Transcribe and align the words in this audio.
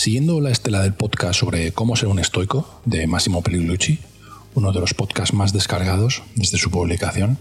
Siguiendo 0.00 0.40
la 0.40 0.48
estela 0.48 0.80
del 0.80 0.94
podcast 0.94 1.38
sobre 1.38 1.72
cómo 1.72 1.94
ser 1.94 2.08
un 2.08 2.18
estoico 2.18 2.80
de 2.86 3.06
Massimo 3.06 3.42
Pellegrucci, 3.42 3.98
uno 4.54 4.72
de 4.72 4.80
los 4.80 4.94
podcasts 4.94 5.34
más 5.34 5.52
descargados 5.52 6.22
desde 6.36 6.56
su 6.56 6.70
publicación, 6.70 7.36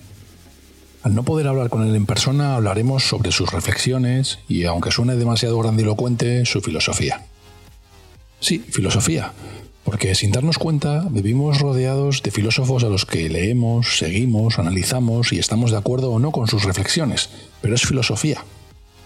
al 1.01 1.15
no 1.15 1.23
poder 1.23 1.47
hablar 1.47 1.69
con 1.69 1.87
él 1.87 1.95
en 1.95 2.05
persona, 2.05 2.57
hablaremos 2.57 3.07
sobre 3.07 3.31
sus 3.31 3.49
reflexiones 3.53 4.39
y, 4.49 4.65
aunque 4.65 4.91
suene 4.91 5.15
demasiado 5.15 5.57
grandilocuente, 5.57 6.45
su 6.45 6.59
filosofía. 6.59 7.27
Sí, 8.41 8.59
filosofía, 8.59 9.31
porque 9.85 10.13
sin 10.13 10.33
darnos 10.33 10.57
cuenta 10.57 11.07
vivimos 11.09 11.59
rodeados 11.59 12.23
de 12.23 12.31
filósofos 12.31 12.83
a 12.83 12.89
los 12.89 13.05
que 13.05 13.29
leemos, 13.29 13.99
seguimos, 13.99 14.59
analizamos 14.59 15.31
y 15.31 15.39
estamos 15.39 15.71
de 15.71 15.77
acuerdo 15.77 16.11
o 16.11 16.19
no 16.19 16.33
con 16.33 16.49
sus 16.49 16.65
reflexiones, 16.65 17.29
pero 17.61 17.73
es 17.73 17.83
filosofía. 17.83 18.43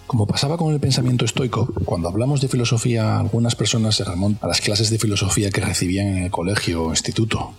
Como 0.07 0.27
pasaba 0.27 0.57
con 0.57 0.73
el 0.73 0.79
pensamiento 0.79 1.25
estoico, 1.25 1.67
cuando 1.85 2.09
hablamos 2.09 2.41
de 2.41 2.47
filosofía, 2.47 3.19
algunas 3.19 3.55
personas 3.55 3.95
se 3.95 4.03
remontan 4.03 4.43
a 4.43 4.47
las 4.47 4.61
clases 4.61 4.89
de 4.89 4.99
filosofía 4.99 5.49
que 5.49 5.61
recibían 5.61 6.07
en 6.07 6.23
el 6.23 6.31
colegio 6.31 6.83
o 6.83 6.89
instituto, 6.89 7.53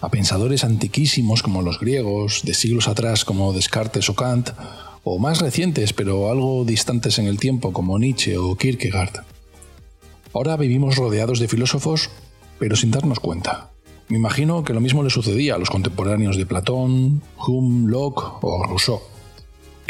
a 0.00 0.08
pensadores 0.08 0.64
antiquísimos 0.64 1.42
como 1.42 1.62
los 1.62 1.78
griegos, 1.78 2.42
de 2.44 2.54
siglos 2.54 2.88
atrás 2.88 3.24
como 3.24 3.52
Descartes 3.52 4.08
o 4.08 4.14
Kant, 4.14 4.50
o 5.04 5.18
más 5.18 5.40
recientes 5.40 5.92
pero 5.92 6.30
algo 6.30 6.64
distantes 6.64 7.18
en 7.18 7.26
el 7.26 7.38
tiempo 7.38 7.72
como 7.72 7.98
Nietzsche 7.98 8.36
o 8.38 8.56
Kierkegaard. 8.56 9.24
Ahora 10.34 10.56
vivimos 10.56 10.96
rodeados 10.96 11.38
de 11.38 11.48
filósofos, 11.48 12.10
pero 12.58 12.74
sin 12.74 12.90
darnos 12.90 13.20
cuenta. 13.20 13.70
Me 14.08 14.16
imagino 14.16 14.64
que 14.64 14.72
lo 14.72 14.80
mismo 14.80 15.02
le 15.02 15.10
sucedía 15.10 15.54
a 15.54 15.58
los 15.58 15.70
contemporáneos 15.70 16.36
de 16.36 16.46
Platón, 16.46 17.22
Hume, 17.46 17.90
Locke 17.90 18.22
o 18.40 18.64
Rousseau. 18.64 19.11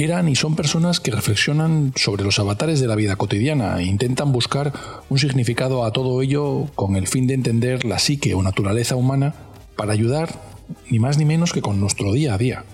Eran 0.03 0.29
y 0.29 0.35
son 0.35 0.57
personas 0.57 0.99
que 0.99 1.13
reflexionan 1.13 1.93
sobre 1.95 2.25
los 2.25 2.41
avatares 2.41 2.81
de 2.81 2.89
la 2.89 2.97
vida 2.97 3.15
cotidiana 3.15 3.79
e 3.79 3.85
intentan 3.85 4.33
buscar 4.33 4.73
un 5.09 5.17
significado 5.17 5.85
a 5.85 5.93
todo 5.93 6.21
ello 6.23 6.67
con 6.75 6.97
el 6.97 7.07
fin 7.07 7.29
de 7.29 7.35
entender 7.35 7.85
la 7.85 8.01
psique 8.01 8.35
o 8.35 8.43
naturaleza 8.43 8.97
humana 8.97 9.33
para 9.77 9.93
ayudar 9.93 10.43
ni 10.91 10.99
más 10.99 11.19
ni 11.19 11.25
menos 11.25 11.53
que 11.53 11.63
con 11.63 11.79
nuestro 11.79 12.13
día 12.13 12.35
a 12.35 12.39
día. 12.39 12.65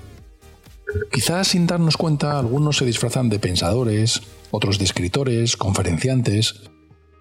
Quizás 1.13 1.49
sin 1.49 1.67
darnos 1.67 1.99
cuenta 1.99 2.39
algunos 2.39 2.79
se 2.79 2.87
disfrazan 2.87 3.29
de 3.29 3.39
pensadores, 3.39 4.23
otros 4.51 4.79
de 4.79 4.87
escritores, 4.87 5.59
conferenciantes, 5.59 6.63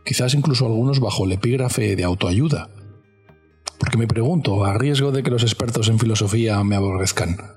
quizás 0.05 0.36
incluso 0.36 0.67
algunos 0.67 1.02
bajo 1.02 1.25
el 1.25 1.33
epígrafe 1.33 1.97
de 1.97 2.05
autoayuda. 2.05 2.69
Porque 3.77 3.98
me 3.98 4.08
pregunto, 4.08 4.64
a 4.64 4.73
riesgo 4.73 5.11
de 5.11 5.21
que 5.21 5.31
los 5.31 5.43
expertos 5.43 5.89
en 5.89 5.99
filosofía 5.99 6.64
me 6.64 6.77
aborrezcan, 6.77 7.56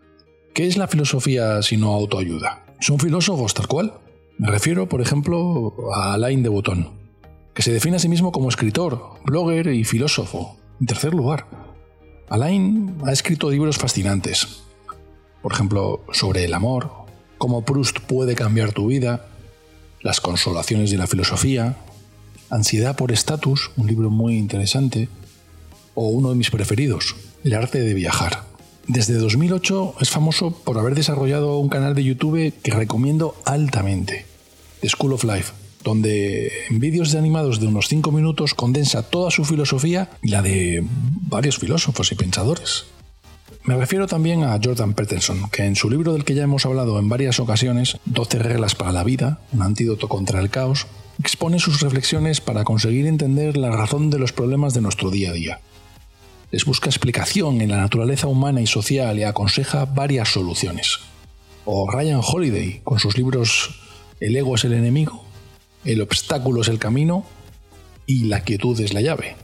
¿Qué 0.54 0.66
es 0.66 0.76
la 0.76 0.88
filosofía 0.88 1.62
sino 1.62 1.92
autoayuda? 1.92 2.64
¿Son 2.80 2.98
filósofos 2.98 3.54
tal 3.54 3.68
cual? 3.68 3.94
Me 4.36 4.50
refiero, 4.50 4.88
por 4.88 5.00
ejemplo, 5.00 5.74
a 5.94 6.14
Alain 6.14 6.42
de 6.42 6.48
Botton, 6.48 6.90
que 7.54 7.62
se 7.62 7.72
define 7.72 7.96
a 7.96 7.98
sí 8.00 8.08
mismo 8.08 8.32
como 8.32 8.48
escritor, 8.48 9.20
blogger 9.24 9.68
y 9.68 9.84
filósofo. 9.84 10.56
En 10.80 10.86
tercer 10.86 11.14
lugar, 11.14 11.46
Alain 12.28 12.96
ha 13.04 13.12
escrito 13.12 13.50
libros 13.50 13.76
fascinantes. 13.78 14.62
Por 15.40 15.52
ejemplo, 15.52 16.02
sobre 16.12 16.44
el 16.44 16.54
amor, 16.54 16.90
cómo 17.38 17.64
Proust 17.64 18.00
puede 18.00 18.34
cambiar 18.34 18.72
tu 18.72 18.88
vida, 18.88 19.26
las 20.02 20.20
consolaciones 20.20 20.90
de 20.90 20.96
la 20.96 21.06
filosofía, 21.06 21.76
Ansiedad 22.50 22.96
por 22.96 23.12
estatus, 23.12 23.70
un 23.76 23.86
libro 23.86 24.10
muy 24.10 24.36
interesante, 24.36 25.08
o 25.94 26.08
uno 26.08 26.30
de 26.30 26.34
mis 26.34 26.50
preferidos, 26.50 27.14
El 27.44 27.54
arte 27.54 27.78
de 27.78 27.94
viajar. 27.94 28.49
Desde 28.86 29.14
2008 29.14 29.94
es 30.00 30.10
famoso 30.10 30.50
por 30.50 30.78
haber 30.78 30.94
desarrollado 30.94 31.58
un 31.58 31.68
canal 31.68 31.94
de 31.94 32.04
YouTube 32.04 32.52
que 32.62 32.72
recomiendo 32.72 33.34
altamente, 33.44 34.26
The 34.80 34.88
School 34.88 35.12
of 35.12 35.24
Life, 35.24 35.52
donde 35.84 36.50
en 36.68 36.80
vídeos 36.80 37.12
de 37.12 37.18
animados 37.18 37.60
de 37.60 37.66
unos 37.66 37.88
5 37.88 38.10
minutos 38.10 38.54
condensa 38.54 39.02
toda 39.02 39.30
su 39.30 39.44
filosofía 39.44 40.10
y 40.22 40.30
la 40.30 40.42
de 40.42 40.84
varios 41.28 41.58
filósofos 41.58 42.10
y 42.12 42.14
pensadores. 42.16 42.86
Me 43.64 43.76
refiero 43.76 44.06
también 44.06 44.42
a 44.42 44.58
Jordan 44.62 44.94
Peterson, 44.94 45.50
que 45.50 45.64
en 45.64 45.76
su 45.76 45.90
libro 45.90 46.14
del 46.14 46.24
que 46.24 46.34
ya 46.34 46.44
hemos 46.44 46.64
hablado 46.64 46.98
en 46.98 47.08
varias 47.08 47.38
ocasiones, 47.38 47.98
12 48.06 48.38
reglas 48.38 48.74
para 48.74 48.90
la 48.90 49.04
vida, 49.04 49.40
un 49.52 49.62
antídoto 49.62 50.08
contra 50.08 50.40
el 50.40 50.50
caos, 50.50 50.86
expone 51.18 51.58
sus 51.58 51.80
reflexiones 51.80 52.40
para 52.40 52.64
conseguir 52.64 53.06
entender 53.06 53.58
la 53.58 53.70
razón 53.70 54.08
de 54.08 54.18
los 54.18 54.32
problemas 54.32 54.72
de 54.72 54.80
nuestro 54.80 55.10
día 55.10 55.30
a 55.30 55.34
día 55.34 55.60
les 56.50 56.64
busca 56.64 56.88
explicación 56.88 57.60
en 57.60 57.70
la 57.70 57.76
naturaleza 57.76 58.26
humana 58.26 58.60
y 58.60 58.66
social 58.66 59.18
y 59.18 59.22
aconseja 59.22 59.84
varias 59.84 60.30
soluciones. 60.30 60.98
O 61.64 61.88
Ryan 61.90 62.20
Holiday, 62.22 62.80
con 62.82 62.98
sus 62.98 63.16
libros 63.16 63.80
El 64.18 64.36
ego 64.36 64.56
es 64.56 64.64
el 64.64 64.72
enemigo, 64.72 65.24
El 65.84 66.00
obstáculo 66.00 66.62
es 66.62 66.68
el 66.68 66.78
camino 66.78 67.24
y 68.06 68.24
La 68.24 68.42
quietud 68.42 68.80
es 68.80 68.92
la 68.92 69.00
llave, 69.00 69.36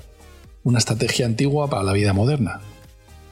una 0.64 0.78
estrategia 0.78 1.26
antigua 1.26 1.70
para 1.70 1.84
la 1.84 1.92
vida 1.92 2.12
moderna, 2.12 2.60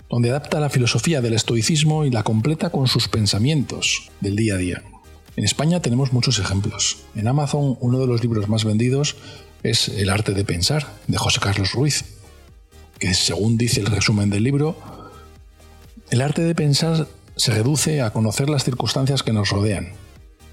donde 0.09 0.31
adapta 0.31 0.61
la 0.61 0.71
filosofía 0.71 1.21
del 1.21 1.35
estoicismo 1.35 2.05
y 2.05 2.11
la 2.11 2.23
completa 2.23 2.71
con 2.71 2.87
sus 2.87 3.09
pensamientos 3.09 4.11
del 4.21 4.37
día 4.37 4.55
a 4.55 4.59
día. 4.59 4.83
En 5.35 5.45
España 5.45 5.83
tenemos 5.83 6.13
muchos 6.13 6.39
ejemplos. 6.39 6.99
En 7.17 7.27
Amazon 7.27 7.77
uno 7.81 7.99
de 7.99 8.07
los 8.07 8.23
libros 8.23 8.49
más 8.49 8.65
vendidos 8.65 9.17
es 9.65 9.89
El 9.89 10.11
arte 10.11 10.33
de 10.33 10.45
pensar, 10.45 10.87
de 11.09 11.19
José 11.19 11.41
Carlos 11.41 11.73
Ruiz 11.73 12.14
que 12.99 13.15
según 13.15 13.57
dice 13.57 13.81
el 13.81 13.87
resumen 13.87 14.31
del 14.31 14.45
libro, 14.45 14.77
el 16.11 16.21
arte 16.21 16.43
de 16.43 16.55
pensar 16.55 17.09
se 17.37 17.53
reduce 17.53 18.03
a 18.03 18.13
conocer 18.13 18.49
las 18.49 18.65
circunstancias 18.65 19.23
que 19.23 19.33
nos 19.33 19.51
rodean 19.51 19.89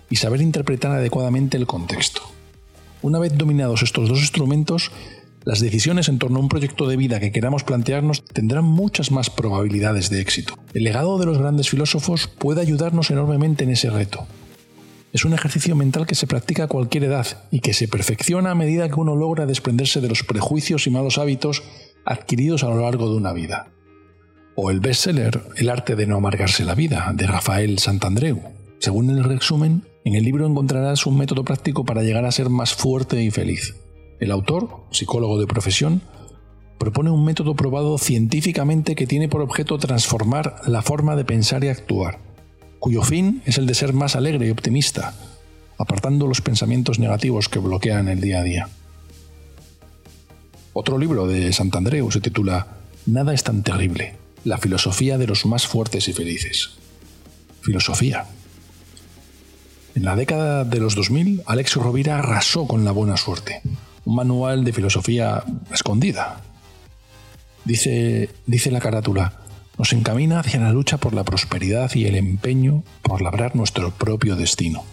y 0.10 0.16
saber 0.16 0.42
interpretar 0.42 0.92
adecuadamente 0.92 1.58
el 1.58 1.68
contexto. 1.68 2.22
Una 3.02 3.20
vez 3.20 3.38
dominados 3.38 3.84
estos 3.84 4.10
dos 4.10 4.20
instrumentos, 4.20 4.92
las 5.44 5.60
decisiones 5.60 6.08
en 6.08 6.20
torno 6.20 6.38
a 6.38 6.42
un 6.42 6.50
proyecto 6.50 6.88
de 6.88 6.98
vida 6.98 7.20
que 7.20 7.32
queramos 7.32 7.64
plantearnos 7.64 8.24
tendrán 8.26 8.66
muchas 8.66 9.12
más 9.12 9.30
probabilidades 9.30 10.10
de 10.10 10.22
éxito. 10.22 10.54
El 10.74 10.84
legado 10.84 11.18
de 11.18 11.26
los 11.26 11.40
grandes 11.40 11.70
filósofos 11.70 12.28
puede 12.28 12.62
ayudarnos 12.62 13.10
enormemente 13.10 13.64
en 13.64 13.72
ese 13.72 13.90
reto. 13.90 14.28
Es 15.14 15.26
un 15.26 15.34
ejercicio 15.34 15.76
mental 15.76 16.06
que 16.06 16.16
se 16.16 16.28
practica 16.28 16.66
a 16.66 16.68
cualquier 16.68 17.06
edad 17.06 17.26
y 17.50 17.60
que 17.60 17.74
se 17.74 17.88
perfecciona 17.88 18.52
a 18.52 18.56
medida 18.56 18.88
que 18.88 19.00
uno 19.00 19.16
logra 19.16 19.46
desprenderse 19.46 20.00
de 20.00 20.08
los 20.08 20.24
prejuicios 20.24 20.88
y 20.88 20.92
malos 20.92 21.18
hábitos 21.18 21.64
adquiridos 22.06 22.64
a 22.64 22.70
lo 22.70 22.82
largo 22.82 23.10
de 23.10 23.18
una 23.18 23.34
vida. 23.34 23.68
O 24.56 24.70
el 24.70 24.80
bestseller 24.80 25.42
El 25.56 25.70
arte 25.70 25.96
de 25.96 26.08
no 26.08 26.18
amargarse 26.18 26.66
la 26.66 26.76
vida, 26.76 27.12
de 27.16 27.28
Rafael 27.28 27.80
Santandreu. 27.80 28.42
Según 28.80 29.10
el 29.10 29.24
resumen, 29.24 29.84
en 30.04 30.16
el 30.16 30.24
libro 30.24 30.48
encontrarás 30.48 31.06
un 31.06 31.18
método 31.18 31.44
práctico 31.44 31.86
para 31.86 32.04
llegar 32.04 32.26
a 32.26 32.32
ser 32.32 32.50
más 32.50 32.74
fuerte 32.74 33.22
y 33.24 33.32
feliz. 33.32 33.76
El 34.20 34.32
autor, 34.32 34.86
psicólogo 34.92 35.40
de 35.40 35.48
profesión, 35.48 36.02
propone 36.80 37.12
un 37.12 37.24
método 37.24 37.56
probado 37.56 37.98
científicamente 38.00 38.96
que 38.96 39.06
tiene 39.06 39.30
por 39.30 39.42
objeto 39.42 39.78
transformar 39.78 40.56
la 40.66 40.82
forma 40.82 41.16
de 41.16 41.26
pensar 41.26 41.64
y 41.64 41.68
actuar, 41.68 42.18
cuyo 42.80 43.04
fin 43.04 43.44
es 43.46 43.60
el 43.60 43.68
de 43.68 43.76
ser 43.76 43.94
más 43.94 44.16
alegre 44.16 44.48
y 44.48 44.50
optimista, 44.50 45.14
apartando 45.78 46.26
los 46.26 46.42
pensamientos 46.42 46.98
negativos 46.98 47.50
que 47.50 47.60
bloquean 47.60 48.08
el 48.08 48.20
día 48.20 48.40
a 48.40 48.44
día. 48.44 48.70
Otro 50.74 50.98
libro 50.98 51.28
de 51.28 51.52
Santandreu 51.52 52.10
se 52.12 52.22
titula 52.22 52.66
Nada 53.06 53.34
es 53.34 53.44
tan 53.44 53.62
terrible, 53.62 54.16
la 54.46 54.58
filosofía 54.58 55.18
de 55.18 55.28
los 55.28 55.46
más 55.46 55.68
fuertes 55.68 56.08
y 56.08 56.14
felices. 56.14 56.78
Filosofía. 57.62 58.26
En 59.96 60.06
la 60.06 60.16
década 60.16 60.64
de 60.64 60.80
los 60.80 60.96
2000, 60.96 61.44
Alex 61.46 61.76
Rovira 61.76 62.20
arrasó 62.20 62.68
con 62.68 62.86
la 62.86 62.94
buena 62.94 63.18
suerte, 63.18 63.62
un 64.06 64.16
manual 64.16 64.64
de 64.64 64.72
filosofía 64.72 65.44
escondida. 65.74 66.40
Dice, 67.66 68.30
dice 68.46 68.72
la 68.72 68.80
carátula, 68.80 69.42
nos 69.78 69.92
encamina 69.92 70.40
hacia 70.40 70.62
la 70.62 70.72
lucha 70.72 70.98
por 70.98 71.14
la 71.14 71.26
prosperidad 71.26 71.94
y 71.96 72.06
el 72.06 72.16
empeño 72.16 72.86
por 73.02 73.22
labrar 73.22 73.58
nuestro 73.58 73.92
propio 73.92 74.38
destino, 74.38 74.86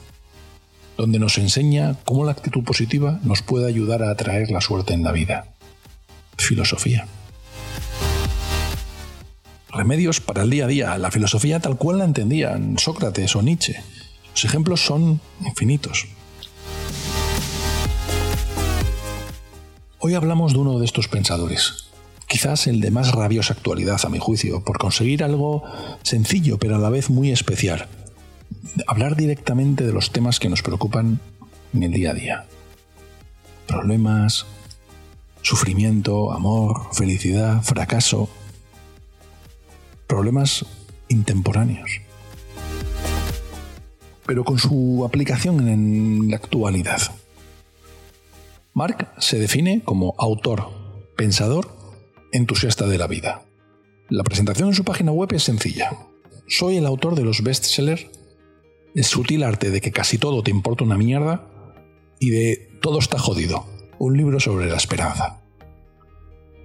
donde 0.97 1.21
nos 1.21 1.39
enseña 1.39 1.95
cómo 2.05 2.25
la 2.25 2.33
actitud 2.33 2.65
positiva 2.65 3.21
nos 3.23 3.43
puede 3.43 3.69
ayudar 3.69 4.03
a 4.03 4.11
atraer 4.11 4.51
la 4.51 4.61
suerte 4.61 4.93
en 4.93 5.05
la 5.05 5.13
vida 5.13 5.55
filosofía. 6.39 7.07
Remedios 9.71 10.21
para 10.21 10.43
el 10.43 10.51
día 10.51 10.65
a 10.65 10.69
día, 10.69 10.99
la 10.99 11.11
filosofía 11.11 11.61
tal 11.61 11.77
cual 11.77 11.99
la 11.99 12.05
entendían 12.05 12.79
Sócrates 12.79 13.37
o 13.37 13.43
Nietzsche. 13.43 13.83
Los 14.33 14.45
ejemplos 14.45 14.85
son 14.85 15.21
infinitos. 15.45 16.07
Hoy 19.99 20.15
hablamos 20.15 20.53
de 20.53 20.59
uno 20.61 20.79
de 20.79 20.85
estos 20.85 21.09
pensadores, 21.09 21.89
quizás 22.29 22.67
el 22.67 22.81
de 22.81 22.91
más 22.91 23.13
rabiosa 23.13 23.53
actualidad 23.53 24.01
a 24.05 24.09
mi 24.09 24.19
juicio, 24.19 24.63
por 24.65 24.79
conseguir 24.79 25.25
algo 25.25 25.65
sencillo 26.03 26.59
pero 26.59 26.77
a 26.77 26.79
la 26.79 26.89
vez 26.89 27.11
muy 27.11 27.31
especial. 27.31 27.89
Hablar 28.87 29.17
directamente 29.17 29.85
de 29.85 29.93
los 29.93 30.13
temas 30.13 30.39
que 30.39 30.49
nos 30.49 30.63
preocupan 30.63 31.21
en 31.75 31.83
el 31.83 31.93
día 31.93 32.13
a 32.13 32.15
día. 32.15 32.47
Problemas, 33.67 34.47
sufrimiento, 35.49 36.31
amor, 36.31 36.89
felicidad, 36.93 37.63
fracaso. 37.63 38.29
Problemas 40.07 40.67
intemporáneos. 41.09 42.03
Pero 44.27 44.45
con 44.45 44.59
su 44.59 45.07
aplicación 45.07 45.67
en 45.67 46.31
la 46.31 46.37
actualidad. 46.37 47.01
Mark 48.75 49.11
se 49.19 49.39
define 49.39 49.81
como 49.83 50.15
autor, 50.19 50.69
pensador, 51.17 51.75
entusiasta 52.31 52.87
de 52.87 52.99
la 52.99 53.07
vida. 53.07 53.47
La 54.11 54.25
presentación 54.25 54.69
en 54.69 54.75
su 54.75 54.85
página 54.85 55.13
web 55.13 55.33
es 55.33 55.45
sencilla. 55.45 55.97
Soy 56.47 56.77
el 56.77 56.85
autor 56.85 57.15
de 57.15 57.25
los 57.25 57.43
bestsellers 57.43 58.07
El 58.95 59.05
sutil 59.05 59.43
arte 59.43 59.71
de 59.71 59.81
que 59.81 59.93
casi 59.93 60.19
todo 60.19 60.43
te 60.43 60.51
importa 60.51 60.85
una 60.85 60.99
mierda 60.99 61.49
y 62.21 62.31
de 62.31 62.69
Todo 62.83 62.99
está 62.99 63.19
jodido, 63.19 63.67
un 63.99 64.17
libro 64.17 64.41
sobre 64.41 64.67
la 64.67 64.77
esperanza. 64.77 65.39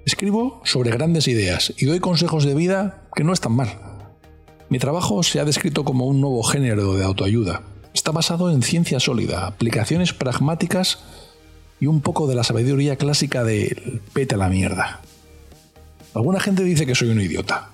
Escribo 0.05 0.61
sobre 0.63 0.91
grandes 0.91 1.27
ideas 1.27 1.73
y 1.77 1.85
doy 1.85 1.99
consejos 1.99 2.43
de 2.43 2.55
vida 2.55 3.03
que 3.15 3.23
no 3.23 3.33
están 3.33 3.53
mal. 3.53 3.79
Mi 4.69 4.79
trabajo 4.79 5.23
se 5.23 5.39
ha 5.39 5.45
descrito 5.45 5.83
como 5.83 6.07
un 6.07 6.19
nuevo 6.19 6.43
género 6.43 6.95
de 6.95 7.05
autoayuda. 7.05 7.61
Está 7.93 8.11
basado 8.11 8.51
en 8.51 8.63
ciencia 8.63 8.99
sólida, 8.99 9.47
aplicaciones 9.47 10.13
pragmáticas 10.13 10.99
y 11.79 11.87
un 11.87 12.01
poco 12.01 12.27
de 12.27 12.35
la 12.35 12.43
sabiduría 12.43 12.95
clásica 12.95 13.43
de 13.43 14.01
pete 14.13 14.35
a 14.35 14.39
la 14.39 14.49
mierda. 14.49 15.01
Alguna 16.13 16.39
gente 16.39 16.63
dice 16.63 16.85
que 16.85 16.95
soy 16.95 17.09
un 17.09 17.21
idiota, 17.21 17.69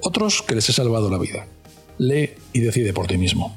otros 0.00 0.42
que 0.42 0.54
les 0.54 0.68
he 0.68 0.72
salvado 0.72 1.10
la 1.10 1.18
vida. 1.18 1.46
Lee 1.98 2.30
y 2.52 2.60
decide 2.60 2.92
por 2.92 3.06
ti 3.06 3.18
mismo. 3.18 3.54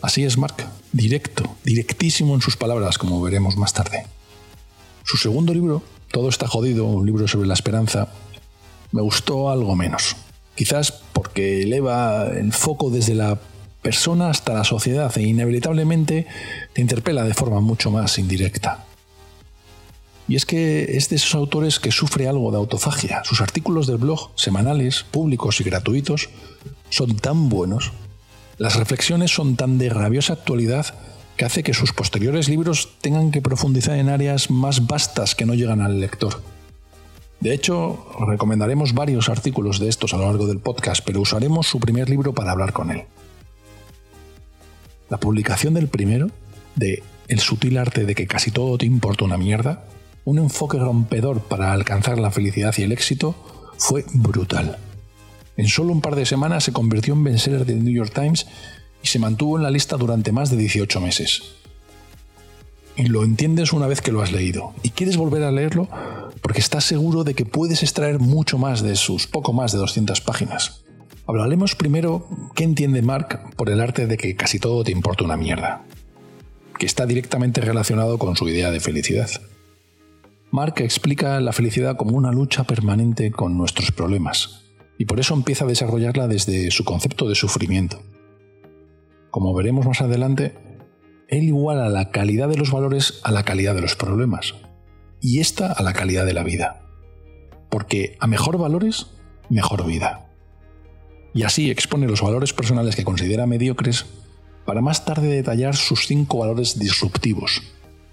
Así 0.00 0.24
es 0.24 0.38
Mark, 0.38 0.56
directo, 0.92 1.56
directísimo 1.64 2.34
en 2.34 2.40
sus 2.40 2.56
palabras, 2.56 2.98
como 2.98 3.20
veremos 3.22 3.56
más 3.56 3.72
tarde. 3.72 4.06
Su 5.04 5.16
segundo 5.16 5.54
libro, 5.54 5.82
Todo 6.10 6.30
está 6.30 6.48
jodido, 6.48 6.86
un 6.86 7.04
libro 7.04 7.28
sobre 7.28 7.46
la 7.46 7.54
esperanza, 7.54 8.08
me 8.92 9.02
gustó 9.02 9.50
algo 9.50 9.76
menos. 9.76 10.16
Quizás 10.54 10.90
porque 11.12 11.62
eleva 11.62 12.26
el 12.28 12.52
foco 12.52 12.88
desde 12.88 13.14
la 13.14 13.38
persona 13.82 14.30
hasta 14.30 14.54
la 14.54 14.64
sociedad 14.64 15.16
e 15.16 15.22
inevitablemente 15.22 16.26
te 16.72 16.80
interpela 16.80 17.24
de 17.24 17.34
forma 17.34 17.60
mucho 17.60 17.90
más 17.90 18.18
indirecta. 18.18 18.86
Y 20.26 20.36
es 20.36 20.44
que 20.44 20.96
es 20.96 21.08
de 21.08 21.16
esos 21.16 21.34
autores 21.34 21.80
que 21.80 21.90
sufre 21.90 22.28
algo 22.28 22.50
de 22.50 22.58
autofagia. 22.58 23.22
Sus 23.24 23.40
artículos 23.40 23.86
del 23.86 23.96
blog, 23.96 24.30
semanales, 24.34 25.04
públicos 25.10 25.60
y 25.60 25.64
gratuitos, 25.64 26.28
son 26.90 27.16
tan 27.16 27.48
buenos, 27.48 27.92
las 28.58 28.74
reflexiones 28.76 29.30
son 29.30 29.56
tan 29.56 29.78
de 29.78 29.88
rabiosa 29.88 30.32
actualidad 30.32 30.86
que 31.36 31.44
hace 31.44 31.62
que 31.62 31.74
sus 31.74 31.92
posteriores 31.92 32.48
libros 32.48 32.90
tengan 33.00 33.30
que 33.30 33.40
profundizar 33.40 33.96
en 33.96 34.08
áreas 34.08 34.50
más 34.50 34.88
vastas 34.88 35.36
que 35.36 35.46
no 35.46 35.54
llegan 35.54 35.80
al 35.80 36.00
lector. 36.00 36.42
De 37.38 37.54
hecho, 37.54 38.04
recomendaremos 38.26 38.94
varios 38.94 39.28
artículos 39.28 39.78
de 39.78 39.88
estos 39.88 40.12
a 40.12 40.16
lo 40.16 40.24
largo 40.24 40.48
del 40.48 40.58
podcast, 40.58 41.04
pero 41.06 41.20
usaremos 41.20 41.68
su 41.68 41.78
primer 41.78 42.10
libro 42.10 42.34
para 42.34 42.50
hablar 42.50 42.72
con 42.72 42.90
él. 42.90 43.04
La 45.08 45.20
publicación 45.20 45.74
del 45.74 45.86
primero, 45.86 46.28
de 46.74 47.04
El 47.28 47.38
sutil 47.38 47.78
arte 47.78 48.04
de 48.04 48.16
que 48.16 48.26
casi 48.26 48.50
todo 48.50 48.76
te 48.76 48.86
importa 48.86 49.24
una 49.24 49.38
mierda, 49.38 49.84
un 50.24 50.38
enfoque 50.38 50.78
rompedor 50.78 51.40
para 51.42 51.72
alcanzar 51.72 52.18
la 52.18 52.32
felicidad 52.32 52.74
y 52.76 52.82
el 52.82 52.90
éxito, 52.90 53.36
fue 53.78 54.04
brutal. 54.12 54.78
En 55.58 55.66
solo 55.66 55.92
un 55.92 56.00
par 56.00 56.14
de 56.14 56.24
semanas 56.24 56.62
se 56.62 56.72
convirtió 56.72 57.14
en 57.14 57.24
bestseller 57.24 57.66
del 57.66 57.82
New 57.82 57.92
York 57.92 58.12
Times 58.14 58.46
y 59.02 59.08
se 59.08 59.18
mantuvo 59.18 59.56
en 59.56 59.64
la 59.64 59.72
lista 59.72 59.96
durante 59.96 60.30
más 60.30 60.50
de 60.50 60.56
18 60.56 61.00
meses. 61.00 61.42
Y 62.96 63.06
lo 63.06 63.24
entiendes 63.24 63.72
una 63.72 63.88
vez 63.88 64.00
que 64.00 64.12
lo 64.12 64.22
has 64.22 64.30
leído 64.30 64.72
y 64.84 64.90
quieres 64.90 65.16
volver 65.16 65.42
a 65.42 65.50
leerlo 65.50 65.88
porque 66.42 66.60
estás 66.60 66.84
seguro 66.84 67.24
de 67.24 67.34
que 67.34 67.44
puedes 67.44 67.82
extraer 67.82 68.20
mucho 68.20 68.56
más 68.56 68.82
de 68.82 68.94
sus 68.94 69.26
poco 69.26 69.52
más 69.52 69.72
de 69.72 69.78
200 69.78 70.20
páginas. 70.20 70.84
Hablaremos 71.26 71.74
primero 71.74 72.28
qué 72.54 72.62
entiende 72.62 73.02
Mark 73.02 73.56
por 73.56 73.68
el 73.68 73.80
arte 73.80 74.06
de 74.06 74.16
que 74.16 74.36
casi 74.36 74.60
todo 74.60 74.84
te 74.84 74.92
importa 74.92 75.24
una 75.24 75.36
mierda, 75.36 75.84
que 76.78 76.86
está 76.86 77.04
directamente 77.04 77.60
relacionado 77.60 78.16
con 78.18 78.36
su 78.36 78.48
idea 78.48 78.70
de 78.70 78.78
felicidad. 78.78 79.28
Mark 80.52 80.74
explica 80.78 81.40
la 81.40 81.52
felicidad 81.52 81.96
como 81.96 82.16
una 82.16 82.30
lucha 82.30 82.62
permanente 82.62 83.32
con 83.32 83.58
nuestros 83.58 83.90
problemas, 83.90 84.67
y 84.98 85.04
por 85.04 85.20
eso 85.20 85.32
empieza 85.32 85.64
a 85.64 85.68
desarrollarla 85.68 86.26
desde 86.26 86.70
su 86.72 86.84
concepto 86.84 87.28
de 87.28 87.36
sufrimiento. 87.36 88.02
Como 89.30 89.54
veremos 89.54 89.86
más 89.86 90.00
adelante, 90.00 90.54
él 91.28 91.44
iguala 91.44 91.88
la 91.88 92.10
calidad 92.10 92.48
de 92.48 92.56
los 92.56 92.72
valores 92.72 93.20
a 93.22 93.30
la 93.30 93.44
calidad 93.44 93.74
de 93.74 93.80
los 93.80 93.94
problemas, 93.94 94.54
y 95.20 95.38
esta 95.38 95.72
a 95.72 95.82
la 95.82 95.92
calidad 95.92 96.26
de 96.26 96.32
la 96.32 96.42
vida. 96.42 96.82
Porque 97.70 98.16
a 98.18 98.26
mejor 98.26 98.58
valores, 98.58 99.06
mejor 99.48 99.86
vida. 99.86 100.30
Y 101.34 101.44
así 101.44 101.70
expone 101.70 102.08
los 102.08 102.22
valores 102.22 102.52
personales 102.52 102.96
que 102.96 103.04
considera 103.04 103.46
mediocres 103.46 104.06
para 104.64 104.80
más 104.80 105.04
tarde 105.04 105.28
detallar 105.28 105.76
sus 105.76 106.06
cinco 106.06 106.38
valores 106.38 106.78
disruptivos, 106.78 107.62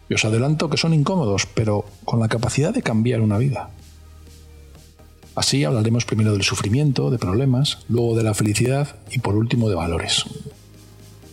y 0.07 0.13
os 0.13 0.25
adelanto 0.25 0.69
que 0.69 0.77
son 0.77 0.93
incómodos, 0.93 1.47
pero 1.47 1.85
con 2.03 2.19
la 2.19 2.27
capacidad 2.27 2.73
de 2.73 2.83
cambiar 2.83 3.21
una 3.21 3.37
vida. 3.37 3.71
Así 5.35 5.65
hablaremos 5.65 6.05
primero 6.05 6.31
del 6.31 6.43
sufrimiento, 6.43 7.11
de 7.11 7.17
problemas, 7.17 7.79
luego 7.89 8.15
de 8.15 8.23
la 8.23 8.33
felicidad 8.33 8.95
y 9.11 9.19
por 9.19 9.35
último 9.35 9.67
de 9.67 9.75
valores. 9.75 10.23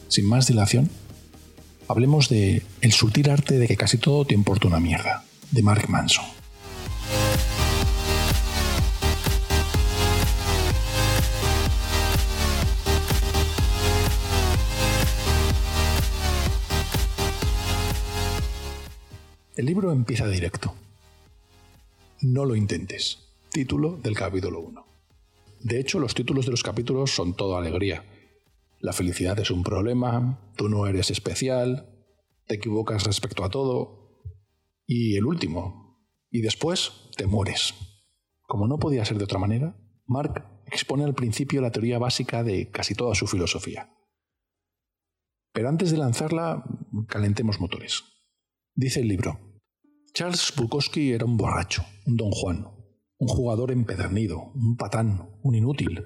Sin 0.08 0.26
más 0.26 0.48
dilación, 0.48 0.90
hablemos 1.86 2.28
de 2.28 2.64
El 2.80 2.92
sutil 2.92 3.30
arte 3.30 3.58
de 3.58 3.68
que 3.68 3.76
casi 3.76 3.98
todo 3.98 4.24
te 4.24 4.34
importa 4.34 4.66
una 4.66 4.80
mierda, 4.80 5.24
de 5.52 5.62
Mark 5.62 5.88
Manson. 5.88 6.24
El 19.54 19.66
libro 19.66 19.92
empieza 19.92 20.26
directo. 20.26 20.74
No 22.20 22.44
lo 22.44 22.56
intentes. 22.56 23.31
Título 23.52 23.98
del 23.98 24.16
capítulo 24.16 24.60
1. 24.60 24.86
De 25.60 25.78
hecho, 25.78 25.98
los 25.98 26.14
títulos 26.14 26.46
de 26.46 26.52
los 26.52 26.62
capítulos 26.62 27.10
son 27.10 27.36
todo 27.36 27.58
alegría. 27.58 28.02
La 28.80 28.94
felicidad 28.94 29.38
es 29.40 29.50
un 29.50 29.62
problema, 29.62 30.50
tú 30.56 30.70
no 30.70 30.86
eres 30.86 31.10
especial, 31.10 32.02
te 32.46 32.54
equivocas 32.54 33.04
respecto 33.04 33.44
a 33.44 33.50
todo. 33.50 34.22
Y 34.86 35.16
el 35.16 35.26
último. 35.26 36.08
Y 36.30 36.40
después 36.40 37.10
te 37.18 37.26
mueres. 37.26 37.74
Como 38.40 38.66
no 38.66 38.78
podía 38.78 39.04
ser 39.04 39.18
de 39.18 39.24
otra 39.24 39.38
manera, 39.38 39.76
Mark 40.06 40.64
expone 40.64 41.04
al 41.04 41.14
principio 41.14 41.60
la 41.60 41.72
teoría 41.72 41.98
básica 41.98 42.42
de 42.42 42.70
casi 42.70 42.94
toda 42.94 43.14
su 43.14 43.26
filosofía. 43.26 43.92
Pero 45.52 45.68
antes 45.68 45.90
de 45.90 45.98
lanzarla, 45.98 46.64
calentemos 47.06 47.60
motores. 47.60 48.02
Dice 48.74 49.00
el 49.00 49.08
libro, 49.08 49.60
Charles 50.14 50.54
Bukowski 50.56 51.12
era 51.12 51.26
un 51.26 51.36
borracho, 51.36 51.84
un 52.06 52.16
don 52.16 52.30
Juan, 52.30 52.81
un 53.22 53.28
jugador 53.28 53.70
empedernido, 53.70 54.50
un 54.56 54.76
patán, 54.76 55.30
un 55.44 55.54
inútil, 55.54 56.04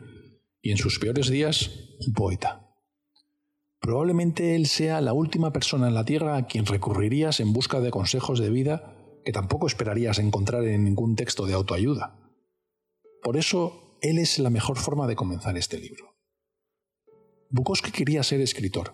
y 0.61 0.71
en 0.71 0.77
sus 0.77 0.99
peores 0.99 1.31
días, 1.31 1.71
un 2.07 2.13
poeta. 2.13 2.77
Probablemente 3.81 4.55
él 4.55 4.67
sea 4.67 5.01
la 5.01 5.15
última 5.15 5.51
persona 5.51 5.89
en 5.89 5.95
la 5.95 6.05
Tierra 6.05 6.37
a 6.37 6.47
quien 6.47 6.67
recurrirías 6.67 7.41
en 7.41 7.55
busca 7.55 7.81
de 7.81 7.91
consejos 7.91 8.39
de 8.39 8.51
vida 8.51 8.99
que 9.25 9.33
tampoco 9.33 9.67
esperarías 9.67 10.19
encontrar 10.19 10.65
en 10.65 10.85
ningún 10.85 11.17
texto 11.17 11.47
de 11.47 11.55
autoayuda. 11.55 12.21
Por 13.23 13.39
eso, 13.39 13.97
él 14.03 14.19
es 14.19 14.39
la 14.39 14.51
mejor 14.51 14.77
forma 14.77 15.07
de 15.07 15.17
comenzar 15.17 15.57
este 15.57 15.79
libro. 15.81 16.19
Bukowski 17.49 17.93
quería 17.93 18.23
ser 18.25 18.43
escritor, 18.43 18.93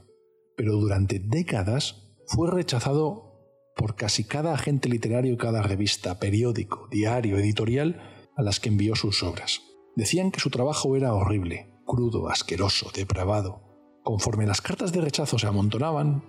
pero 0.57 0.77
durante 0.77 1.19
décadas 1.19 2.15
fue 2.29 2.49
rechazado 2.49 3.33
por 3.75 3.97
casi 3.97 4.23
cada 4.23 4.55
agente 4.55 4.89
literario 4.89 5.33
y 5.33 5.37
cada 5.37 5.61
revista, 5.63 6.21
periódico, 6.21 6.87
diario, 6.89 7.37
editorial 7.37 8.12
a 8.37 8.43
las 8.43 8.61
que 8.61 8.69
envió 8.69 8.95
sus 8.97 9.23
obras. 9.23 9.63
Decían 9.97 10.31
que 10.31 10.41
su 10.41 10.51
trabajo 10.51 10.97
era 10.97 11.15
horrible, 11.15 11.71
crudo, 11.87 12.29
asqueroso, 12.29 12.91
depravado. 12.95 13.63
Conforme 14.03 14.47
las 14.47 14.61
cartas 14.61 14.93
de 14.93 15.01
rechazo 15.01 15.39
se 15.39 15.47
amontonaban, 15.47 16.25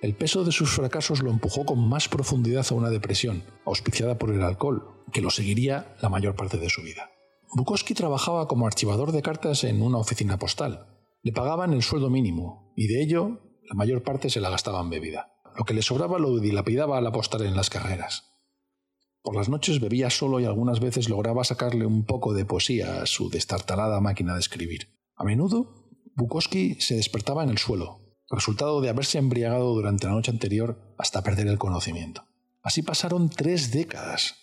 el 0.00 0.14
peso 0.14 0.44
de 0.44 0.52
sus 0.52 0.70
fracasos 0.70 1.22
lo 1.22 1.30
empujó 1.30 1.64
con 1.64 1.88
más 1.88 2.08
profundidad 2.08 2.64
a 2.70 2.74
una 2.74 2.90
depresión, 2.90 3.42
auspiciada 3.64 4.16
por 4.16 4.30
el 4.30 4.42
alcohol, 4.42 5.04
que 5.12 5.20
lo 5.20 5.30
seguiría 5.30 5.96
la 6.00 6.08
mayor 6.08 6.36
parte 6.36 6.56
de 6.56 6.70
su 6.70 6.82
vida. 6.82 7.10
Bukowski 7.52 7.94
trabajaba 7.94 8.46
como 8.46 8.66
archivador 8.66 9.10
de 9.10 9.22
cartas 9.22 9.64
en 9.64 9.82
una 9.82 9.98
oficina 9.98 10.38
postal. 10.38 10.86
Le 11.22 11.32
pagaban 11.32 11.72
el 11.72 11.82
sueldo 11.82 12.10
mínimo, 12.10 12.72
y 12.76 12.86
de 12.86 13.02
ello 13.02 13.40
la 13.68 13.74
mayor 13.74 14.02
parte 14.02 14.30
se 14.30 14.40
la 14.40 14.50
gastaba 14.50 14.80
en 14.80 14.90
bebida. 14.90 15.32
Lo 15.56 15.64
que 15.64 15.74
le 15.74 15.82
sobraba 15.82 16.18
lo 16.18 16.38
dilapidaba 16.38 16.98
al 16.98 17.06
apostar 17.06 17.42
en 17.42 17.56
las 17.56 17.68
carreras. 17.68 18.37
Por 19.28 19.36
las 19.36 19.50
noches 19.50 19.78
bebía 19.78 20.08
solo 20.08 20.40
y 20.40 20.46
algunas 20.46 20.80
veces 20.80 21.10
lograba 21.10 21.44
sacarle 21.44 21.84
un 21.84 22.06
poco 22.06 22.32
de 22.32 22.46
poesía 22.46 23.02
a 23.02 23.04
su 23.04 23.28
destartalada 23.28 24.00
máquina 24.00 24.32
de 24.32 24.40
escribir. 24.40 24.88
A 25.16 25.22
menudo, 25.22 25.90
Bukowski 26.14 26.80
se 26.80 26.94
despertaba 26.94 27.44
en 27.44 27.50
el 27.50 27.58
suelo, 27.58 28.00
resultado 28.30 28.80
de 28.80 28.88
haberse 28.88 29.18
embriagado 29.18 29.74
durante 29.74 30.06
la 30.06 30.14
noche 30.14 30.30
anterior 30.30 30.94
hasta 30.96 31.22
perder 31.22 31.46
el 31.46 31.58
conocimiento. 31.58 32.24
Así 32.62 32.80
pasaron 32.80 33.28
tres 33.28 33.70
décadas, 33.70 34.34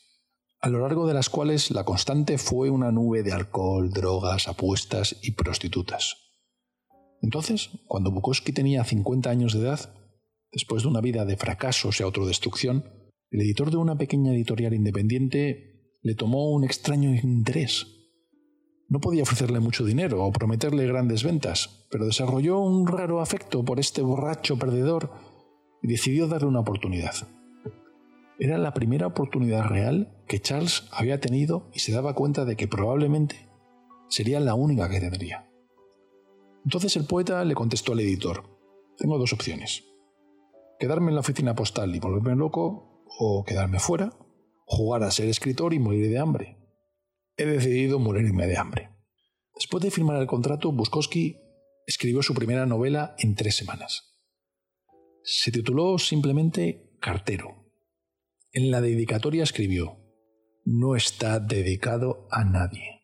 a 0.62 0.70
lo 0.70 0.78
largo 0.78 1.08
de 1.08 1.16
las 1.16 1.32
cuales 1.32 1.72
la 1.72 1.84
constante 1.84 2.38
fue 2.38 2.70
una 2.70 2.92
nube 2.92 3.24
de 3.24 3.34
alcohol, 3.34 3.90
drogas, 3.90 4.48
apuestas 4.48 5.16
y 5.24 5.32
prostitutas. 5.32 6.16
Entonces, 7.24 7.72
cuando 7.88 8.12
Bukowski 8.12 8.54
tenía 8.54 8.84
50 8.84 9.32
años 9.32 9.54
de 9.54 9.62
edad, 9.62 9.96
después 10.52 10.84
de 10.84 10.90
una 10.90 11.02
vida 11.02 11.26
de 11.26 11.38
fracasos 11.38 12.00
y 12.00 12.04
autodestrucción, 12.04 13.05
el 13.32 13.42
editor 13.42 13.72
de 13.72 13.78
una 13.78 13.98
pequeña 13.98 14.34
editorial 14.34 14.74
independiente 14.74 15.76
le 16.02 16.16
tomó 16.16 16.52
un 16.52 16.64
extraño 16.64 17.14
interés. 17.16 17.88
No 18.88 19.00
podía 19.00 19.24
ofrecerle 19.24 19.60
mucho 19.60 19.84
dinero 19.84 20.24
o 20.24 20.32
prometerle 20.32 20.86
grandes 20.86 21.24
ventas, 21.24 21.88
pero 21.90 22.06
desarrolló 22.06 22.60
un 22.60 22.86
raro 22.86 23.22
afecto 23.22 23.66
por 23.66 23.80
este 23.80 24.02
borracho 24.02 24.60
perdedor 24.60 25.12
y 25.82 25.88
decidió 25.88 26.28
darle 26.28 26.48
una 26.48 26.60
oportunidad. 26.60 27.16
Era 28.38 28.58
la 28.58 28.74
primera 28.74 29.08
oportunidad 29.08 29.66
real 29.66 30.24
que 30.28 30.40
Charles 30.40 30.88
había 30.92 31.20
tenido 31.20 31.70
y 31.74 31.80
se 31.80 31.92
daba 31.92 32.14
cuenta 32.14 32.46
de 32.46 32.56
que 32.56 32.68
probablemente 32.68 33.50
sería 34.08 34.40
la 34.40 34.54
única 34.54 34.90
que 34.90 35.00
tendría. 35.00 35.50
Entonces 36.64 36.96
el 36.96 37.06
poeta 37.06 37.44
le 37.46 37.56
contestó 37.56 37.94
al 37.94 38.02
editor, 38.02 38.44
tengo 38.98 39.18
dos 39.18 39.34
opciones. 39.34 39.84
Quedarme 40.80 41.10
en 41.10 41.16
la 41.16 41.22
oficina 41.22 41.56
postal 41.56 41.96
y 41.96 42.00
volverme 42.00 42.36
loco, 42.36 42.95
o 43.18 43.44
quedarme 43.44 43.80
fuera, 43.80 44.18
jugar 44.66 45.04
a 45.04 45.12
ser 45.12 45.28
escritor 45.28 45.74
y 45.74 45.80
morir 45.80 46.10
de 46.10 46.20
hambre. 46.20 46.58
He 47.38 47.46
decidido 47.46 48.00
morirme 48.00 48.48
de 48.48 48.58
hambre. 48.58 48.90
Después 49.56 49.84
de 49.84 49.92
firmar 49.92 50.18
el 50.22 50.28
contrato, 50.28 50.72
Bukowski 50.72 51.38
escribió 51.86 52.22
su 52.22 52.34
primera 52.34 52.66
novela 52.66 53.16
en 53.20 53.36
tres 53.36 53.56
semanas. 53.56 54.16
Se 55.24 55.52
tituló 55.52 55.98
simplemente 55.98 56.98
Cartero. 57.00 57.66
En 58.52 58.72
la 58.72 58.82
dedicatoria 58.82 59.44
escribió, 59.44 59.98
No 60.64 60.96
está 60.96 61.40
dedicado 61.40 62.28
a 62.32 62.44
nadie. 62.44 62.96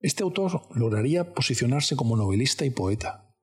Este 0.00 0.22
autor 0.22 0.62
lograría 0.74 1.34
posicionarse 1.34 1.96
como 1.96 2.16
novelista 2.16 2.64
y 2.64 2.70
poeta. 2.70 3.34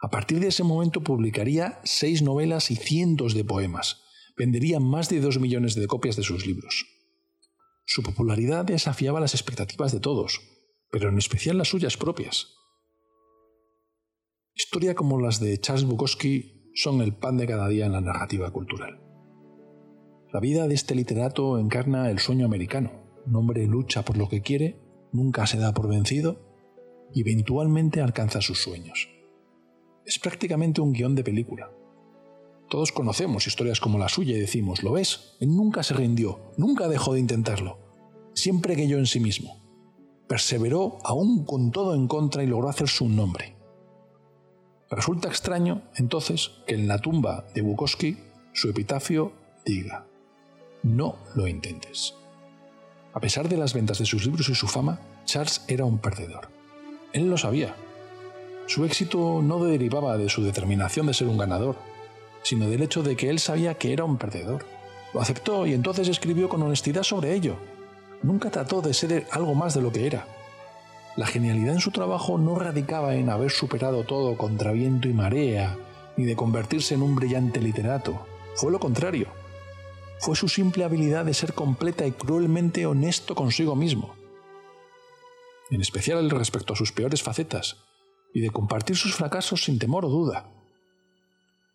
A 0.00 0.10
partir 0.10 0.40
de 0.40 0.48
ese 0.48 0.64
momento 0.64 1.02
publicaría 1.02 1.80
seis 1.84 2.22
novelas 2.22 2.70
y 2.70 2.76
cientos 2.76 3.34
de 3.34 3.44
poemas. 3.44 4.02
Vendería 4.36 4.80
más 4.80 5.08
de 5.08 5.20
dos 5.20 5.38
millones 5.38 5.74
de 5.74 5.86
copias 5.86 6.16
de 6.16 6.22
sus 6.22 6.46
libros. 6.46 6.86
Su 7.84 8.02
popularidad 8.02 8.64
desafiaba 8.64 9.20
las 9.20 9.34
expectativas 9.34 9.92
de 9.92 10.00
todos, 10.00 10.40
pero 10.90 11.08
en 11.08 11.18
especial 11.18 11.58
las 11.58 11.68
suyas 11.68 11.96
propias. 11.96 12.54
Historia 14.54 14.94
como 14.94 15.20
las 15.20 15.40
de 15.40 15.58
Charles 15.58 15.84
Bukowski 15.84 16.70
son 16.74 17.00
el 17.00 17.14
pan 17.14 17.36
de 17.36 17.46
cada 17.46 17.68
día 17.68 17.86
en 17.86 17.92
la 17.92 18.00
narrativa 18.00 18.50
cultural. 18.50 19.00
La 20.32 20.40
vida 20.40 20.66
de 20.66 20.74
este 20.74 20.94
literato 20.94 21.58
encarna 21.58 22.10
el 22.10 22.18
sueño 22.18 22.46
americano. 22.46 22.90
Un 23.26 23.36
hombre 23.36 23.66
lucha 23.66 24.02
por 24.02 24.16
lo 24.16 24.28
que 24.28 24.40
quiere, 24.40 24.80
nunca 25.12 25.46
se 25.46 25.58
da 25.58 25.74
por 25.74 25.88
vencido 25.88 26.40
y 27.14 27.20
eventualmente 27.20 28.00
alcanza 28.00 28.40
sus 28.40 28.58
sueños. 28.58 29.08
Es 30.06 30.18
prácticamente 30.18 30.80
un 30.80 30.92
guion 30.92 31.14
de 31.14 31.24
película. 31.24 31.70
Todos 32.72 32.90
conocemos 32.90 33.46
historias 33.46 33.80
como 33.80 33.98
la 33.98 34.08
suya 34.08 34.34
y 34.34 34.40
decimos, 34.40 34.82
¿lo 34.82 34.92
ves? 34.92 35.36
Él 35.40 35.54
nunca 35.54 35.82
se 35.82 35.92
rindió, 35.92 36.54
nunca 36.56 36.88
dejó 36.88 37.12
de 37.12 37.20
intentarlo. 37.20 37.78
Siempre 38.32 38.72
creyó 38.72 38.96
en 38.96 39.04
sí 39.04 39.20
mismo. 39.20 39.62
Perseveró 40.26 40.96
aún 41.04 41.44
con 41.44 41.70
todo 41.70 41.94
en 41.94 42.08
contra 42.08 42.42
y 42.42 42.46
logró 42.46 42.70
hacerse 42.70 43.04
un 43.04 43.14
nombre. 43.14 43.58
Resulta 44.88 45.28
extraño, 45.28 45.82
entonces, 45.96 46.50
que 46.66 46.74
en 46.74 46.88
la 46.88 46.98
tumba 46.98 47.44
de 47.54 47.60
Bukowski 47.60 48.16
su 48.54 48.70
epitafio 48.70 49.34
diga, 49.66 50.06
no 50.82 51.16
lo 51.34 51.48
intentes. 51.48 52.14
A 53.12 53.20
pesar 53.20 53.50
de 53.50 53.58
las 53.58 53.74
ventas 53.74 53.98
de 53.98 54.06
sus 54.06 54.24
libros 54.24 54.48
y 54.48 54.54
su 54.54 54.66
fama, 54.66 54.98
Charles 55.26 55.62
era 55.68 55.84
un 55.84 55.98
perdedor. 55.98 56.48
Él 57.12 57.28
lo 57.28 57.36
sabía. 57.36 57.76
Su 58.66 58.86
éxito 58.86 59.42
no 59.42 59.62
derivaba 59.62 60.16
de 60.16 60.30
su 60.30 60.42
determinación 60.42 61.06
de 61.06 61.12
ser 61.12 61.28
un 61.28 61.36
ganador, 61.36 61.91
sino 62.42 62.68
del 62.68 62.82
hecho 62.82 63.02
de 63.02 63.16
que 63.16 63.30
él 63.30 63.38
sabía 63.38 63.74
que 63.74 63.92
era 63.92 64.04
un 64.04 64.18
perdedor. 64.18 64.64
Lo 65.14 65.20
aceptó 65.20 65.66
y 65.66 65.74
entonces 65.74 66.08
escribió 66.08 66.48
con 66.48 66.62
honestidad 66.62 67.02
sobre 67.02 67.34
ello. 67.34 67.56
Nunca 68.22 68.50
trató 68.50 68.80
de 68.80 68.94
ser 68.94 69.26
algo 69.30 69.54
más 69.54 69.74
de 69.74 69.82
lo 69.82 69.92
que 69.92 70.06
era. 70.06 70.26
La 71.16 71.26
genialidad 71.26 71.74
en 71.74 71.80
su 71.80 71.90
trabajo 71.90 72.38
no 72.38 72.58
radicaba 72.58 73.16
en 73.16 73.28
haber 73.28 73.50
superado 73.50 74.04
todo 74.04 74.36
contra 74.38 74.72
viento 74.72 75.08
y 75.08 75.12
marea, 75.12 75.76
ni 76.16 76.24
de 76.24 76.36
convertirse 76.36 76.94
en 76.94 77.02
un 77.02 77.14
brillante 77.14 77.60
literato. 77.60 78.26
Fue 78.54 78.72
lo 78.72 78.80
contrario. 78.80 79.28
Fue 80.20 80.36
su 80.36 80.48
simple 80.48 80.84
habilidad 80.84 81.24
de 81.24 81.34
ser 81.34 81.52
completa 81.52 82.06
y 82.06 82.12
cruelmente 82.12 82.86
honesto 82.86 83.34
consigo 83.34 83.76
mismo. 83.76 84.14
En 85.70 85.80
especial 85.80 86.30
respecto 86.30 86.72
a 86.72 86.76
sus 86.76 86.92
peores 86.92 87.22
facetas, 87.22 87.76
y 88.32 88.40
de 88.40 88.50
compartir 88.50 88.96
sus 88.96 89.14
fracasos 89.14 89.64
sin 89.64 89.78
temor 89.78 90.04
o 90.04 90.08
duda. 90.08 90.48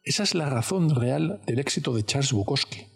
Esa 0.08 0.24
es 0.24 0.36
la 0.36 0.50
razón 0.50 0.96
real 0.96 1.42
del 1.46 1.60
éxito 1.60 1.94
de 1.94 2.06
Charles 2.06 2.32
Bukowski. 2.32 2.88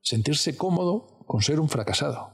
Sentirse 0.00 0.56
cómodo 0.56 1.22
con 1.26 1.42
ser 1.42 1.60
un 1.60 1.68
fracasado. 1.68 2.32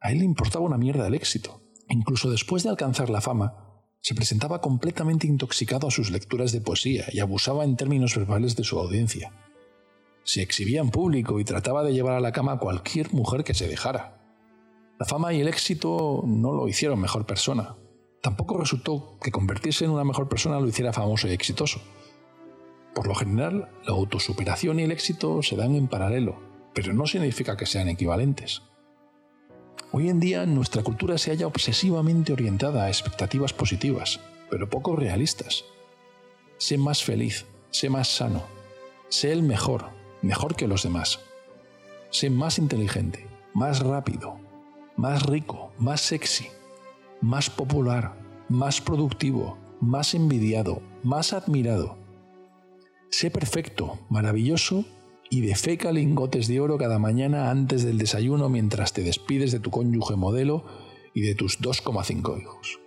A 0.00 0.12
él 0.12 0.20
le 0.20 0.24
importaba 0.24 0.64
una 0.64 0.78
mierda 0.78 1.08
el 1.08 1.14
éxito. 1.14 1.60
Incluso 1.90 2.30
después 2.30 2.62
de 2.62 2.70
alcanzar 2.70 3.10
la 3.10 3.20
fama, 3.20 3.84
se 4.00 4.14
presentaba 4.14 4.62
completamente 4.62 5.26
intoxicado 5.26 5.88
a 5.88 5.90
sus 5.90 6.10
lecturas 6.10 6.52
de 6.52 6.62
poesía 6.62 7.04
y 7.12 7.20
abusaba 7.20 7.64
en 7.64 7.76
términos 7.76 8.16
verbales 8.16 8.56
de 8.56 8.64
su 8.64 8.78
audiencia. 8.78 9.30
Se 10.24 10.40
exhibía 10.40 10.80
en 10.80 10.88
público 10.88 11.38
y 11.38 11.44
trataba 11.44 11.84
de 11.84 11.92
llevar 11.92 12.14
a 12.14 12.20
la 12.20 12.32
cama 12.32 12.52
a 12.52 12.58
cualquier 12.58 13.12
mujer 13.12 13.44
que 13.44 13.52
se 13.52 13.68
dejara. 13.68 14.22
La 14.98 15.04
fama 15.04 15.34
y 15.34 15.42
el 15.42 15.48
éxito 15.48 16.22
no 16.26 16.54
lo 16.54 16.66
hicieron 16.66 16.98
mejor 16.98 17.26
persona. 17.26 17.76
Tampoco 18.22 18.56
resultó 18.56 19.18
que 19.22 19.30
convertirse 19.30 19.84
en 19.84 19.90
una 19.90 20.02
mejor 20.04 20.30
persona 20.30 20.58
lo 20.58 20.66
hiciera 20.66 20.94
famoso 20.94 21.28
y 21.28 21.32
exitoso. 21.32 21.82
Por 22.94 23.06
lo 23.06 23.14
general, 23.14 23.70
la 23.86 23.94
autosuperación 23.94 24.78
y 24.78 24.82
el 24.82 24.92
éxito 24.92 25.42
se 25.42 25.56
dan 25.56 25.74
en 25.74 25.88
paralelo, 25.88 26.36
pero 26.74 26.92
no 26.92 27.06
significa 27.06 27.56
que 27.56 27.66
sean 27.66 27.88
equivalentes. 27.88 28.62
Hoy 29.92 30.08
en 30.08 30.20
día 30.20 30.44
nuestra 30.46 30.82
cultura 30.82 31.16
se 31.18 31.30
halla 31.30 31.46
obsesivamente 31.46 32.32
orientada 32.32 32.84
a 32.84 32.88
expectativas 32.88 33.52
positivas, 33.52 34.20
pero 34.50 34.68
poco 34.68 34.94
realistas. 34.96 35.64
Sé 36.58 36.76
más 36.76 37.02
feliz, 37.02 37.46
sé 37.70 37.88
más 37.88 38.08
sano, 38.08 38.44
sé 39.08 39.32
el 39.32 39.42
mejor, 39.42 39.90
mejor 40.20 40.54
que 40.54 40.68
los 40.68 40.82
demás. 40.82 41.20
Sé 42.10 42.28
más 42.28 42.58
inteligente, 42.58 43.26
más 43.54 43.80
rápido, 43.80 44.38
más 44.96 45.24
rico, 45.24 45.72
más 45.78 46.02
sexy, 46.02 46.48
más 47.22 47.48
popular, 47.48 48.14
más 48.48 48.82
productivo, 48.82 49.56
más 49.80 50.14
envidiado, 50.14 50.82
más 51.02 51.32
admirado 51.32 52.01
Sé 53.12 53.30
perfecto, 53.30 54.00
maravilloso 54.08 54.86
y 55.28 55.42
defeca 55.42 55.92
lingotes 55.92 56.48
de 56.48 56.60
oro 56.60 56.78
cada 56.78 56.98
mañana 56.98 57.50
antes 57.50 57.84
del 57.84 57.98
desayuno 57.98 58.48
mientras 58.48 58.94
te 58.94 59.02
despides 59.02 59.52
de 59.52 59.60
tu 59.60 59.70
cónyuge 59.70 60.16
modelo 60.16 60.64
y 61.12 61.20
de 61.20 61.34
tus 61.34 61.60
2,5 61.60 62.40
hijos. 62.40 62.80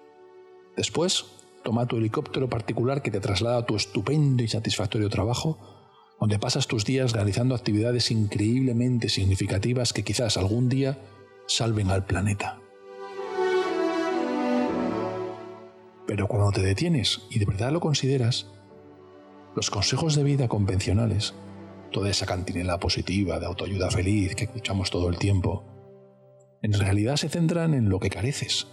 Después, 0.75 1.25
toma 1.63 1.85
tu 1.85 1.97
helicóptero 1.97 2.49
particular 2.49 3.03
que 3.03 3.11
te 3.11 3.19
traslada 3.19 3.59
a 3.59 3.65
tu 3.67 3.75
estupendo 3.75 4.41
y 4.41 4.47
satisfactorio 4.47 5.09
trabajo, 5.09 5.59
donde 6.19 6.39
pasas 6.39 6.65
tus 6.65 6.85
días 6.85 7.11
realizando 7.13 7.53
actividades 7.53 8.09
increíblemente 8.09 9.09
significativas 9.09 9.93
que 9.93 10.03
quizás 10.03 10.37
algún 10.37 10.69
día 10.69 10.97
salven 11.45 11.91
al 11.91 12.07
planeta. 12.07 12.59
Pero 16.07 16.27
cuando 16.27 16.51
te 16.51 16.63
detienes 16.63 17.21
y 17.29 17.37
de 17.37 17.45
verdad 17.45 17.71
lo 17.71 17.79
consideras, 17.79 18.47
los 19.55 19.69
consejos 19.69 20.15
de 20.15 20.23
vida 20.23 20.47
convencionales, 20.47 21.33
toda 21.91 22.09
esa 22.09 22.25
cantinela 22.25 22.79
positiva 22.79 23.39
de 23.39 23.45
autoayuda 23.45 23.89
feliz 23.89 24.35
que 24.35 24.43
escuchamos 24.43 24.91
todo 24.91 25.07
el 25.07 25.17
tiempo, 25.17 25.63
en 26.61 26.73
realidad 26.73 27.15
se 27.15 27.29
centran 27.29 27.73
en 27.73 27.89
lo 27.89 27.99
que 27.99 28.09
careces, 28.09 28.67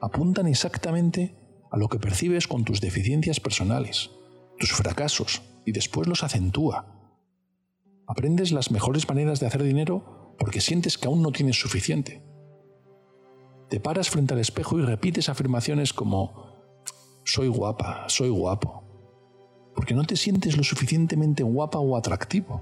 apuntan 0.00 0.46
exactamente 0.46 1.34
a 1.70 1.76
lo 1.76 1.88
que 1.88 1.98
percibes 1.98 2.46
con 2.46 2.64
tus 2.64 2.80
deficiencias 2.80 3.40
personales, 3.40 4.10
tus 4.58 4.72
fracasos, 4.72 5.42
y 5.64 5.72
después 5.72 6.08
los 6.08 6.22
acentúa. 6.22 6.86
Aprendes 8.06 8.52
las 8.52 8.70
mejores 8.70 9.08
maneras 9.08 9.40
de 9.40 9.46
hacer 9.46 9.62
dinero 9.62 10.34
porque 10.38 10.60
sientes 10.60 10.96
que 10.96 11.08
aún 11.08 11.20
no 11.20 11.32
tienes 11.32 11.60
suficiente. 11.60 12.22
Te 13.68 13.80
paras 13.80 14.08
frente 14.08 14.32
al 14.32 14.40
espejo 14.40 14.78
y 14.78 14.82
repites 14.82 15.28
afirmaciones 15.28 15.92
como 15.92 16.56
soy 17.24 17.48
guapa, 17.48 18.04
soy 18.08 18.30
guapo, 18.30 18.87
porque 19.78 19.94
no 19.94 20.02
te 20.02 20.16
sientes 20.16 20.56
lo 20.56 20.64
suficientemente 20.64 21.44
guapa 21.44 21.78
o 21.78 21.96
atractivo. 21.96 22.60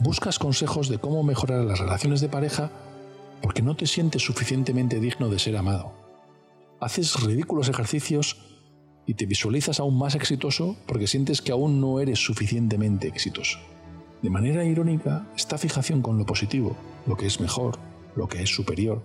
Buscas 0.00 0.38
consejos 0.38 0.88
de 0.88 0.96
cómo 0.96 1.22
mejorar 1.22 1.62
las 1.62 1.78
relaciones 1.78 2.22
de 2.22 2.30
pareja 2.30 2.70
porque 3.42 3.60
no 3.60 3.76
te 3.76 3.86
sientes 3.86 4.22
suficientemente 4.22 4.98
digno 4.98 5.28
de 5.28 5.38
ser 5.38 5.58
amado. 5.58 5.92
Haces 6.80 7.22
ridículos 7.22 7.68
ejercicios 7.68 8.38
y 9.04 9.12
te 9.12 9.26
visualizas 9.26 9.78
aún 9.78 9.98
más 9.98 10.14
exitoso 10.14 10.78
porque 10.86 11.06
sientes 11.06 11.42
que 11.42 11.52
aún 11.52 11.82
no 11.82 12.00
eres 12.00 12.18
suficientemente 12.18 13.08
exitoso. 13.08 13.58
De 14.22 14.30
manera 14.30 14.64
irónica, 14.64 15.28
esta 15.36 15.58
fijación 15.58 16.00
con 16.00 16.16
lo 16.16 16.24
positivo, 16.24 16.78
lo 17.06 17.18
que 17.18 17.26
es 17.26 17.40
mejor, 17.40 17.78
lo 18.16 18.26
que 18.26 18.42
es 18.42 18.48
superior, 18.48 19.02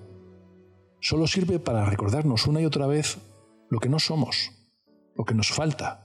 solo 1.01 1.27
sirve 1.27 1.59
para 1.59 1.83
recordarnos 1.83 2.47
una 2.47 2.61
y 2.61 2.65
otra 2.65 2.87
vez 2.87 3.17
lo 3.69 3.81
que 3.81 3.89
no 3.89 3.99
somos, 3.99 4.51
lo 5.17 5.25
que 5.25 5.33
nos 5.33 5.49
falta, 5.51 6.02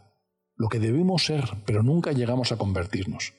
lo 0.59 0.69
que 0.69 0.81
debemos 0.81 1.25
ser, 1.25 1.45
pero 1.65 1.83
nunca 1.83 2.13
llegamos 2.13 2.53
a 2.53 2.59
convertirnos. 2.59 3.33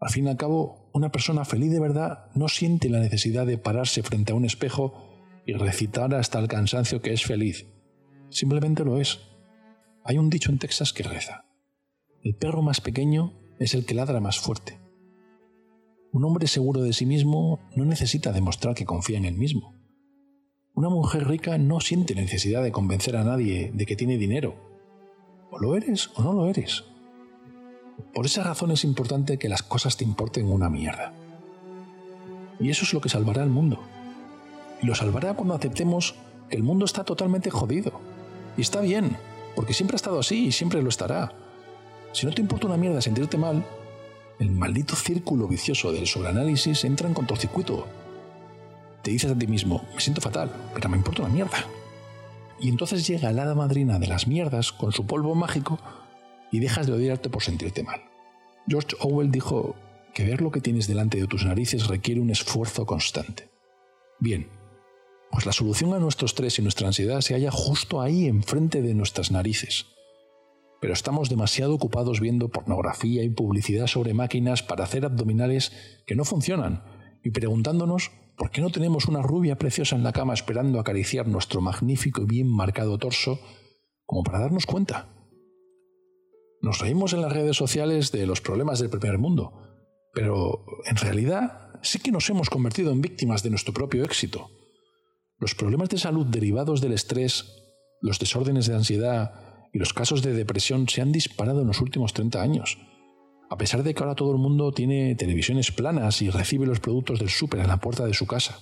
Al 0.00 0.10
fin 0.10 0.26
y 0.26 0.30
al 0.30 0.36
cabo, 0.36 0.90
una 0.92 1.12
persona 1.12 1.44
feliz 1.44 1.70
de 1.70 1.78
verdad 1.78 2.30
no 2.34 2.48
siente 2.48 2.88
la 2.88 2.98
necesidad 2.98 3.46
de 3.46 3.58
pararse 3.58 4.02
frente 4.02 4.32
a 4.32 4.34
un 4.34 4.44
espejo 4.44 5.06
y 5.46 5.52
recitar 5.52 6.14
hasta 6.14 6.38
el 6.38 6.48
cansancio 6.48 7.00
que 7.00 7.12
es 7.12 7.24
feliz. 7.24 7.66
Simplemente 8.28 8.84
lo 8.84 9.00
es. 9.00 9.20
Hay 10.04 10.18
un 10.18 10.30
dicho 10.30 10.50
en 10.50 10.58
Texas 10.58 10.92
que 10.92 11.04
reza. 11.04 11.44
El 12.22 12.34
perro 12.34 12.62
más 12.62 12.80
pequeño 12.80 13.34
es 13.58 13.74
el 13.74 13.86
que 13.86 13.94
ladra 13.94 14.20
más 14.20 14.40
fuerte. 14.40 14.80
Un 16.12 16.24
hombre 16.24 16.48
seguro 16.48 16.82
de 16.82 16.92
sí 16.92 17.06
mismo 17.06 17.60
no 17.76 17.84
necesita 17.84 18.32
demostrar 18.32 18.74
que 18.74 18.84
confía 18.84 19.18
en 19.18 19.26
él 19.26 19.36
mismo. 19.36 19.74
Una 20.74 20.88
mujer 20.88 21.28
rica 21.28 21.56
no 21.58 21.80
siente 21.80 22.14
necesidad 22.14 22.62
de 22.64 22.72
convencer 22.72 23.16
a 23.16 23.22
nadie 23.22 23.70
de 23.74 23.86
que 23.86 23.96
tiene 23.96 24.18
dinero. 24.18 24.69
O 25.50 25.58
lo 25.58 25.76
eres 25.76 26.10
o 26.14 26.22
no 26.22 26.32
lo 26.32 26.48
eres. 26.48 26.84
Por 28.14 28.26
esa 28.26 28.42
razón 28.42 28.70
es 28.70 28.84
importante 28.84 29.38
que 29.38 29.48
las 29.48 29.62
cosas 29.62 29.96
te 29.96 30.04
importen 30.04 30.50
una 30.50 30.68
mierda. 30.68 31.12
Y 32.58 32.70
eso 32.70 32.84
es 32.84 32.92
lo 32.92 33.00
que 33.00 33.08
salvará 33.08 33.42
al 33.42 33.50
mundo. 33.50 33.80
Y 34.82 34.86
lo 34.86 34.94
salvará 34.94 35.34
cuando 35.34 35.54
aceptemos 35.54 36.14
que 36.48 36.56
el 36.56 36.62
mundo 36.62 36.84
está 36.84 37.04
totalmente 37.04 37.50
jodido. 37.50 37.92
Y 38.56 38.62
está 38.62 38.80
bien, 38.80 39.16
porque 39.54 39.74
siempre 39.74 39.94
ha 39.94 39.96
estado 39.96 40.18
así 40.18 40.46
y 40.46 40.52
siempre 40.52 40.82
lo 40.82 40.88
estará. 40.88 41.32
Si 42.12 42.26
no 42.26 42.32
te 42.32 42.42
importa 42.42 42.66
una 42.66 42.76
mierda 42.76 43.00
sentirte 43.00 43.38
mal, 43.38 43.64
el 44.38 44.50
maldito 44.50 44.96
círculo 44.96 45.46
vicioso 45.46 45.92
del 45.92 46.06
sobreanálisis 46.06 46.84
entra 46.84 47.06
en 47.06 47.14
cortocircuito. 47.14 47.86
Te 49.02 49.10
dices 49.10 49.30
a 49.30 49.38
ti 49.38 49.46
mismo, 49.46 49.84
me 49.94 50.00
siento 50.00 50.20
fatal, 50.20 50.50
pero 50.74 50.88
me 50.88 50.96
importa 50.96 51.22
una 51.22 51.32
mierda. 51.32 51.64
Y 52.60 52.68
entonces 52.68 53.06
llega 53.06 53.32
la 53.32 53.42
hada 53.42 53.54
madrina 53.54 53.98
de 53.98 54.06
las 54.06 54.26
mierdas 54.26 54.72
con 54.72 54.92
su 54.92 55.06
polvo 55.06 55.34
mágico 55.34 55.78
y 56.52 56.60
dejas 56.60 56.86
de 56.86 56.92
odiarte 56.92 57.30
por 57.30 57.42
sentirte 57.42 57.82
mal. 57.82 58.02
George 58.68 58.96
Orwell 59.00 59.30
dijo 59.30 59.74
que 60.12 60.24
ver 60.24 60.42
lo 60.42 60.50
que 60.50 60.60
tienes 60.60 60.86
delante 60.86 61.18
de 61.18 61.26
tus 61.26 61.44
narices 61.44 61.86
requiere 61.86 62.20
un 62.20 62.30
esfuerzo 62.30 62.84
constante. 62.84 63.48
Bien, 64.18 64.48
pues 65.30 65.46
la 65.46 65.52
solución 65.52 65.94
a 65.94 65.98
nuestro 65.98 66.26
estrés 66.26 66.58
y 66.58 66.62
nuestra 66.62 66.88
ansiedad 66.88 67.20
se 67.20 67.34
halla 67.34 67.50
justo 67.50 68.02
ahí 68.02 68.26
enfrente 68.26 68.82
de 68.82 68.94
nuestras 68.94 69.30
narices. 69.30 69.86
Pero 70.80 70.92
estamos 70.92 71.28
demasiado 71.28 71.74
ocupados 71.74 72.20
viendo 72.20 72.48
pornografía 72.48 73.22
y 73.22 73.28
publicidad 73.30 73.86
sobre 73.86 74.14
máquinas 74.14 74.62
para 74.62 74.84
hacer 74.84 75.04
abdominales 75.04 75.72
que 76.06 76.16
no 76.16 76.24
funcionan 76.24 76.82
y 77.22 77.30
preguntándonos 77.30 78.10
por 78.40 78.50
qué 78.50 78.62
no 78.62 78.70
tenemos 78.70 79.04
una 79.04 79.20
rubia 79.20 79.58
preciosa 79.58 79.96
en 79.96 80.02
la 80.02 80.14
cama 80.14 80.32
esperando 80.32 80.80
acariciar 80.80 81.28
nuestro 81.28 81.60
magnífico 81.60 82.22
y 82.22 82.24
bien 82.24 82.48
marcado 82.50 82.96
torso 82.96 83.38
como 84.06 84.22
para 84.22 84.38
darnos 84.38 84.64
cuenta. 84.64 85.10
Nos 86.62 86.78
reímos 86.78 87.12
en 87.12 87.20
las 87.20 87.34
redes 87.34 87.58
sociales 87.58 88.12
de 88.12 88.24
los 88.24 88.40
problemas 88.40 88.78
del 88.78 88.88
primer 88.88 89.18
mundo, 89.18 89.52
pero 90.14 90.64
en 90.86 90.96
realidad 90.96 91.68
sí 91.82 91.98
que 91.98 92.12
nos 92.12 92.30
hemos 92.30 92.48
convertido 92.48 92.92
en 92.92 93.02
víctimas 93.02 93.42
de 93.42 93.50
nuestro 93.50 93.74
propio 93.74 94.04
éxito. 94.04 94.48
Los 95.36 95.54
problemas 95.54 95.90
de 95.90 95.98
salud 95.98 96.24
derivados 96.24 96.80
del 96.80 96.94
estrés, 96.94 97.44
los 98.00 98.18
desórdenes 98.18 98.66
de 98.66 98.74
ansiedad 98.74 99.68
y 99.70 99.78
los 99.78 99.92
casos 99.92 100.22
de 100.22 100.32
depresión 100.32 100.88
se 100.88 101.02
han 101.02 101.12
disparado 101.12 101.60
en 101.60 101.66
los 101.66 101.82
últimos 101.82 102.14
30 102.14 102.40
años. 102.40 102.78
A 103.50 103.58
pesar 103.58 103.82
de 103.82 103.92
que 103.92 104.02
ahora 104.02 104.14
todo 104.14 104.32
el 104.32 104.38
mundo 104.38 104.72
tiene 104.72 105.14
televisiones 105.16 105.72
planas 105.72 106.22
y 106.22 106.30
recibe 106.30 106.66
los 106.66 106.80
productos 106.80 107.18
del 107.18 107.28
súper 107.28 107.60
en 107.60 107.68
la 107.68 107.76
puerta 107.76 108.06
de 108.06 108.14
su 108.14 108.26
casa. 108.26 108.60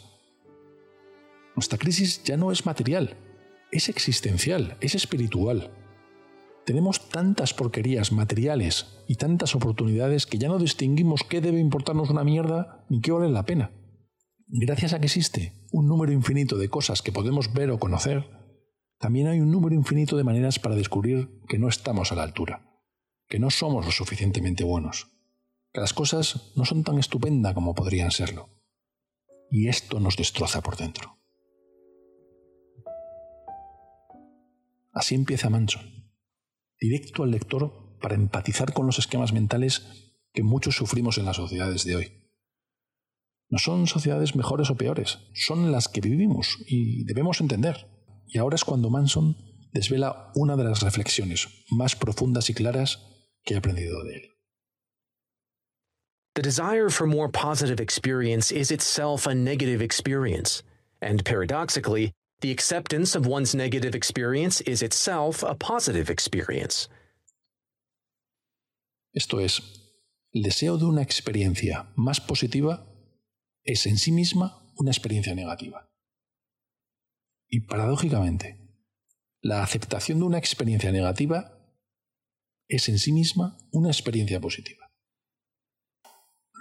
Nuestra 1.54 1.78
crisis 1.78 2.22
ya 2.24 2.36
no 2.36 2.50
es 2.50 2.66
material, 2.66 3.16
es 3.70 3.88
existencial, 3.88 4.76
es 4.80 4.94
espiritual. 4.94 5.70
Tenemos 6.64 7.08
tantas 7.08 7.54
porquerías 7.54 8.12
materiales 8.12 9.04
y 9.06 9.14
tantas 9.14 9.54
oportunidades 9.54 10.26
que 10.26 10.38
ya 10.38 10.48
no 10.48 10.58
distinguimos 10.58 11.22
qué 11.22 11.40
debe 11.40 11.60
importarnos 11.60 12.10
una 12.10 12.24
mierda 12.24 12.84
ni 12.88 13.00
qué 13.00 13.12
vale 13.12 13.30
la 13.30 13.44
pena 13.44 13.70
gracias 14.48 14.92
a 14.92 15.00
que 15.00 15.06
existe 15.06 15.52
un 15.72 15.86
número 15.86 16.12
infinito 16.12 16.56
de 16.56 16.68
cosas 16.68 17.02
que 17.02 17.12
podemos 17.12 17.52
ver 17.52 17.70
o 17.70 17.78
conocer, 17.78 18.24
también 18.98 19.28
hay 19.28 19.40
un 19.40 19.50
número 19.50 19.74
infinito 19.74 20.16
de 20.16 20.24
maneras 20.24 20.58
para 20.58 20.74
descubrir 20.74 21.28
que 21.48 21.58
no 21.58 21.68
estamos 21.68 22.10
a 22.10 22.14
la 22.14 22.22
altura, 22.22 22.67
que 23.28 23.38
no 23.38 23.50
somos 23.50 23.84
lo 23.84 23.92
suficientemente 23.92 24.64
buenos, 24.64 25.08
que 25.72 25.80
las 25.80 25.92
cosas 25.92 26.52
no 26.56 26.64
son 26.64 26.84
tan 26.84 26.98
estupendas 26.98 27.54
como 27.54 27.74
podrían 27.74 28.10
serlo. 28.10 28.50
Y 29.50 29.68
esto 29.68 30.00
nos 30.00 30.16
destroza 30.16 30.60
por 30.60 30.76
dentro. 30.76 31.18
Así 34.92 35.14
empieza 35.14 35.50
Manson, 35.50 36.12
directo 36.80 37.22
al 37.22 37.30
lector 37.30 37.98
para 38.00 38.14
empatizar 38.14 38.72
con 38.72 38.86
los 38.86 38.98
esquemas 38.98 39.32
mentales 39.32 40.16
que 40.32 40.42
muchos 40.42 40.76
sufrimos 40.76 41.18
en 41.18 41.26
las 41.26 41.36
sociedades 41.36 41.84
de 41.84 41.96
hoy 41.96 42.18
no 43.50 43.58
son 43.58 43.86
sociedades 43.86 44.36
mejores 44.36 44.70
o 44.70 44.76
peores, 44.76 45.18
son 45.34 45.72
las 45.72 45.88
que 45.88 46.00
vivimos 46.00 46.58
y 46.66 47.04
debemos 47.04 47.40
entender. 47.40 47.88
Y 48.26 48.38
ahora 48.38 48.56
es 48.56 48.64
cuando 48.64 48.90
Manson 48.90 49.36
desvela 49.72 50.30
una 50.34 50.56
de 50.56 50.64
las 50.64 50.82
reflexiones 50.82 51.48
más 51.70 51.96
profundas 51.96 52.50
y 52.50 52.54
claras 52.54 53.00
que 53.48 53.54
he 53.54 53.58
aprendido 53.58 54.04
de 54.04 54.16
él. 54.16 54.22
The 56.34 56.42
desire 56.42 56.90
for 56.90 57.06
more 57.06 57.28
positive 57.28 57.80
experience 57.80 58.52
is 58.52 58.70
itself 58.70 59.26
a 59.26 59.34
negative 59.34 59.82
experience. 59.82 60.62
And 61.00 61.24
paradoxically, 61.24 62.12
the 62.40 62.52
acceptance 62.52 63.16
of 63.16 63.26
one's 63.26 63.54
negative 63.54 63.94
experience 63.94 64.60
is 64.60 64.82
itself 64.82 65.42
a 65.42 65.54
positive 65.54 66.10
experience. 66.10 66.88
Esto 69.14 69.38
es, 69.38 69.60
el 70.32 70.42
deseo 70.42 70.76
de 70.76 70.84
una 70.84 71.02
experiencia 71.02 71.88
más 71.96 72.20
positiva 72.20 72.86
es 73.64 73.86
en 73.86 73.96
sí 73.96 74.12
misma 74.12 74.62
una 74.76 74.90
experiencia 74.90 75.34
negativa. 75.34 75.88
Y 77.48 77.60
paradójicamente, 77.60 78.58
la 79.40 79.62
aceptación 79.62 80.18
de 80.18 80.26
una 80.26 80.38
experiencia 80.38 80.92
negativa 80.92 81.57
es 82.68 82.88
en 82.88 82.98
sí 82.98 83.12
misma 83.12 83.58
una 83.72 83.88
experiencia 83.88 84.40
positiva. 84.40 84.92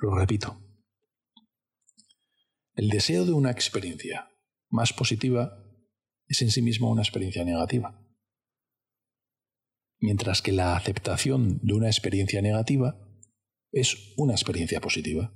Lo 0.02 0.16
repito. 0.16 0.62
El 2.76 2.90
deseo 2.90 3.26
de 3.26 3.34
una 3.34 3.52
experiencia 3.52 4.32
más 4.70 4.94
positiva 4.94 5.64
es 6.28 6.42
en 6.42 6.52
sí 6.52 6.62
misma 6.62 6.90
una 6.90 7.02
experiencia 7.02 7.44
negativa. 7.44 8.04
Mientras 10.00 10.42
que 10.42 10.52
la 10.52 10.76
aceptación 10.76 11.60
de 11.64 11.74
una 11.74 11.88
experiencia 11.88 12.42
negativa 12.42 13.00
es 13.72 14.14
una 14.16 14.34
experiencia 14.34 14.80
positiva. 14.80 15.34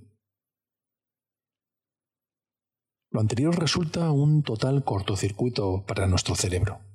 Lo 3.09 3.19
anterior 3.19 3.59
resulta 3.59 4.11
un 4.11 4.43
total 4.43 4.85
cortocircuito 4.85 5.85
para 5.85 6.07
nuestro 6.07 6.35
cerebro. 6.35 6.90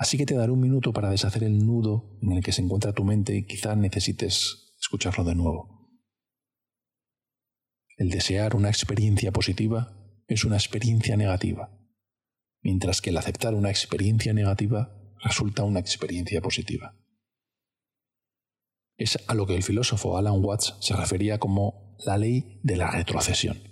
Así 0.00 0.16
que 0.16 0.24
te 0.24 0.34
daré 0.34 0.50
un 0.50 0.62
minuto 0.62 0.94
para 0.94 1.10
deshacer 1.10 1.44
el 1.44 1.58
nudo 1.66 2.16
en 2.22 2.32
el 2.32 2.42
que 2.42 2.52
se 2.52 2.62
encuentra 2.62 2.94
tu 2.94 3.04
mente 3.04 3.36
y 3.36 3.44
quizá 3.44 3.76
necesites 3.76 4.72
escucharlo 4.80 5.24
de 5.24 5.34
nuevo. 5.34 5.90
El 7.98 8.08
desear 8.08 8.56
una 8.56 8.70
experiencia 8.70 9.30
positiva 9.30 9.94
es 10.26 10.46
una 10.46 10.56
experiencia 10.56 11.18
negativa, 11.18 11.78
mientras 12.62 13.02
que 13.02 13.10
el 13.10 13.18
aceptar 13.18 13.54
una 13.54 13.68
experiencia 13.68 14.32
negativa 14.32 14.90
resulta 15.22 15.64
una 15.64 15.80
experiencia 15.80 16.40
positiva. 16.40 16.96
Es 18.96 19.18
a 19.26 19.34
lo 19.34 19.46
que 19.46 19.54
el 19.54 19.62
filósofo 19.62 20.16
Alan 20.16 20.42
Watts 20.42 20.76
se 20.80 20.96
refería 20.96 21.38
como 21.38 21.98
la 22.06 22.16
ley 22.16 22.58
de 22.62 22.76
la 22.76 22.90
retrocesión 22.90 23.70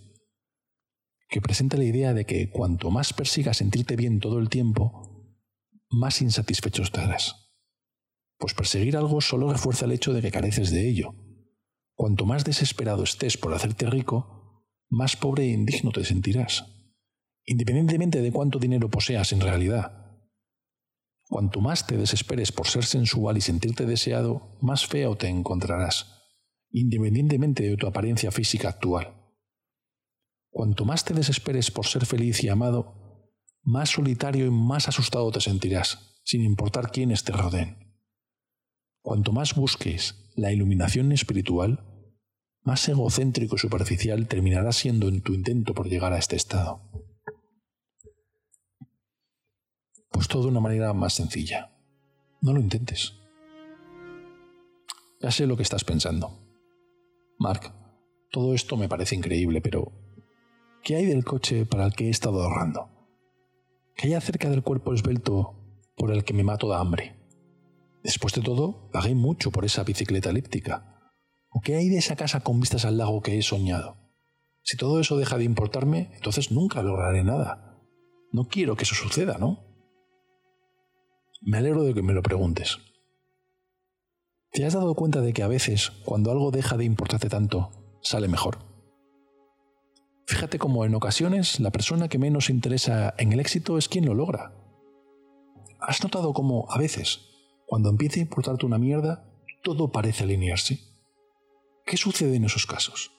que 1.31 1.43
presenta 1.43 1.77
la 1.77 1.85
idea 1.85 2.15
de 2.15 2.25
que 2.25 2.49
cuanto 2.49 2.91
más 2.91 3.13
persigas 3.13 3.59
sentirte 3.59 3.97
bien 3.97 4.19
todo 4.19 4.39
el 4.39 4.49
tiempo, 4.49 5.08
más 5.91 6.21
insatisfecho 6.23 6.83
estarás. 6.83 7.51
Pues 8.39 8.55
perseguir 8.55 8.97
algo 8.97 9.21
solo 9.21 9.53
refuerza 9.53 9.87
el 9.87 9.93
hecho 9.93 10.13
de 10.13 10.23
que 10.23 10.31
careces 10.31 10.71
de 10.71 10.89
ello. 10.89 11.15
Cuanto 11.95 12.25
más 12.27 12.45
desesperado 12.45 13.03
estés 13.03 13.37
por 13.37 13.53
hacerte 13.53 13.87
rico, 13.87 14.65
más 14.89 15.17
pobre 15.17 15.45
e 15.45 15.53
indigno 15.53 15.91
te 15.91 16.05
sentirás, 16.05 16.65
independientemente 17.45 18.23
de 18.23 18.33
cuánto 18.33 18.59
dinero 18.59 18.89
poseas 18.89 19.33
en 19.33 19.41
realidad. 19.41 19.99
Cuanto 21.29 21.61
más 21.61 21.87
te 21.87 21.97
desesperes 21.97 22.53
por 22.53 22.69
ser 22.69 22.85
sensual 22.85 23.37
y 23.37 23.41
sentirte 23.41 23.85
deseado, 23.85 24.57
más 24.63 24.87
feo 24.87 25.17
te 25.17 25.29
encontrarás, 25.29 26.23
independientemente 26.71 27.65
de 27.65 27.77
tu 27.77 27.87
apariencia 27.87 28.31
física 28.31 28.69
actual. 28.69 29.15
Cuanto 30.51 30.85
más 30.85 31.05
te 31.05 31.13
desesperes 31.13 31.71
por 31.71 31.87
ser 31.87 32.07
feliz 32.07 32.43
y 32.43 32.49
amado, 32.49 33.08
más 33.69 33.91
solitario 33.91 34.47
y 34.47 34.51
más 34.51 34.89
asustado 34.89 35.31
te 35.31 35.43
sentirás, 35.43 36.19
sin 36.25 36.43
importar 36.43 36.91
quiénes 36.91 37.23
te 37.23 37.33
rodeen. 37.33 37.77
Cuanto 39.03 39.33
más 39.33 39.55
busques 39.55 40.33
la 40.37 40.51
iluminación 40.53 41.13
espiritual, 41.13 41.85
más 42.63 42.89
egocéntrico 42.89 43.57
y 43.57 43.59
superficial 43.59 44.27
terminarás 44.27 44.77
siendo 44.77 45.09
en 45.09 45.21
tu 45.21 45.35
intento 45.35 45.75
por 45.75 45.87
llegar 45.87 46.15
a 46.15 46.19
este 46.19 46.35
estado. 46.35 46.81
Pues 50.11 50.29
todo 50.29 50.45
de 50.45 50.49
una 50.49 50.61
manera 50.61 50.95
más 50.95 51.13
sencilla. 51.13 51.71
No 52.41 52.55
lo 52.55 52.61
intentes. 52.61 53.13
Ya 55.21 55.31
sé 55.31 55.47
lo 55.47 55.59
que 55.59 55.63
estás 55.63 55.85
pensando. 55.85 56.41
Mark, 57.39 57.75
todo 58.31 58.55
esto 58.55 58.79
me 58.79 58.89
parece 58.89 59.15
increíble, 59.15 59.61
pero 59.61 59.93
¿qué 60.83 60.97
hay 60.97 61.05
del 61.05 61.27
coche 61.27 61.67
para 61.67 61.85
el 61.85 61.93
que 61.93 62.07
he 62.07 62.11
estado 62.11 62.43
ahorrando? 62.43 62.98
¿Qué 63.99 64.07
hay 64.07 64.15
acerca 64.15 64.49
del 64.49 64.63
cuerpo 64.63 64.95
esbelto 64.95 65.57
por 65.97 66.13
el 66.13 66.23
que 66.23 66.33
me 66.33 66.45
mato 66.45 66.69
de 66.69 66.77
hambre? 66.77 67.19
Después 68.05 68.33
de 68.33 68.43
todo, 68.43 68.89
pagué 68.93 69.17
mucho 69.17 69.51
por 69.51 69.65
esa 69.65 69.83
bicicleta 69.83 70.31
elíptica. 70.31 71.11
¿O 71.51 71.61
qué 71.61 71.75
hay 71.75 71.89
de 71.89 71.99
esa 71.99 72.15
casa 72.15 72.39
con 72.39 72.61
vistas 72.61 72.85
al 72.85 72.97
lago 72.97 73.23
que 73.23 73.37
he 73.37 73.43
soñado? 73.43 73.97
Si 74.63 74.77
todo 74.77 75.01
eso 75.01 75.17
deja 75.17 75.37
de 75.37 75.43
importarme, 75.43 76.13
entonces 76.15 76.53
nunca 76.53 76.81
lograré 76.81 77.25
nada. 77.25 77.83
No 78.31 78.45
quiero 78.45 78.77
que 78.77 78.85
eso 78.85 78.95
suceda, 78.95 79.37
¿no? 79.37 79.67
Me 81.43 81.59
alegro 81.59 81.83
de 81.83 81.93
que 81.93 82.03
me 82.03 82.13
lo 82.13 82.23
preguntes. 82.23 82.79
¿Te 84.53 84.65
has 84.65 84.75
dado 84.75 84.95
cuenta 84.95 85.23
de 85.23 85.33
que 85.33 85.43
a 85.43 85.49
veces, 85.49 85.91
cuando 86.05 86.31
algo 86.31 86.53
deja 86.53 86.77
de 86.77 86.85
importarte 86.85 87.29
tanto, 87.29 87.99
sale 88.01 88.29
mejor? 88.29 88.68
Fíjate 90.29 90.59
cómo 90.59 90.85
en 90.85 90.95
ocasiones 90.95 91.59
la 91.59 91.71
persona 91.71 92.09
que 92.09 92.19
menos 92.19 92.51
interesa 92.51 93.15
en 93.17 93.33
el 93.33 93.41
éxito 93.41 93.79
es 93.79 93.89
quien 93.89 94.05
lo 94.05 94.13
logra. 94.13 94.53
¿Has 95.81 96.03
notado 96.03 96.35
cómo, 96.35 96.71
a 96.71 96.77
veces, 96.77 97.31
cuando 97.65 97.89
empieza 97.89 98.17
a 98.17 98.25
importarte 98.25 98.67
una 98.67 98.77
mierda, 98.77 99.25
todo 99.63 99.91
parece 99.91 100.25
alinearse? 100.25 100.81
¿Qué 101.87 101.97
sucede 101.97 102.37
en 102.37 102.45
esos 102.45 102.67
casos? 102.67 103.11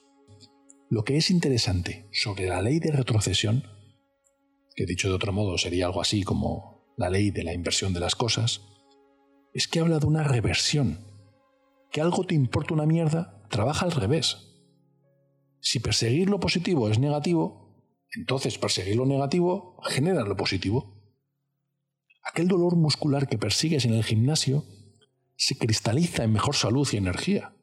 Lo 0.88 1.02
que 1.02 1.16
es 1.16 1.32
interesante 1.32 2.08
sobre 2.12 2.46
la 2.46 2.62
ley 2.62 2.78
de 2.78 2.92
retrocesión, 2.92 3.64
que 4.76 4.86
dicho 4.86 5.08
de 5.08 5.14
otro 5.14 5.32
modo 5.32 5.58
sería 5.58 5.86
algo 5.86 6.00
así 6.00 6.22
como 6.22 6.94
la 6.96 7.10
ley 7.10 7.32
de 7.32 7.42
la 7.42 7.54
inversión 7.54 7.92
de 7.92 7.98
las 7.98 8.14
cosas, 8.14 8.60
es 9.52 9.66
que 9.66 9.80
habla 9.80 9.98
de 9.98 10.06
una 10.06 10.22
reversión, 10.22 11.00
que 11.90 12.00
algo 12.00 12.22
te 12.22 12.36
importa 12.36 12.72
una 12.72 12.86
mierda, 12.86 13.42
trabaja 13.50 13.84
al 13.84 13.90
revés. 13.90 14.49
Si 15.60 15.80
perseguir 15.80 16.30
lo 16.30 16.40
positivo 16.40 16.88
es 16.88 16.98
negativo, 16.98 17.70
entonces 18.12 18.58
perseguir 18.58 18.96
lo 18.96 19.06
negativo 19.06 19.76
genera 19.82 20.22
lo 20.22 20.36
positivo. 20.36 20.94
Aquel 22.22 22.48
dolor 22.48 22.76
muscular 22.76 23.28
que 23.28 23.38
persigues 23.38 23.84
en 23.84 23.94
el 23.94 24.04
gimnasio 24.04 24.64
se 25.36 25.56
cristaliza 25.56 26.24
en 26.24 26.32
mejor 26.32 26.54
salud 26.54 26.88
y 26.92 26.96
energía. 26.96 27.54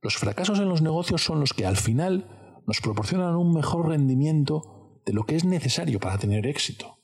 Los 0.00 0.16
fracasos 0.16 0.58
en 0.58 0.68
los 0.68 0.82
negocios 0.82 1.22
son 1.22 1.40
los 1.40 1.52
que 1.52 1.66
al 1.66 1.76
final 1.76 2.62
nos 2.66 2.80
proporcionan 2.80 3.36
un 3.36 3.52
mejor 3.52 3.88
rendimiento 3.88 5.00
de 5.04 5.12
lo 5.12 5.24
que 5.24 5.36
es 5.36 5.44
necesario 5.44 6.00
para 6.00 6.18
tener 6.18 6.46
éxito. 6.46 6.98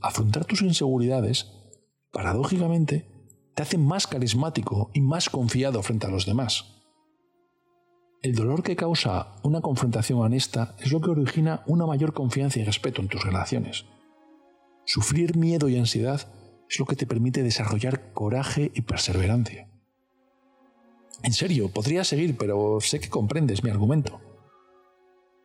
Afrontar 0.00 0.44
tus 0.44 0.62
inseguridades, 0.62 1.52
paradójicamente, 2.10 3.08
te 3.54 3.62
hace 3.62 3.78
más 3.78 4.06
carismático 4.06 4.90
y 4.94 5.00
más 5.00 5.28
confiado 5.28 5.82
frente 5.82 6.06
a 6.06 6.10
los 6.10 6.26
demás. 6.26 6.79
El 8.22 8.34
dolor 8.34 8.62
que 8.62 8.76
causa 8.76 9.36
una 9.42 9.62
confrontación 9.62 10.18
honesta 10.18 10.74
es 10.78 10.92
lo 10.92 11.00
que 11.00 11.08
origina 11.08 11.62
una 11.66 11.86
mayor 11.86 12.12
confianza 12.12 12.60
y 12.60 12.64
respeto 12.64 13.00
en 13.00 13.08
tus 13.08 13.24
relaciones. 13.24 13.86
Sufrir 14.84 15.38
miedo 15.38 15.70
y 15.70 15.78
ansiedad 15.78 16.28
es 16.68 16.78
lo 16.78 16.84
que 16.84 16.96
te 16.96 17.06
permite 17.06 17.42
desarrollar 17.42 18.12
coraje 18.12 18.72
y 18.74 18.82
perseverancia. 18.82 19.70
En 21.22 21.32
serio, 21.32 21.70
podría 21.70 22.04
seguir, 22.04 22.36
pero 22.36 22.78
sé 22.82 23.00
que 23.00 23.08
comprendes 23.08 23.64
mi 23.64 23.70
argumento. 23.70 24.20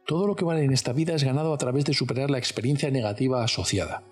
Todo 0.05 0.27
lo 0.27 0.35
que 0.35 0.43
vale 0.43 0.65
en 0.65 0.73
esta 0.73 0.91
vida 0.91 1.15
es 1.15 1.23
ganado 1.23 1.53
a 1.53 1.57
través 1.57 1.85
de 1.85 1.93
superar 1.93 2.29
la 2.29 2.39
experiencia 2.39 2.91
negativa 2.91 3.41
asociada. 3.41 4.03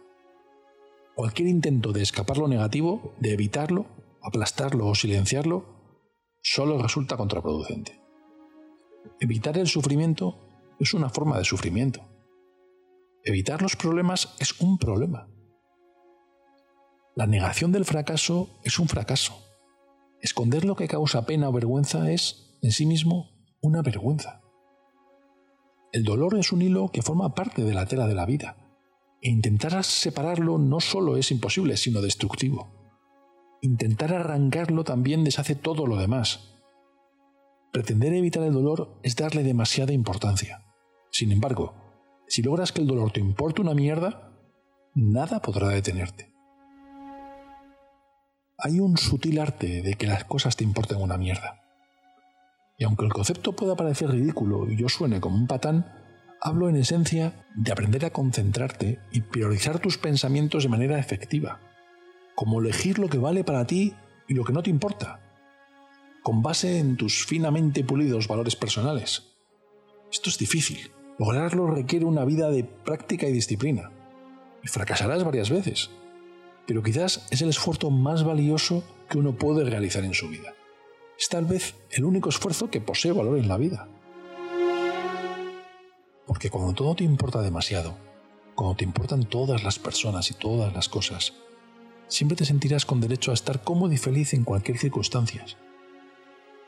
Cualquier 1.15 1.49
intento 1.49 1.91
de 1.91 2.01
escapar 2.01 2.37
lo 2.37 2.47
negativo, 2.47 3.13
de 3.19 3.33
evitarlo, 3.33 3.87
aplastarlo 4.21 4.87
o 4.87 4.95
silenciarlo, 4.95 5.65
solo 6.41 6.81
resulta 6.81 7.17
contraproducente. 7.17 8.02
Evitar 9.19 9.57
el 9.57 9.67
sufrimiento 9.67 10.75
es 10.79 10.93
una 10.93 11.09
forma 11.09 11.37
de 11.37 11.45
sufrimiento. 11.45 12.01
Evitar 13.23 13.61
los 13.61 13.75
problemas 13.75 14.35
es 14.39 14.59
un 14.59 14.77
problema. 14.77 15.29
La 17.15 17.27
negación 17.27 17.71
del 17.71 17.85
fracaso 17.85 18.59
es 18.63 18.79
un 18.79 18.87
fracaso. 18.87 19.33
Esconder 20.21 20.65
lo 20.65 20.75
que 20.75 20.87
causa 20.87 21.25
pena 21.25 21.49
o 21.49 21.53
vergüenza 21.53 22.11
es, 22.11 22.57
en 22.61 22.71
sí 22.71 22.85
mismo, 22.85 23.29
una 23.61 23.81
vergüenza. 23.81 24.41
El 25.91 26.03
dolor 26.03 26.35
es 26.37 26.51
un 26.51 26.61
hilo 26.61 26.89
que 26.89 27.01
forma 27.01 27.35
parte 27.35 27.63
de 27.63 27.73
la 27.73 27.85
tela 27.85 28.07
de 28.07 28.15
la 28.15 28.25
vida, 28.25 28.57
e 29.21 29.29
intentar 29.29 29.83
separarlo 29.83 30.57
no 30.57 30.79
solo 30.79 31.15
es 31.15 31.31
imposible, 31.31 31.77
sino 31.77 32.01
destructivo. 32.01 32.73
Intentar 33.61 34.13
arrancarlo 34.13 34.83
también 34.83 35.23
deshace 35.23 35.55
todo 35.55 35.87
lo 35.87 35.95
demás. 35.95 36.52
Pretender 37.73 38.13
evitar 38.13 38.43
el 38.43 38.53
dolor 38.53 38.97
es 39.03 39.17
darle 39.17 39.43
demasiada 39.43 39.91
importancia. 39.91 40.63
Sin 41.11 41.33
embargo, 41.33 41.73
si 42.27 42.41
logras 42.41 42.71
que 42.71 42.79
el 42.79 42.87
dolor 42.87 43.11
te 43.11 43.19
importe 43.19 43.61
una 43.61 43.73
mierda, 43.73 44.31
nada 44.95 45.41
podrá 45.41 45.67
detenerte 45.67 46.33
hay 48.65 48.79
un 48.79 48.97
sutil 48.97 49.39
arte 49.39 49.81
de 49.81 49.95
que 49.95 50.07
las 50.07 50.23
cosas 50.23 50.55
te 50.55 50.63
importen 50.63 51.01
una 51.01 51.17
mierda. 51.17 51.61
Y 52.77 52.85
aunque 52.85 53.03
el 53.03 53.11
concepto 53.11 53.53
pueda 53.53 53.75
parecer 53.75 54.09
ridículo 54.09 54.71
y 54.71 54.77
yo 54.77 54.87
suene 54.87 55.19
como 55.19 55.35
un 55.35 55.47
patán, 55.47 55.91
hablo 56.41 56.69
en 56.69 56.77
esencia 56.77 57.45
de 57.55 57.73
aprender 57.73 58.05
a 58.05 58.11
concentrarte 58.11 58.99
y 59.11 59.19
priorizar 59.19 59.79
tus 59.79 59.97
pensamientos 59.97 60.63
de 60.63 60.69
manera 60.69 60.97
efectiva, 60.97 61.59
como 62.35 62.61
elegir 62.61 62.99
lo 62.99 63.09
que 63.09 63.17
vale 63.17 63.43
para 63.43 63.67
ti 63.67 63.95
y 64.29 64.33
lo 64.33 64.45
que 64.45 64.53
no 64.53 64.63
te 64.63 64.69
importa, 64.69 65.19
con 66.23 66.41
base 66.41 66.79
en 66.79 66.97
tus 66.97 67.25
finamente 67.25 67.83
pulidos 67.83 68.27
valores 68.27 68.55
personales. 68.55 69.35
Esto 70.11 70.29
es 70.29 70.37
difícil. 70.37 70.91
Lograrlo 71.19 71.67
requiere 71.67 72.05
una 72.05 72.25
vida 72.25 72.49
de 72.49 72.63
práctica 72.63 73.27
y 73.27 73.31
disciplina. 73.31 73.91
Y 74.63 74.67
fracasarás 74.67 75.23
varias 75.23 75.49
veces 75.49 75.91
pero 76.65 76.83
quizás 76.83 77.25
es 77.29 77.41
el 77.41 77.49
esfuerzo 77.49 77.89
más 77.89 78.23
valioso 78.23 78.83
que 79.09 79.17
uno 79.17 79.35
puede 79.35 79.69
realizar 79.69 80.03
en 80.03 80.13
su 80.13 80.29
vida. 80.29 80.53
Es 81.19 81.29
tal 81.29 81.45
vez 81.45 81.75
el 81.91 82.05
único 82.05 82.29
esfuerzo 82.29 82.69
que 82.69 82.81
posee 82.81 83.11
valor 83.11 83.37
en 83.37 83.47
la 83.47 83.57
vida. 83.57 83.87
Porque 86.25 86.49
cuando 86.49 86.73
todo 86.73 86.95
te 86.95 87.03
importa 87.03 87.41
demasiado, 87.41 87.95
cuando 88.55 88.75
te 88.75 88.85
importan 88.85 89.25
todas 89.25 89.63
las 89.63 89.77
personas 89.77 90.31
y 90.31 90.35
todas 90.35 90.73
las 90.73 90.87
cosas, 90.89 91.33
siempre 92.07 92.37
te 92.37 92.45
sentirás 92.45 92.85
con 92.85 93.01
derecho 93.01 93.31
a 93.31 93.33
estar 93.33 93.63
cómodo 93.63 93.93
y 93.93 93.97
feliz 93.97 94.33
en 94.33 94.43
cualquier 94.43 94.77
circunstancia. 94.77 95.45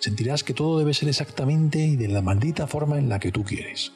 Sentirás 0.05 0.43
que 0.43 0.53
todo 0.53 0.77
debe 0.77 0.93
ser 0.93 1.09
exactamente 1.09 1.79
y 1.79 1.95
de 1.95 2.07
la 2.07 2.21
maldita 2.21 2.67
forma 2.67 2.99
en 2.99 3.09
la 3.09 3.17
que 3.17 3.31
tú 3.31 3.43
quieres. 3.43 3.91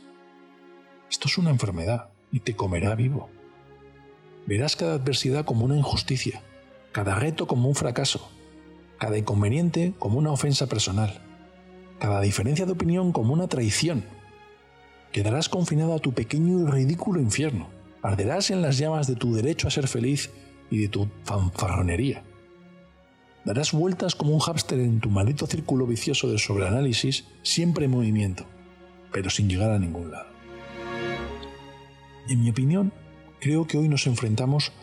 Esto 1.08 1.28
es 1.28 1.38
una 1.38 1.52
enfermedad 1.52 2.10
y 2.32 2.40
te 2.40 2.56
comerá 2.56 2.96
vivo. 2.96 3.30
Verás 4.48 4.76
cada 4.76 4.96
adversidad 4.96 5.46
como 5.46 5.66
una 5.66 5.78
injusticia, 5.78 6.42
cada 6.94 7.14
reto 7.14 7.46
como 7.46 7.70
un 7.70 7.76
fracaso, 7.76 8.28
cada 8.98 9.20
inconveniente 9.20 9.94
como 10.00 10.18
una 10.18 10.32
ofensa 10.32 10.66
personal, 10.66 11.22
cada 12.00 12.22
diferencia 12.22 12.66
de 12.66 12.72
opinión 12.72 13.12
como 13.12 13.32
una 13.32 13.48
traición. 13.48 14.04
Quedarás 15.12 15.48
confinado 15.48 15.94
a 15.94 16.00
tu 16.00 16.14
pequeño 16.14 16.62
y 16.62 16.72
ridículo 16.72 17.22
infierno. 17.22 17.70
Arderás 18.02 18.50
en 18.50 18.64
las 18.64 18.80
llamas 18.80 19.06
de 19.06 19.16
tu 19.16 19.36
derecho 19.36 19.68
a 19.68 19.72
ser 19.72 19.88
feliz 19.88 20.32
y 20.72 20.80
de 20.80 20.88
tu 20.88 21.08
fanfarronería. 21.24 22.24
Darás 23.46 23.72
vueltas 23.72 24.16
como 24.16 24.34
un 24.34 24.40
hámster 24.40 24.80
en 24.80 25.00
tu 25.00 25.10
maldito 25.10 25.48
círculo 25.48 25.86
vicioso 25.88 26.30
de 26.30 26.38
sobreanálisis, 26.38 27.26
siempre 27.42 27.86
en 27.86 27.92
movimiento, 27.92 28.46
pero 29.12 29.30
sin 29.30 29.50
llegar 29.50 29.72
a 29.72 29.80
ningún 29.80 30.12
lado. 30.12 30.28
En 32.28 32.42
mi 32.42 32.50
opinión, 32.50 32.94
Creo 33.40 33.68
que 33.68 33.78
hoy 33.78 33.88
nos 33.88 34.06
enfrentamos 34.06 34.74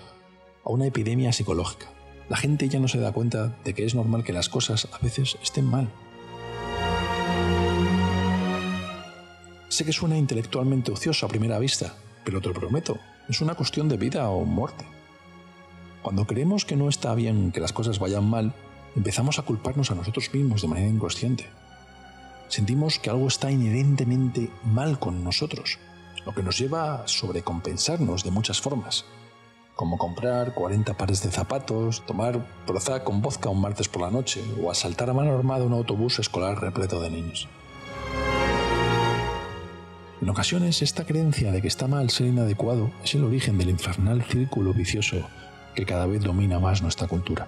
a 0.64 0.70
una 0.70 0.86
epidemia 0.86 1.30
psicológica. 1.30 1.88
La 2.30 2.38
gente 2.38 2.70
ya 2.70 2.80
no 2.80 2.88
se 2.88 2.98
da 2.98 3.12
cuenta 3.12 3.58
de 3.64 3.74
que 3.74 3.84
es 3.84 3.94
normal 3.94 4.24
que 4.24 4.32
las 4.32 4.48
cosas 4.48 4.88
a 4.92 4.98
veces 4.98 5.36
estén 5.42 5.66
mal. 5.66 5.92
Sé 9.68 9.84
que 9.84 9.92
suena 9.92 10.16
intelectualmente 10.16 10.90
ocioso 10.90 11.26
a 11.26 11.28
primera 11.28 11.58
vista, 11.58 11.96
pero 12.24 12.40
te 12.40 12.48
lo 12.48 12.54
prometo, 12.54 12.98
es 13.28 13.42
una 13.42 13.54
cuestión 13.54 13.90
de 13.90 13.98
vida 13.98 14.26
o 14.30 14.46
muerte. 14.46 14.86
Cuando 16.06 16.24
creemos 16.24 16.64
que 16.64 16.76
no 16.76 16.88
está 16.88 17.16
bien 17.16 17.50
que 17.50 17.58
las 17.58 17.72
cosas 17.72 17.98
vayan 17.98 18.30
mal, 18.30 18.54
empezamos 18.94 19.40
a 19.40 19.42
culparnos 19.42 19.90
a 19.90 19.96
nosotros 19.96 20.32
mismos 20.32 20.62
de 20.62 20.68
manera 20.68 20.86
inconsciente. 20.86 21.50
Sentimos 22.46 23.00
que 23.00 23.10
algo 23.10 23.26
está 23.26 23.50
inherentemente 23.50 24.48
mal 24.62 25.00
con 25.00 25.24
nosotros, 25.24 25.80
lo 26.24 26.32
que 26.32 26.44
nos 26.44 26.60
lleva 26.60 27.02
a 27.02 27.08
sobrecompensarnos 27.08 28.22
de 28.22 28.30
muchas 28.30 28.60
formas, 28.60 29.04
como 29.74 29.98
comprar 29.98 30.54
40 30.54 30.96
pares 30.96 31.24
de 31.24 31.32
zapatos, 31.32 32.06
tomar 32.06 32.46
Prozac 32.66 33.02
con 33.02 33.20
vodka 33.20 33.48
un 33.48 33.60
martes 33.60 33.88
por 33.88 34.02
la 34.02 34.12
noche 34.12 34.44
o 34.62 34.70
asaltar 34.70 35.10
a 35.10 35.12
mano 35.12 35.32
armada 35.36 35.64
un 35.64 35.72
autobús 35.72 36.20
escolar 36.20 36.60
repleto 36.60 37.00
de 37.00 37.10
niños. 37.10 37.48
En 40.22 40.30
ocasiones, 40.30 40.82
esta 40.82 41.04
creencia 41.04 41.50
de 41.50 41.60
que 41.60 41.68
está 41.68 41.88
mal 41.88 42.10
ser 42.10 42.28
inadecuado 42.28 42.92
es 43.02 43.12
el 43.16 43.24
origen 43.24 43.58
del 43.58 43.70
infernal 43.70 44.22
círculo 44.22 44.72
vicioso 44.72 45.26
que 45.76 45.84
cada 45.84 46.06
vez 46.06 46.22
domina 46.22 46.58
más 46.58 46.82
nuestra 46.82 47.06
cultura. 47.06 47.46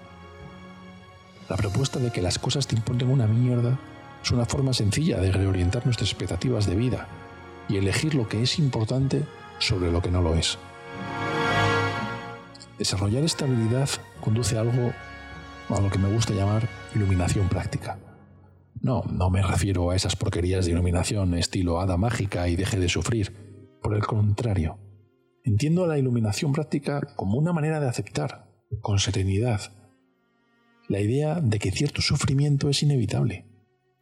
La 1.49 1.57
propuesta 1.57 1.99
de 1.99 2.11
que 2.11 2.21
las 2.21 2.39
cosas 2.39 2.67
te 2.67 2.75
importen 2.75 3.09
una 3.09 3.27
mierda 3.27 3.77
es 4.23 4.31
una 4.31 4.45
forma 4.45 4.71
sencilla 4.71 5.19
de 5.19 5.31
reorientar 5.31 5.83
nuestras 5.85 6.11
expectativas 6.11 6.67
de 6.67 6.75
vida 6.75 7.07
y 7.67 7.77
elegir 7.77 8.13
lo 8.13 8.29
que 8.29 8.41
es 8.41 8.59
importante 8.59 9.25
sobre 9.57 9.91
lo 9.91 10.01
que 10.01 10.11
no 10.11 10.21
lo 10.21 10.35
es. 10.35 10.57
Desarrollar 12.77 13.23
esta 13.23 13.45
habilidad 13.45 13.89
conduce 14.21 14.57
a 14.57 14.61
algo 14.61 14.93
a 15.69 15.81
lo 15.81 15.89
que 15.89 15.99
me 15.99 16.11
gusta 16.13 16.33
llamar 16.33 16.69
iluminación 16.95 17.49
práctica. 17.49 17.97
No, 18.81 19.03
no 19.09 19.29
me 19.29 19.41
refiero 19.41 19.89
a 19.89 19.95
esas 19.95 20.15
porquerías 20.15 20.65
de 20.65 20.71
iluminación 20.71 21.33
estilo 21.33 21.81
hada 21.81 21.97
mágica 21.97 22.47
y 22.47 22.55
deje 22.55 22.79
de 22.79 22.89
sufrir. 22.89 23.33
Por 23.81 23.95
el 23.95 24.05
contrario, 24.05 24.77
entiendo 25.49 25.87
la 25.87 25.97
iluminación 25.97 26.53
práctica 26.53 27.01
como 27.15 27.37
una 27.39 27.53
manera 27.53 27.79
de 27.79 27.87
aceptar, 27.87 28.47
con 28.81 28.99
serenidad, 28.99 29.61
la 30.87 30.99
idea 30.99 31.41
de 31.41 31.57
que 31.57 31.71
cierto 31.71 32.01
sufrimiento 32.03 32.69
es 32.69 32.83
inevitable, 32.83 33.47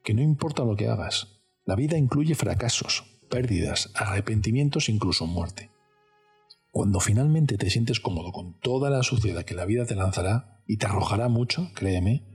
que 0.03 0.13
no 0.13 0.21
importa 0.21 0.65
lo 0.65 0.75
que 0.75 0.89
hagas, 0.89 1.39
la 1.65 1.75
vida 1.75 1.97
incluye 1.97 2.35
fracasos, 2.35 3.05
pérdidas, 3.29 3.91
arrepentimientos, 3.95 4.89
incluso 4.89 5.25
muerte. 5.25 5.71
Cuando 6.71 6.99
finalmente 6.99 7.57
te 7.57 7.69
sientes 7.69 8.01
cómodo 8.01 8.33
con 8.33 8.59
toda 8.59 8.89
la 8.89 9.03
suciedad 9.03 9.45
que 9.45 9.55
la 9.55 9.65
vida 9.65 9.85
te 9.85 9.95
lanzará 9.95 10.61
y 10.67 10.77
te 10.77 10.85
arrojará 10.85 11.29
mucho, 11.29 11.71
créeme, 11.73 12.25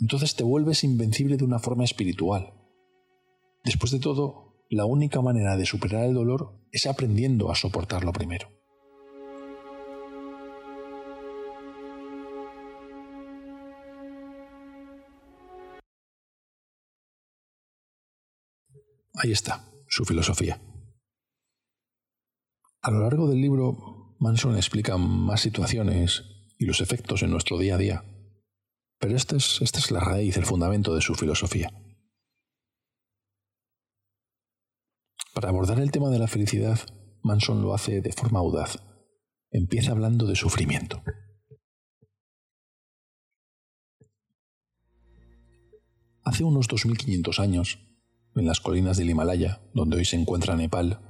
entonces 0.00 0.34
te 0.36 0.42
vuelves 0.42 0.84
invencible 0.84 1.36
de 1.36 1.44
una 1.44 1.58
forma 1.58 1.84
espiritual. 1.84 2.54
Después 3.62 3.92
de 3.92 4.00
todo, 4.00 4.51
la 4.72 4.86
única 4.86 5.20
manera 5.20 5.58
de 5.58 5.66
superar 5.66 6.06
el 6.06 6.14
dolor 6.14 6.58
es 6.72 6.86
aprendiendo 6.86 7.50
a 7.50 7.54
soportarlo 7.54 8.10
primero. 8.10 8.48
Ahí 19.14 19.30
está, 19.30 19.70
su 19.88 20.06
filosofía. 20.06 20.58
A 22.80 22.90
lo 22.90 23.00
largo 23.00 23.28
del 23.28 23.42
libro, 23.42 24.16
Manson 24.20 24.56
explica 24.56 24.96
más 24.96 25.42
situaciones 25.42 26.24
y 26.58 26.64
los 26.64 26.80
efectos 26.80 27.22
en 27.22 27.30
nuestro 27.30 27.58
día 27.58 27.74
a 27.74 27.78
día 27.78 28.04
pero 29.02 29.16
esta 29.16 29.34
es, 29.34 29.60
es 29.60 29.90
la 29.90 29.98
raíz, 29.98 30.36
el 30.36 30.46
fundamento 30.46 30.94
de 30.94 31.00
su 31.00 31.16
filosofía. 31.16 31.72
Para 35.32 35.48
abordar 35.48 35.80
el 35.80 35.90
tema 35.90 36.10
de 36.10 36.18
la 36.18 36.28
felicidad, 36.28 36.78
Manson 37.22 37.62
lo 37.62 37.72
hace 37.72 38.02
de 38.02 38.12
forma 38.12 38.40
audaz. 38.40 38.82
Empieza 39.50 39.92
hablando 39.92 40.26
de 40.26 40.36
sufrimiento. 40.36 41.02
Hace 46.22 46.44
unos 46.44 46.68
2500 46.68 47.40
años, 47.40 47.78
en 48.36 48.46
las 48.46 48.60
colinas 48.60 48.98
del 48.98 49.08
Himalaya, 49.08 49.62
donde 49.72 49.96
hoy 49.96 50.04
se 50.04 50.16
encuentra 50.16 50.54
Nepal, 50.54 51.00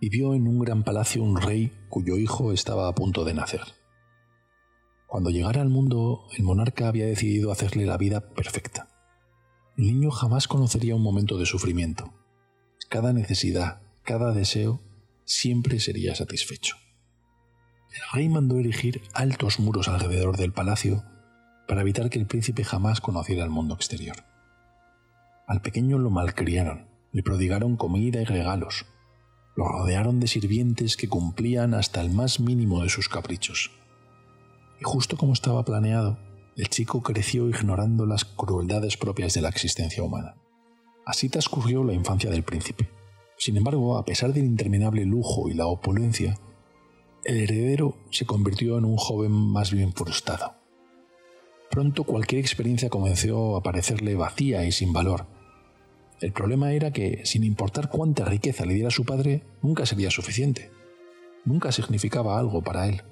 vivió 0.00 0.34
en 0.34 0.48
un 0.48 0.58
gran 0.58 0.82
palacio 0.82 1.22
un 1.22 1.40
rey 1.40 1.72
cuyo 1.88 2.16
hijo 2.16 2.52
estaba 2.52 2.88
a 2.88 2.94
punto 2.94 3.24
de 3.24 3.34
nacer. 3.34 3.62
Cuando 5.06 5.30
llegara 5.30 5.62
al 5.62 5.68
mundo, 5.68 6.26
el 6.36 6.42
monarca 6.42 6.88
había 6.88 7.06
decidido 7.06 7.52
hacerle 7.52 7.86
la 7.86 7.96
vida 7.96 8.34
perfecta. 8.34 8.88
El 9.76 9.86
niño 9.86 10.10
jamás 10.10 10.48
conocería 10.48 10.96
un 10.96 11.02
momento 11.02 11.38
de 11.38 11.46
sufrimiento. 11.46 12.12
Cada 12.88 13.12
necesidad, 13.12 13.82
cada 14.02 14.32
deseo, 14.32 14.80
siempre 15.24 15.80
sería 15.80 16.14
satisfecho. 16.14 16.76
El 17.90 18.00
rey 18.12 18.28
mandó 18.28 18.58
erigir 18.58 19.02
altos 19.14 19.60
muros 19.60 19.88
alrededor 19.88 20.36
del 20.36 20.52
palacio 20.52 21.04
para 21.66 21.82
evitar 21.82 22.10
que 22.10 22.18
el 22.18 22.26
príncipe 22.26 22.64
jamás 22.64 23.00
conociera 23.00 23.44
el 23.44 23.50
mundo 23.50 23.74
exterior. 23.74 24.16
Al 25.46 25.60
pequeño 25.62 25.98
lo 25.98 26.10
malcriaron, 26.10 26.88
le 27.12 27.22
prodigaron 27.22 27.76
comida 27.76 28.20
y 28.20 28.24
regalos, 28.24 28.86
lo 29.56 29.66
rodearon 29.66 30.20
de 30.20 30.28
sirvientes 30.28 30.96
que 30.96 31.08
cumplían 31.08 31.74
hasta 31.74 32.00
el 32.00 32.10
más 32.10 32.40
mínimo 32.40 32.82
de 32.82 32.88
sus 32.88 33.08
caprichos 33.08 33.70
y 34.80 34.84
justo 34.84 35.16
como 35.16 35.32
estaba 35.32 35.64
planeado, 35.64 36.18
el 36.56 36.68
chico 36.68 37.02
creció 37.02 37.48
ignorando 37.48 38.06
las 38.06 38.24
crueldades 38.24 38.96
propias 38.96 39.34
de 39.34 39.42
la 39.42 39.48
existencia 39.48 40.02
humana. 40.02 40.36
Así 41.08 41.30
transcurrió 41.30 41.84
la 41.84 41.94
infancia 41.94 42.30
del 42.30 42.42
príncipe. 42.42 42.86
Sin 43.38 43.56
embargo, 43.56 43.96
a 43.96 44.04
pesar 44.04 44.34
del 44.34 44.44
interminable 44.44 45.06
lujo 45.06 45.48
y 45.48 45.54
la 45.54 45.66
opulencia, 45.66 46.38
el 47.24 47.38
heredero 47.38 47.96
se 48.10 48.26
convirtió 48.26 48.76
en 48.76 48.84
un 48.84 48.98
joven 48.98 49.32
más 49.32 49.72
bien 49.72 49.94
frustrado. 49.94 50.52
Pronto 51.70 52.04
cualquier 52.04 52.42
experiencia 52.42 52.90
comenzó 52.90 53.56
a 53.56 53.62
parecerle 53.62 54.16
vacía 54.16 54.66
y 54.66 54.72
sin 54.72 54.92
valor. 54.92 55.24
El 56.20 56.32
problema 56.32 56.72
era 56.72 56.90
que, 56.90 57.24
sin 57.24 57.42
importar 57.42 57.88
cuánta 57.88 58.26
riqueza 58.26 58.66
le 58.66 58.74
diera 58.74 58.90
su 58.90 59.06
padre, 59.06 59.44
nunca 59.62 59.86
sería 59.86 60.10
suficiente. 60.10 60.70
Nunca 61.46 61.72
significaba 61.72 62.38
algo 62.38 62.60
para 62.60 62.86
él. 62.86 63.02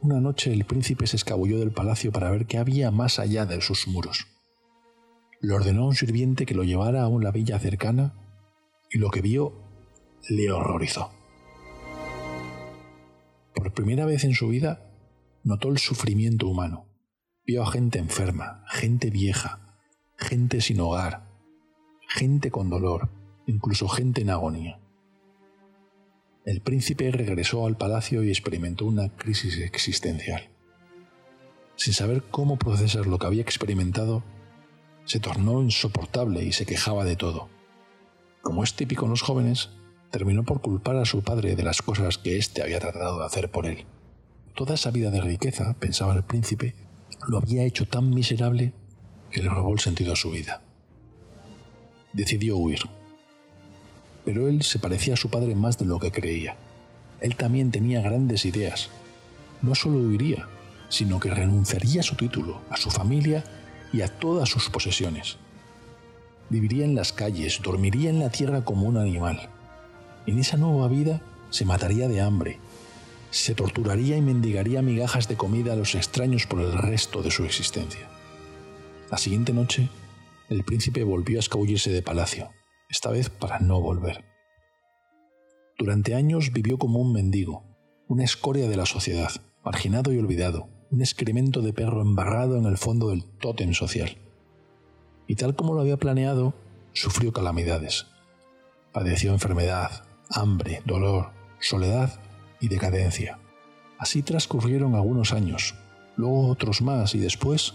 Una 0.00 0.20
noche 0.20 0.52
el 0.52 0.64
príncipe 0.64 1.06
se 1.06 1.14
escabulló 1.14 1.60
del 1.60 1.70
palacio 1.70 2.10
para 2.10 2.28
ver 2.32 2.46
qué 2.46 2.58
había 2.58 2.90
más 2.90 3.20
allá 3.20 3.46
de 3.46 3.60
sus 3.60 3.86
muros. 3.86 4.35
Le 5.46 5.54
ordenó 5.54 5.82
a 5.82 5.86
un 5.86 5.94
sirviente 5.94 6.44
que 6.44 6.56
lo 6.56 6.64
llevara 6.64 7.02
a 7.02 7.06
una 7.06 7.30
villa 7.30 7.56
cercana 7.60 8.16
y 8.90 8.98
lo 8.98 9.10
que 9.12 9.20
vio 9.20 9.52
le 10.28 10.50
horrorizó. 10.50 11.12
Por 13.54 13.72
primera 13.72 14.06
vez 14.06 14.24
en 14.24 14.34
su 14.34 14.48
vida 14.48 14.90
notó 15.44 15.68
el 15.68 15.78
sufrimiento 15.78 16.48
humano. 16.48 16.88
Vio 17.46 17.62
a 17.62 17.70
gente 17.70 18.00
enferma, 18.00 18.64
gente 18.66 19.10
vieja, 19.10 19.78
gente 20.18 20.60
sin 20.60 20.80
hogar, 20.80 21.28
gente 22.08 22.50
con 22.50 22.68
dolor, 22.68 23.08
incluso 23.46 23.86
gente 23.86 24.22
en 24.22 24.30
agonía. 24.30 24.80
El 26.44 26.60
príncipe 26.60 27.12
regresó 27.12 27.68
al 27.68 27.76
palacio 27.76 28.24
y 28.24 28.30
experimentó 28.30 28.84
una 28.84 29.10
crisis 29.10 29.58
existencial. 29.58 30.50
Sin 31.76 31.92
saber 31.92 32.24
cómo 32.32 32.58
procesar 32.58 33.06
lo 33.06 33.20
que 33.20 33.26
había 33.28 33.42
experimentado, 33.42 34.24
se 35.06 35.18
tornó 35.18 35.62
insoportable 35.62 36.44
y 36.44 36.52
se 36.52 36.66
quejaba 36.66 37.04
de 37.04 37.16
todo. 37.16 37.48
Como 38.42 38.62
es 38.62 38.74
típico 38.74 39.06
en 39.06 39.12
los 39.12 39.22
jóvenes, 39.22 39.70
terminó 40.10 40.44
por 40.44 40.60
culpar 40.60 40.96
a 40.96 41.06
su 41.06 41.22
padre 41.22 41.56
de 41.56 41.62
las 41.62 41.80
cosas 41.80 42.18
que 42.18 42.36
éste 42.36 42.62
había 42.62 42.78
tratado 42.78 43.18
de 43.18 43.26
hacer 43.26 43.50
por 43.50 43.66
él. 43.66 43.86
Toda 44.54 44.74
esa 44.74 44.90
vida 44.90 45.10
de 45.10 45.22
riqueza, 45.22 45.74
pensaba 45.80 46.14
el 46.14 46.22
príncipe, 46.22 46.74
lo 47.26 47.38
había 47.38 47.64
hecho 47.64 47.86
tan 47.86 48.10
miserable 48.10 48.74
que 49.30 49.42
le 49.42 49.48
robó 49.48 49.72
el 49.72 49.80
sentido 49.80 50.12
a 50.12 50.16
su 50.16 50.30
vida. 50.30 50.62
Decidió 52.12 52.56
huir 52.56 52.80
pero 54.26 54.48
él 54.48 54.62
se 54.64 54.80
parecía 54.80 55.14
a 55.14 55.16
su 55.16 55.30
padre 55.30 55.54
más 55.54 55.78
de 55.78 55.86
lo 55.86 56.00
que 56.00 56.10
creía. 56.10 56.56
Él 57.20 57.36
también 57.36 57.70
tenía 57.70 58.02
grandes 58.02 58.44
ideas. 58.44 58.90
No 59.62 59.76
solo 59.76 59.98
huiría, 59.98 60.48
sino 60.88 61.20
que 61.20 61.30
renunciaría 61.30 62.00
a 62.00 62.02
su 62.02 62.16
título, 62.16 62.60
a 62.68 62.76
su 62.76 62.90
familia 62.90 63.44
y 63.92 64.02
a 64.02 64.08
todas 64.08 64.48
sus 64.48 64.70
posesiones. 64.70 65.38
Viviría 66.48 66.84
en 66.84 66.94
las 66.94 67.12
calles, 67.12 67.60
dormiría 67.62 68.10
en 68.10 68.20
la 68.20 68.30
tierra 68.30 68.64
como 68.64 68.86
un 68.86 68.96
animal. 68.96 69.48
En 70.26 70.38
esa 70.38 70.56
nueva 70.56 70.88
vida 70.88 71.20
se 71.50 71.64
mataría 71.64 72.08
de 72.08 72.20
hambre, 72.20 72.58
se 73.30 73.54
torturaría 73.54 74.16
y 74.16 74.22
mendigaría 74.22 74.82
migajas 74.82 75.28
de 75.28 75.36
comida 75.36 75.72
a 75.72 75.76
los 75.76 75.94
extraños 75.94 76.46
por 76.46 76.60
el 76.60 76.72
resto 76.72 77.22
de 77.22 77.30
su 77.30 77.44
existencia. 77.44 78.08
La 79.10 79.18
siguiente 79.18 79.52
noche, 79.52 79.88
el 80.48 80.64
príncipe 80.64 81.04
volvió 81.04 81.38
a 81.38 81.40
escabullirse 81.40 81.90
de 81.90 82.02
palacio, 82.02 82.50
esta 82.88 83.10
vez 83.10 83.30
para 83.30 83.58
no 83.58 83.80
volver. 83.80 84.24
Durante 85.78 86.14
años 86.14 86.52
vivió 86.52 86.78
como 86.78 87.00
un 87.00 87.12
mendigo, 87.12 87.64
una 88.08 88.24
escoria 88.24 88.68
de 88.68 88.76
la 88.76 88.86
sociedad, 88.86 89.30
marginado 89.64 90.12
y 90.12 90.18
olvidado, 90.18 90.68
un 90.96 91.02
excremento 91.02 91.60
de 91.60 91.74
perro 91.74 92.00
embarrado 92.00 92.56
en 92.56 92.64
el 92.64 92.78
fondo 92.78 93.10
del 93.10 93.22
tótem 93.22 93.74
social. 93.74 94.16
Y 95.26 95.34
tal 95.34 95.54
como 95.54 95.74
lo 95.74 95.82
había 95.82 95.98
planeado, 95.98 96.54
sufrió 96.94 97.34
calamidades. 97.34 98.06
Padeció 98.92 99.34
enfermedad, 99.34 100.04
hambre, 100.30 100.80
dolor, 100.86 101.32
soledad 101.60 102.18
y 102.62 102.68
decadencia. 102.68 103.38
Así 103.98 104.22
transcurrieron 104.22 104.94
algunos 104.94 105.34
años, 105.34 105.74
luego 106.16 106.48
otros 106.48 106.80
más 106.80 107.14
y 107.14 107.18
después 107.18 107.74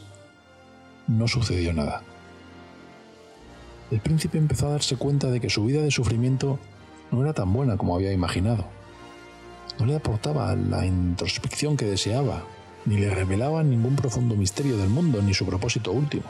no 1.07 1.27
sucedió 1.27 1.73
nada. 1.73 2.01
El 3.91 3.99
príncipe 3.99 4.39
empezó 4.39 4.65
a 4.65 4.71
darse 4.71 4.95
cuenta 4.95 5.29
de 5.29 5.39
que 5.39 5.51
su 5.51 5.63
vida 5.63 5.83
de 5.83 5.91
sufrimiento 5.91 6.57
no 7.11 7.21
era 7.21 7.33
tan 7.33 7.53
buena 7.53 7.77
como 7.77 7.95
había 7.95 8.13
imaginado. 8.13 8.65
No 9.77 9.85
le 9.85 9.95
aportaba 9.95 10.55
la 10.55 10.87
introspección 10.87 11.77
que 11.77 11.85
deseaba, 11.85 12.47
ni 12.85 12.97
le 12.97 13.09
revelaba 13.09 13.63
ningún 13.63 13.95
profundo 13.95 14.35
misterio 14.35 14.77
del 14.77 14.89
mundo 14.89 15.21
ni 15.21 15.33
su 15.33 15.45
propósito 15.45 15.91
último. 15.91 16.25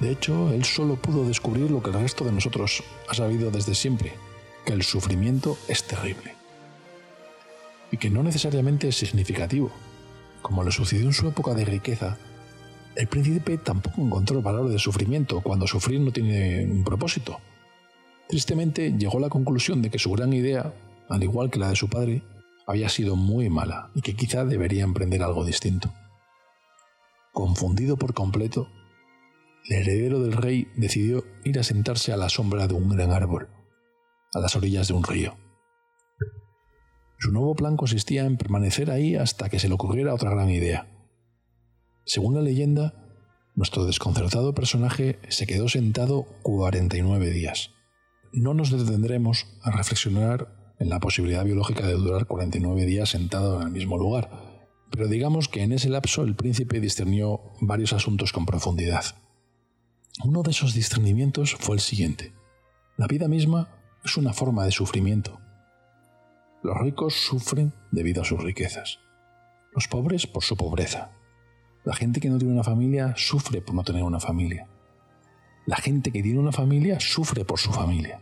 De 0.00 0.10
hecho, 0.10 0.52
él 0.52 0.64
solo 0.64 0.96
pudo 0.96 1.26
descubrir 1.26 1.70
lo 1.70 1.82
que 1.82 1.90
el 1.90 2.00
resto 2.00 2.24
de 2.24 2.32
nosotros 2.32 2.82
ha 3.08 3.14
sabido 3.14 3.50
desde 3.50 3.74
siempre, 3.74 4.12
que 4.64 4.74
el 4.74 4.82
sufrimiento 4.82 5.56
es 5.68 5.84
terrible. 5.84 6.34
Y 7.90 7.96
que 7.96 8.10
no 8.10 8.22
necesariamente 8.22 8.88
es 8.88 8.96
significativo. 8.96 9.70
Como 10.42 10.62
le 10.64 10.70
sucedió 10.70 11.06
en 11.06 11.14
su 11.14 11.28
época 11.28 11.54
de 11.54 11.64
riqueza, 11.64 12.18
el 12.94 13.06
príncipe 13.06 13.58
tampoco 13.58 14.02
encontró 14.02 14.36
el 14.36 14.44
valor 14.44 14.68
del 14.68 14.80
sufrimiento 14.80 15.40
cuando 15.40 15.66
sufrir 15.66 16.00
no 16.00 16.12
tiene 16.12 16.64
un 16.64 16.84
propósito. 16.84 17.40
Tristemente 18.28 18.92
llegó 18.92 19.18
a 19.18 19.22
la 19.22 19.28
conclusión 19.28 19.80
de 19.82 19.90
que 19.90 19.98
su 19.98 20.10
gran 20.12 20.32
idea, 20.32 20.74
al 21.08 21.22
igual 21.22 21.50
que 21.50 21.58
la 21.58 21.70
de 21.70 21.76
su 21.76 21.88
padre, 21.88 22.22
había 22.66 22.88
sido 22.88 23.16
muy 23.16 23.48
mala 23.48 23.90
y 23.94 24.02
que 24.02 24.14
quizá 24.14 24.44
debería 24.44 24.84
emprender 24.84 25.22
algo 25.22 25.44
distinto. 25.44 25.92
Confundido 27.32 27.96
por 27.96 28.14
completo, 28.14 28.68
el 29.68 29.82
heredero 29.82 30.20
del 30.20 30.32
rey 30.32 30.68
decidió 30.76 31.24
ir 31.44 31.58
a 31.58 31.64
sentarse 31.64 32.12
a 32.12 32.16
la 32.16 32.28
sombra 32.28 32.66
de 32.66 32.74
un 32.74 32.88
gran 32.88 33.12
árbol, 33.12 33.48
a 34.32 34.40
las 34.40 34.56
orillas 34.56 34.88
de 34.88 34.94
un 34.94 35.04
río. 35.04 35.36
Su 37.18 37.32
nuevo 37.32 37.54
plan 37.54 37.76
consistía 37.76 38.24
en 38.24 38.36
permanecer 38.36 38.90
ahí 38.90 39.16
hasta 39.16 39.48
que 39.48 39.58
se 39.58 39.68
le 39.68 39.74
ocurriera 39.74 40.14
otra 40.14 40.30
gran 40.30 40.50
idea. 40.50 40.88
Según 42.04 42.34
la 42.34 42.42
leyenda, 42.42 42.94
nuestro 43.54 43.86
desconcertado 43.86 44.54
personaje 44.54 45.18
se 45.28 45.46
quedó 45.46 45.68
sentado 45.68 46.26
49 46.42 47.30
días. 47.30 47.70
No 48.32 48.54
nos 48.54 48.70
detendremos 48.70 49.46
a 49.62 49.70
reflexionar 49.70 50.55
en 50.78 50.88
la 50.88 51.00
posibilidad 51.00 51.44
biológica 51.44 51.86
de 51.86 51.94
durar 51.94 52.26
49 52.26 52.84
días 52.84 53.10
sentado 53.10 53.60
en 53.60 53.66
el 53.66 53.72
mismo 53.72 53.96
lugar, 53.96 54.30
pero 54.90 55.08
digamos 55.08 55.48
que 55.48 55.62
en 55.62 55.72
ese 55.72 55.88
lapso 55.88 56.22
el 56.22 56.36
príncipe 56.36 56.80
discernió 56.80 57.40
varios 57.60 57.92
asuntos 57.92 58.32
con 58.32 58.46
profundidad. 58.46 59.04
Uno 60.24 60.42
de 60.42 60.50
esos 60.50 60.74
discernimientos 60.74 61.54
fue 61.54 61.76
el 61.76 61.80
siguiente. 61.80 62.32
La 62.96 63.06
vida 63.06 63.28
misma 63.28 63.68
es 64.04 64.16
una 64.16 64.32
forma 64.32 64.64
de 64.64 64.72
sufrimiento. 64.72 65.40
Los 66.62 66.78
ricos 66.78 67.14
sufren 67.14 67.74
debido 67.90 68.22
a 68.22 68.24
sus 68.24 68.42
riquezas, 68.42 68.98
los 69.74 69.88
pobres 69.88 70.26
por 70.26 70.42
su 70.42 70.56
pobreza. 70.56 71.12
La 71.84 71.94
gente 71.94 72.20
que 72.20 72.30
no 72.30 72.38
tiene 72.38 72.54
una 72.54 72.64
familia 72.64 73.14
sufre 73.16 73.60
por 73.60 73.74
no 73.74 73.84
tener 73.84 74.02
una 74.02 74.18
familia. 74.18 74.66
La 75.66 75.76
gente 75.76 76.10
que 76.10 76.22
tiene 76.22 76.38
una 76.38 76.52
familia 76.52 76.98
sufre 76.98 77.44
por 77.44 77.58
su 77.58 77.72
familia. 77.72 78.20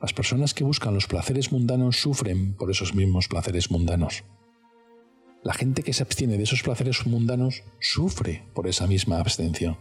Las 0.00 0.14
personas 0.14 0.54
que 0.54 0.64
buscan 0.64 0.94
los 0.94 1.06
placeres 1.06 1.52
mundanos 1.52 2.00
sufren 2.00 2.54
por 2.54 2.70
esos 2.70 2.94
mismos 2.94 3.28
placeres 3.28 3.70
mundanos. 3.70 4.24
La 5.42 5.52
gente 5.52 5.82
que 5.82 5.92
se 5.92 6.02
abstiene 6.02 6.38
de 6.38 6.44
esos 6.44 6.62
placeres 6.62 7.06
mundanos 7.06 7.62
sufre 7.80 8.44
por 8.54 8.66
esa 8.66 8.86
misma 8.86 9.18
abstención. 9.18 9.76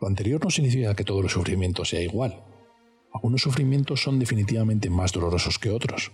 Lo 0.00 0.06
anterior 0.06 0.42
no 0.44 0.50
significa 0.50 0.94
que 0.94 1.04
todo 1.04 1.20
el 1.20 1.28
sufrimiento 1.28 1.84
sea 1.84 2.02
igual. 2.02 2.44
Algunos 3.12 3.42
sufrimientos 3.42 4.02
son 4.02 4.18
definitivamente 4.18 4.90
más 4.90 5.12
dolorosos 5.12 5.58
que 5.58 5.70
otros. 5.70 6.12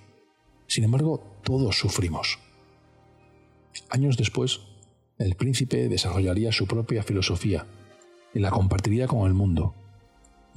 Sin 0.66 0.84
embargo, 0.84 1.40
todos 1.44 1.78
sufrimos. 1.78 2.38
Años 3.90 4.16
después, 4.16 4.60
el 5.18 5.34
príncipe 5.34 5.88
desarrollaría 5.88 6.52
su 6.52 6.66
propia 6.66 7.02
filosofía 7.02 7.66
y 8.34 8.38
la 8.38 8.50
compartiría 8.50 9.06
con 9.06 9.26
el 9.26 9.34
mundo, 9.34 9.74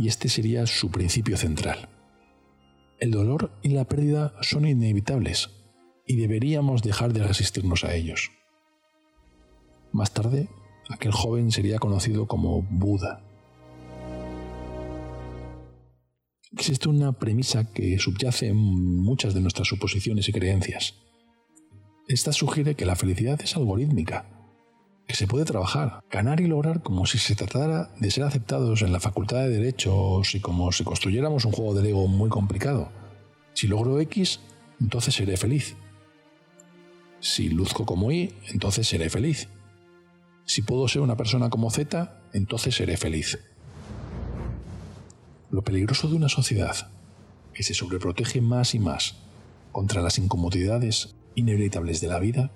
y 0.01 0.07
este 0.07 0.29
sería 0.29 0.65
su 0.65 0.89
principio 0.89 1.37
central. 1.37 1.87
El 2.99 3.11
dolor 3.11 3.51
y 3.61 3.69
la 3.69 3.85
pérdida 3.85 4.33
son 4.41 4.67
inevitables 4.67 5.51
y 6.07 6.15
deberíamos 6.15 6.81
dejar 6.81 7.13
de 7.13 7.23
resistirnos 7.23 7.83
a 7.83 7.93
ellos. 7.93 8.31
Más 9.91 10.11
tarde, 10.11 10.49
aquel 10.89 11.11
joven 11.11 11.51
sería 11.51 11.77
conocido 11.77 12.27
como 12.27 12.63
Buda. 12.63 13.21
Existe 16.51 16.89
una 16.89 17.11
premisa 17.13 17.71
que 17.71 17.99
subyace 17.99 18.47
en 18.47 18.57
muchas 18.57 19.35
de 19.35 19.41
nuestras 19.41 19.67
suposiciones 19.67 20.27
y 20.29 20.31
creencias. 20.31 20.95
Esta 22.07 22.33
sugiere 22.33 22.73
que 22.73 22.87
la 22.87 22.95
felicidad 22.95 23.39
es 23.39 23.55
algorítmica 23.55 24.30
que 25.11 25.17
se 25.17 25.27
puede 25.27 25.43
trabajar, 25.43 26.05
ganar 26.09 26.39
y 26.39 26.47
lograr 26.47 26.81
como 26.81 27.05
si 27.05 27.17
se 27.17 27.35
tratara 27.35 27.91
de 27.99 28.09
ser 28.09 28.23
aceptados 28.23 28.81
en 28.81 28.93
la 28.93 29.01
facultad 29.01 29.39
de 29.39 29.49
derechos 29.49 30.33
y 30.35 30.39
como 30.39 30.71
si 30.71 30.85
construyéramos 30.85 31.43
un 31.43 31.51
juego 31.51 31.73
de 31.73 31.83
Lego 31.83 32.07
muy 32.07 32.29
complicado. 32.29 32.89
Si 33.53 33.67
logro 33.67 33.99
X, 33.99 34.39
entonces 34.79 35.13
seré 35.13 35.35
feliz. 35.35 35.75
Si 37.19 37.49
luzco 37.49 37.85
como 37.85 38.09
Y, 38.13 38.33
entonces 38.53 38.87
seré 38.87 39.09
feliz. 39.09 39.49
Si 40.45 40.61
puedo 40.61 40.87
ser 40.87 41.01
una 41.01 41.17
persona 41.17 41.49
como 41.49 41.69
Z, 41.71 42.21
entonces 42.31 42.73
seré 42.73 42.95
feliz. 42.95 43.37
Lo 45.49 45.61
peligroso 45.61 46.07
de 46.07 46.15
una 46.15 46.29
sociedad 46.29 46.89
que 47.53 47.63
se 47.63 47.73
sobreprotege 47.73 48.39
más 48.39 48.73
y 48.75 48.79
más 48.79 49.17
contra 49.73 50.01
las 50.01 50.17
incomodidades 50.17 51.15
inevitables 51.35 51.99
de 51.99 52.07
la 52.07 52.19
vida 52.19 52.51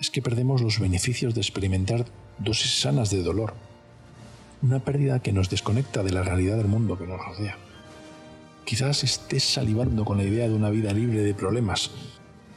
es 0.00 0.10
que 0.10 0.22
perdemos 0.22 0.62
los 0.62 0.78
beneficios 0.78 1.34
de 1.34 1.40
experimentar 1.40 2.04
dosis 2.38 2.80
sanas 2.80 3.10
de 3.10 3.22
dolor, 3.22 3.54
una 4.62 4.80
pérdida 4.80 5.20
que 5.20 5.32
nos 5.32 5.48
desconecta 5.48 6.02
de 6.02 6.12
la 6.12 6.22
realidad 6.22 6.56
del 6.56 6.68
mundo 6.68 6.98
que 6.98 7.06
nos 7.06 7.24
rodea. 7.24 7.56
Quizás 8.64 9.04
estés 9.04 9.44
salivando 9.44 10.04
con 10.04 10.18
la 10.18 10.24
idea 10.24 10.48
de 10.48 10.54
una 10.54 10.70
vida 10.70 10.92
libre 10.92 11.20
de 11.20 11.34
problemas, 11.34 11.90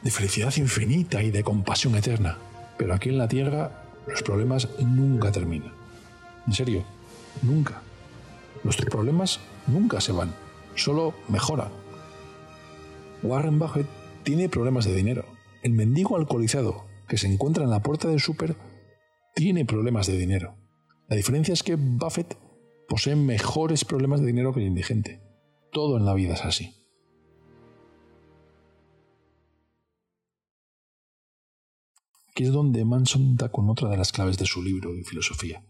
de 0.02 0.10
felicidad 0.10 0.54
infinita 0.56 1.22
y 1.22 1.30
de 1.30 1.44
compasión 1.44 1.94
eterna, 1.94 2.36
pero 2.76 2.94
aquí 2.94 3.10
en 3.10 3.18
la 3.18 3.28
Tierra 3.28 3.84
los 4.06 4.22
problemas 4.22 4.68
nunca 4.80 5.30
terminan. 5.30 5.72
En 6.46 6.52
serio, 6.52 6.84
nunca. 7.42 7.82
Nuestros 8.64 8.90
problemas 8.90 9.40
nunca 9.66 10.00
se 10.00 10.12
van, 10.12 10.34
solo 10.74 11.14
mejoran. 11.28 11.68
Warren 13.22 13.58
Buffett 13.58 13.86
tiene 14.24 14.48
problemas 14.48 14.84
de 14.84 14.94
dinero. 14.94 15.24
El 15.62 15.72
mendigo 15.72 16.16
alcoholizado 16.16 16.89
que 17.10 17.18
se 17.18 17.26
encuentra 17.26 17.64
en 17.64 17.70
la 17.70 17.82
puerta 17.82 18.06
del 18.06 18.20
súper 18.20 18.56
tiene 19.34 19.64
problemas 19.64 20.06
de 20.06 20.16
dinero. 20.16 20.56
La 21.08 21.16
diferencia 21.16 21.52
es 21.52 21.64
que 21.64 21.74
Buffett 21.74 22.38
posee 22.88 23.16
mejores 23.16 23.84
problemas 23.84 24.20
de 24.20 24.28
dinero 24.28 24.54
que 24.54 24.60
el 24.60 24.68
indigente. 24.68 25.20
Todo 25.72 25.96
en 25.96 26.04
la 26.04 26.14
vida 26.14 26.34
es 26.34 26.44
así. 26.44 26.72
Aquí 32.28 32.44
es 32.44 32.52
donde 32.52 32.84
Manson 32.84 33.34
da 33.34 33.50
con 33.50 33.68
otra 33.68 33.88
de 33.88 33.96
las 33.96 34.12
claves 34.12 34.38
de 34.38 34.46
su 34.46 34.62
libro 34.62 34.96
y 34.96 35.02
filosofía. 35.02 35.64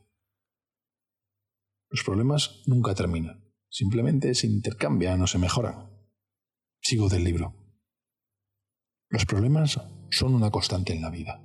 Los 1.89 2.05
problemas 2.05 2.63
nunca 2.67 2.95
terminan, 2.95 3.51
simplemente 3.71 4.35
se 4.35 4.47
intercambian 4.47 5.23
o 5.23 5.27
se 5.27 5.39
mejoran. 5.39 5.89
Sigo 6.83 7.09
del 7.09 7.25
libro. 7.25 7.60
Los 9.13 9.27
problemas 9.27 9.81
son 10.11 10.37
una 10.37 10.53
constante 10.53 10.95
en 10.95 11.03
la 11.03 11.11
vida. 11.11 11.43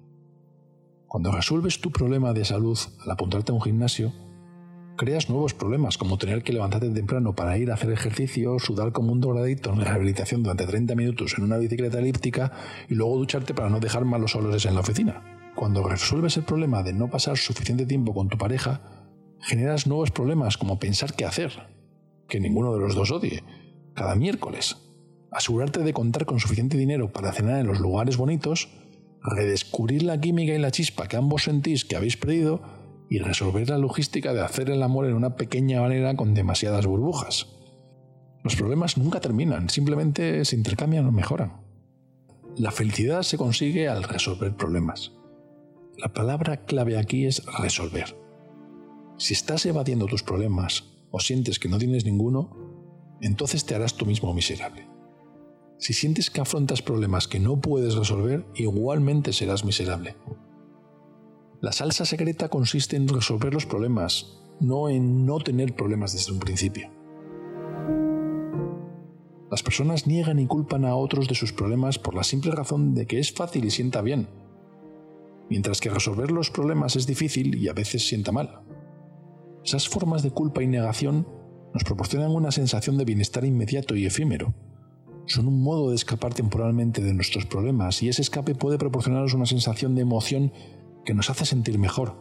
Cuando 1.07 1.31
resuelves 1.31 1.81
tu 1.81 1.91
problema 1.91 2.31
de 2.31 2.45
salud 2.45 2.77
al 3.03 3.09
apuntarte 3.09 3.51
a 3.51 3.55
un 3.55 3.61
gimnasio, 3.61 4.13
creas 4.97 5.31
nuevos 5.31 5.55
problemas 5.55 5.97
como 5.97 6.19
tener 6.19 6.43
que 6.43 6.53
levantarte 6.53 6.91
temprano 6.91 7.33
para 7.33 7.57
ir 7.57 7.71
a 7.71 7.73
hacer 7.73 7.91
ejercicio, 7.91 8.59
sudar 8.59 8.91
como 8.91 9.11
un 9.11 9.19
doradito 9.19 9.73
en 9.73 9.81
rehabilitación 9.81 10.43
durante 10.43 10.67
30 10.67 10.93
minutos 10.93 11.33
en 11.39 11.43
una 11.43 11.57
bicicleta 11.57 11.97
elíptica 11.97 12.51
y 12.87 12.93
luego 12.93 13.17
ducharte 13.17 13.55
para 13.55 13.71
no 13.71 13.79
dejar 13.79 14.05
malos 14.05 14.35
olores 14.35 14.67
en 14.67 14.75
la 14.75 14.81
oficina. 14.81 15.23
Cuando 15.55 15.89
resuelves 15.89 16.37
el 16.37 16.43
problema 16.43 16.83
de 16.83 16.93
no 16.93 17.09
pasar 17.09 17.35
suficiente 17.35 17.87
tiempo 17.87 18.13
con 18.13 18.29
tu 18.29 18.37
pareja, 18.37 18.81
generas 19.41 19.87
nuevos 19.87 20.11
problemas 20.11 20.57
como 20.57 20.77
pensar 20.77 21.15
qué 21.15 21.25
hacer, 21.25 21.51
que 22.29 22.39
ninguno 22.39 22.75
de 22.75 22.81
los 22.81 22.93
dos 22.93 23.09
odie, 23.09 23.43
cada 23.95 24.13
miércoles, 24.13 24.84
asegurarte 25.35 25.81
de 25.81 25.93
contar 25.93 26.25
con 26.25 26.39
suficiente 26.39 26.77
dinero 26.77 27.11
para 27.11 27.33
cenar 27.33 27.59
en 27.59 27.67
los 27.67 27.81
lugares 27.81 28.15
bonitos, 28.15 28.69
redescubrir 29.21 30.03
la 30.03 30.19
química 30.19 30.53
y 30.53 30.59
la 30.59 30.71
chispa 30.71 31.07
que 31.07 31.17
ambos 31.17 31.43
sentís 31.43 31.83
que 31.83 31.97
habéis 31.97 32.15
perdido 32.15 32.61
y 33.09 33.19
resolver 33.19 33.69
la 33.69 33.77
logística 33.77 34.33
de 34.33 34.41
hacer 34.41 34.69
el 34.69 34.81
amor 34.81 35.05
en 35.05 35.13
una 35.13 35.35
pequeña 35.35 35.81
manera 35.81 36.15
con 36.15 36.33
demasiadas 36.33 36.85
burbujas. 36.85 37.47
Los 38.43 38.55
problemas 38.55 38.97
nunca 38.97 39.19
terminan, 39.19 39.69
simplemente 39.69 40.45
se 40.45 40.55
intercambian 40.55 41.05
o 41.05 41.11
mejoran. 41.11 41.53
La 42.55 42.71
felicidad 42.71 43.23
se 43.23 43.37
consigue 43.37 43.89
al 43.89 44.03
resolver 44.03 44.55
problemas. 44.55 45.11
La 45.97 46.13
palabra 46.13 46.65
clave 46.65 46.97
aquí 46.97 47.25
es 47.25 47.43
resolver. 47.59 48.15
Si 49.17 49.33
estás 49.33 49.65
evadiendo 49.65 50.05
tus 50.05 50.23
problemas 50.23 50.85
o 51.11 51.19
sientes 51.19 51.59
que 51.59 51.67
no 51.67 51.77
tienes 51.77 52.05
ninguno, 52.05 53.17
entonces 53.19 53.65
te 53.65 53.75
harás 53.75 53.95
tú 53.95 54.05
mismo 54.05 54.33
miserable. 54.33 54.94
Si 55.77 55.93
sientes 55.93 56.29
que 56.29 56.41
afrontas 56.41 56.81
problemas 56.81 57.27
que 57.27 57.39
no 57.39 57.59
puedes 57.59 57.95
resolver, 57.95 58.45
igualmente 58.55 59.33
serás 59.33 59.65
miserable. 59.65 60.15
La 61.61 61.71
salsa 61.71 62.05
secreta 62.05 62.49
consiste 62.49 62.95
en 62.95 63.07
resolver 63.07 63.53
los 63.53 63.65
problemas, 63.65 64.39
no 64.59 64.89
en 64.89 65.25
no 65.25 65.39
tener 65.39 65.75
problemas 65.75 66.13
desde 66.13 66.31
un 66.31 66.39
principio. 66.39 66.89
Las 69.51 69.63
personas 69.63 70.07
niegan 70.07 70.39
y 70.39 70.47
culpan 70.47 70.85
a 70.85 70.95
otros 70.95 71.27
de 71.27 71.35
sus 71.35 71.53
problemas 71.53 71.99
por 71.99 72.15
la 72.15 72.23
simple 72.23 72.51
razón 72.51 72.93
de 72.93 73.05
que 73.05 73.19
es 73.19 73.31
fácil 73.31 73.65
y 73.65 73.71
sienta 73.71 74.01
bien, 74.01 74.27
mientras 75.49 75.79
que 75.79 75.89
resolver 75.89 76.31
los 76.31 76.49
problemas 76.51 76.95
es 76.95 77.05
difícil 77.05 77.55
y 77.55 77.67
a 77.67 77.73
veces 77.73 78.07
sienta 78.07 78.31
mal. 78.31 78.61
Esas 79.63 79.87
formas 79.87 80.23
de 80.23 80.31
culpa 80.31 80.63
y 80.63 80.67
negación 80.67 81.27
nos 81.73 81.83
proporcionan 81.83 82.31
una 82.31 82.51
sensación 82.51 82.97
de 82.97 83.05
bienestar 83.05 83.45
inmediato 83.45 83.95
y 83.95 84.05
efímero. 84.05 84.53
Son 85.27 85.47
un 85.47 85.63
modo 85.63 85.89
de 85.89 85.95
escapar 85.95 86.33
temporalmente 86.33 87.01
de 87.01 87.13
nuestros 87.13 87.45
problemas 87.45 88.03
y 88.03 88.09
ese 88.09 88.21
escape 88.21 88.53
puede 88.53 88.77
proporcionarnos 88.77 89.33
una 89.33 89.45
sensación 89.45 89.95
de 89.95 90.01
emoción 90.01 90.53
que 91.03 91.13
nos 91.13 91.29
hace 91.29 91.45
sentir 91.45 91.79
mejor. 91.79 92.17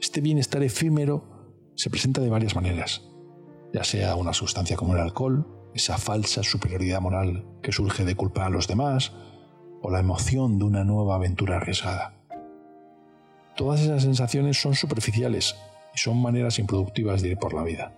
Este 0.00 0.20
bienestar 0.20 0.62
efímero 0.62 1.24
se 1.74 1.90
presenta 1.90 2.20
de 2.20 2.28
varias 2.28 2.54
maneras, 2.54 3.02
ya 3.72 3.84
sea 3.84 4.14
una 4.16 4.32
sustancia 4.32 4.76
como 4.76 4.94
el 4.94 5.00
alcohol, 5.00 5.46
esa 5.74 5.96
falsa 5.96 6.42
superioridad 6.42 7.00
moral 7.00 7.46
que 7.62 7.72
surge 7.72 8.04
de 8.04 8.14
culpar 8.14 8.46
a 8.46 8.50
los 8.50 8.68
demás, 8.68 9.12
o 9.80 9.90
la 9.90 10.00
emoción 10.00 10.58
de 10.58 10.64
una 10.64 10.84
nueva 10.84 11.14
aventura 11.14 11.56
arriesgada. 11.56 12.14
Todas 13.56 13.80
esas 13.80 14.02
sensaciones 14.02 14.60
son 14.60 14.74
superficiales 14.74 15.56
y 15.94 15.98
son 15.98 16.20
maneras 16.20 16.58
improductivas 16.58 17.22
de 17.22 17.30
ir 17.30 17.38
por 17.38 17.54
la 17.54 17.62
vida. 17.62 17.94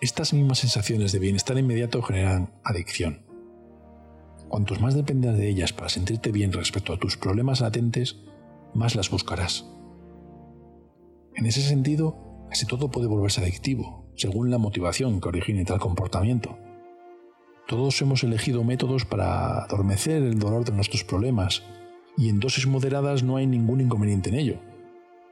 Estas 0.00 0.34
mismas 0.34 0.58
sensaciones 0.58 1.12
de 1.12 1.18
bienestar 1.18 1.56
inmediato 1.56 2.02
generan 2.02 2.52
adicción. 2.64 3.22
Cuantos 4.48 4.78
más 4.78 4.94
dependas 4.94 5.38
de 5.38 5.48
ellas 5.48 5.72
para 5.72 5.88
sentirte 5.88 6.32
bien 6.32 6.52
respecto 6.52 6.92
a 6.92 6.98
tus 6.98 7.16
problemas 7.16 7.62
latentes, 7.62 8.16
más 8.74 8.94
las 8.94 9.10
buscarás. 9.10 9.64
En 11.34 11.46
ese 11.46 11.62
sentido, 11.62 12.46
casi 12.50 12.66
todo 12.66 12.90
puede 12.90 13.06
volverse 13.06 13.40
adictivo, 13.40 14.06
según 14.16 14.50
la 14.50 14.58
motivación 14.58 15.18
que 15.18 15.28
origine 15.28 15.64
tal 15.64 15.80
comportamiento. 15.80 16.58
Todos 17.66 18.00
hemos 18.02 18.22
elegido 18.22 18.64
métodos 18.64 19.06
para 19.06 19.64
adormecer 19.64 20.22
el 20.22 20.38
dolor 20.38 20.66
de 20.66 20.72
nuestros 20.72 21.04
problemas 21.04 21.62
y 22.18 22.28
en 22.28 22.38
dosis 22.38 22.66
moderadas 22.66 23.22
no 23.22 23.36
hay 23.36 23.46
ningún 23.46 23.80
inconveniente 23.80 24.28
en 24.28 24.36
ello. 24.36 24.60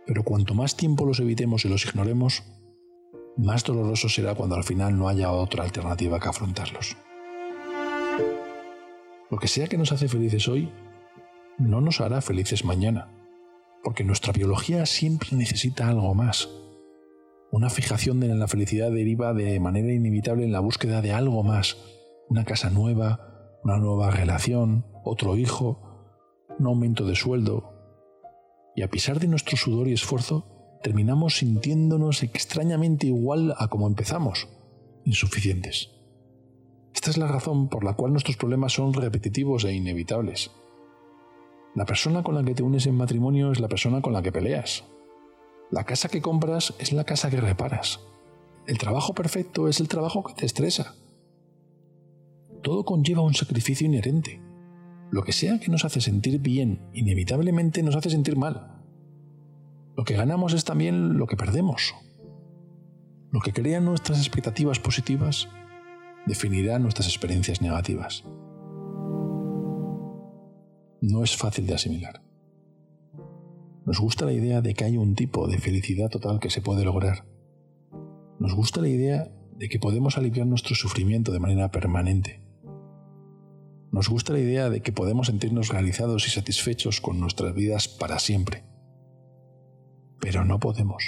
Pero 0.06 0.22
cuanto 0.22 0.54
más 0.54 0.74
tiempo 0.74 1.04
los 1.04 1.20
evitemos 1.20 1.64
y 1.64 1.68
los 1.68 1.84
ignoremos, 1.84 2.42
más 3.36 3.64
doloroso 3.64 4.08
será 4.08 4.34
cuando 4.34 4.56
al 4.56 4.64
final 4.64 4.96
no 4.96 5.08
haya 5.08 5.32
otra 5.32 5.64
alternativa 5.64 6.20
que 6.20 6.28
afrontarlos. 6.28 6.96
Lo 9.30 9.38
que 9.38 9.48
sea 9.48 9.66
que 9.66 9.78
nos 9.78 9.90
hace 9.92 10.08
felices 10.08 10.46
hoy, 10.48 10.70
no 11.58 11.80
nos 11.80 12.00
hará 12.00 12.20
felices 12.20 12.64
mañana, 12.64 13.10
porque 13.82 14.04
nuestra 14.04 14.32
biología 14.32 14.86
siempre 14.86 15.30
necesita 15.32 15.88
algo 15.88 16.14
más. 16.14 16.48
Una 17.50 17.70
fijación 17.70 18.22
en 18.22 18.38
la 18.38 18.48
felicidad 18.48 18.90
deriva 18.90 19.32
de 19.32 19.58
manera 19.60 19.92
inevitable 19.92 20.44
en 20.44 20.52
la 20.52 20.60
búsqueda 20.60 21.02
de 21.02 21.12
algo 21.12 21.42
más, 21.42 21.76
una 22.28 22.44
casa 22.44 22.70
nueva, 22.70 23.58
una 23.64 23.78
nueva 23.78 24.10
relación, 24.10 24.86
otro 25.04 25.36
hijo, 25.36 25.80
un 26.58 26.66
aumento 26.66 27.06
de 27.06 27.14
sueldo. 27.14 27.72
Y 28.76 28.82
a 28.82 28.88
pesar 28.88 29.20
de 29.20 29.28
nuestro 29.28 29.56
sudor 29.56 29.88
y 29.88 29.92
esfuerzo, 29.92 30.53
terminamos 30.84 31.38
sintiéndonos 31.38 32.22
extrañamente 32.22 33.06
igual 33.06 33.54
a 33.56 33.68
como 33.68 33.86
empezamos, 33.86 34.48
insuficientes. 35.06 35.88
Esta 36.94 37.08
es 37.08 37.16
la 37.16 37.26
razón 37.26 37.70
por 37.70 37.84
la 37.84 37.94
cual 37.94 38.12
nuestros 38.12 38.36
problemas 38.36 38.74
son 38.74 38.92
repetitivos 38.92 39.64
e 39.64 39.72
inevitables. 39.72 40.50
La 41.74 41.86
persona 41.86 42.22
con 42.22 42.34
la 42.34 42.44
que 42.44 42.54
te 42.54 42.62
unes 42.62 42.84
en 42.86 42.96
matrimonio 42.96 43.50
es 43.50 43.60
la 43.60 43.68
persona 43.68 44.02
con 44.02 44.12
la 44.12 44.20
que 44.20 44.30
peleas. 44.30 44.84
La 45.70 45.84
casa 45.84 46.10
que 46.10 46.20
compras 46.20 46.74
es 46.78 46.92
la 46.92 47.04
casa 47.04 47.30
que 47.30 47.40
reparas. 47.40 48.00
El 48.66 48.76
trabajo 48.76 49.14
perfecto 49.14 49.68
es 49.68 49.80
el 49.80 49.88
trabajo 49.88 50.22
que 50.22 50.34
te 50.34 50.44
estresa. 50.44 50.96
Todo 52.62 52.84
conlleva 52.84 53.22
un 53.22 53.32
sacrificio 53.32 53.86
inherente. 53.86 54.42
Lo 55.10 55.22
que 55.22 55.32
sea 55.32 55.58
que 55.60 55.70
nos 55.70 55.86
hace 55.86 56.02
sentir 56.02 56.40
bien, 56.40 56.90
inevitablemente 56.92 57.82
nos 57.82 57.96
hace 57.96 58.10
sentir 58.10 58.36
mal. 58.36 58.73
Lo 59.96 60.04
que 60.04 60.14
ganamos 60.14 60.54
es 60.54 60.64
también 60.64 61.18
lo 61.18 61.26
que 61.26 61.36
perdemos. 61.36 61.94
Lo 63.30 63.40
que 63.40 63.52
crea 63.52 63.80
nuestras 63.80 64.18
expectativas 64.18 64.78
positivas 64.78 65.48
definirá 66.26 66.78
nuestras 66.78 67.08
experiencias 67.08 67.62
negativas. 67.62 68.24
No 71.00 71.22
es 71.22 71.36
fácil 71.36 71.66
de 71.66 71.74
asimilar. 71.74 72.22
Nos 73.84 74.00
gusta 74.00 74.24
la 74.24 74.32
idea 74.32 74.62
de 74.62 74.74
que 74.74 74.84
hay 74.84 74.96
un 74.96 75.14
tipo 75.14 75.46
de 75.46 75.58
felicidad 75.58 76.08
total 76.08 76.40
que 76.40 76.50
se 76.50 76.62
puede 76.62 76.84
lograr. 76.84 77.26
Nos 78.38 78.54
gusta 78.54 78.80
la 78.80 78.88
idea 78.88 79.30
de 79.56 79.68
que 79.68 79.78
podemos 79.78 80.16
aliviar 80.16 80.46
nuestro 80.46 80.74
sufrimiento 80.74 81.30
de 81.30 81.40
manera 81.40 81.70
permanente. 81.70 82.40
Nos 83.92 84.08
gusta 84.08 84.32
la 84.32 84.40
idea 84.40 84.70
de 84.70 84.80
que 84.80 84.92
podemos 84.92 85.28
sentirnos 85.28 85.68
realizados 85.68 86.26
y 86.26 86.30
satisfechos 86.30 87.00
con 87.00 87.20
nuestras 87.20 87.54
vidas 87.54 87.86
para 87.86 88.18
siempre. 88.18 88.64
Pero 90.24 90.42
no 90.42 90.58
podemos. 90.58 91.04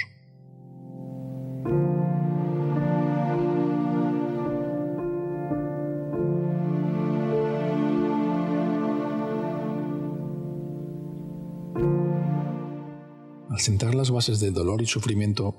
Al 13.49 13.59
sentar 13.59 13.95
las 13.95 14.11
bases 14.11 14.39
del 14.39 14.53
dolor 14.53 14.83
y 14.83 14.85
sufrimiento, 14.85 15.55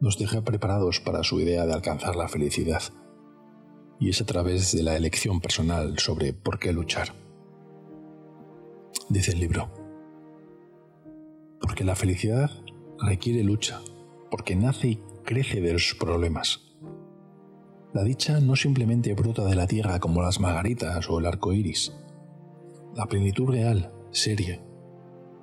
nos 0.00 0.16
deja 0.16 0.40
preparados 0.40 1.00
para 1.00 1.22
su 1.22 1.38
idea 1.38 1.66
de 1.66 1.74
alcanzar 1.74 2.16
la 2.16 2.28
felicidad 2.28 2.82
y 4.00 4.08
es 4.08 4.22
a 4.22 4.24
través 4.24 4.72
de 4.72 4.84
la 4.84 4.96
elección 4.96 5.42
personal 5.42 5.98
sobre 5.98 6.32
por 6.32 6.58
qué 6.58 6.72
luchar. 6.72 7.12
Dice 9.10 9.32
el 9.32 9.40
libro, 9.40 9.68
porque 11.60 11.84
la 11.84 11.94
felicidad 11.94 12.50
requiere 13.02 13.42
lucha, 13.42 13.80
porque 14.30 14.56
nace 14.56 14.88
y 14.88 15.02
crece 15.24 15.60
de 15.60 15.74
los 15.74 15.94
problemas. 15.98 16.60
La 17.92 18.04
dicha 18.04 18.40
no 18.40 18.56
simplemente 18.56 19.12
brota 19.14 19.44
de 19.44 19.54
la 19.54 19.66
tierra 19.66 20.00
como 20.00 20.22
las 20.22 20.40
margaritas 20.40 21.10
o 21.10 21.18
el 21.18 21.26
arco 21.26 21.52
iris. 21.52 21.92
La 22.96 23.06
plenitud 23.06 23.50
real, 23.50 23.92
seria, 24.10 24.62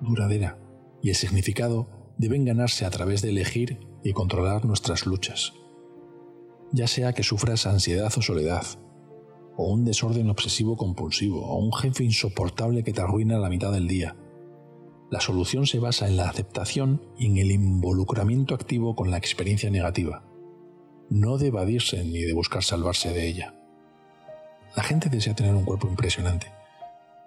duradera 0.01 0.57
y 1.01 1.09
el 1.09 1.15
significado 1.15 1.87
deben 2.17 2.45
ganarse 2.45 2.85
a 2.85 2.89
través 2.89 3.21
de 3.21 3.29
elegir 3.29 3.79
y 4.03 4.13
controlar 4.13 4.65
nuestras 4.65 5.05
luchas 5.05 5.53
ya 6.71 6.87
sea 6.87 7.13
que 7.13 7.23
sufras 7.23 7.65
ansiedad 7.65 8.11
o 8.15 8.21
soledad, 8.21 8.65
o 9.55 9.71
un 9.71 9.85
desorden 9.85 10.29
obsesivo 10.29 10.77
compulsivo, 10.77 11.45
o 11.45 11.57
un 11.57 11.73
jefe 11.73 12.03
insoportable 12.03 12.83
que 12.83 12.93
te 12.93 13.01
arruina 13.01 13.37
la 13.37 13.49
mitad 13.49 13.71
del 13.71 13.87
día. 13.87 14.15
La 15.09 15.21
solución 15.21 15.65
se 15.65 15.79
basa 15.79 16.07
en 16.07 16.17
la 16.17 16.29
aceptación 16.29 17.01
y 17.17 17.25
en 17.25 17.37
el 17.37 17.51
involucramiento 17.51 18.53
activo 18.53 18.95
con 18.95 19.09
la 19.09 19.17
experiencia 19.17 19.71
negativa, 19.71 20.23
no 21.09 21.37
de 21.37 21.47
evadirse 21.47 22.03
ni 22.03 22.21
de 22.21 22.33
buscar 22.33 22.63
salvarse 22.63 23.11
de 23.11 23.27
ella. 23.27 23.55
La 24.75 24.83
gente 24.83 25.09
desea 25.09 25.33
tener 25.33 25.55
un 25.55 25.65
cuerpo 25.65 25.87
impresionante, 25.87 26.51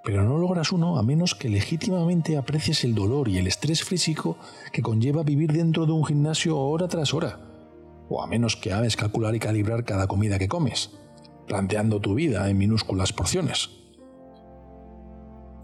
pero 0.04 0.22
no 0.22 0.38
logras 0.38 0.70
uno 0.70 0.96
a 0.96 1.02
menos 1.02 1.34
que 1.34 1.48
legítimamente 1.48 2.36
aprecies 2.36 2.84
el 2.84 2.94
dolor 2.94 3.28
y 3.28 3.38
el 3.38 3.48
estrés 3.48 3.82
físico 3.82 4.36
que 4.72 4.82
conlleva 4.82 5.24
vivir 5.24 5.52
dentro 5.52 5.84
de 5.84 5.92
un 5.92 6.04
gimnasio 6.04 6.58
hora 6.58 6.86
tras 6.86 7.12
hora 7.12 7.40
o 8.08 8.22
a 8.22 8.26
menos 8.26 8.56
que 8.56 8.72
hagas 8.72 8.96
calcular 8.96 9.34
y 9.34 9.40
calibrar 9.40 9.84
cada 9.84 10.06
comida 10.06 10.38
que 10.38 10.48
comes, 10.48 10.90
planteando 11.46 12.00
tu 12.00 12.14
vida 12.14 12.48
en 12.50 12.58
minúsculas 12.58 13.12
porciones. 13.12 13.81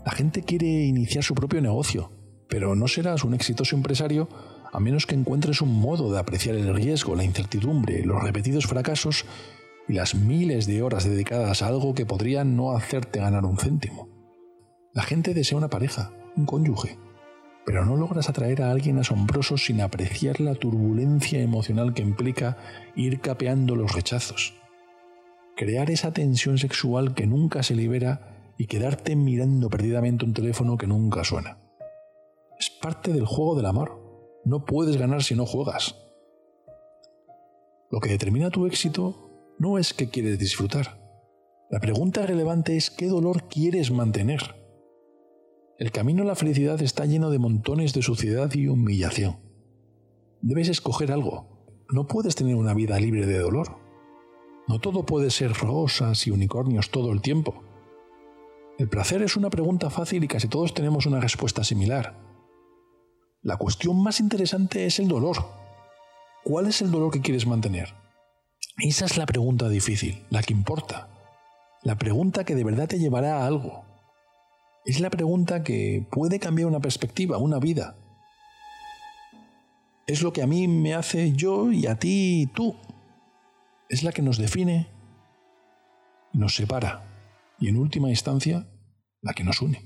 La 0.04 0.12
gente 0.12 0.42
quiere 0.42 0.66
iniciar 0.66 1.24
su 1.24 1.34
propio 1.34 1.60
negocio, 1.60 2.10
pero 2.48 2.74
no 2.74 2.88
serás 2.88 3.24
un 3.24 3.34
exitoso 3.34 3.76
empresario 3.76 4.28
a 4.72 4.80
menos 4.80 5.06
que 5.06 5.14
encuentres 5.14 5.60
un 5.60 5.80
modo 5.80 6.12
de 6.12 6.18
apreciar 6.18 6.54
el 6.54 6.74
riesgo, 6.74 7.16
la 7.16 7.24
incertidumbre, 7.24 8.04
los 8.04 8.22
repetidos 8.22 8.66
fracasos 8.66 9.24
y 9.88 9.94
las 9.94 10.14
miles 10.14 10.66
de 10.66 10.82
horas 10.82 11.04
dedicadas 11.04 11.62
a 11.62 11.68
algo 11.68 11.94
que 11.94 12.06
podría 12.06 12.44
no 12.44 12.76
hacerte 12.76 13.20
ganar 13.20 13.44
un 13.44 13.56
céntimo. 13.56 14.08
La 14.92 15.02
gente 15.02 15.34
desea 15.34 15.58
una 15.58 15.70
pareja, 15.70 16.12
un 16.36 16.44
cónyuge, 16.44 16.98
pero 17.64 17.84
no 17.84 17.96
logras 17.96 18.28
atraer 18.28 18.62
a 18.62 18.70
alguien 18.70 18.98
asombroso 18.98 19.58
sin 19.58 19.80
apreciar 19.80 20.40
la 20.40 20.54
turbulencia 20.54 21.40
emocional 21.40 21.94
que 21.94 22.02
implica 22.02 22.56
ir 22.96 23.20
capeando 23.20 23.76
los 23.76 23.92
rechazos. 23.92 24.54
Crear 25.56 25.90
esa 25.90 26.12
tensión 26.12 26.58
sexual 26.58 27.14
que 27.14 27.26
nunca 27.26 27.62
se 27.62 27.74
libera 27.74 28.37
y 28.58 28.66
quedarte 28.66 29.14
mirando 29.14 29.70
perdidamente 29.70 30.24
un 30.24 30.34
teléfono 30.34 30.76
que 30.76 30.88
nunca 30.88 31.22
suena. 31.22 31.58
Es 32.58 32.70
parte 32.70 33.12
del 33.12 33.24
juego 33.24 33.54
del 33.54 33.66
amor. 33.66 34.02
No 34.44 34.64
puedes 34.64 34.96
ganar 34.96 35.22
si 35.22 35.36
no 35.36 35.46
juegas. 35.46 35.94
Lo 37.90 38.00
que 38.00 38.10
determina 38.10 38.50
tu 38.50 38.66
éxito 38.66 39.54
no 39.58 39.78
es 39.78 39.94
que 39.94 40.10
quieres 40.10 40.38
disfrutar, 40.38 40.98
La 41.70 41.80
pregunta 41.80 42.24
relevante 42.24 42.78
es 42.78 42.90
qué 42.90 43.08
dolor 43.08 43.46
quieres 43.48 43.90
mantener. 43.90 44.40
El 45.78 45.92
camino 45.92 46.22
a 46.22 46.26
la 46.26 46.34
felicidad 46.34 46.80
está 46.80 47.04
lleno 47.04 47.28
de 47.28 47.38
montones 47.38 47.92
de 47.92 48.00
suciedad 48.00 48.50
y 48.54 48.68
humillación. 48.68 49.36
Debes 50.40 50.70
escoger 50.70 51.12
algo. 51.12 51.84
No 51.90 52.06
puedes 52.06 52.36
tener 52.36 52.56
una 52.56 52.72
vida 52.72 52.98
libre 52.98 53.26
de 53.26 53.38
dolor. 53.38 53.76
No 54.66 54.78
todo 54.80 55.04
puede 55.04 55.30
ser 55.30 55.52
rosas 55.52 56.26
y 56.26 56.30
unicornios 56.30 56.90
todo 56.90 57.12
el 57.12 57.20
tiempo. 57.20 57.67
El 58.78 58.88
placer 58.88 59.22
es 59.22 59.36
una 59.36 59.50
pregunta 59.50 59.90
fácil 59.90 60.22
y 60.22 60.28
casi 60.28 60.46
todos 60.46 60.72
tenemos 60.72 61.04
una 61.04 61.18
respuesta 61.18 61.64
similar. 61.64 62.14
La 63.42 63.56
cuestión 63.56 64.00
más 64.00 64.20
interesante 64.20 64.86
es 64.86 65.00
el 65.00 65.08
dolor. 65.08 65.36
¿Cuál 66.44 66.66
es 66.66 66.80
el 66.80 66.92
dolor 66.92 67.10
que 67.10 67.20
quieres 67.20 67.44
mantener? 67.44 67.92
Esa 68.78 69.06
es 69.06 69.16
la 69.16 69.26
pregunta 69.26 69.68
difícil, 69.68 70.24
la 70.30 70.44
que 70.44 70.52
importa. 70.52 71.08
La 71.82 71.98
pregunta 71.98 72.44
que 72.44 72.54
de 72.54 72.62
verdad 72.62 72.86
te 72.86 73.00
llevará 73.00 73.42
a 73.42 73.46
algo. 73.48 73.84
Es 74.84 75.00
la 75.00 75.10
pregunta 75.10 75.64
que 75.64 76.06
puede 76.12 76.38
cambiar 76.38 76.68
una 76.68 76.78
perspectiva, 76.78 77.36
una 77.38 77.58
vida. 77.58 77.96
Es 80.06 80.22
lo 80.22 80.32
que 80.32 80.42
a 80.42 80.46
mí 80.46 80.68
me 80.68 80.94
hace 80.94 81.32
yo 81.32 81.72
y 81.72 81.88
a 81.88 81.98
ti 81.98 82.42
y 82.42 82.46
tú 82.46 82.76
es 83.88 84.04
la 84.04 84.12
que 84.12 84.22
nos 84.22 84.38
define, 84.38 84.88
nos 86.32 86.54
separa 86.54 87.07
y 87.60 87.68
en 87.68 87.76
última 87.76 88.08
instancia 88.08 88.66
la 89.22 89.32
que 89.32 89.44
nos 89.44 89.60
une. 89.60 89.78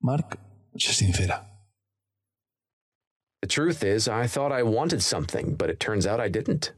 Mark 0.00 0.38
se 0.78 0.92
sincera. 0.92 1.46
The 3.40 3.48
truth 3.48 3.82
is, 3.82 4.06
I 4.06 4.26
thought 4.26 4.52
I 4.52 4.62
wanted 4.62 5.02
something, 5.02 5.56
but 5.56 5.68
it 5.68 5.80
turns 5.80 6.06
out 6.06 6.20
I 6.20 6.28
didn't. 6.28 6.72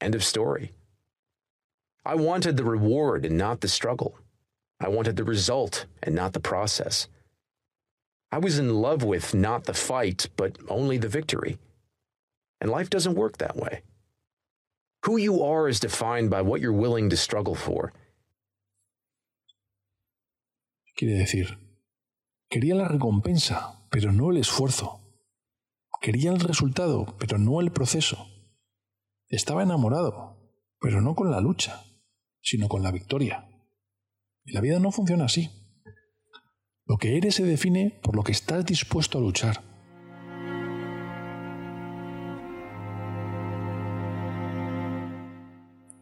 End 0.00 0.14
of 0.14 0.24
story. 0.24 0.72
I 2.04 2.14
wanted 2.14 2.56
the 2.56 2.64
reward 2.64 3.24
and 3.24 3.36
not 3.36 3.60
the 3.60 3.68
struggle. 3.68 4.18
I 4.80 4.88
wanted 4.88 5.16
the 5.16 5.24
result 5.24 5.86
and 6.02 6.14
not 6.14 6.32
the 6.32 6.40
process. 6.40 7.08
I 8.32 8.38
was 8.38 8.58
in 8.58 8.80
love 8.80 9.04
with 9.04 9.34
not 9.34 9.64
the 9.64 9.74
fight, 9.74 10.28
but 10.36 10.56
only 10.68 10.98
the 10.98 11.08
victory. 11.08 11.58
And 12.60 12.70
life 12.70 12.90
doesn't 12.90 13.14
work 13.14 13.38
that 13.38 13.56
way. 13.56 13.82
Who 15.04 15.18
you 15.18 15.42
are 15.42 15.68
is 15.68 15.80
defined 15.80 16.30
by 16.30 16.42
what 16.42 16.60
you're 16.60 16.72
willing 16.72 17.10
to 17.10 17.16
struggle 17.16 17.54
for. 17.54 17.92
Quiere 20.94 21.18
decir, 21.18 21.58
quería 22.48 22.76
la 22.76 22.86
recompensa, 22.86 23.88
pero 23.90 24.12
no 24.12 24.30
el 24.30 24.36
esfuerzo. 24.36 25.00
Quería 26.00 26.30
el 26.30 26.40
resultado, 26.40 27.16
pero 27.18 27.38
no 27.38 27.60
el 27.60 27.72
proceso. 27.72 28.28
Estaba 29.28 29.62
enamorado, 29.62 30.36
pero 30.80 31.00
no 31.00 31.14
con 31.14 31.30
la 31.30 31.40
lucha, 31.40 31.82
sino 32.40 32.68
con 32.68 32.82
la 32.82 32.92
victoria. 32.92 33.48
Y 34.44 34.52
la 34.52 34.60
vida 34.60 34.78
no 34.78 34.92
funciona 34.92 35.24
así. 35.24 35.50
Lo 36.84 36.96
que 36.98 37.16
eres 37.16 37.36
se 37.36 37.44
define 37.44 37.98
por 38.02 38.14
lo 38.14 38.22
que 38.22 38.32
estás 38.32 38.66
dispuesto 38.66 39.18
a 39.18 39.20
luchar. 39.20 39.71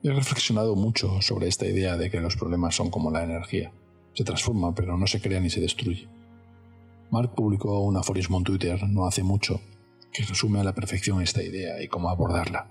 He 0.03 0.11
reflexionado 0.11 0.77
mucho 0.77 1.21
sobre 1.21 1.47
esta 1.47 1.67
idea 1.67 1.99
de 1.99 2.11
que 2.11 2.21
los 2.21 2.37
problemas 2.37 2.75
son 2.75 2.91
como 2.91 3.11
la 3.11 3.23
energía. 3.23 3.71
Se 4.15 4.25
transforma, 4.25 4.75
pero 4.75 4.97
no 4.97 5.07
se 5.07 5.21
crea 5.21 5.41
ni 5.41 5.51
se 5.51 5.61
destruye. 5.61 6.09
Mark 7.11 7.35
publicó 7.35 7.81
un 7.81 7.99
aforismo 7.99 8.39
en 8.39 8.45
Twitter 8.45 8.83
no 8.89 9.07
hace 9.07 9.23
mucho 9.23 9.61
que 10.11 10.25
resume 10.25 10.61
a 10.61 10.65
la 10.65 10.75
perfección 10.75 11.21
esta 11.21 11.43
idea 11.43 11.83
y 11.83 11.89
cómo 11.89 12.09
abordarla. 12.09 12.67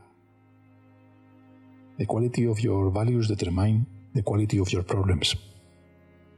The 1.98 2.08
quality 2.08 2.48
of 2.48 2.60
your 2.60 2.92
values 2.92 3.28
determine 3.28 3.86
the 4.16 4.24
quality 4.24 4.60
of 4.60 4.70
your 4.70 4.84
problems. 4.84 5.38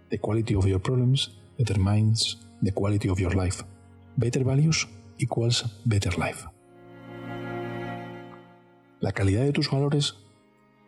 The 0.10 0.20
quality 0.20 0.56
of 0.56 0.66
your 0.66 0.82
problems 0.82 1.32
determines 1.58 2.38
the 2.62 2.74
quality 2.74 3.08
of 3.08 3.18
your 3.18 3.34
life. 3.34 3.64
Better 4.18 4.44
values 4.44 4.88
equals 5.20 5.64
better 5.86 6.18
life. 6.18 6.46
La 9.00 9.14
calidad 9.14 9.44
de 9.44 9.54
tus 9.54 9.70
valores 9.70 10.16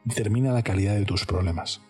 determina 0.05 0.51
la 0.51 0.63
calidad 0.63 0.95
de 0.95 1.05
tus 1.05 1.25
problemas. 1.25 1.81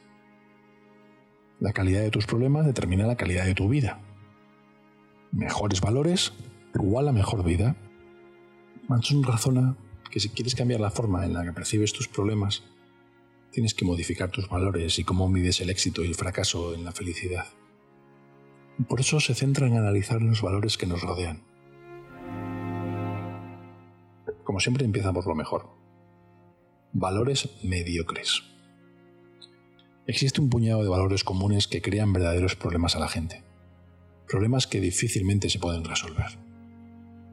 La 1.59 1.73
calidad 1.73 2.01
de 2.01 2.11
tus 2.11 2.25
problemas 2.25 2.65
determina 2.65 3.07
la 3.07 3.15
calidad 3.15 3.45
de 3.45 3.55
tu 3.55 3.69
vida. 3.69 4.01
Mejores 5.31 5.81
valores 5.81 6.33
igual 6.75 7.07
a 7.07 7.11
mejor 7.11 7.43
vida. 7.43 7.75
Manson 8.87 9.23
razona 9.23 9.77
que 10.11 10.19
si 10.19 10.29
quieres 10.29 10.55
cambiar 10.55 10.79
la 10.79 10.91
forma 10.91 11.25
en 11.25 11.33
la 11.33 11.43
que 11.43 11.53
percibes 11.53 11.93
tus 11.93 12.07
problemas, 12.07 12.63
tienes 13.51 13.73
que 13.73 13.85
modificar 13.85 14.29
tus 14.29 14.49
valores 14.49 14.99
y 14.99 15.03
cómo 15.03 15.29
mides 15.29 15.61
el 15.61 15.69
éxito 15.69 16.03
y 16.03 16.07
el 16.07 16.15
fracaso 16.15 16.73
en 16.73 16.83
la 16.83 16.91
felicidad. 16.91 17.45
Por 18.87 18.99
eso 18.99 19.19
se 19.19 19.35
centra 19.35 19.67
en 19.67 19.77
analizar 19.77 20.21
los 20.21 20.41
valores 20.41 20.77
que 20.77 20.87
nos 20.87 21.01
rodean. 21.01 21.43
Como 24.43 24.59
siempre 24.59 24.85
empieza 24.85 25.13
por 25.13 25.27
lo 25.27 25.35
mejor, 25.35 25.69
Valores 26.95 27.49
mediocres. 27.63 28.43
Existe 30.05 30.39
un 30.39 30.51
puñado 30.51 30.83
de 30.83 30.89
valores 30.89 31.23
comunes 31.23 31.67
que 31.67 31.81
crean 31.81 32.13
verdaderos 32.13 32.55
problemas 32.55 32.95
a 32.95 32.99
la 32.99 33.07
gente. 33.07 33.43
Problemas 34.27 34.67
que 34.67 34.79
difícilmente 34.79 35.49
se 35.49 35.57
pueden 35.57 35.85
resolver. 35.85 36.37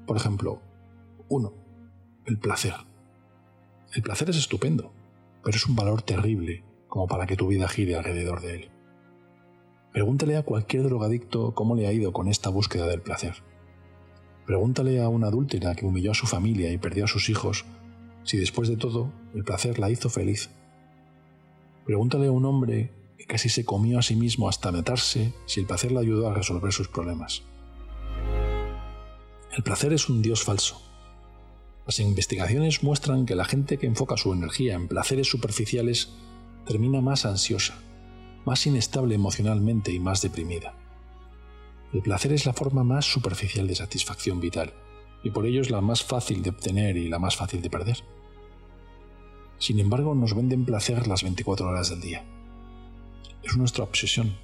Por 0.07 0.17
ejemplo, 0.17 0.63
1. 1.29 1.53
El 2.25 2.39
placer. 2.39 2.73
El 3.93 4.01
placer 4.01 4.31
es 4.31 4.39
estupendo, 4.39 4.95
pero 5.45 5.55
es 5.55 5.67
un 5.67 5.77
valor 5.77 6.01
terrible 6.01 6.65
como 6.89 7.07
para 7.07 7.27
que 7.27 7.37
tu 7.37 7.47
vida 7.47 7.69
gire 7.69 7.97
alrededor 7.97 8.41
de 8.41 8.55
él. 8.55 8.71
Pregúntale 9.93 10.39
a 10.39 10.43
cualquier 10.43 10.85
drogadicto 10.85 11.55
cómo 11.55 11.77
le 11.77 11.87
ha 11.87 11.93
ido 11.93 12.15
con 12.15 12.29
esta 12.29 12.49
búsqueda 12.49 12.87
del 12.87 13.03
placer. 13.03 13.35
Pregúntale 14.47 15.03
a 15.03 15.11
una 15.11 15.27
adúltera 15.27 15.75
que 15.75 15.85
humilló 15.85 16.13
a 16.13 16.15
su 16.15 16.27
familia 16.27 16.73
y 16.73 16.79
perdió 16.79 17.05
a 17.05 17.09
sus 17.09 17.29
hijos 17.29 17.67
si 18.25 18.37
después 18.39 18.69
de 18.69 18.77
todo 18.77 19.13
el 19.35 19.45
placer 19.45 19.79
la 19.79 19.91
hizo 19.91 20.11
feliz. 20.11 20.51
Pregúntale 21.85 22.27
a 22.29 22.33
un 22.33 22.45
hombre 22.45 22.93
que 23.19 23.27
casi 23.27 23.49
se 23.49 23.65
comió 23.65 23.99
a 23.99 24.03
sí 24.03 24.17
mismo 24.17 24.49
hasta 24.49 24.73
matarse 24.73 25.33
si 25.47 25.61
el 25.61 25.67
placer 25.67 25.93
le 25.93 26.01
ayudó 26.01 26.29
a 26.29 26.35
resolver 26.35 26.73
sus 26.73 26.89
problemas. 26.89 27.43
El 29.53 29.63
placer 29.63 29.93
es 29.93 30.09
un 30.09 30.23
dios 30.23 30.45
falso. 30.45 30.81
Las 31.87 31.99
investigaciones 31.99 32.83
muestran 32.83 33.27
que 33.27 33.35
la 33.35 33.45
gente 33.45 33.79
que 33.79 33.87
enfoca 33.87 34.17
su 34.17 34.33
energía 34.33 34.75
en 34.75 34.87
placeres 34.87 35.29
superficiales 35.29 36.11
termina 36.67 37.01
más 37.01 37.25
ansiosa, 37.25 37.79
más 38.45 38.65
inestable 38.67 39.17
emocionalmente 39.17 39.93
y 39.93 39.99
más 39.99 40.23
deprimida. 40.23 40.75
El 41.93 42.03
placer 42.03 42.33
es 42.33 42.47
la 42.47 42.53
forma 42.53 42.85
más 42.85 43.07
superficial 43.07 43.67
de 43.67 43.75
satisfacción 43.75 44.39
vital 44.39 44.73
y 45.23 45.31
por 45.31 45.47
ello 45.47 45.61
es 45.61 45.71
la 45.71 45.81
más 45.81 46.03
fácil 46.03 46.43
de 46.43 46.51
obtener 46.51 46.97
y 46.97 47.09
la 47.09 47.19
más 47.19 47.37
fácil 47.37 47.63
de 47.63 47.71
perder. 47.71 47.99
Sin 49.59 49.79
embargo, 49.79 50.15
nos 50.15 50.35
venden 50.35 50.65
placer 50.65 51.07
las 51.07 51.23
24 51.23 51.69
horas 51.69 51.91
del 51.91 52.01
día. 52.01 52.25
Es 53.43 53.57
nuestra 53.57 53.85
obsesión. 53.85 54.37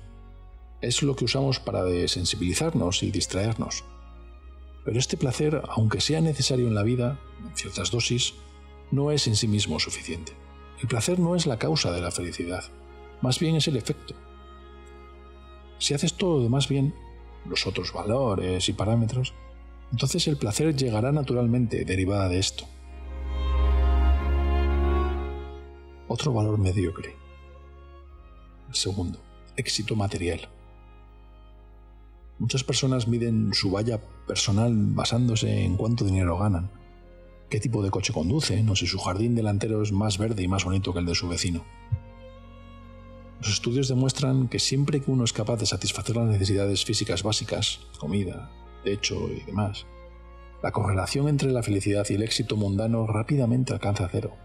Es 0.82 1.02
lo 1.02 1.16
que 1.16 1.24
usamos 1.24 1.58
para 1.58 1.84
desensibilizarnos 1.84 3.02
y 3.02 3.10
distraernos. 3.10 3.84
Pero 4.84 4.98
este 4.98 5.16
placer, 5.16 5.62
aunque 5.70 6.00
sea 6.00 6.20
necesario 6.20 6.68
en 6.68 6.74
la 6.74 6.82
vida, 6.82 7.18
en 7.44 7.56
ciertas 7.56 7.90
dosis, 7.90 8.34
no 8.90 9.10
es 9.10 9.26
en 9.26 9.36
sí 9.36 9.48
mismo 9.48 9.80
suficiente. 9.80 10.32
El 10.80 10.88
placer 10.88 11.18
no 11.18 11.34
es 11.34 11.46
la 11.46 11.58
causa 11.58 11.90
de 11.90 12.02
la 12.02 12.10
felicidad, 12.10 12.64
más 13.22 13.40
bien 13.40 13.56
es 13.56 13.66
el 13.68 13.76
efecto. 13.76 14.14
Si 15.78 15.94
haces 15.94 16.14
todo 16.14 16.38
lo 16.38 16.44
demás 16.44 16.68
bien, 16.68 16.94
los 17.46 17.66
otros 17.66 17.92
valores 17.92 18.68
y 18.68 18.72
parámetros, 18.72 19.34
entonces 19.92 20.26
el 20.26 20.36
placer 20.36 20.74
llegará 20.74 21.12
naturalmente 21.12 21.84
derivada 21.84 22.28
de 22.28 22.38
esto. 22.38 22.64
Otro 26.08 26.32
valor 26.32 26.58
mediocre. 26.58 27.16
El 28.68 28.74
segundo, 28.74 29.20
éxito 29.56 29.96
material. 29.96 30.48
Muchas 32.38 32.64
personas 32.64 33.08
miden 33.08 33.54
su 33.54 33.70
valla 33.70 34.00
personal 34.26 34.72
basándose 34.74 35.64
en 35.64 35.76
cuánto 35.76 36.04
dinero 36.04 36.36
ganan, 36.36 36.70
qué 37.48 37.60
tipo 37.60 37.82
de 37.82 37.90
coche 37.90 38.12
conducen 38.12 38.68
o 38.68 38.76
si 38.76 38.86
su 38.86 38.98
jardín 38.98 39.34
delantero 39.34 39.82
es 39.82 39.92
más 39.92 40.18
verde 40.18 40.42
y 40.42 40.48
más 40.48 40.64
bonito 40.64 40.92
que 40.92 40.98
el 40.98 41.06
de 41.06 41.14
su 41.14 41.28
vecino. 41.28 41.64
Los 43.40 43.50
estudios 43.50 43.88
demuestran 43.88 44.48
que 44.48 44.58
siempre 44.58 45.00
que 45.00 45.10
uno 45.10 45.24
es 45.24 45.32
capaz 45.32 45.56
de 45.56 45.66
satisfacer 45.66 46.16
las 46.16 46.26
necesidades 46.26 46.84
físicas 46.84 47.22
básicas, 47.22 47.80
comida, 47.98 48.50
techo 48.86 49.28
y 49.32 49.40
demás, 49.40 49.84
la 50.62 50.70
correlación 50.70 51.28
entre 51.28 51.50
la 51.50 51.64
felicidad 51.64 52.06
y 52.08 52.14
el 52.14 52.22
éxito 52.22 52.56
mundano 52.56 53.04
rápidamente 53.08 53.72
alcanza 53.72 54.08
cero. 54.10 54.36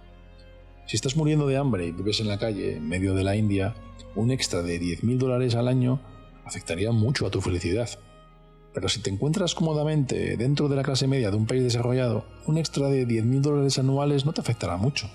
Si 0.87 0.95
estás 0.95 1.15
muriendo 1.15 1.45
de 1.45 1.57
hambre 1.57 1.85
y 1.85 1.91
vives 1.91 2.19
en 2.21 2.27
la 2.27 2.39
calle, 2.39 2.77
en 2.77 2.89
medio 2.89 3.13
de 3.13 3.23
la 3.23 3.35
India, 3.35 3.75
un 4.15 4.31
extra 4.31 4.63
de 4.63 4.81
10.000 4.81 5.17
dólares 5.19 5.53
al 5.53 5.67
año 5.67 6.01
afectaría 6.43 6.91
mucho 6.91 7.27
a 7.27 7.29
tu 7.29 7.39
felicidad. 7.39 7.87
Pero 8.73 8.89
si 8.89 9.01
te 9.01 9.11
encuentras 9.11 9.53
cómodamente 9.53 10.35
dentro 10.37 10.67
de 10.69 10.75
la 10.75 10.83
clase 10.83 11.05
media 11.05 11.29
de 11.29 11.37
un 11.37 11.45
país 11.45 11.61
desarrollado, 11.61 12.25
un 12.47 12.57
extra 12.57 12.87
de 12.87 13.07
10.000 13.07 13.41
dólares 13.41 13.77
anuales 13.77 14.25
no 14.25 14.33
te 14.33 14.41
afectará 14.41 14.75
mucho. 14.77 15.07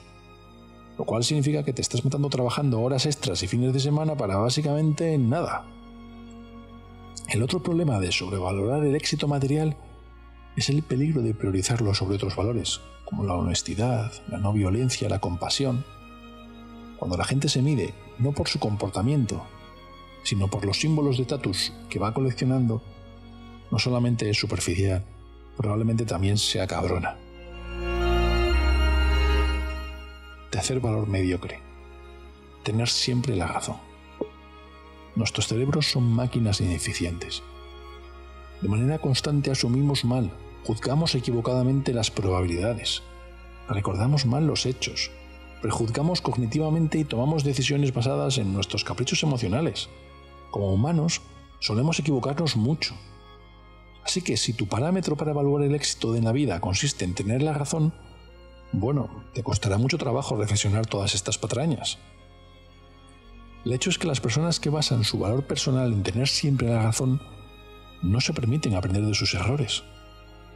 lo 0.96 1.04
cual 1.04 1.24
significa 1.24 1.64
que 1.64 1.74
te 1.74 1.82
estás 1.82 2.04
matando 2.04 2.30
trabajando 2.30 2.80
horas 2.80 3.04
extras 3.04 3.42
y 3.42 3.48
fines 3.48 3.72
de 3.72 3.80
semana 3.80 4.16
para 4.16 4.36
básicamente 4.36 5.18
nada. 5.18 5.66
El 7.28 7.42
otro 7.42 7.60
problema 7.60 7.98
de 7.98 8.12
sobrevalorar 8.12 8.84
el 8.84 8.94
éxito 8.94 9.26
material 9.26 9.76
es 10.56 10.70
el 10.70 10.84
peligro 10.84 11.22
de 11.22 11.34
priorizarlo 11.34 11.92
sobre 11.92 12.14
otros 12.14 12.36
valores, 12.36 12.80
como 13.04 13.24
la 13.24 13.34
honestidad, 13.34 14.12
la 14.28 14.38
no 14.38 14.52
violencia, 14.52 15.08
la 15.08 15.18
compasión. 15.18 15.84
Cuando 16.98 17.16
la 17.16 17.24
gente 17.24 17.48
se 17.48 17.62
mide 17.62 17.94
no 18.18 18.30
por 18.30 18.46
su 18.46 18.60
comportamiento, 18.60 19.44
sino 20.22 20.48
por 20.48 20.64
los 20.64 20.78
símbolos 20.78 21.16
de 21.16 21.22
estatus 21.22 21.72
que 21.90 21.98
va 21.98 22.14
coleccionando, 22.14 22.80
no 23.72 23.78
solamente 23.80 24.30
es 24.30 24.38
superficial, 24.38 25.04
probablemente 25.56 26.04
también 26.04 26.38
sea 26.38 26.68
cabrona. 26.68 27.16
Tercer 30.50 30.78
valor 30.78 31.08
mediocre. 31.08 31.58
Tener 32.62 32.88
siempre 32.88 33.34
la 33.34 33.48
razón. 33.48 33.85
Nuestros 35.16 35.48
cerebros 35.48 35.90
son 35.90 36.04
máquinas 36.04 36.60
ineficientes. 36.60 37.42
De 38.60 38.68
manera 38.68 38.98
constante 38.98 39.50
asumimos 39.50 40.04
mal, 40.04 40.30
juzgamos 40.64 41.14
equivocadamente 41.14 41.94
las 41.94 42.10
probabilidades, 42.10 43.02
recordamos 43.66 44.26
mal 44.26 44.46
los 44.46 44.66
hechos, 44.66 45.10
prejuzgamos 45.62 46.20
cognitivamente 46.20 46.98
y 46.98 47.04
tomamos 47.04 47.44
decisiones 47.44 47.94
basadas 47.94 48.36
en 48.36 48.52
nuestros 48.52 48.84
caprichos 48.84 49.22
emocionales. 49.22 49.88
Como 50.50 50.70
humanos, 50.72 51.22
solemos 51.60 51.98
equivocarnos 51.98 52.56
mucho. 52.56 52.94
Así 54.04 54.20
que 54.20 54.36
si 54.36 54.52
tu 54.52 54.68
parámetro 54.68 55.16
para 55.16 55.30
evaluar 55.30 55.62
el 55.62 55.74
éxito 55.74 56.12
de 56.12 56.20
la 56.20 56.32
vida 56.32 56.60
consiste 56.60 57.06
en 57.06 57.14
tener 57.14 57.42
la 57.42 57.54
razón, 57.54 57.94
bueno, 58.72 59.24
te 59.32 59.42
costará 59.42 59.78
mucho 59.78 59.96
trabajo 59.96 60.36
reflexionar 60.36 60.86
todas 60.86 61.14
estas 61.14 61.38
patrañas. 61.38 61.98
El 63.66 63.72
hecho 63.72 63.90
es 63.90 63.98
que 63.98 64.06
las 64.06 64.20
personas 64.20 64.60
que 64.60 64.70
basan 64.70 65.02
su 65.02 65.18
valor 65.18 65.42
personal 65.42 65.92
en 65.92 66.04
tener 66.04 66.28
siempre 66.28 66.68
la 66.68 66.84
razón 66.84 67.20
no 68.00 68.20
se 68.20 68.32
permiten 68.32 68.76
aprender 68.76 69.04
de 69.04 69.12
sus 69.12 69.34
errores. 69.34 69.82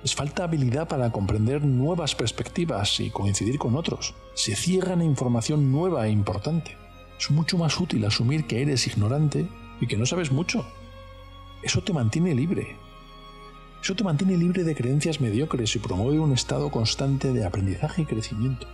Les 0.04 0.14
falta 0.14 0.44
habilidad 0.44 0.86
para 0.86 1.10
comprender 1.10 1.64
nuevas 1.64 2.14
perspectivas 2.14 3.00
y 3.00 3.10
coincidir 3.10 3.58
con 3.58 3.74
otros. 3.74 4.14
Se 4.34 4.54
cierran 4.54 5.00
a 5.00 5.04
información 5.04 5.72
nueva 5.72 6.06
e 6.06 6.12
importante. 6.12 6.76
Es 7.18 7.32
mucho 7.32 7.58
más 7.58 7.80
útil 7.80 8.04
asumir 8.04 8.46
que 8.46 8.62
eres 8.62 8.86
ignorante 8.86 9.48
y 9.80 9.88
que 9.88 9.96
no 9.96 10.06
sabes 10.06 10.30
mucho. 10.30 10.64
Eso 11.64 11.82
te 11.82 11.92
mantiene 11.92 12.32
libre. 12.32 12.76
Eso 13.82 13.96
te 13.96 14.04
mantiene 14.04 14.36
libre 14.36 14.62
de 14.62 14.76
creencias 14.76 15.20
mediocres 15.20 15.74
y 15.74 15.80
promueve 15.80 16.20
un 16.20 16.32
estado 16.32 16.70
constante 16.70 17.32
de 17.32 17.44
aprendizaje 17.44 18.02
y 18.02 18.06
crecimiento. 18.06 18.68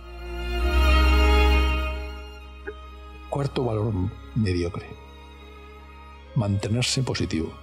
Cuarto 3.37 3.63
valor 3.63 3.93
mediocre. 4.33 4.87
Mantenerse 6.33 7.03
positivo. 7.03 7.53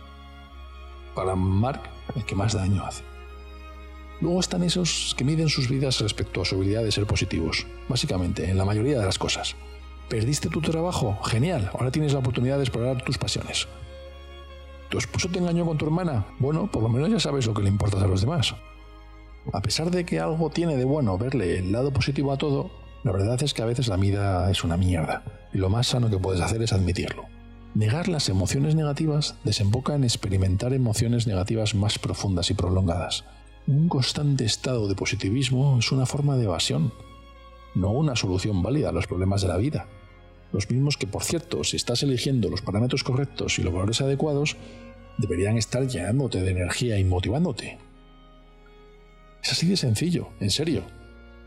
Para 1.17 1.35
Mark, 1.35 1.81
el 2.15 2.25
que 2.25 2.37
más 2.37 2.53
daño 2.53 2.87
hace. 2.87 3.03
Luego 4.21 4.39
están 4.39 4.63
esos 4.63 5.17
que 5.19 5.25
miden 5.25 5.49
sus 5.49 5.69
vidas 5.69 6.01
respecto 6.01 6.41
a 6.41 6.45
su 6.45 6.55
habilidad 6.55 6.85
de 6.85 6.93
ser 6.93 7.07
positivos. 7.07 7.67
Básicamente, 7.89 8.49
en 8.49 8.57
la 8.57 8.65
mayoría 8.65 9.01
de 9.01 9.05
las 9.05 9.19
cosas. 9.19 9.57
¿Perdiste 10.09 10.49
tu 10.49 10.61
trabajo? 10.61 11.19
Genial, 11.25 11.69
ahora 11.73 11.91
tienes 11.91 12.13
la 12.13 12.21
oportunidad 12.21 12.59
de 12.59 12.63
explorar 12.63 13.03
tus 13.03 13.19
pasiones. 13.19 13.67
¿Tu 14.91 14.99
esposo 14.99 15.29
te 15.29 15.41
engañó 15.41 15.67
con 15.67 15.77
tu 15.77 15.87
hermana? 15.87 16.25
Bueno, 16.39 16.71
por 16.71 16.85
lo 16.85 16.89
menos 16.89 17.11
ya 17.11 17.19
sabes 17.19 17.49
lo 17.49 17.55
que 17.55 17.63
le 17.63 17.69
importas 17.69 18.01
a 18.01 18.07
los 18.07 18.21
demás. 18.21 18.55
A 19.53 19.61
pesar 19.61 19.91
de 19.91 20.07
que 20.07 20.21
algo 20.21 20.51
tiene 20.51 20.77
de 20.77 20.85
bueno 20.85 21.19
verle 21.19 21.59
el 21.59 21.73
lado 21.73 21.93
positivo 21.93 22.31
a 22.31 22.39
todo, 22.39 22.84
la 23.05 23.13
verdad 23.13 23.43
es 23.43 23.53
que 23.53 23.63
a 23.63 23.67
veces 23.67 23.89
la 23.89 23.97
vida 23.97 24.51
es 24.51 24.65
una 24.65 24.79
mierda, 24.79 25.23
y 25.53 25.59
lo 25.59 25.69
más 25.69 25.89
sano 25.89 26.09
que 26.09 26.19
puedes 26.19 26.41
hacer 26.41 26.63
es 26.63 26.73
admitirlo. 26.73 27.27
Negar 27.75 28.09
las 28.09 28.31
emociones 28.31 28.75
negativas 28.75 29.37
desemboca 29.45 29.95
en 29.95 30.05
experimentar 30.05 30.73
emociones 30.73 31.27
negativas 31.27 31.75
más 31.75 31.99
profundas 31.99 32.51
y 32.51 32.55
prolongadas. 32.55 33.25
Un 33.67 33.89
constante 33.89 34.45
estado 34.45 34.89
de 34.89 34.95
positivismo 34.95 35.79
es 35.79 35.93
una 35.93 36.07
forma 36.07 36.37
de 36.37 36.45
evasión, 36.45 36.95
no 37.75 37.91
una 37.91 38.17
solución 38.17 38.63
válida 38.63 38.89
a 38.89 38.93
los 38.93 39.07
problemas 39.07 39.43
de 39.43 39.49
la 39.49 39.59
vida. 39.59 39.87
Los 40.53 40.71
mismos 40.71 40.97
que, 40.97 41.07
por 41.07 41.25
cierto, 41.25 41.63
si 41.63 41.77
estás 41.77 42.03
eligiendo 42.05 42.49
los 42.49 42.63
parámetros 42.63 43.05
correctos 43.05 43.59
y 43.59 43.63
los 43.63 43.75
valores 43.75 44.01
adecuados, 44.01 44.57
deberían 45.19 45.59
estar 45.59 45.87
llenándote 45.87 46.41
de 46.41 46.53
energía 46.53 46.99
y 46.99 47.05
motivándote. 47.05 47.79
Es 49.43 49.53
así 49.53 49.67
de 49.67 49.77
sencillo, 49.77 50.29
en 50.41 50.51
serio. 50.51 50.85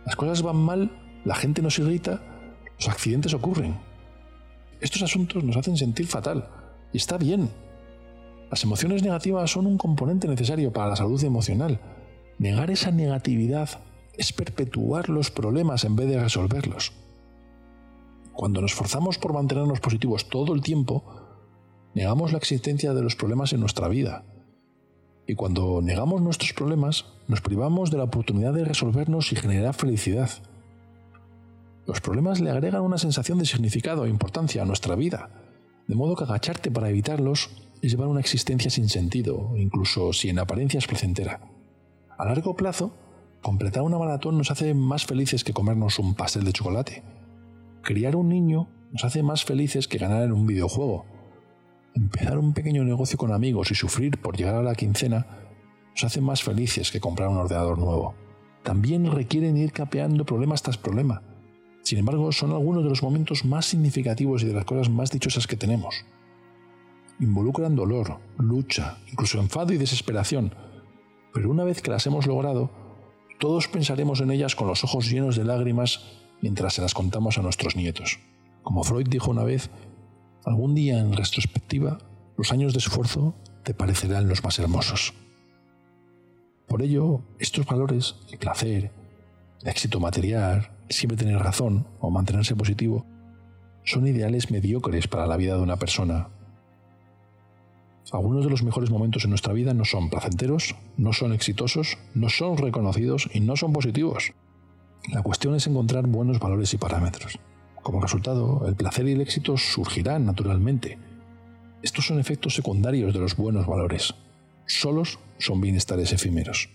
Las 0.06 0.16
cosas 0.16 0.42
van 0.42 0.58
mal, 0.58 1.07
la 1.28 1.36
gente 1.36 1.62
nos 1.62 1.78
irrita, 1.80 2.22
los 2.78 2.90
accidentes 2.90 3.34
ocurren. 3.34 3.78
Estos 4.82 5.02
asuntos 5.02 5.44
nos 5.44 5.58
hacen 5.58 5.78
sentir 5.78 6.08
fatal, 6.08 6.50
y 6.94 6.98
está 6.98 7.18
bien. 7.18 7.50
Las 8.50 8.64
emociones 8.64 9.04
negativas 9.04 9.52
son 9.52 9.68
un 9.68 9.78
componente 9.78 10.28
necesario 10.28 10.72
para 10.72 10.88
la 10.88 10.96
salud 10.96 11.24
emocional, 11.24 11.80
Negar 12.40 12.70
esa 12.70 12.92
negatividad 12.92 13.68
es 14.16 14.32
perpetuar 14.32 15.10
los 15.10 15.32
problemas 15.32 15.84
en 15.86 15.96
vez 15.96 16.08
de 16.08 16.20
resolverlos. 16.20 16.94
Cuando 18.34 18.62
nos 18.62 18.76
forzamos 18.76 19.18
por 19.18 19.34
mantenernos 19.34 19.80
positivos 19.80 20.30
todo 20.30 20.54
el 20.54 20.62
tiempo, 20.62 21.04
negamos 21.96 22.32
la 22.32 22.38
existencia 22.38 22.94
de 22.94 23.02
los 23.02 23.16
problemas 23.16 23.54
en 23.54 23.60
nuestra 23.60 23.88
vida. 23.88 24.24
Y 25.26 25.34
cuando 25.34 25.82
negamos 25.82 26.22
nuestros 26.22 26.54
problemas, 26.54 27.06
nos 27.28 27.42
privamos 27.42 27.90
de 27.90 27.98
la 27.98 28.04
oportunidad 28.04 28.54
de 28.54 28.66
resolvernos 28.66 29.32
y 29.32 29.36
generar 29.36 29.74
felicidad. 29.74 30.30
Los 31.88 32.02
problemas 32.02 32.42
le 32.42 32.52
agregan 32.52 32.82
una 32.82 32.98
sensación 32.98 33.40
de 33.40 33.46
significado 33.46 34.06
e 34.06 34.10
importancia 34.10 34.62
a 34.62 34.66
nuestra 34.66 34.96
vida, 34.96 35.30
de 35.88 35.96
modo 35.96 36.18
que 36.18 36.26
agacharte 36.26 36.70
para 36.70 36.90
evitarlos 36.90 37.50
es 37.82 37.92
llevar 37.92 38.10
una 38.10 38.20
existencia 38.20 38.70
sin 38.70 38.90
sentido, 38.90 39.54
incluso 39.56 40.12
si 40.12 40.28
en 40.28 40.40
apariencia 40.40 40.80
es 40.80 40.86
placentera. 40.86 41.40
A 42.18 42.26
largo 42.26 42.58
plazo, 42.58 42.92
completar 43.42 43.84
una 43.84 43.98
maratón 43.98 44.38
nos 44.38 44.52
hace 44.52 44.74
más 44.74 45.06
felices 45.06 45.46
que 45.46 45.54
comernos 45.54 45.98
un 45.98 46.14
pastel 46.14 46.44
de 46.44 46.52
chocolate. 46.52 47.04
Criar 47.84 48.18
un 48.18 48.28
niño 48.28 48.68
nos 48.92 49.06
hace 49.06 49.24
más 49.24 49.46
felices 49.46 49.88
que 49.88 49.98
ganar 49.98 50.24
en 50.24 50.34
un 50.34 50.46
videojuego. 50.46 51.06
Empezar 51.96 52.38
un 52.38 52.52
pequeño 52.52 52.84
negocio 52.84 53.18
con 53.18 53.32
amigos 53.32 53.72
y 53.72 53.76
sufrir 53.76 54.20
por 54.20 54.36
llegar 54.36 54.56
a 54.56 54.64
la 54.64 54.76
quincena 54.76 55.26
nos 55.92 56.04
hace 56.04 56.20
más 56.20 56.44
felices 56.44 56.92
que 56.92 57.00
comprar 57.00 57.30
un 57.30 57.38
ordenador 57.38 57.78
nuevo. 57.80 58.14
También 58.64 59.10
requieren 59.10 59.56
ir 59.56 59.72
capeando 59.72 60.26
problemas 60.26 60.62
tras 60.62 60.78
problema. 60.78 61.37
Sin 61.88 62.00
embargo, 62.00 62.34
son 62.34 62.52
algunos 62.52 62.84
de 62.84 62.90
los 62.90 63.02
momentos 63.02 63.46
más 63.46 63.66
significativos 63.66 64.44
y 64.44 64.46
de 64.48 64.54
las 64.54 64.66
cosas 64.66 64.90
más 64.90 65.10
dichosas 65.10 65.48
que 65.48 65.56
tenemos. 65.56 66.04
Involucran 67.22 67.78
dolor, 67.78 68.20
lucha, 68.38 68.98
incluso 69.10 69.40
enfado 69.40 69.72
y 69.72 69.78
desesperación, 69.78 70.54
pero 71.34 71.50
una 71.50 71.64
vez 71.64 71.82
que 71.82 71.90
las 71.90 72.06
hemos 72.06 72.28
logrado, 72.28 72.72
todos 73.40 73.70
pensaremos 73.70 74.20
en 74.20 74.32
ellas 74.32 74.54
con 74.54 74.68
los 74.68 74.84
ojos 74.84 75.10
llenos 75.10 75.38
de 75.38 75.46
lágrimas 75.46 76.04
mientras 76.42 76.74
se 76.74 76.82
las 76.82 76.94
contamos 76.94 77.38
a 77.38 77.42
nuestros 77.42 77.78
nietos. 77.78 78.20
Como 78.64 78.84
Freud 78.84 79.08
dijo 79.08 79.32
una 79.32 79.46
vez, 79.46 79.70
algún 80.44 80.76
día 80.76 81.00
en 81.00 81.14
retrospectiva, 81.14 82.00
los 82.36 82.52
años 82.52 82.74
de 82.74 82.80
esfuerzo 82.80 83.34
te 83.64 83.74
parecerán 83.74 84.28
los 84.28 84.44
más 84.44 84.60
hermosos. 84.60 85.14
Por 86.68 86.82
ello, 86.82 87.22
estos 87.40 87.66
valores, 87.66 88.16
el 88.30 88.40
placer, 88.40 88.92
el 89.62 89.68
éxito 89.70 90.02
material, 90.02 90.77
siempre 90.90 91.18
tener 91.18 91.40
razón 91.40 91.88
o 92.00 92.10
mantenerse 92.10 92.56
positivo, 92.56 93.06
son 93.84 94.08
ideales 94.08 94.52
mediocres 94.52 95.08
para 95.08 95.28
la 95.28 95.38
vida 95.38 95.56
de 95.56 95.62
una 95.62 95.78
persona 95.78 96.30
algunos 98.14 98.46
de 98.46 98.50
los 98.50 98.64
mejores 98.64 98.90
momentos 98.90 99.26
en 99.26 99.32
nuestra 99.32 99.54
vida 99.54 99.74
no 99.74 99.84
son 99.84 100.10
placenteros, 100.10 100.76
no 100.96 101.12
son 101.12 101.34
exitosos, 101.34 101.98
no 102.14 102.30
son 102.30 102.58
reconocidos 102.58 103.30
y 103.34 103.42
no 103.42 103.56
son 103.58 103.74
positivos. 103.74 104.32
La 105.12 105.22
cuestión 105.22 105.56
es 105.56 105.68
encontrar 105.68 106.08
buenos 106.08 106.40
valores 106.40 106.74
y 106.74 106.78
parámetros. 106.78 107.40
Como 107.84 108.02
resultado, 108.02 108.66
el 108.68 108.76
placer 108.76 109.08
y 109.08 109.14
el 109.14 109.22
éxito 109.22 109.58
surgirán 109.58 110.26
naturalmente. 110.26 110.98
Estos 111.82 112.08
son 112.08 112.20
efectos 112.20 112.56
secundarios 112.56 113.14
de 113.14 113.20
los 113.20 113.36
buenos 113.36 113.68
valores. 113.68 114.14
Solos 114.66 115.20
son 115.38 115.62
bienestares 115.62 116.12
efímeros. 116.12 116.70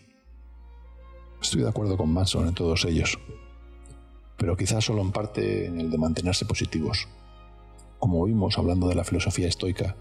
Estoy 1.41 1.63
de 1.63 1.69
acuerdo 1.69 1.97
con 1.97 2.13
Manson 2.13 2.49
en 2.49 2.55
todos 2.55 2.85
ellos, 2.85 3.19
pero 4.43 4.57
quizás 4.57 4.85
solo 4.85 5.03
en 5.03 5.13
parte 5.13 5.67
en 5.67 5.81
el 5.81 5.89
de 5.89 5.99
mantenerse 5.99 6.45
positivos. 6.45 7.07
Como 8.01 8.25
vimos 8.25 8.59
hablando 8.59 8.89
de 8.89 8.97
la 8.97 9.05
filosofía 9.05 9.47
estoica, 9.47 9.95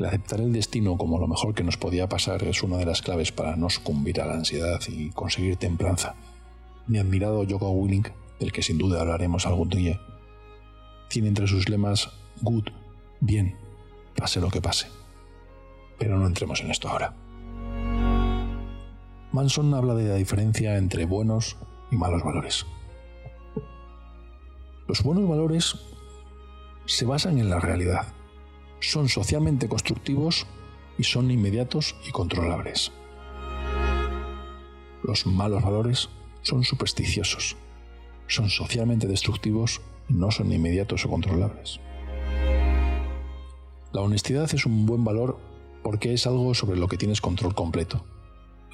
el 0.00 0.04
aceptar 0.04 0.40
el 0.40 0.52
destino 0.52 0.96
como 0.96 1.20
lo 1.20 1.28
mejor 1.28 1.54
que 1.54 1.62
nos 1.62 1.76
podía 1.76 2.08
pasar 2.08 2.42
es 2.42 2.64
una 2.64 2.76
de 2.76 2.86
las 2.86 3.02
claves 3.02 3.30
para 3.30 3.54
no 3.54 3.70
sucumbir 3.70 4.20
a 4.20 4.26
la 4.26 4.34
ansiedad 4.34 4.80
y 4.88 5.10
conseguir 5.10 5.58
templanza. 5.58 6.16
Mi 6.88 6.98
admirado 6.98 7.46
Joko 7.48 7.70
Willing, 7.70 8.08
del 8.40 8.50
que 8.50 8.64
sin 8.64 8.78
duda 8.78 9.00
hablaremos 9.00 9.46
algún 9.46 9.68
día, 9.68 10.00
tiene 11.08 11.28
entre 11.28 11.46
sus 11.46 11.68
lemas 11.68 12.10
good, 12.40 12.64
bien, 13.20 13.54
pase 14.16 14.40
lo 14.40 14.50
que 14.50 14.60
pase. 14.60 14.88
Pero 16.00 16.18
no 16.18 16.26
entremos 16.26 16.60
en 16.62 16.72
esto 16.72 16.88
ahora. 16.88 17.14
Manson 19.30 19.72
habla 19.72 19.94
de 19.94 20.08
la 20.08 20.16
diferencia 20.16 20.76
entre 20.78 21.04
buenos 21.04 21.56
y 21.92 21.96
malos 21.96 22.24
valores. 22.24 22.66
Los 24.92 25.04
buenos 25.04 25.26
valores 25.26 25.74
se 26.84 27.06
basan 27.06 27.38
en 27.38 27.48
la 27.48 27.58
realidad, 27.58 28.08
son 28.78 29.08
socialmente 29.08 29.66
constructivos 29.66 30.46
y 30.98 31.04
son 31.04 31.30
inmediatos 31.30 31.96
y 32.06 32.10
controlables. 32.10 32.92
Los 35.02 35.24
malos 35.24 35.62
valores 35.62 36.10
son 36.42 36.62
supersticiosos, 36.62 37.56
son 38.26 38.50
socialmente 38.50 39.06
destructivos 39.06 39.80
y 40.10 40.12
no 40.12 40.30
son 40.30 40.52
inmediatos 40.52 41.06
o 41.06 41.08
controlables. 41.08 41.80
La 43.94 44.02
honestidad 44.02 44.54
es 44.54 44.66
un 44.66 44.84
buen 44.84 45.04
valor 45.04 45.38
porque 45.82 46.12
es 46.12 46.26
algo 46.26 46.52
sobre 46.52 46.78
lo 46.78 46.86
que 46.88 46.98
tienes 46.98 47.22
control 47.22 47.54
completo. 47.54 48.04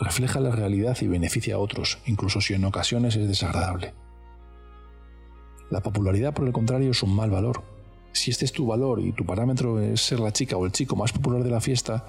Refleja 0.00 0.40
la 0.40 0.50
realidad 0.50 0.98
y 1.00 1.06
beneficia 1.06 1.54
a 1.54 1.58
otros, 1.58 2.00
incluso 2.06 2.40
si 2.40 2.54
en 2.54 2.64
ocasiones 2.64 3.14
es 3.14 3.28
desagradable. 3.28 3.94
La 5.70 5.80
popularidad, 5.80 6.32
por 6.32 6.46
el 6.46 6.52
contrario, 6.52 6.90
es 6.90 7.02
un 7.02 7.14
mal 7.14 7.30
valor. 7.30 7.62
Si 8.12 8.30
este 8.30 8.44
es 8.44 8.52
tu 8.52 8.66
valor 8.66 9.00
y 9.00 9.12
tu 9.12 9.26
parámetro 9.26 9.80
es 9.80 10.00
ser 10.00 10.20
la 10.20 10.32
chica 10.32 10.56
o 10.56 10.64
el 10.64 10.72
chico 10.72 10.96
más 10.96 11.12
popular 11.12 11.44
de 11.44 11.50
la 11.50 11.60
fiesta, 11.60 12.06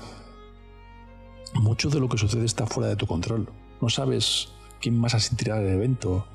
mucho 1.55 1.89
de 1.89 1.99
lo 1.99 2.07
que 2.07 2.17
sucede 2.17 2.45
está 2.45 2.65
fuera 2.65 2.89
de 2.89 2.95
tu 2.95 3.05
control. 3.05 3.49
No 3.81 3.89
sabes 3.89 4.49
quién 4.79 4.97
más 4.97 5.13
asistirá 5.13 5.57
al 5.57 5.67
evento, 5.67 6.25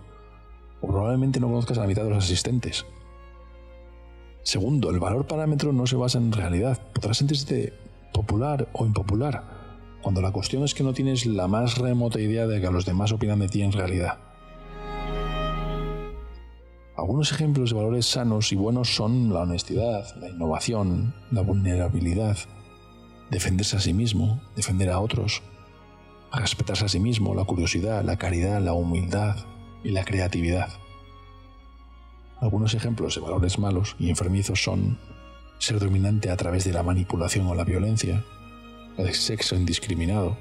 o 0.80 0.86
probablemente 0.86 1.40
no 1.40 1.48
conozcas 1.48 1.78
a 1.78 1.82
la 1.82 1.86
mitad 1.86 2.04
de 2.04 2.10
los 2.10 2.24
asistentes. 2.24 2.84
Segundo, 4.42 4.90
el 4.90 5.00
valor 5.00 5.26
parámetro 5.26 5.72
no 5.72 5.86
se 5.86 5.96
basa 5.96 6.18
en 6.18 6.30
realidad. 6.30 6.78
Podrás 6.92 7.16
sentirte 7.16 7.72
popular 8.12 8.68
o 8.74 8.84
impopular, 8.84 9.42
cuando 10.02 10.20
la 10.20 10.32
cuestión 10.32 10.62
es 10.64 10.74
que 10.74 10.84
no 10.84 10.92
tienes 10.92 11.24
la 11.24 11.48
más 11.48 11.78
remota 11.78 12.20
idea 12.20 12.46
de 12.46 12.60
que 12.60 12.70
los 12.70 12.84
demás 12.84 13.12
opinan 13.12 13.38
de 13.38 13.48
ti 13.48 13.62
en 13.62 13.72
realidad. 13.72 14.18
Algunos 16.96 17.32
ejemplos 17.32 17.70
de 17.70 17.76
valores 17.76 18.06
sanos 18.06 18.52
y 18.52 18.56
buenos 18.56 18.94
son 18.94 19.32
la 19.32 19.40
honestidad, 19.40 20.14
la 20.20 20.28
innovación, 20.28 21.12
la 21.32 21.40
vulnerabilidad, 21.40 22.38
defenderse 23.30 23.76
a 23.76 23.80
sí 23.80 23.92
mismo, 23.92 24.40
defender 24.54 24.90
a 24.90 25.00
otros, 25.00 25.42
respetarse 26.32 26.84
a 26.84 26.88
sí 26.88 27.00
mismo, 27.00 27.34
la 27.34 27.44
curiosidad, 27.44 28.04
la 28.04 28.16
caridad, 28.16 28.60
la 28.60 28.74
humildad 28.74 29.36
y 29.82 29.90
la 29.90 30.04
creatividad. 30.04 30.68
Algunos 32.40 32.74
ejemplos 32.74 33.16
de 33.16 33.22
valores 33.22 33.58
malos 33.58 33.96
y 33.98 34.08
enfermizos 34.08 34.62
son 34.62 34.96
ser 35.58 35.80
dominante 35.80 36.30
a 36.30 36.36
través 36.36 36.62
de 36.64 36.72
la 36.72 36.84
manipulación 36.84 37.48
o 37.48 37.56
la 37.56 37.64
violencia, 37.64 38.24
el 38.98 39.12
sexo 39.14 39.56
indiscriminado, 39.56 40.36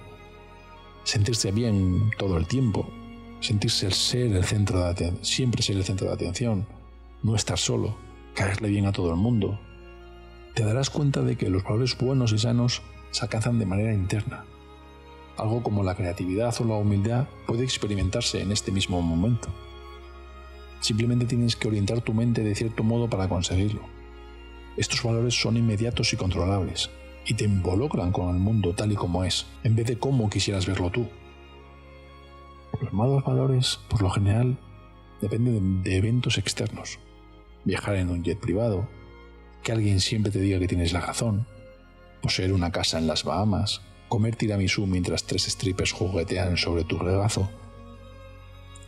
sentirse 1.04 1.52
bien 1.52 2.12
todo 2.20 2.38
el 2.38 2.46
tiempo, 2.46 2.88
sentirse 3.44 3.86
el 3.86 3.94
ser 3.94 4.32
el 4.32 4.46
centro 4.46 4.80
de 4.80 4.86
atención, 4.86 5.26
siempre 5.26 5.62
ser 5.62 5.76
el 5.76 5.84
centro 5.84 6.08
de 6.08 6.14
atención, 6.14 6.66
no 7.24 7.36
estar 7.36 7.60
solo, 7.60 7.98
caerle 8.34 8.70
bien 8.70 8.86
a 8.86 8.94
todo 8.94 9.10
el 9.10 9.18
mundo. 9.18 9.60
Te 10.56 10.64
darás 10.64 10.90
cuenta 10.90 11.22
de 11.22 11.36
que 11.36 11.50
los 11.50 11.64
valores 11.64 11.98
buenos 11.98 12.32
y 12.32 12.38
sanos 12.38 12.82
se 13.12 13.22
alcanzan 13.22 13.60
de 13.60 13.66
manera 13.66 13.94
interna. 13.94 14.46
Algo 15.36 15.62
como 15.62 15.84
la 15.84 15.96
creatividad 15.96 16.56
o 16.62 16.64
la 16.64 16.76
humildad 16.76 17.28
puede 17.46 17.66
experimentarse 17.66 18.42
en 18.42 18.54
este 18.54 18.72
mismo 18.72 19.02
momento. 19.02 19.50
Simplemente 20.80 21.26
tienes 21.26 21.58
que 21.58 21.68
orientar 21.68 22.00
tu 22.00 22.14
mente 22.14 22.44
de 22.44 22.56
cierto 22.56 22.84
modo 22.84 23.10
para 23.10 23.28
conseguirlo. 23.28 23.82
Estos 24.78 25.04
valores 25.04 25.34
son 25.34 25.58
inmediatos 25.58 26.14
y 26.14 26.18
controlables, 26.18 26.92
y 27.26 27.34
te 27.34 27.44
involucran 27.44 28.14
con 28.14 28.30
el 28.30 28.42
mundo 28.42 28.74
tal 28.74 28.94
y 28.94 28.96
como 28.96 29.26
es, 29.26 29.48
en 29.66 29.76
vez 29.76 29.88
de 29.88 29.98
cómo 30.00 30.30
quisieras 30.30 30.66
verlo 30.66 30.90
tú. 30.92 31.10
Los 32.82 32.94
malos 32.94 33.24
valores, 33.24 33.80
por 33.90 34.02
lo 34.02 34.10
general, 34.10 34.58
dependen 35.22 35.84
de 35.84 35.98
eventos 35.98 36.38
externos. 36.38 37.00
Viajar 37.64 37.96
en 37.96 38.10
un 38.10 38.24
jet 38.24 38.40
privado, 38.40 38.88
que 39.64 39.72
alguien 39.72 40.00
siempre 40.00 40.32
te 40.32 40.40
diga 40.40 40.60
que 40.60 40.68
tienes 40.68 40.94
la 40.94 41.02
razón, 41.02 41.48
poseer 42.22 42.54
una 42.54 42.72
casa 42.72 42.98
en 42.98 43.08
las 43.08 43.24
Bahamas, 43.24 43.82
comer 44.10 44.36
tiramisú 44.36 44.86
mientras 44.86 45.24
tres 45.24 45.44
strippers 45.44 45.94
juguetean 45.94 46.58
sobre 46.58 46.84
tu 46.84 47.00
regazo, 47.00 47.50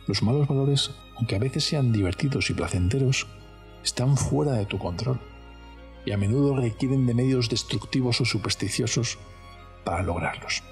los 0.06 0.22
malos 0.22 0.46
valores, 0.46 0.92
aunque 1.16 1.34
a 1.34 1.40
veces 1.40 1.64
sean 1.64 1.92
divertidos 1.92 2.48
y 2.50 2.54
placenteros, 2.54 3.26
están 3.82 4.16
fuera 4.16 4.52
de 4.52 4.66
tu 4.66 4.78
control 4.78 5.18
y 6.04 6.12
a 6.12 6.16
menudo 6.16 6.54
requieren 6.54 7.06
de 7.06 7.14
medios 7.14 7.48
destructivos 7.48 8.20
o 8.20 8.24
supersticiosos 8.24 9.18
para 9.84 10.04
lograrlos. 10.04 10.62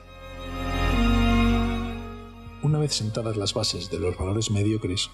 Una 2.65 2.79
vez 2.79 2.95
sentadas 2.95 3.37
las 3.37 3.53
bases 3.53 3.91
de 3.91 3.99
los 3.99 4.17
valores 4.17 4.51
mediocres, 4.51 5.11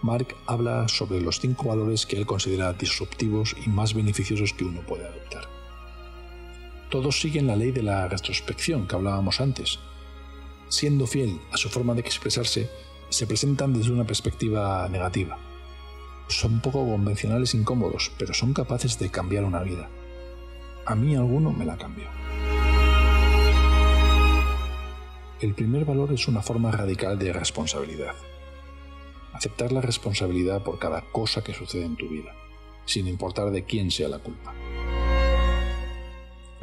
Mark 0.00 0.34
habla 0.46 0.88
sobre 0.88 1.20
los 1.20 1.38
cinco 1.38 1.68
valores 1.68 2.06
que 2.06 2.16
él 2.16 2.24
considera 2.24 2.72
disruptivos 2.72 3.54
y 3.62 3.68
más 3.68 3.92
beneficiosos 3.92 4.54
que 4.54 4.64
uno 4.64 4.80
puede 4.86 5.06
adoptar. 5.06 5.46
Todos 6.88 7.20
siguen 7.20 7.46
la 7.46 7.56
ley 7.56 7.72
de 7.72 7.82
la 7.82 8.08
retrospección 8.08 8.88
que 8.88 8.96
hablábamos 8.96 9.42
antes. 9.42 9.80
Siendo 10.70 11.06
fiel 11.06 11.38
a 11.52 11.58
su 11.58 11.68
forma 11.68 11.92
de 11.92 12.00
expresarse, 12.00 12.70
se 13.10 13.26
presentan 13.26 13.74
desde 13.74 13.92
una 13.92 14.06
perspectiva 14.06 14.88
negativa. 14.88 15.38
Son 16.28 16.60
poco 16.62 16.86
convencionales 16.88 17.52
e 17.52 17.58
incómodos, 17.58 18.12
pero 18.16 18.32
son 18.32 18.54
capaces 18.54 18.98
de 18.98 19.10
cambiar 19.10 19.44
una 19.44 19.62
vida. 19.62 19.90
A 20.86 20.94
mí 20.94 21.14
alguno 21.14 21.52
me 21.52 21.66
la 21.66 21.76
cambió. 21.76 22.23
El 25.44 25.54
primer 25.54 25.84
valor 25.84 26.10
es 26.10 26.26
una 26.26 26.40
forma 26.40 26.70
radical 26.70 27.18
de 27.18 27.30
responsabilidad. 27.30 28.14
Aceptar 29.34 29.72
la 29.72 29.82
responsabilidad 29.82 30.62
por 30.62 30.78
cada 30.78 31.02
cosa 31.12 31.44
que 31.44 31.52
sucede 31.52 31.84
en 31.84 31.96
tu 31.96 32.08
vida, 32.08 32.34
sin 32.86 33.06
importar 33.08 33.50
de 33.50 33.62
quién 33.62 33.90
sea 33.90 34.08
la 34.08 34.20
culpa. 34.20 34.54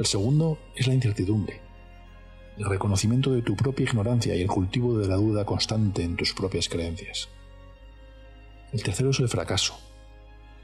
El 0.00 0.04
segundo 0.04 0.58
es 0.74 0.88
la 0.88 0.94
incertidumbre, 0.94 1.60
el 2.58 2.64
reconocimiento 2.64 3.30
de 3.30 3.42
tu 3.42 3.54
propia 3.54 3.84
ignorancia 3.84 4.34
y 4.34 4.42
el 4.42 4.48
cultivo 4.48 4.98
de 4.98 5.06
la 5.06 5.14
duda 5.14 5.44
constante 5.44 6.02
en 6.02 6.16
tus 6.16 6.34
propias 6.34 6.68
creencias. 6.68 7.28
El 8.72 8.82
tercero 8.82 9.10
es 9.10 9.20
el 9.20 9.28
fracaso, 9.28 9.78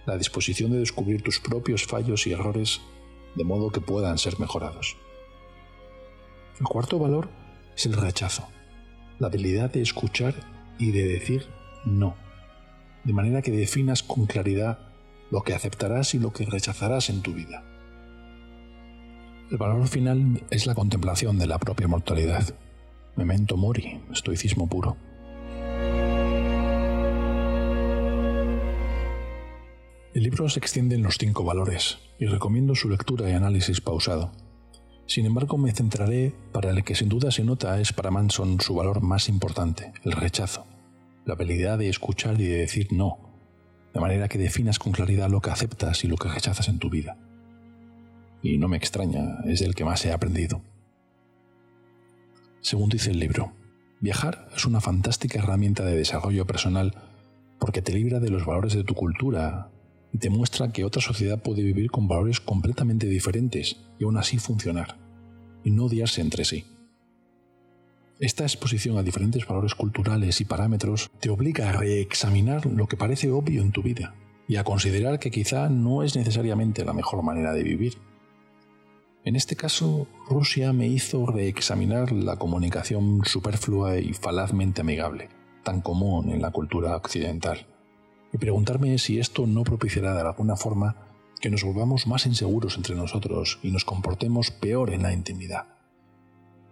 la 0.06 0.18
disposición 0.18 0.72
de 0.72 0.80
descubrir 0.80 1.22
tus 1.22 1.38
propios 1.38 1.84
fallos 1.86 2.26
y 2.26 2.32
errores 2.32 2.80
de 3.36 3.44
modo 3.44 3.70
que 3.70 3.80
puedan 3.80 4.18
ser 4.18 4.40
mejorados. 4.40 4.96
El 6.58 6.66
cuarto 6.66 6.98
valor 6.98 7.37
es 7.78 7.86
el 7.86 7.92
rechazo, 7.92 8.48
la 9.20 9.28
habilidad 9.28 9.70
de 9.70 9.82
escuchar 9.82 10.34
y 10.80 10.90
de 10.90 11.06
decir 11.06 11.46
no, 11.84 12.16
de 13.04 13.12
manera 13.12 13.40
que 13.40 13.52
definas 13.52 14.02
con 14.02 14.26
claridad 14.26 14.80
lo 15.30 15.42
que 15.42 15.54
aceptarás 15.54 16.12
y 16.14 16.18
lo 16.18 16.32
que 16.32 16.44
rechazarás 16.44 17.08
en 17.08 17.22
tu 17.22 17.34
vida. 17.34 17.62
El 19.52 19.58
valor 19.58 19.86
final 19.86 20.42
es 20.50 20.66
la 20.66 20.74
contemplación 20.74 21.38
de 21.38 21.46
la 21.46 21.58
propia 21.58 21.86
mortalidad. 21.86 22.52
Memento 23.14 23.56
mori, 23.56 24.00
estoicismo 24.12 24.68
puro. 24.68 24.96
El 30.14 30.24
libro 30.24 30.48
se 30.48 30.58
extiende 30.58 30.96
en 30.96 31.04
los 31.04 31.16
cinco 31.16 31.44
valores 31.44 31.98
y 32.18 32.26
recomiendo 32.26 32.74
su 32.74 32.88
lectura 32.88 33.30
y 33.30 33.34
análisis 33.34 33.80
pausado. 33.80 34.32
Sin 35.08 35.26
embargo, 35.26 35.58
me 35.58 35.72
centraré 35.72 36.32
para 36.52 36.70
el 36.70 36.84
que 36.84 36.94
sin 36.94 37.08
duda 37.08 37.32
se 37.32 37.42
nota 37.42 37.80
es 37.80 37.92
para 37.92 38.12
Manson 38.12 38.60
su 38.60 38.76
valor 38.76 39.00
más 39.00 39.28
importante, 39.28 39.92
el 40.04 40.12
rechazo, 40.12 40.64
la 41.24 41.34
habilidad 41.34 41.78
de 41.78 41.88
escuchar 41.88 42.40
y 42.40 42.44
de 42.44 42.58
decir 42.58 42.92
no, 42.92 43.18
de 43.92 44.00
manera 44.00 44.28
que 44.28 44.38
definas 44.38 44.78
con 44.78 44.92
claridad 44.92 45.28
lo 45.28 45.40
que 45.40 45.50
aceptas 45.50 46.04
y 46.04 46.06
lo 46.06 46.16
que 46.16 46.28
rechazas 46.28 46.68
en 46.68 46.78
tu 46.78 46.88
vida 46.88 47.16
y 48.42 48.58
no 48.58 48.68
me 48.68 48.76
extraña, 48.76 49.38
es 49.44 49.62
el 49.62 49.74
que 49.74 49.84
más 49.84 50.04
he 50.04 50.12
aprendido. 50.12 50.62
Según 52.60 52.88
dice 52.88 53.10
el 53.10 53.18
libro, 53.18 53.52
viajar 54.00 54.48
es 54.54 54.64
una 54.64 54.80
fantástica 54.80 55.38
herramienta 55.38 55.84
de 55.84 55.96
desarrollo 55.96 56.46
personal 56.46 56.94
porque 57.58 57.82
te 57.82 57.92
libra 57.92 58.20
de 58.20 58.30
los 58.30 58.46
valores 58.46 58.74
de 58.74 58.84
tu 58.84 58.94
cultura 58.94 59.70
y 60.12 60.18
te 60.18 60.30
muestra 60.30 60.72
que 60.72 60.84
otra 60.84 61.02
sociedad 61.02 61.42
puede 61.42 61.62
vivir 61.62 61.90
con 61.90 62.08
valores 62.08 62.40
completamente 62.40 63.06
diferentes 63.06 63.76
y 63.98 64.04
aún 64.04 64.16
así 64.16 64.38
funcionar, 64.38 64.98
y 65.64 65.70
no 65.70 65.86
odiarse 65.86 66.20
entre 66.20 66.44
sí. 66.44 66.64
Esta 68.20 68.42
exposición 68.42 68.98
a 68.98 69.04
diferentes 69.04 69.46
valores 69.46 69.76
culturales 69.76 70.40
y 70.40 70.44
parámetros 70.44 71.08
te 71.20 71.30
obliga 71.30 71.68
a 71.68 71.72
reexaminar 71.72 72.66
lo 72.66 72.88
que 72.88 72.96
parece 72.96 73.30
obvio 73.30 73.62
en 73.62 73.70
tu 73.70 73.82
vida 73.82 74.14
y 74.48 74.56
a 74.56 74.64
considerar 74.64 75.20
que 75.20 75.30
quizá 75.30 75.68
no 75.68 76.02
es 76.02 76.16
necesariamente 76.16 76.84
la 76.84 76.94
mejor 76.94 77.22
manera 77.22 77.52
de 77.52 77.62
vivir. 77.62 77.98
En 79.24 79.36
este 79.36 79.54
caso, 79.54 80.08
Rusia 80.28 80.72
me 80.72 80.88
hizo 80.88 81.26
reexaminar 81.26 82.10
la 82.10 82.36
comunicación 82.36 83.20
superflua 83.24 83.98
y 83.98 84.14
falazmente 84.14 84.80
amigable, 84.80 85.28
tan 85.62 85.80
común 85.80 86.30
en 86.30 86.40
la 86.40 86.50
cultura 86.50 86.96
occidental, 86.96 87.66
y 88.32 88.38
preguntarme 88.38 88.98
si 88.98 89.18
esto 89.18 89.46
no 89.46 89.64
propiciará 89.64 90.14
de 90.14 90.20
alguna 90.20 90.56
forma 90.56 90.96
que 91.40 91.50
nos 91.50 91.64
volvamos 91.64 92.06
más 92.06 92.26
inseguros 92.26 92.76
entre 92.76 92.94
nosotros 92.94 93.58
y 93.62 93.70
nos 93.70 93.84
comportemos 93.84 94.50
peor 94.50 94.92
en 94.92 95.02
la 95.02 95.12
intimidad. 95.12 95.66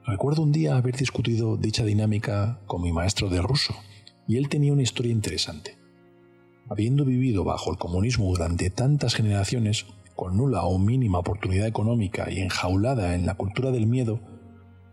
Recuerdo 0.04 0.42
un 0.42 0.52
día 0.52 0.76
haber 0.76 0.96
discutido 0.96 1.56
dicha 1.56 1.84
dinámica 1.84 2.60
con 2.66 2.82
mi 2.82 2.92
maestro 2.92 3.28
de 3.28 3.42
ruso, 3.42 3.74
y 4.28 4.36
él 4.36 4.48
tenía 4.48 4.72
una 4.72 4.82
historia 4.82 5.12
interesante. 5.12 5.78
habiendo 6.68 7.04
vivido 7.04 7.44
bajo 7.44 7.70
el 7.70 7.78
comunismo 7.78 8.26
durante 8.26 8.70
tantas 8.70 9.14
generaciones, 9.14 9.86
con 10.16 10.36
nula 10.36 10.64
o 10.64 10.78
mínima 10.80 11.20
oportunidad 11.20 11.68
económica 11.68 12.28
y 12.28 12.40
enjaulada 12.40 13.14
en 13.14 13.24
la 13.24 13.34
cultura 13.34 13.70
del 13.70 13.86
miedo, 13.86 14.18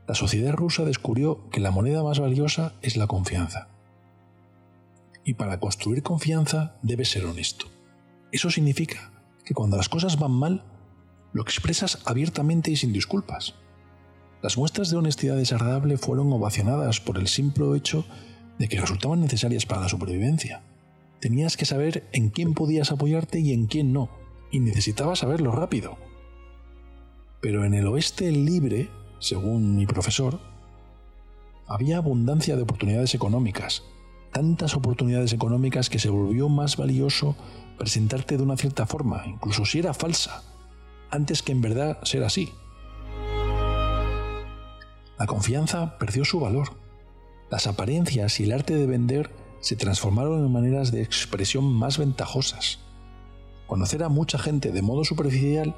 la 0.08 0.14
sociedad 0.14 0.54
rusa 0.54 0.86
descubrió 0.86 1.50
que 1.50 1.62
la 1.62 1.72
moneda 1.72 2.04
más 2.04 2.20
valiosa 2.20 2.74
es 2.84 2.96
la 2.96 3.08
confianza. 3.08 3.70
Y 5.26 5.36
para 5.36 5.60
construir 5.60 6.04
confianza 6.04 6.76
debe 6.82 7.06
ser 7.06 7.26
honesto. 7.26 7.68
Eso 8.32 8.50
significa 8.50 9.12
que 9.46 9.54
cuando 9.54 9.78
las 9.78 9.90
cosas 9.90 10.20
van 10.20 10.32
mal, 10.32 10.64
lo 11.34 11.42
expresas 11.42 12.02
abiertamente 12.06 12.72
y 12.72 12.76
sin 12.76 12.94
disculpas. 12.94 13.56
Las 14.42 14.58
muestras 14.58 14.90
de 14.90 14.98
honestidad 14.98 15.38
desagradable 15.38 15.98
fueron 15.98 16.32
ovacionadas 16.34 17.00
por 17.00 17.18
el 17.18 17.28
simple 17.28 17.66
hecho 17.78 18.06
de 18.60 18.68
que 18.68 18.80
resultaban 18.80 19.22
necesarias 19.22 19.66
para 19.66 19.82
la 19.82 19.90
supervivencia. 19.90 20.62
Tenías 21.20 21.56
que 21.56 21.66
saber 21.66 22.08
en 22.12 22.30
quién 22.30 22.54
podías 22.54 22.92
apoyarte 22.92 23.40
y 23.40 23.54
en 23.54 23.68
quién 23.68 23.94
no, 23.94 24.10
y 24.52 24.60
necesitabas 24.60 25.20
saberlo 25.20 25.52
rápido. 25.52 25.98
Pero 27.42 27.66
en 27.66 27.74
el 27.74 27.88
oeste 27.88 28.32
libre, 28.32 28.90
según 29.20 29.76
mi 29.76 29.86
profesor, 29.86 30.40
había 31.68 31.98
abundancia 31.98 32.56
de 32.56 32.64
oportunidades 32.64 33.16
económicas, 33.16 33.84
tantas 34.34 34.76
oportunidades 34.76 35.32
económicas 35.32 35.90
que 35.90 36.00
se 36.00 36.10
volvió 36.10 36.50
más 36.50 36.76
valioso 36.76 37.38
presentarte 37.78 38.36
de 38.36 38.44
una 38.44 38.58
cierta 38.58 38.86
forma, 38.86 39.24
incluso 39.26 39.66
si 39.66 39.80
era 39.80 39.94
falsa, 39.94 40.44
antes 41.10 41.42
que 41.42 41.54
en 41.54 41.62
verdad 41.62 42.00
ser 42.04 42.24
así. 42.24 42.52
La 45.18 45.28
confianza 45.28 45.98
perdió 46.00 46.26
su 46.26 46.40
valor. 46.40 46.70
Las 47.50 47.68
apariencias 47.68 48.40
y 48.40 48.44
el 48.44 48.52
arte 48.52 48.76
de 48.76 48.88
vender 48.88 49.30
se 49.62 49.76
transformaron 49.76 50.44
en 50.44 50.52
maneras 50.52 50.92
de 50.92 51.04
expresión 51.04 51.64
más 51.64 51.98
ventajosas. 51.98 52.80
Conocer 53.68 54.04
a 54.04 54.10
mucha 54.10 54.38
gente 54.38 54.72
de 54.72 54.82
modo 54.82 55.06
superficial 55.06 55.76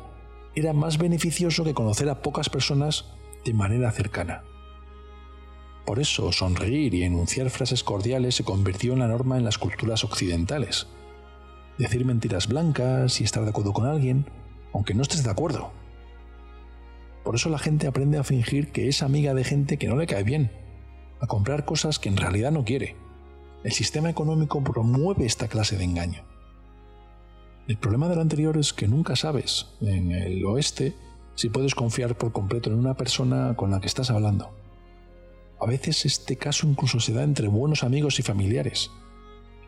era 0.55 0.73
más 0.73 0.97
beneficioso 0.97 1.63
que 1.63 1.73
conocer 1.73 2.09
a 2.09 2.21
pocas 2.21 2.49
personas 2.49 3.05
de 3.43 3.53
manera 3.53 3.91
cercana. 3.91 4.43
Por 5.85 5.99
eso, 5.99 6.31
sonreír 6.31 6.95
y 6.95 7.03
enunciar 7.03 7.49
frases 7.51 7.83
cordiales 7.83 8.35
se 8.35 8.43
convirtió 8.43 8.93
en 8.93 8.99
la 8.99 9.07
norma 9.07 9.37
en 9.37 9.45
las 9.45 9.59
culturas 9.59 10.03
occidentales. 10.03 10.87
Decir 11.77 12.05
mentiras 12.05 12.47
blancas 12.47 13.21
y 13.21 13.23
estar 13.23 13.43
de 13.43 13.49
acuerdo 13.49 13.71
con 13.71 13.85
alguien, 13.85 14.25
aunque 14.73 14.95
no 14.95 15.03
estés 15.03 15.23
de 15.23 15.29
acuerdo. 15.29 15.71
Por 17.23 17.35
eso 17.35 17.49
la 17.49 17.59
gente 17.59 17.87
aprende 17.87 18.17
a 18.17 18.23
fingir 18.23 18.71
que 18.71 18.87
es 18.87 19.03
amiga 19.03 19.33
de 19.33 19.43
gente 19.43 19.77
que 19.77 19.87
no 19.87 19.95
le 19.95 20.07
cae 20.07 20.23
bien, 20.23 20.51
a 21.19 21.27
comprar 21.27 21.65
cosas 21.65 21.99
que 21.99 22.09
en 22.09 22.17
realidad 22.17 22.51
no 22.51 22.65
quiere. 22.65 22.95
El 23.63 23.71
sistema 23.71 24.09
económico 24.09 24.63
promueve 24.63 25.25
esta 25.25 25.47
clase 25.47 25.77
de 25.77 25.83
engaño. 25.83 26.23
El 27.67 27.77
problema 27.77 28.07
del 28.09 28.19
anterior 28.19 28.57
es 28.57 28.73
que 28.73 28.87
nunca 28.87 29.15
sabes, 29.15 29.67
en 29.81 30.11
el 30.11 30.45
oeste, 30.45 30.95
si 31.35 31.49
puedes 31.49 31.73
confiar 31.73 32.15
por 32.15 32.31
completo 32.31 32.69
en 32.69 32.77
una 32.77 32.95
persona 32.95 33.55
con 33.55 33.71
la 33.71 33.81
que 33.81 33.87
estás 33.87 34.11
hablando. 34.11 34.64
A 35.59 35.65
veces 35.65 36.05
este 36.05 36.35
caso 36.37 36.67
incluso 36.67 36.99
se 36.99 37.13
da 37.13 37.23
entre 37.23 37.47
buenos 37.47 37.83
amigos 37.83 38.19
y 38.19 38.23
familiares. 38.23 38.91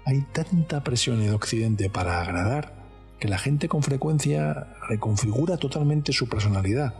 Hay 0.06 0.22
tanta 0.34 0.84
presión 0.84 1.22
en 1.22 1.34
Occidente 1.34 1.90
para 1.90 2.22
agradar 2.22 2.86
que 3.20 3.28
la 3.28 3.38
gente 3.38 3.68
con 3.68 3.84
frecuencia 3.84 4.76
reconfigura 4.88 5.58
totalmente 5.58 6.14
su 6.14 6.30
personalidad, 6.30 6.96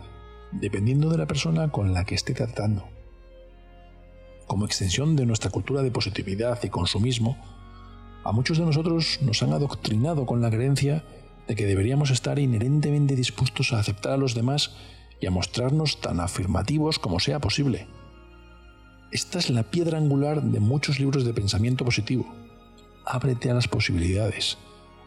dependiendo 0.52 1.10
de 1.10 1.18
la 1.18 1.26
persona 1.26 1.70
con 1.70 1.92
la 1.92 2.04
que 2.04 2.14
esté 2.14 2.34
tratando. 2.34 2.88
Como 4.46 4.64
extensión 4.64 5.14
de 5.16 5.26
nuestra 5.26 5.50
cultura 5.50 5.82
de 5.82 5.90
positividad 5.90 6.58
y 6.62 6.70
consumismo, 6.70 7.36
a 8.24 8.32
muchos 8.32 8.58
de 8.58 8.64
nosotros 8.64 9.20
nos 9.22 9.42
han 9.42 9.52
adoctrinado 9.52 10.26
con 10.26 10.40
la 10.40 10.50
creencia 10.50 11.04
de 11.46 11.54
que 11.54 11.66
deberíamos 11.66 12.10
estar 12.10 12.38
inherentemente 12.38 13.14
dispuestos 13.14 13.72
a 13.72 13.78
aceptar 13.78 14.12
a 14.12 14.16
los 14.16 14.34
demás 14.34 14.74
y 15.20 15.26
a 15.26 15.30
mostrarnos 15.30 16.00
tan 16.00 16.20
afirmativos 16.20 16.98
como 16.98 17.20
sea 17.20 17.40
posible. 17.40 17.86
Esta 19.10 19.38
es 19.38 19.48
la 19.48 19.62
piedra 19.62 19.96
angular 19.96 20.42
de 20.42 20.60
muchos 20.60 21.00
libros 21.00 21.24
de 21.24 21.32
pensamiento 21.32 21.82
positivo. 21.82 22.26
Ábrete 23.06 23.50
a 23.50 23.54
las 23.54 23.66
posibilidades, 23.66 24.58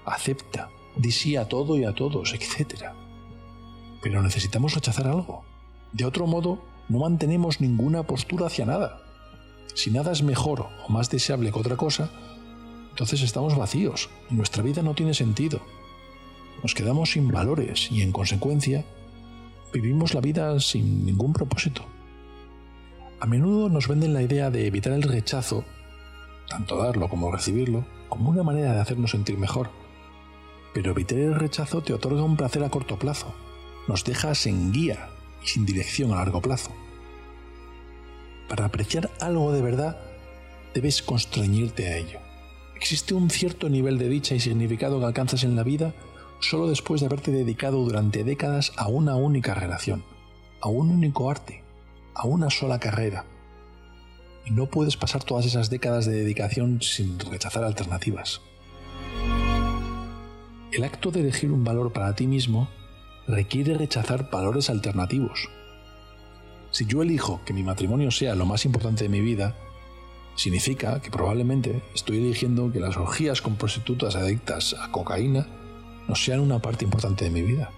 acepta, 0.05 0.71
di 0.97 1.11
sí 1.11 1.35
a 1.35 1.47
todo 1.47 1.77
y 1.77 1.83
a 1.83 1.93
todos, 1.93 2.33
etc. 2.33 2.85
Pero 4.01 4.23
necesitamos 4.23 4.73
rechazar 4.73 5.05
algo. 5.05 5.45
De 5.93 6.05
otro 6.05 6.25
modo, 6.25 6.63
no 6.89 6.97
mantenemos 6.97 7.61
ninguna 7.61 8.01
postura 8.01 8.47
hacia 8.47 8.65
nada. 8.65 9.03
Si 9.75 9.91
nada 9.91 10.11
es 10.11 10.23
mejor 10.23 10.67
o 10.87 10.91
más 10.91 11.11
deseable 11.11 11.51
que 11.51 11.59
otra 11.59 11.77
cosa, 11.77 12.09
entonces 12.89 13.21
estamos 13.21 13.55
vacíos 13.55 14.09
y 14.31 14.33
nuestra 14.33 14.63
vida 14.63 14.81
no 14.81 14.95
tiene 14.95 15.13
sentido. 15.13 15.61
Nos 16.63 16.73
quedamos 16.73 17.11
sin 17.11 17.27
valores 17.27 17.91
y 17.91 18.01
en 18.01 18.11
consecuencia 18.11 18.83
vivimos 19.71 20.15
la 20.15 20.21
vida 20.21 20.59
sin 20.59 21.05
ningún 21.05 21.33
propósito. 21.33 21.85
A 23.21 23.27
menudo 23.27 23.69
nos 23.69 23.87
venden 23.87 24.15
la 24.15 24.23
idea 24.23 24.49
de 24.49 24.65
evitar 24.65 24.93
el 24.93 25.03
rechazo, 25.03 25.63
tanto 26.49 26.77
darlo 26.77 27.07
como 27.07 27.31
recibirlo, 27.31 27.85
como 28.09 28.31
una 28.31 28.41
manera 28.41 28.73
de 28.73 28.79
hacernos 28.79 29.11
sentir 29.11 29.37
mejor. 29.37 29.69
Pero 30.73 30.89
evitar 30.89 31.19
el 31.19 31.35
rechazo 31.35 31.83
te 31.83 31.93
otorga 31.93 32.23
un 32.23 32.35
placer 32.35 32.63
a 32.63 32.71
corto 32.71 32.97
plazo, 32.97 33.31
nos 33.87 34.03
deja 34.03 34.33
sin 34.33 34.71
guía 34.71 35.09
y 35.43 35.49
sin 35.49 35.67
dirección 35.67 36.11
a 36.11 36.15
largo 36.15 36.41
plazo. 36.41 36.71
Para 38.49 38.65
apreciar 38.65 39.11
algo 39.19 39.51
de 39.51 39.61
verdad, 39.61 40.01
debes 40.73 41.03
constreñirte 41.03 41.89
a 41.89 41.97
ello. 41.97 42.19
Existe 42.75 43.13
un 43.13 43.29
cierto 43.29 43.69
nivel 43.69 43.99
de 43.99 44.09
dicha 44.09 44.33
y 44.33 44.39
significado 44.39 44.99
que 44.99 45.05
alcanzas 45.05 45.43
en 45.43 45.55
la 45.55 45.61
vida 45.61 45.93
solo 46.39 46.67
después 46.67 47.01
de 47.01 47.05
haberte 47.05 47.29
dedicado 47.29 47.83
durante 47.83 48.23
décadas 48.23 48.73
a 48.77 48.87
una 48.87 49.15
única 49.15 49.53
relación, 49.53 50.03
a 50.59 50.69
un 50.69 50.89
único 50.89 51.29
arte, 51.29 51.60
a 52.15 52.27
una 52.27 52.49
sola 52.49 52.79
carrera. 52.79 53.25
Y 54.45 54.51
no 54.51 54.65
puedes 54.67 54.97
pasar 54.97 55.23
todas 55.23 55.45
esas 55.45 55.69
décadas 55.69 56.05
de 56.05 56.13
dedicación 56.13 56.81
sin 56.81 57.19
rechazar 57.19 57.63
alternativas. 57.63 58.41
El 60.71 60.83
acto 60.83 61.11
de 61.11 61.19
elegir 61.19 61.51
un 61.51 61.63
valor 61.63 61.91
para 61.91 62.15
ti 62.15 62.27
mismo 62.27 62.69
requiere 63.27 63.73
rechazar 63.75 64.29
valores 64.31 64.69
alternativos. 64.69 65.49
Si 66.71 66.85
yo 66.85 67.01
elijo 67.01 67.41
que 67.45 67.53
mi 67.53 67.63
matrimonio 67.63 68.11
sea 68.11 68.35
lo 68.35 68.45
más 68.45 68.65
importante 68.65 69.03
de 69.03 69.09
mi 69.09 69.19
vida, 69.19 69.55
significa 70.35 71.01
que 71.01 71.11
probablemente 71.11 71.83
estoy 71.93 72.17
eligiendo 72.17 72.71
que 72.71 72.79
las 72.79 72.95
orgías 72.95 73.41
con 73.41 73.57
prostitutas 73.57 74.15
adictas 74.15 74.75
a 74.79 74.91
cocaína 74.91 75.47
no 76.07 76.15
sean 76.15 76.39
una 76.39 76.59
parte 76.59 76.85
importante 76.85 77.25
de 77.25 77.31
mi 77.31 77.41
vida. 77.41 77.71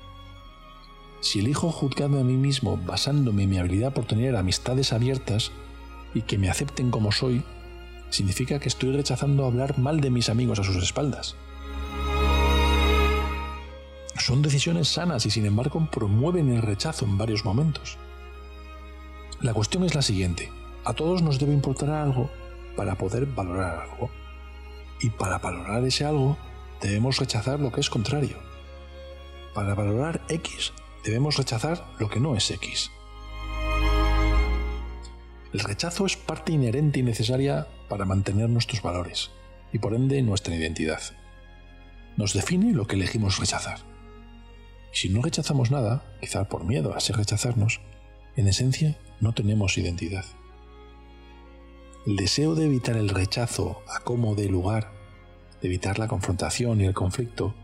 Si 1.23 1.39
elijo 1.39 1.71
juzgarme 1.71 2.19
a 2.19 2.23
mí 2.25 2.35
mismo 2.35 2.75
basándome 2.75 3.43
en 3.43 3.49
mi 3.49 3.57
habilidad 3.57 3.93
por 3.93 4.03
tener 4.03 4.35
amistades 4.35 4.91
abiertas 4.91 5.53
y 6.13 6.23
que 6.23 6.37
me 6.37 6.49
acepten 6.49 6.91
como 6.91 7.13
soy, 7.13 7.45
significa 8.09 8.59
que 8.59 8.67
estoy 8.67 8.91
rechazando 8.91 9.45
hablar 9.45 9.79
mal 9.79 10.01
de 10.01 10.09
mis 10.09 10.27
amigos 10.27 10.59
a 10.59 10.65
sus 10.65 10.75
espaldas. 10.83 11.37
Son 14.17 14.41
decisiones 14.41 14.89
sanas 14.89 15.25
y 15.25 15.31
sin 15.31 15.45
embargo 15.45 15.87
promueven 15.89 16.49
el 16.49 16.61
rechazo 16.61 17.05
en 17.05 17.17
varios 17.17 17.45
momentos. 17.45 17.97
La 19.39 19.53
cuestión 19.53 19.85
es 19.85 19.95
la 19.95 20.01
siguiente. 20.01 20.51
A 20.83 20.93
todos 20.93 21.21
nos 21.21 21.39
debe 21.39 21.53
importar 21.53 21.89
algo 21.89 22.29
para 22.75 22.97
poder 22.97 23.27
valorar 23.27 23.87
algo. 23.89 24.11
Y 24.99 25.09
para 25.09 25.37
valorar 25.37 25.85
ese 25.85 26.03
algo 26.03 26.37
debemos 26.81 27.17
rechazar 27.17 27.61
lo 27.61 27.71
que 27.71 27.79
es 27.79 27.89
contrario. 27.89 28.35
Para 29.53 29.73
valorar 29.73 30.21
X 30.27 30.73
debemos 31.03 31.37
rechazar 31.37 31.85
lo 31.99 32.09
que 32.09 32.19
no 32.19 32.35
es 32.35 32.49
X. 32.49 32.91
El 35.53 35.59
rechazo 35.59 36.05
es 36.05 36.17
parte 36.17 36.51
inherente 36.51 36.99
y 36.99 37.03
necesaria 37.03 37.67
para 37.87 38.05
mantener 38.05 38.49
nuestros 38.49 38.81
valores 38.81 39.29
y 39.71 39.79
por 39.79 39.93
ende 39.93 40.21
nuestra 40.21 40.55
identidad. 40.55 41.01
Nos 42.17 42.33
define 42.33 42.73
lo 42.73 42.87
que 42.87 42.95
elegimos 42.95 43.39
rechazar. 43.39 43.79
si 44.91 45.09
no 45.09 45.21
rechazamos 45.21 45.71
nada, 45.71 46.05
quizá 46.21 46.45
por 46.45 46.65
miedo 46.65 46.95
a 46.95 46.99
ser 46.99 47.17
rechazarnos, 47.17 47.81
en 48.35 48.47
esencia 48.47 48.97
no 49.19 49.33
tenemos 49.33 49.77
identidad. 49.77 50.25
El 52.05 52.15
deseo 52.15 52.53
de 52.53 52.65
evitar 52.65 52.97
el 52.97 53.09
rechazo 53.09 53.81
a 53.87 54.01
como 54.01 54.35
de 54.35 54.49
lugar, 54.49 54.91
de 55.61 55.67
evitar 55.67 55.97
la 55.97 56.07
confrontación 56.07 56.81
y 56.81 56.85
el 56.85 56.93
conflicto, 56.93 57.55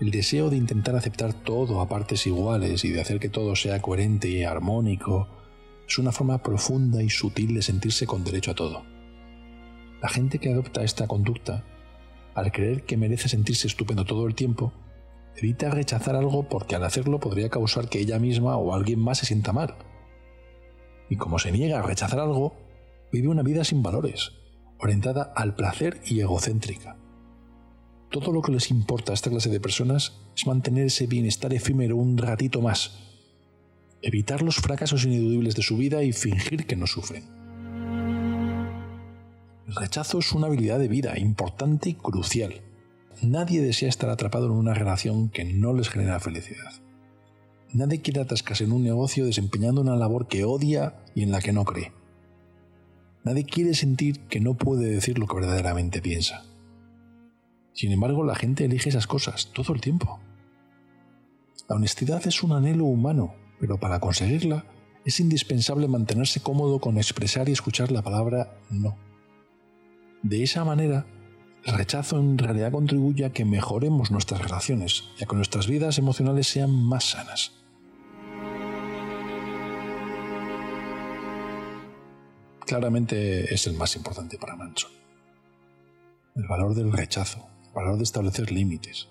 el 0.00 0.10
deseo 0.12 0.48
de 0.48 0.56
intentar 0.56 0.94
aceptar 0.94 1.32
todo 1.32 1.80
a 1.80 1.88
partes 1.88 2.26
iguales 2.26 2.84
y 2.84 2.90
de 2.90 3.00
hacer 3.00 3.18
que 3.18 3.28
todo 3.28 3.56
sea 3.56 3.82
coherente 3.82 4.28
y 4.28 4.44
armónico 4.44 5.26
es 5.88 5.98
una 5.98 6.12
forma 6.12 6.42
profunda 6.42 7.02
y 7.02 7.10
sutil 7.10 7.54
de 7.54 7.62
sentirse 7.62 8.06
con 8.06 8.22
derecho 8.22 8.52
a 8.52 8.54
todo. 8.54 8.84
La 10.00 10.08
gente 10.08 10.38
que 10.38 10.52
adopta 10.52 10.84
esta 10.84 11.08
conducta, 11.08 11.64
al 12.34 12.52
creer 12.52 12.84
que 12.84 12.96
merece 12.96 13.28
sentirse 13.28 13.66
estupendo 13.66 14.04
todo 14.04 14.26
el 14.26 14.36
tiempo, 14.36 14.72
evita 15.36 15.70
rechazar 15.70 16.14
algo 16.14 16.48
porque 16.48 16.76
al 16.76 16.84
hacerlo 16.84 17.18
podría 17.18 17.48
causar 17.48 17.88
que 17.88 17.98
ella 17.98 18.20
misma 18.20 18.56
o 18.56 18.74
alguien 18.74 19.00
más 19.00 19.18
se 19.18 19.26
sienta 19.26 19.52
mal. 19.52 19.74
Y 21.10 21.16
como 21.16 21.40
se 21.40 21.50
niega 21.50 21.80
a 21.80 21.82
rechazar 21.82 22.20
algo, 22.20 22.54
vive 23.10 23.28
una 23.28 23.42
vida 23.42 23.64
sin 23.64 23.82
valores, 23.82 24.32
orientada 24.78 25.32
al 25.34 25.56
placer 25.56 26.00
y 26.04 26.20
egocéntrica. 26.20 26.96
Todo 28.10 28.32
lo 28.32 28.42
que 28.42 28.52
les 28.52 28.70
importa 28.70 29.12
a 29.12 29.14
esta 29.14 29.30
clase 29.30 29.50
de 29.50 29.60
personas 29.60 30.14
es 30.36 30.46
mantener 30.46 30.86
ese 30.86 31.06
bienestar 31.06 31.52
efímero 31.52 31.96
un 31.96 32.16
ratito 32.16 32.60
más, 32.62 32.98
evitar 34.02 34.42
los 34.42 34.56
fracasos 34.56 35.04
ineludibles 35.04 35.54
de 35.54 35.62
su 35.62 35.76
vida 35.76 36.02
y 36.02 36.12
fingir 36.12 36.66
que 36.66 36.76
no 36.76 36.86
sufren. 36.86 37.24
El 39.66 39.74
rechazo 39.74 40.20
es 40.20 40.32
una 40.32 40.46
habilidad 40.46 40.78
de 40.78 40.88
vida 40.88 41.18
importante 41.18 41.90
y 41.90 41.94
crucial. 41.94 42.62
Nadie 43.20 43.60
desea 43.60 43.88
estar 43.88 44.08
atrapado 44.08 44.46
en 44.46 44.52
una 44.52 44.72
relación 44.72 45.28
que 45.28 45.44
no 45.44 45.74
les 45.74 45.90
genera 45.90 46.20
felicidad. 46.20 46.72
Nadie 47.74 48.00
quiere 48.00 48.22
atascarse 48.22 48.64
en 48.64 48.72
un 48.72 48.82
negocio 48.82 49.26
desempeñando 49.26 49.82
una 49.82 49.96
labor 49.96 50.26
que 50.26 50.44
odia 50.44 50.94
y 51.14 51.22
en 51.22 51.32
la 51.32 51.42
que 51.42 51.52
no 51.52 51.64
cree. 51.64 51.92
Nadie 53.24 53.44
quiere 53.44 53.74
sentir 53.74 54.20
que 54.20 54.40
no 54.40 54.54
puede 54.54 54.88
decir 54.88 55.18
lo 55.18 55.26
que 55.26 55.36
verdaderamente 55.36 56.00
piensa. 56.00 56.44
Sin 57.78 57.92
embargo, 57.92 58.24
la 58.24 58.34
gente 58.34 58.64
elige 58.64 58.88
esas 58.88 59.06
cosas 59.06 59.52
todo 59.54 59.72
el 59.72 59.80
tiempo. 59.80 60.18
La 61.68 61.76
honestidad 61.76 62.26
es 62.26 62.42
un 62.42 62.50
anhelo 62.50 62.86
humano, 62.86 63.36
pero 63.60 63.78
para 63.78 64.00
conseguirla 64.00 64.64
es 65.04 65.20
indispensable 65.20 65.86
mantenerse 65.86 66.40
cómodo 66.40 66.80
con 66.80 66.96
expresar 66.96 67.48
y 67.48 67.52
escuchar 67.52 67.92
la 67.92 68.02
palabra 68.02 68.58
no. 68.68 68.98
De 70.24 70.42
esa 70.42 70.64
manera, 70.64 71.06
el 71.64 71.74
rechazo 71.74 72.18
en 72.18 72.36
realidad 72.36 72.72
contribuye 72.72 73.24
a 73.24 73.32
que 73.32 73.44
mejoremos 73.44 74.10
nuestras 74.10 74.42
relaciones 74.42 75.04
y 75.16 75.22
a 75.22 75.28
que 75.28 75.36
nuestras 75.36 75.68
vidas 75.68 75.98
emocionales 75.98 76.48
sean 76.48 76.72
más 76.72 77.10
sanas. 77.10 77.52
Claramente 82.66 83.54
es 83.54 83.68
el 83.68 83.74
más 83.74 83.94
importante 83.94 84.36
para 84.36 84.56
Manson. 84.56 84.90
El 86.34 86.48
valor 86.48 86.74
del 86.74 86.92
rechazo, 86.92 87.48
valor 87.74 87.96
de 87.96 88.04
establecer 88.04 88.50
límites. 88.50 89.08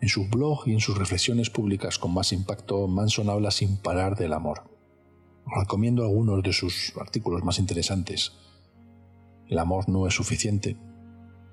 En 0.00 0.08
su 0.08 0.28
blog 0.28 0.66
y 0.66 0.72
en 0.72 0.80
sus 0.80 0.96
reflexiones 0.98 1.50
públicas 1.50 1.98
con 1.98 2.12
más 2.12 2.32
impacto, 2.32 2.86
Manson 2.86 3.30
habla 3.30 3.50
sin 3.50 3.76
parar 3.78 4.16
del 4.16 4.32
amor. 4.32 4.64
recomiendo 5.46 6.02
algunos 6.02 6.42
de 6.42 6.52
sus 6.52 6.92
artículos 7.00 7.44
más 7.44 7.58
interesantes. 7.60 8.32
El 9.48 9.58
amor 9.58 9.88
no 9.88 10.08
es 10.08 10.14
suficiente, 10.14 10.76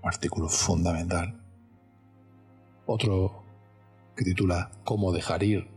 artículo 0.02 0.50
fundamental. 0.50 1.40
Otro 2.88 3.44
que 4.16 4.24
titula 4.24 4.72
Cómo 4.84 5.12
dejar 5.12 5.44
ir. 5.44 5.70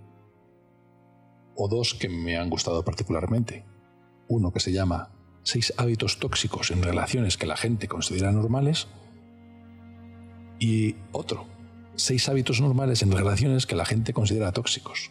O 1.55 1.69
dos 1.69 1.95
que 1.95 2.09
me 2.09 2.37
han 2.37 2.51
gustado 2.51 2.85
particularmente. 2.85 3.65
Uno 4.29 4.53
que 4.53 4.61
se 4.61 4.73
llama 4.73 5.11
Seis 5.43 5.73
hábitos 5.77 6.19
tóxicos 6.19 6.73
en 6.73 6.83
relaciones 6.83 7.37
que 7.37 7.47
la 7.47 7.57
gente 7.57 7.87
considera 7.87 8.33
normales 8.33 8.89
y 10.59 10.97
otro, 11.13 11.47
seis 11.97 12.29
hábitos 12.29 12.61
normales 12.61 13.03
en 13.03 13.13
relaciones 13.13 13.67
que 13.67 13.77
la 13.77 13.85
gente 13.85 14.13
considera 14.13 14.53
tóxicos. 14.53 15.11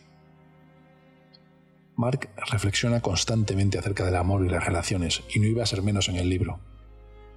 Mark 1.95 2.29
reflexiona 2.51 2.99
constantemente 3.01 3.77
acerca 3.77 4.05
del 4.05 4.15
amor 4.15 4.45
y 4.45 4.49
las 4.49 4.65
relaciones, 4.65 5.23
y 5.33 5.39
no 5.39 5.47
iba 5.47 5.63
a 5.63 5.67
ser 5.67 5.81
menos 5.81 6.09
en 6.09 6.17
el 6.17 6.29
libro. 6.29 6.59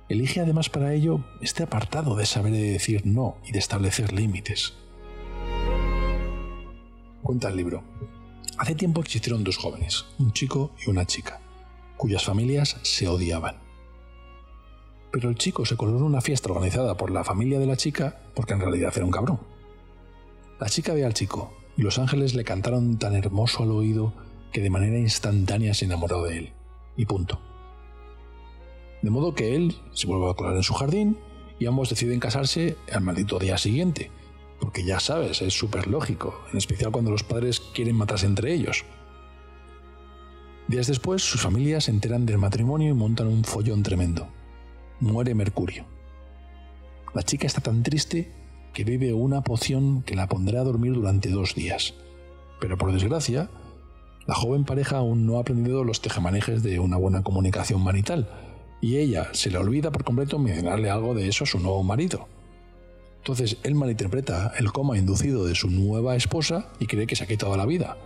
Elige 0.09 0.41
además 0.41 0.69
para 0.69 0.95
ello 0.95 1.25
este 1.41 1.63
apartado 1.63 2.17
de 2.17 2.27
saber 2.27 2.53
decir 2.53 3.05
no 3.05 3.37
y 3.47 3.53
de 3.53 3.59
establecer 3.59 4.13
límites. 4.13 4.75
Cuenta 7.23 7.49
el 7.49 7.57
libro. 7.57 7.85
Hace 8.57 8.75
tiempo 8.75 9.01
existieron 9.01 9.45
dos 9.45 9.59
jóvenes, 9.59 10.07
un 10.19 10.33
chico 10.33 10.73
y 10.85 10.91
una 10.91 11.05
chica, 11.07 11.41
cuyas 11.97 12.25
familias 12.25 12.79
se 12.83 13.07
odiaban 13.07 13.68
pero 15.11 15.29
el 15.29 15.37
chico 15.37 15.65
se 15.65 15.77
coló 15.77 15.97
en 15.97 16.03
una 16.03 16.21
fiesta 16.21 16.51
organizada 16.51 16.97
por 16.97 17.11
la 17.11 17.25
familia 17.25 17.59
de 17.59 17.67
la 17.67 17.77
chica 17.77 18.21
porque 18.35 18.55
en 18.55 18.61
realidad 18.61 18.93
era 18.95 19.05
un 19.05 19.11
cabrón. 19.11 19.41
La 20.61 20.69
chica 20.69 20.93
ve 20.93 21.05
al 21.05 21.15
chico 21.15 21.53
y 21.77 21.83
los 21.83 21.99
ángeles 21.99 22.35
le 22.35 22.45
cantaron 22.45 22.99
tan 22.99 23.15
hermoso 23.15 23.63
al 23.63 23.71
oído 23.71 24.13
que 24.53 24.61
de 24.61 24.71
manera 24.71 24.99
instantánea 24.99 25.75
se 25.75 25.85
enamoró 25.85 26.25
de 26.25 26.39
él. 26.39 26.53
Y 26.97 27.07
punto. 27.07 27.41
De 29.03 29.11
modo 29.11 29.35
que 29.35 29.55
él 29.55 29.77
se 29.93 30.07
vuelve 30.07 30.29
a 30.29 30.35
colar 30.35 30.57
en 30.57 30.63
su 30.63 30.75
jardín 30.75 31.17
y 31.59 31.67
ambos 31.67 31.91
deciden 31.91 32.19
casarse 32.19 32.77
al 32.93 33.03
maldito 33.03 33.39
día 33.39 33.57
siguiente. 33.57 34.11
Porque 34.59 34.85
ya 34.85 34.99
sabes, 34.99 35.41
es 35.41 35.55
súper 35.55 35.87
lógico, 35.87 36.43
en 36.51 36.59
especial 36.59 36.91
cuando 36.91 37.13
los 37.13 37.23
padres 37.23 37.61
quieren 37.61 37.95
matarse 37.95 38.27
entre 38.27 38.53
ellos. 38.53 38.85
Días 40.67 40.89
después, 40.89 41.23
sus 41.23 41.41
familias 41.41 41.85
se 41.85 41.93
enteran 41.93 42.27
del 42.27 42.39
matrimonio 42.39 42.91
y 42.91 42.95
montan 42.95 43.29
un 43.29 43.45
follón 43.45 43.85
tremendo 43.85 44.29
muere 45.01 45.35
Mercurio. 45.35 45.85
La 47.15 47.23
chica 47.23 47.47
está 47.47 47.61
tan 47.61 47.83
triste 47.83 48.31
que 48.73 48.85
bebe 48.85 49.13
una 49.13 49.43
poción 49.43 50.03
que 50.03 50.15
la 50.15 50.29
pondrá 50.29 50.61
a 50.61 50.65
dormir 50.65 50.93
durante 50.93 51.31
dos 51.31 51.55
días. 51.55 51.95
Pero 52.61 52.77
por 52.77 52.93
desgracia, 52.93 53.51
la 54.27 54.35
joven 54.35 54.65
pareja 54.65 54.99
aún 54.99 55.27
no 55.27 55.39
ha 55.39 55.41
aprendido 55.41 55.85
los 55.85 56.03
tejemanejes 56.03 56.63
de 56.63 56.79
una 56.81 56.97
buena 56.97 57.23
comunicación 57.23 57.83
marital, 57.83 58.29
y 58.81 58.99
ella 58.99 59.29
se 59.33 59.51
le 59.51 59.59
olvida 59.59 59.91
por 59.91 60.05
completo 60.05 60.39
mencionarle 60.39 60.91
algo 60.91 61.15
de 61.15 61.29
eso 61.29 61.45
a 61.45 61.47
su 61.47 61.59
nuevo 61.59 61.83
marido. 61.83 62.29
Entonces 63.19 63.59
él 63.63 63.75
malinterpreta 63.75 64.53
el 64.59 64.73
coma 64.73 64.97
inducido 64.97 65.45
de 65.45 65.55
su 65.55 65.69
nueva 65.71 66.15
esposa 66.17 66.69
y 66.79 66.87
cree 66.87 67.07
que 67.07 67.17
se 67.17 67.25
ha 67.25 67.27
quitado 67.27 67.57
la 67.57 67.67
vida, 67.67 67.97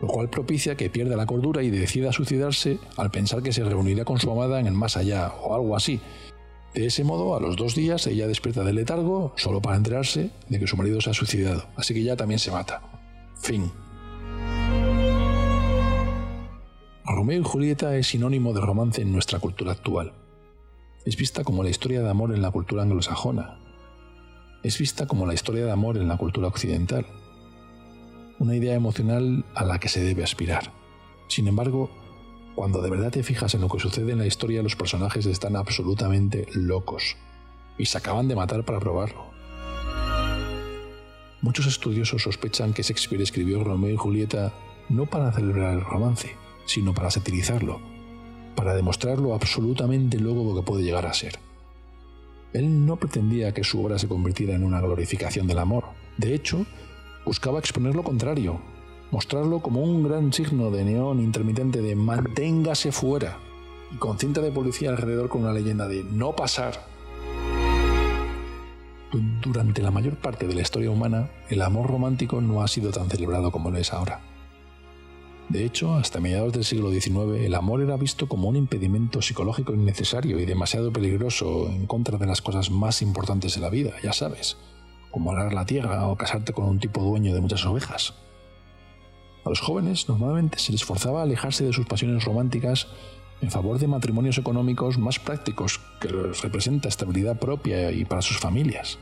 lo 0.00 0.06
cual 0.06 0.30
propicia 0.30 0.76
que 0.76 0.90
pierda 0.90 1.16
la 1.16 1.26
cordura 1.26 1.62
y 1.62 1.70
decida 1.70 2.12
suicidarse 2.12 2.78
al 2.96 3.10
pensar 3.10 3.42
que 3.42 3.52
se 3.52 3.64
reunirá 3.64 4.04
con 4.04 4.18
su 4.18 4.30
amada 4.30 4.60
en 4.60 4.66
el 4.66 4.74
más 4.74 4.96
allá 4.96 5.32
o 5.42 5.54
algo 5.54 5.76
así, 5.76 6.00
de 6.74 6.86
ese 6.86 7.02
modo, 7.02 7.34
a 7.34 7.40
los 7.40 7.56
dos 7.56 7.74
días, 7.74 8.06
ella 8.06 8.28
despierta 8.28 8.62
del 8.62 8.76
letargo 8.76 9.32
solo 9.36 9.60
para 9.60 9.76
enterarse 9.76 10.30
de 10.48 10.58
que 10.60 10.68
su 10.68 10.76
marido 10.76 11.00
se 11.00 11.10
ha 11.10 11.14
suicidado, 11.14 11.64
así 11.76 11.94
que 11.94 12.00
ella 12.00 12.16
también 12.16 12.38
se 12.38 12.52
mata. 12.52 12.80
Fin. 13.36 13.72
Romeo 17.04 17.40
y 17.40 17.44
Julieta 17.44 17.96
es 17.96 18.06
sinónimo 18.06 18.52
de 18.52 18.60
romance 18.60 19.02
en 19.02 19.12
nuestra 19.12 19.40
cultura 19.40 19.72
actual. 19.72 20.12
Es 21.04 21.16
vista 21.16 21.42
como 21.42 21.64
la 21.64 21.70
historia 21.70 22.02
de 22.02 22.08
amor 22.08 22.32
en 22.32 22.42
la 22.42 22.52
cultura 22.52 22.82
anglosajona. 22.82 23.58
Es 24.62 24.78
vista 24.78 25.06
como 25.06 25.26
la 25.26 25.34
historia 25.34 25.64
de 25.64 25.72
amor 25.72 25.96
en 25.96 26.06
la 26.06 26.18
cultura 26.18 26.46
occidental. 26.46 27.06
Una 28.38 28.54
idea 28.54 28.74
emocional 28.74 29.44
a 29.54 29.64
la 29.64 29.80
que 29.80 29.88
se 29.88 30.04
debe 30.04 30.22
aspirar. 30.22 30.72
Sin 31.28 31.48
embargo, 31.48 31.90
cuando 32.60 32.82
de 32.82 32.90
verdad 32.90 33.10
te 33.10 33.22
fijas 33.22 33.54
en 33.54 33.62
lo 33.62 33.70
que 33.70 33.78
sucede 33.78 34.12
en 34.12 34.18
la 34.18 34.26
historia, 34.26 34.62
los 34.62 34.76
personajes 34.76 35.24
están 35.24 35.56
absolutamente 35.56 36.46
locos 36.52 37.16
y 37.78 37.86
se 37.86 37.96
acaban 37.96 38.28
de 38.28 38.36
matar 38.36 38.66
para 38.66 38.78
probarlo. 38.78 39.30
Muchos 41.40 41.64
estudiosos 41.64 42.20
sospechan 42.20 42.74
que 42.74 42.82
Shakespeare 42.82 43.22
escribió 43.22 43.64
Romeo 43.64 43.94
y 43.94 43.96
Julieta 43.96 44.52
no 44.90 45.06
para 45.06 45.32
celebrar 45.32 45.72
el 45.72 45.80
romance, 45.80 46.36
sino 46.66 46.92
para 46.92 47.10
satirizarlo, 47.10 47.80
para 48.56 48.74
demostrar 48.74 49.20
lo 49.20 49.32
absolutamente 49.32 50.18
loco 50.18 50.54
que 50.54 50.62
puede 50.62 50.82
llegar 50.82 51.06
a 51.06 51.14
ser. 51.14 51.38
Él 52.52 52.84
no 52.84 52.96
pretendía 52.96 53.54
que 53.54 53.64
su 53.64 53.82
obra 53.82 53.98
se 53.98 54.06
convirtiera 54.06 54.54
en 54.54 54.64
una 54.64 54.82
glorificación 54.82 55.46
del 55.46 55.60
amor. 55.60 55.84
De 56.18 56.34
hecho, 56.34 56.66
buscaba 57.24 57.58
exponer 57.58 57.94
lo 57.94 58.02
contrario, 58.02 58.60
mostrarlo 59.10 59.60
como 59.60 59.82
un 59.82 60.02
gran 60.02 60.32
signo 60.32 60.70
de 60.70 60.84
neón 60.84 61.20
intermitente 61.20 61.82
de 61.82 61.96
manténgase 61.96 62.92
fuera 62.92 63.38
y 63.92 63.96
con 63.96 64.18
cinta 64.18 64.40
de 64.40 64.52
policía 64.52 64.90
alrededor 64.90 65.28
con 65.28 65.42
una 65.42 65.52
leyenda 65.52 65.88
de 65.88 66.04
no 66.04 66.34
pasar. 66.34 66.86
Durante 69.42 69.82
la 69.82 69.90
mayor 69.90 70.16
parte 70.16 70.46
de 70.46 70.54
la 70.54 70.60
historia 70.60 70.90
humana, 70.90 71.30
el 71.48 71.62
amor 71.62 71.90
romántico 71.90 72.40
no 72.40 72.62
ha 72.62 72.68
sido 72.68 72.92
tan 72.92 73.10
celebrado 73.10 73.50
como 73.50 73.70
lo 73.70 73.78
es 73.78 73.92
ahora. 73.92 74.20
De 75.48 75.64
hecho, 75.64 75.94
hasta 75.94 76.20
mediados 76.20 76.52
del 76.52 76.64
siglo 76.64 76.92
XIX, 76.92 77.44
el 77.44 77.56
amor 77.56 77.80
era 77.80 77.96
visto 77.96 78.28
como 78.28 78.48
un 78.48 78.54
impedimento 78.54 79.20
psicológico 79.20 79.74
innecesario 79.74 80.38
y 80.38 80.46
demasiado 80.46 80.92
peligroso 80.92 81.66
en 81.66 81.86
contra 81.86 82.18
de 82.18 82.26
las 82.26 82.40
cosas 82.40 82.70
más 82.70 83.02
importantes 83.02 83.56
de 83.56 83.60
la 83.60 83.68
vida, 83.68 83.90
ya 84.00 84.12
sabes, 84.12 84.58
como 85.10 85.32
arar 85.32 85.52
la 85.52 85.66
tierra 85.66 86.06
o 86.06 86.16
casarte 86.16 86.52
con 86.52 86.66
un 86.66 86.78
tipo 86.78 87.02
dueño 87.02 87.34
de 87.34 87.40
muchas 87.40 87.66
ovejas. 87.66 88.14
A 89.44 89.48
los 89.48 89.60
jóvenes 89.60 90.08
normalmente 90.08 90.58
se 90.58 90.72
les 90.72 90.84
forzaba 90.84 91.20
a 91.20 91.22
alejarse 91.22 91.64
de 91.64 91.72
sus 91.72 91.86
pasiones 91.86 92.24
románticas 92.24 92.88
en 93.40 93.50
favor 93.50 93.78
de 93.78 93.86
matrimonios 93.86 94.38
económicos 94.38 94.98
más 94.98 95.18
prácticos 95.18 95.80
que 96.00 96.08
les 96.08 96.42
representa 96.42 96.88
estabilidad 96.88 97.38
propia 97.38 97.90
y 97.90 98.04
para 98.04 98.22
sus 98.22 98.38
familias. 98.38 98.98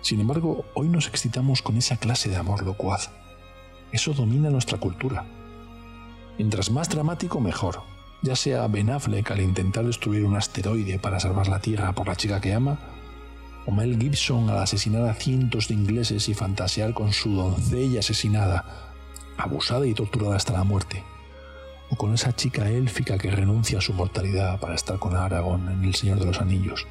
Sin 0.00 0.20
embargo, 0.20 0.64
hoy 0.74 0.88
nos 0.88 1.06
excitamos 1.08 1.62
con 1.62 1.76
esa 1.76 1.96
clase 1.96 2.28
de 2.28 2.36
amor 2.36 2.64
locuaz. 2.64 3.10
Eso 3.92 4.14
domina 4.14 4.50
nuestra 4.50 4.78
cultura. 4.78 5.26
Mientras 6.38 6.70
más 6.70 6.88
dramático, 6.88 7.40
mejor. 7.40 7.82
Ya 8.22 8.34
sea 8.34 8.66
Ben 8.66 8.90
Affleck 8.90 9.30
al 9.30 9.40
intentar 9.40 9.84
destruir 9.84 10.24
un 10.24 10.36
asteroide 10.36 10.98
para 10.98 11.20
salvar 11.20 11.48
la 11.48 11.60
Tierra 11.60 11.92
por 11.92 12.08
la 12.08 12.16
chica 12.16 12.40
que 12.40 12.54
ama, 12.54 12.78
o 13.66 13.70
Mel 13.70 13.98
Gibson 13.98 14.50
al 14.50 14.58
asesinar 14.58 15.08
a 15.08 15.14
cientos 15.14 15.68
de 15.68 15.74
ingleses 15.74 16.28
y 16.28 16.34
fantasear 16.34 16.94
con 16.94 17.12
su 17.12 17.34
doncella 17.34 18.00
asesinada, 18.00 18.92
abusada 19.36 19.86
y 19.86 19.94
torturada 19.94 20.36
hasta 20.36 20.52
la 20.52 20.64
muerte, 20.64 21.04
o 21.90 21.96
con 21.96 22.14
esa 22.14 22.34
chica 22.34 22.68
élfica 22.68 23.18
que 23.18 23.30
renuncia 23.30 23.78
a 23.78 23.82
su 23.82 23.92
mortalidad 23.92 24.58
para 24.60 24.74
estar 24.74 24.98
con 24.98 25.14
Aragorn 25.14 25.68
en 25.68 25.84
El 25.84 25.94
Señor 25.94 26.18
de 26.18 26.26
los 26.26 26.40
Anillos, 26.40 26.86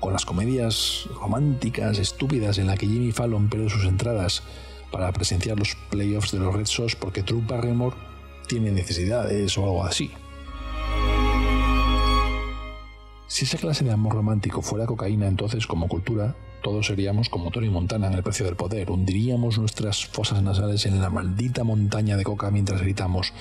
con 0.00 0.12
las 0.12 0.24
comedias 0.24 1.08
románticas 1.20 1.98
estúpidas 1.98 2.58
en 2.58 2.66
la 2.66 2.76
que 2.76 2.86
Jimmy 2.86 3.12
Fallon 3.12 3.48
pierde 3.48 3.68
sus 3.68 3.84
entradas 3.84 4.42
para 4.90 5.12
presenciar 5.12 5.58
los 5.58 5.76
playoffs 5.90 6.32
de 6.32 6.38
los 6.38 6.54
Red 6.54 6.66
Sox 6.66 6.96
porque 6.96 7.22
Drew 7.22 7.42
Barrymore 7.46 7.96
tiene 8.48 8.72
necesidades 8.72 9.56
o 9.58 9.64
algo 9.64 9.84
así. 9.84 10.10
Si 13.30 13.44
esa 13.44 13.58
clase 13.58 13.84
de 13.84 13.92
amor 13.92 14.14
romántico 14.14 14.60
fuera 14.60 14.86
cocaína, 14.86 15.28
entonces 15.28 15.68
como 15.68 15.86
cultura, 15.86 16.34
todos 16.64 16.88
seríamos 16.88 17.28
como 17.28 17.52
Tony 17.52 17.70
Montana 17.70 18.08
en 18.08 18.14
el 18.14 18.24
precio 18.24 18.44
del 18.44 18.56
poder. 18.56 18.90
Hundiríamos 18.90 19.56
nuestras 19.56 20.04
fosas 20.04 20.42
nasales 20.42 20.84
en 20.84 21.00
la 21.00 21.10
maldita 21.10 21.62
montaña 21.62 22.16
de 22.16 22.24
coca 22.24 22.50
mientras 22.50 22.80
gritamos, 22.80 23.32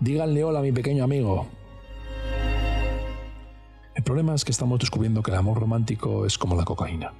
díganle 0.00 0.44
hola 0.44 0.60
a 0.60 0.62
mi 0.62 0.72
pequeño 0.72 1.04
amigo. 1.04 1.46
El 3.94 4.02
problema 4.02 4.34
es 4.34 4.46
que 4.46 4.50
estamos 4.50 4.78
descubriendo 4.78 5.22
que 5.22 5.30
el 5.30 5.36
amor 5.36 5.60
romántico 5.60 6.24
es 6.24 6.38
como 6.38 6.56
la 6.56 6.64
cocaína. 6.64 7.12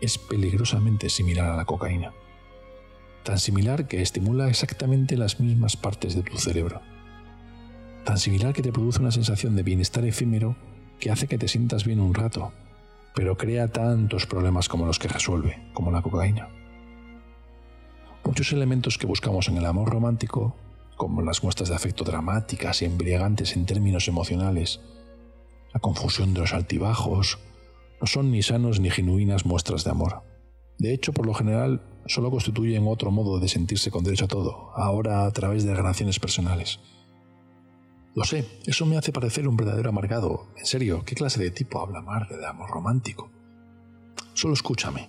Es 0.00 0.16
peligrosamente 0.16 1.10
similar 1.10 1.50
a 1.50 1.56
la 1.56 1.66
cocaína. 1.66 2.14
Tan 3.22 3.38
similar 3.38 3.86
que 3.86 4.00
estimula 4.00 4.48
exactamente 4.48 5.18
las 5.18 5.40
mismas 5.40 5.76
partes 5.76 6.14
de 6.14 6.22
tu 6.22 6.38
cerebro. 6.38 6.80
Tan 8.06 8.16
similar 8.16 8.54
que 8.54 8.62
te 8.62 8.72
produce 8.72 9.00
una 9.00 9.12
sensación 9.12 9.54
de 9.56 9.62
bienestar 9.62 10.06
efímero 10.06 10.56
que 10.98 11.10
hace 11.10 11.26
que 11.26 11.38
te 11.38 11.48
sientas 11.48 11.84
bien 11.84 12.00
un 12.00 12.14
rato, 12.14 12.52
pero 13.14 13.36
crea 13.36 13.68
tantos 13.68 14.26
problemas 14.26 14.68
como 14.68 14.86
los 14.86 14.98
que 14.98 15.08
resuelve, 15.08 15.62
como 15.72 15.90
la 15.90 16.02
cocaína. 16.02 16.48
Muchos 18.24 18.52
elementos 18.52 18.98
que 18.98 19.06
buscamos 19.06 19.48
en 19.48 19.58
el 19.58 19.66
amor 19.66 19.90
romántico, 19.90 20.56
como 20.96 21.22
las 21.22 21.42
muestras 21.42 21.68
de 21.68 21.74
afecto 21.74 22.04
dramáticas 22.04 22.82
y 22.82 22.86
embriagantes 22.86 23.54
en 23.56 23.66
términos 23.66 24.08
emocionales, 24.08 24.80
la 25.72 25.80
confusión 25.80 26.34
de 26.34 26.40
los 26.40 26.52
altibajos, 26.52 27.38
no 28.00 28.06
son 28.06 28.30
ni 28.30 28.42
sanos 28.42 28.80
ni 28.80 28.90
genuinas 28.90 29.44
muestras 29.44 29.84
de 29.84 29.90
amor. 29.90 30.22
De 30.78 30.92
hecho, 30.92 31.12
por 31.12 31.26
lo 31.26 31.34
general, 31.34 31.82
solo 32.06 32.30
constituyen 32.30 32.86
otro 32.88 33.10
modo 33.10 33.38
de 33.38 33.48
sentirse 33.48 33.90
con 33.90 34.04
derecho 34.04 34.24
a 34.24 34.28
todo, 34.28 34.70
ahora 34.74 35.26
a 35.26 35.30
través 35.30 35.64
de 35.64 35.74
relaciones 35.74 36.18
personales. 36.18 36.80
Lo 38.14 38.24
sé, 38.24 38.46
eso 38.66 38.86
me 38.86 38.96
hace 38.96 39.12
parecer 39.12 39.48
un 39.48 39.56
verdadero 39.56 39.88
amargado. 39.88 40.46
En 40.56 40.66
serio, 40.66 41.02
¿qué 41.04 41.16
clase 41.16 41.42
de 41.42 41.50
tipo 41.50 41.80
habla 41.80 41.98
amarga 41.98 42.36
de 42.36 42.46
amor 42.46 42.70
romántico? 42.70 43.30
Solo 44.34 44.54
escúchame. 44.54 45.08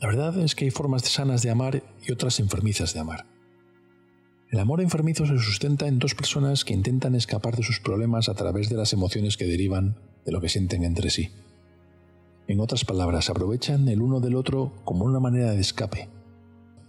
La 0.00 0.08
verdad 0.08 0.36
es 0.38 0.54
que 0.54 0.64
hay 0.64 0.70
formas 0.70 1.02
sanas 1.02 1.42
de 1.42 1.50
amar 1.50 1.82
y 2.02 2.10
otras 2.10 2.40
enfermizas 2.40 2.92
de 2.94 3.00
amar. 3.00 3.26
El 4.50 4.58
amor 4.58 4.80
enfermizo 4.80 5.26
se 5.26 5.38
sustenta 5.38 5.86
en 5.86 6.00
dos 6.00 6.16
personas 6.16 6.64
que 6.64 6.74
intentan 6.74 7.14
escapar 7.14 7.54
de 7.54 7.62
sus 7.62 7.78
problemas 7.78 8.28
a 8.28 8.34
través 8.34 8.68
de 8.68 8.76
las 8.76 8.92
emociones 8.92 9.36
que 9.36 9.44
derivan 9.44 9.96
de 10.24 10.32
lo 10.32 10.40
que 10.40 10.48
sienten 10.48 10.82
entre 10.82 11.10
sí. 11.10 11.30
En 12.48 12.58
otras 12.58 12.84
palabras, 12.84 13.30
aprovechan 13.30 13.88
el 13.88 14.02
uno 14.02 14.18
del 14.18 14.34
otro 14.34 14.72
como 14.84 15.04
una 15.04 15.20
manera 15.20 15.52
de 15.52 15.60
escape. 15.60 16.08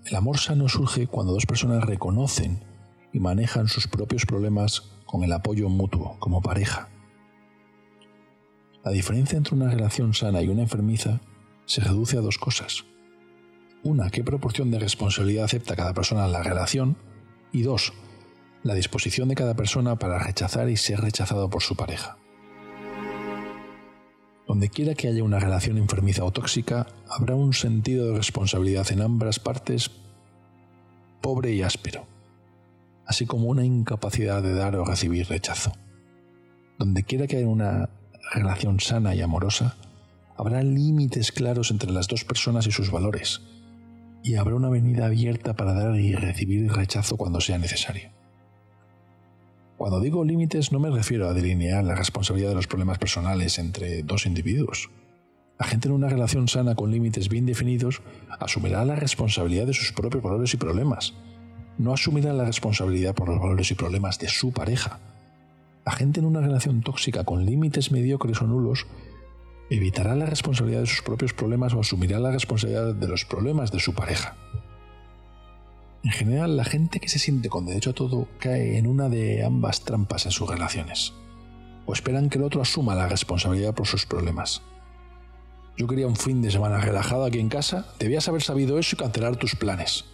El 0.06 0.16
amor 0.16 0.40
sano 0.40 0.68
surge 0.68 1.06
cuando 1.06 1.34
dos 1.34 1.46
personas 1.46 1.84
reconocen 1.84 2.71
y 3.14 3.20
manejan 3.20 3.68
sus 3.68 3.88
propios 3.88 4.26
problemas 4.26 4.92
con 5.06 5.24
el 5.24 5.34
apoyo 5.34 5.70
mutuo, 5.70 6.18
como 6.20 6.42
pareja. 6.42 6.90
La 8.84 8.92
diferencia 8.92 9.38
entre 9.38 9.56
una 9.56 9.70
relación 9.70 10.14
sana 10.14 10.42
y 10.42 10.48
una 10.48 10.64
enfermiza 10.64 11.20
se 11.66 11.82
reduce 11.82 12.18
a 12.18 12.22
dos 12.22 12.38
cosas. 12.38 12.86
Una, 13.84 14.10
qué 14.10 14.24
proporción 14.24 14.72
de 14.72 14.80
responsabilidad 14.80 15.46
acepta 15.46 15.76
cada 15.76 15.94
persona 15.94 16.26
en 16.26 16.32
la 16.32 16.44
relación 16.44 16.98
y 17.52 17.64
dos, 17.64 17.94
la 18.64 18.74
disposición 18.74 19.28
de 19.30 19.36
cada 19.36 19.56
persona 19.56 19.98
para 19.98 20.20
rechazar 20.20 20.70
y 20.70 20.78
ser 20.78 21.02
rechazado 21.02 21.50
por 21.50 21.62
su 21.62 21.76
pareja. 21.76 22.18
Donde 24.48 24.70
quiera 24.70 24.96
que 24.96 25.08
haya 25.08 25.24
una 25.24 25.40
relación 25.40 25.78
enfermiza 25.78 26.26
o 26.26 26.32
tóxica, 26.32 26.88
habrá 27.08 27.36
un 27.36 27.54
sentido 27.54 28.08
de 28.08 28.18
responsabilidad 28.18 28.92
en 28.92 29.02
ambas 29.02 29.40
partes 29.40 29.92
pobre 31.22 31.54
y 31.54 31.62
áspero, 31.62 32.06
así 33.06 33.26
como 33.26 33.48
una 33.48 33.66
incapacidad 33.66 34.42
de 34.42 34.54
dar 34.54 34.76
o 34.76 34.86
recibir 34.86 35.28
rechazo. 35.28 35.72
Donde 36.80 37.04
quiera 37.04 37.28
que 37.28 37.38
haya 37.38 37.48
una 37.48 37.90
relación 38.34 38.80
sana 38.80 39.14
y 39.16 39.22
amorosa, 39.22 39.76
habrá 40.38 40.64
límites 40.64 41.32
claros 41.32 41.72
entre 41.72 41.92
las 41.92 42.08
dos 42.08 42.24
personas 42.24 42.66
y 42.68 42.72
sus 42.72 42.92
valores, 42.92 43.42
y 44.24 44.36
habrá 44.36 44.56
una 44.56 44.68
avenida 44.68 45.06
abierta 45.06 45.56
para 45.56 45.74
dar 45.74 46.00
y 46.00 46.14
recibir 46.14 46.72
rechazo 46.72 47.18
cuando 47.18 47.42
sea 47.42 47.58
necesario. 47.58 48.12
Cuando 49.78 50.00
digo 50.00 50.24
límites 50.24 50.72
no 50.72 50.80
me 50.80 50.92
refiero 50.92 51.28
a 51.28 51.34
delinear 51.34 51.84
la 51.84 51.96
responsabilidad 51.96 52.50
de 52.50 52.56
los 52.56 52.68
problemas 52.68 53.00
personales 53.00 53.58
entre 53.58 54.04
dos 54.04 54.28
individuos. 54.28 54.92
La 55.60 55.66
gente 55.66 55.88
en 55.88 55.96
una 55.96 56.08
relación 56.08 56.48
sana 56.48 56.76
con 56.76 56.92
límites 56.92 57.30
bien 57.30 57.48
definidos 57.48 58.02
asumirá 58.40 58.86
la 58.86 58.96
responsabilidad 58.96 59.66
de 59.66 59.74
sus 59.74 59.92
propios 59.92 60.24
valores 60.24 60.54
y 60.54 60.58
problemas. 60.58 61.16
No 61.78 61.94
asumirá 61.94 62.34
la 62.34 62.46
responsabilidad 62.46 63.16
por 63.16 63.30
los 63.30 63.40
valores 63.40 63.72
y 63.72 63.76
problemas 63.76 64.20
de 64.20 64.28
su 64.28 64.52
pareja. 64.52 65.00
La 65.86 65.94
gente 65.94 66.20
en 66.20 66.26
una 66.26 66.42
relación 66.42 66.82
tóxica 66.82 67.24
con 67.24 67.46
límites 67.46 67.92
mediocres 67.92 68.42
o 68.42 68.48
nulos 68.48 68.86
evitará 69.70 70.16
la 70.16 70.26
responsabilidad 70.26 70.82
de 70.82 70.88
sus 70.88 71.02
propios 71.02 71.34
problemas 71.34 71.74
o 71.74 71.80
asumirá 71.80 72.20
la 72.20 72.32
responsabilidad 72.32 72.94
de 72.94 73.08
los 73.08 73.26
problemas 73.26 73.72
de 73.72 73.80
su 73.80 73.94
pareja. 73.94 74.36
En 76.04 76.12
general, 76.12 76.58
la 76.58 76.66
gente 76.66 77.00
que 77.00 77.08
se 77.08 77.20
siente 77.20 77.50
con 77.50 77.66
derecho 77.66 77.92
a 77.92 77.94
todo 77.94 78.28
cae 78.40 78.78
en 78.78 78.88
una 78.88 79.08
de 79.08 79.46
ambas 79.46 79.82
trampas 79.82 80.26
en 80.26 80.32
sus 80.32 80.50
relaciones. 80.50 81.14
O 81.86 81.94
esperan 81.94 82.30
que 82.30 82.38
el 82.38 82.44
otro 82.44 82.62
asuma 82.62 82.96
la 82.96 83.08
responsabilidad 83.08 83.74
por 83.74 83.88
sus 83.88 84.06
problemas. 84.06 84.62
Yo 85.78 85.88
quería 85.88 86.08
un 86.08 86.16
fin 86.16 86.42
de 86.42 86.52
semana 86.52 86.80
relajado 86.80 87.24
aquí 87.24 87.40
en 87.40 87.50
casa, 87.50 87.88
debías 87.98 88.28
haber 88.28 88.42
sabido 88.42 88.78
eso 88.78 88.96
y 88.96 89.00
cancelar 89.00 89.36
tus 89.38 89.56
planes. 89.56 90.06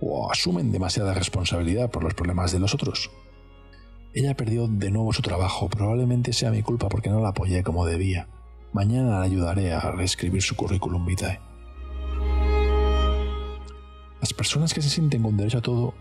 O 0.00 0.30
asumen 0.30 0.72
demasiada 0.72 1.14
responsabilidad 1.14 1.90
por 1.90 2.04
los 2.04 2.14
problemas 2.14 2.52
de 2.52 2.60
los 2.60 2.74
otros. 2.74 3.10
Ella 4.14 4.34
perdió 4.34 4.66
de 4.68 4.90
nuevo 4.90 5.12
su 5.12 5.22
trabajo. 5.22 5.68
Probablemente 5.68 6.32
sea 6.32 6.50
mi 6.50 6.62
culpa 6.62 6.88
porque 6.88 7.10
no 7.10 7.20
la 7.20 7.30
apoyé 7.30 7.62
como 7.62 7.86
debía. 7.86 8.28
Mañana 8.72 9.18
la 9.18 9.22
ayudaré 9.22 9.72
a 9.72 9.80
reescribir 9.90 10.42
su 10.42 10.56
currículum 10.56 11.06
vitae. 11.06 11.40
Las 14.20 14.34
personas 14.34 14.74
que 14.74 14.82
se 14.82 14.90
sienten 14.90 15.22
con 15.22 15.36
derecho 15.36 15.58
a 15.58 15.62
todo 15.62 15.94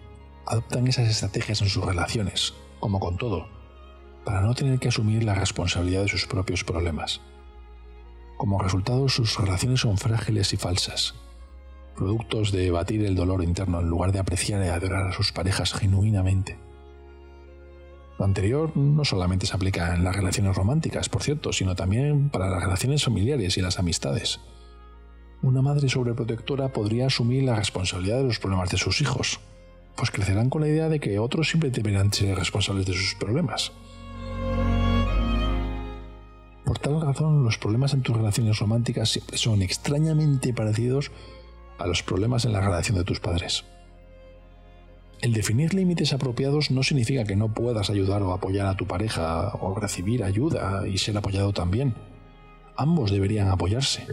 adoptan 0.45 0.87
esas 0.87 1.09
estrategias 1.09 1.61
en 1.61 1.69
sus 1.69 1.85
relaciones, 1.85 2.53
como 2.79 2.99
con 2.99 3.17
todo, 3.17 3.47
para 4.25 4.41
no 4.41 4.55
tener 4.55 4.79
que 4.79 4.87
asumir 4.87 5.23
la 5.23 5.35
responsabilidad 5.35 6.01
de 6.01 6.07
sus 6.07 6.25
propios 6.25 6.63
problemas. 6.63 7.21
Como 8.37 8.59
resultado, 8.59 9.07
sus 9.09 9.37
relaciones 9.37 9.81
son 9.81 9.97
frágiles 9.97 10.53
y 10.53 10.57
falsas, 10.57 11.15
productos 11.97 12.53
de 12.53 12.71
batir 12.71 13.03
el 13.03 13.15
dolor 13.15 13.43
interno 13.43 13.81
en 13.81 13.89
lugar 13.89 14.13
de 14.13 14.19
apreciar 14.19 14.63
y 14.63 14.69
adorar 14.69 15.07
a 15.07 15.13
sus 15.13 15.33
parejas 15.33 15.73
genuinamente. 15.73 16.57
Lo 18.17 18.25
anterior 18.25 18.75
no 18.77 19.03
solamente 19.03 19.45
se 19.45 19.55
aplica 19.55 19.93
en 19.93 20.03
las 20.03 20.15
relaciones 20.15 20.55
románticas, 20.55 21.09
por 21.09 21.21
cierto, 21.21 21.51
sino 21.51 21.75
también 21.75 22.29
para 22.29 22.49
las 22.49 22.63
relaciones 22.63 23.03
familiares 23.03 23.57
y 23.57 23.61
las 23.61 23.77
amistades. 23.79 24.39
Una 25.41 25.61
madre 25.61 25.89
sobreprotectora 25.89 26.73
podría 26.73 27.07
asumir 27.07 27.43
la 27.43 27.55
responsabilidad 27.55 28.17
de 28.17 28.23
los 28.23 28.39
problemas 28.39 28.69
de 28.69 28.77
sus 28.77 29.01
hijos, 29.01 29.39
pues 29.95 30.09
crecerán 30.09 30.49
con 30.49 30.61
la 30.61 30.67
idea 30.67 30.89
de 30.89 30.99
que 30.99 31.19
otros 31.19 31.49
siempre 31.49 31.69
deberán 31.69 32.11
ser 32.11 32.35
responsables 32.37 32.85
de 32.85 32.93
sus 32.93 33.15
problemas. 33.15 33.71
Por 36.65 36.79
tal 36.79 37.01
razón, 37.01 37.43
los 37.43 37.57
problemas 37.57 37.93
en 37.93 38.01
tus 38.01 38.17
relaciones 38.17 38.59
románticas 38.59 39.09
siempre 39.09 39.37
son 39.37 39.61
extrañamente 39.61 40.53
parecidos 40.53 41.11
a 41.77 41.87
los 41.87 42.03
problemas 42.03 42.45
en 42.45 42.53
la 42.53 42.61
relación 42.61 42.97
de 42.97 43.03
tus 43.03 43.19
padres. 43.19 43.65
El 45.21 45.33
definir 45.33 45.73
límites 45.73 46.13
apropiados 46.13 46.69
no 46.69 46.83
significa 46.83 47.23
que 47.23 47.35
no 47.35 47.53
puedas 47.53 47.89
ayudar 47.89 48.21
o 48.21 48.33
apoyar 48.33 48.67
a 48.67 48.77
tu 48.77 48.85
pareja 48.85 49.51
o 49.61 49.73
recibir 49.73 50.23
ayuda 50.23 50.87
y 50.87 50.99
ser 50.99 51.17
apoyado 51.17 51.53
también. 51.53 51.95
Ambos 52.75 53.11
deberían 53.11 53.47
apoyarse, 53.47 54.05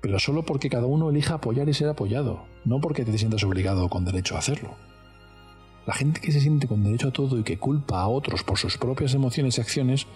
pero 0.00 0.18
solo 0.18 0.44
porque 0.44 0.70
cada 0.70 0.86
uno 0.86 1.10
elija 1.10 1.34
apoyar 1.34 1.68
y 1.68 1.74
ser 1.74 1.88
apoyado, 1.88 2.44
no 2.64 2.80
porque 2.80 3.04
te 3.04 3.18
sientas 3.18 3.44
obligado 3.44 3.84
o 3.84 3.90
con 3.90 4.06
derecho 4.06 4.34
a 4.34 4.38
hacerlo. 4.38 4.74
La 5.86 5.94
gente 5.94 6.20
que 6.20 6.32
se 6.32 6.40
siente 6.40 6.66
con 6.66 6.82
derecho 6.82 7.08
a 7.08 7.12
todo 7.12 7.38
y 7.38 7.42
que 7.42 7.58
culpa 7.58 8.00
a 8.00 8.08
otros 8.08 8.42
por 8.42 8.58
sus 8.58 8.78
propias 8.78 9.12
emociones 9.12 9.58
y 9.58 9.60
acciones, 9.60 10.06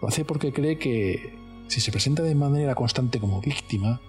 lo 0.00 0.08
hace 0.08 0.24
porque 0.24 0.52
cree 0.52 0.78
que 0.78 1.38
si 1.68 1.80
se 1.80 1.92
presenta 1.92 2.22
de 2.22 2.34
manera 2.34 2.74
constante 2.74 3.20
como 3.20 3.40
víctima, 3.40 4.00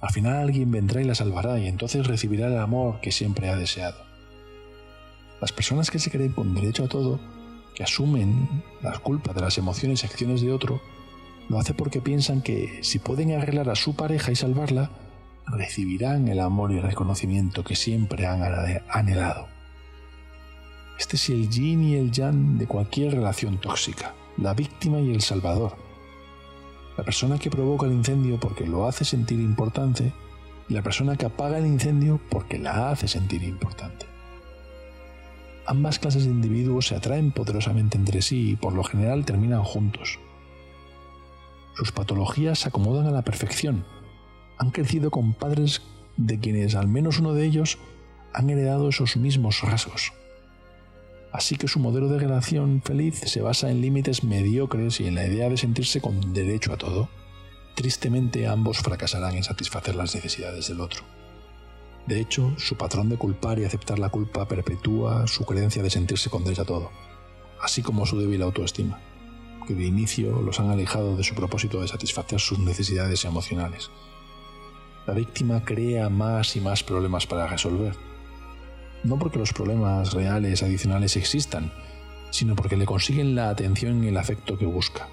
al 0.00 0.10
final 0.10 0.36
alguien 0.36 0.70
vendrá 0.70 1.00
y 1.00 1.04
la 1.04 1.14
salvará 1.14 1.58
y 1.58 1.66
entonces 1.66 2.06
recibirá 2.06 2.46
el 2.46 2.58
amor 2.58 3.00
que 3.00 3.12
siempre 3.12 3.48
ha 3.48 3.56
deseado. 3.56 3.98
Las 5.40 5.52
personas 5.52 5.90
que 5.90 5.98
se 5.98 6.10
creen 6.10 6.32
con 6.32 6.54
derecho 6.54 6.84
a 6.84 6.88
todo, 6.88 7.20
que 7.74 7.82
asumen 7.82 8.62
la 8.82 8.98
culpa 8.98 9.32
de 9.32 9.40
las 9.40 9.58
emociones 9.58 10.02
y 10.02 10.06
acciones 10.06 10.40
de 10.40 10.52
otro, 10.52 10.80
lo 11.48 11.58
hacen 11.58 11.76
porque 11.76 12.00
piensan 12.00 12.42
que 12.42 12.80
si 12.82 12.98
pueden 12.98 13.32
arreglar 13.32 13.70
a 13.70 13.76
su 13.76 13.96
pareja 13.96 14.30
y 14.30 14.36
salvarla, 14.36 14.90
recibirán 15.46 16.28
el 16.28 16.40
amor 16.40 16.72
y 16.72 16.76
el 16.76 16.82
reconocimiento 16.82 17.64
que 17.64 17.76
siempre 17.76 18.26
han 18.26 18.42
anhelado. 18.90 19.48
Este 20.98 21.16
es 21.16 21.28
el 21.30 21.48
yin 21.48 21.84
y 21.84 21.94
el 21.94 22.10
yang 22.10 22.58
de 22.58 22.66
cualquier 22.66 23.14
relación 23.14 23.60
tóxica, 23.60 24.14
la 24.36 24.52
víctima 24.52 25.00
y 25.00 25.12
el 25.12 25.22
salvador. 25.22 25.87
La 26.98 27.04
persona 27.04 27.38
que 27.38 27.48
provoca 27.48 27.86
el 27.86 27.92
incendio 27.92 28.40
porque 28.40 28.66
lo 28.66 28.88
hace 28.88 29.04
sentir 29.04 29.38
importante 29.38 30.12
y 30.68 30.74
la 30.74 30.82
persona 30.82 31.14
que 31.14 31.26
apaga 31.26 31.58
el 31.58 31.66
incendio 31.66 32.20
porque 32.28 32.58
la 32.58 32.90
hace 32.90 33.06
sentir 33.06 33.44
importante. 33.44 34.06
Ambas 35.64 36.00
clases 36.00 36.24
de 36.24 36.30
individuos 36.30 36.88
se 36.88 36.96
atraen 36.96 37.30
poderosamente 37.30 37.96
entre 37.96 38.20
sí 38.20 38.50
y 38.50 38.56
por 38.56 38.72
lo 38.72 38.82
general 38.82 39.24
terminan 39.24 39.62
juntos. 39.62 40.18
Sus 41.76 41.92
patologías 41.92 42.58
se 42.58 42.68
acomodan 42.68 43.06
a 43.06 43.12
la 43.12 43.22
perfección. 43.22 43.84
Han 44.58 44.72
crecido 44.72 45.12
con 45.12 45.34
padres 45.34 45.82
de 46.16 46.40
quienes 46.40 46.74
al 46.74 46.88
menos 46.88 47.20
uno 47.20 47.32
de 47.32 47.46
ellos 47.46 47.78
han 48.34 48.50
heredado 48.50 48.88
esos 48.88 49.16
mismos 49.16 49.62
rasgos. 49.62 50.12
Así 51.32 51.56
que 51.56 51.68
su 51.68 51.78
modelo 51.78 52.08
de 52.08 52.18
relación 52.18 52.82
feliz 52.82 53.20
se 53.26 53.40
basa 53.40 53.70
en 53.70 53.80
límites 53.80 54.24
mediocres 54.24 55.00
y 55.00 55.06
en 55.06 55.14
la 55.14 55.26
idea 55.26 55.48
de 55.48 55.56
sentirse 55.56 56.00
con 56.00 56.32
derecho 56.32 56.72
a 56.72 56.78
todo. 56.78 57.08
Tristemente 57.74 58.46
ambos 58.46 58.78
fracasarán 58.78 59.36
en 59.36 59.44
satisfacer 59.44 59.94
las 59.94 60.14
necesidades 60.14 60.68
del 60.68 60.80
otro. 60.80 61.02
De 62.06 62.20
hecho, 62.20 62.54
su 62.56 62.76
patrón 62.76 63.10
de 63.10 63.18
culpar 63.18 63.58
y 63.58 63.64
aceptar 63.64 63.98
la 63.98 64.08
culpa 64.08 64.48
perpetúa 64.48 65.26
su 65.26 65.44
creencia 65.44 65.82
de 65.82 65.90
sentirse 65.90 66.30
con 66.30 66.42
derecho 66.42 66.62
a 66.62 66.64
todo, 66.64 66.90
así 67.60 67.82
como 67.82 68.06
su 68.06 68.18
débil 68.18 68.42
autoestima 68.42 68.98
que 69.68 69.74
de 69.74 69.84
inicio 69.84 70.40
los 70.40 70.60
han 70.60 70.70
alejado 70.70 71.14
de 71.14 71.22
su 71.22 71.34
propósito 71.34 71.82
de 71.82 71.88
satisfacer 71.88 72.40
sus 72.40 72.58
necesidades 72.58 73.26
emocionales. 73.26 73.90
La 75.06 75.12
víctima 75.12 75.62
crea 75.62 76.08
más 76.08 76.56
y 76.56 76.60
más 76.62 76.82
problemas 76.82 77.26
para 77.26 77.46
resolver. 77.46 77.94
No 79.04 79.18
porque 79.18 79.38
los 79.38 79.52
problemas 79.52 80.12
reales 80.12 80.62
adicionales 80.62 81.16
existan, 81.16 81.72
sino 82.30 82.56
porque 82.56 82.76
le 82.76 82.86
consiguen 82.86 83.34
la 83.34 83.50
atención 83.50 84.02
y 84.04 84.08
el 84.08 84.16
afecto 84.16 84.58
que 84.58 84.66
busca. 84.66 85.08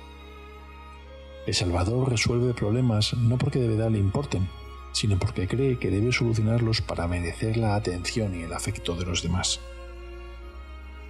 El 1.46 1.54
Salvador 1.54 2.10
resuelve 2.10 2.54
problemas 2.54 3.14
no 3.14 3.38
porque 3.38 3.60
de 3.60 3.68
verdad 3.68 3.92
le 3.92 4.00
importen, 4.00 4.48
sino 4.92 5.20
porque 5.20 5.48
cree 5.48 5.78
que 5.78 5.92
debe 5.92 6.12
solucionarlos 6.12 6.82
para 6.82 7.08
merecer 7.08 7.58
la 7.58 7.76
atención 7.76 8.34
y 8.34 8.44
el 8.44 8.54
afecto 8.54 8.96
de 8.96 9.06
los 9.06 9.22
demás. 9.22 9.60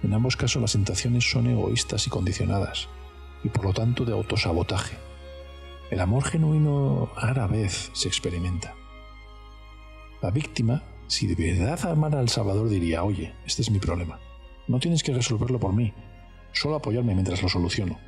En 0.02 0.12
ambos 0.12 0.36
casos 0.36 0.60
las 0.60 0.72
tentaciones 0.72 1.30
son 1.30 1.46
egoístas 1.46 2.06
y 2.06 2.10
condicionadas 2.10 2.88
y 3.42 3.48
por 3.48 3.64
lo 3.64 3.72
tanto 3.72 4.04
de 4.04 4.12
autosabotaje. 4.12 4.96
El 5.90 6.00
amor 6.00 6.24
genuino 6.24 7.10
rara 7.16 7.46
vez 7.46 7.90
se 7.92 8.08
experimenta. 8.08 8.74
La 10.20 10.30
víctima, 10.30 10.82
si 11.06 11.26
de 11.26 11.34
verdad 11.34 11.90
amara 11.90 12.20
al 12.20 12.28
Salvador, 12.28 12.68
diría, 12.68 13.04
oye, 13.04 13.34
este 13.46 13.62
es 13.62 13.70
mi 13.70 13.78
problema. 13.78 14.18
No 14.68 14.80
tienes 14.80 15.02
que 15.02 15.14
resolverlo 15.14 15.60
por 15.60 15.72
mí, 15.72 15.92
solo 16.52 16.76
apoyarme 16.76 17.14
mientras 17.14 17.42
lo 17.42 17.48
soluciono. 17.48 17.98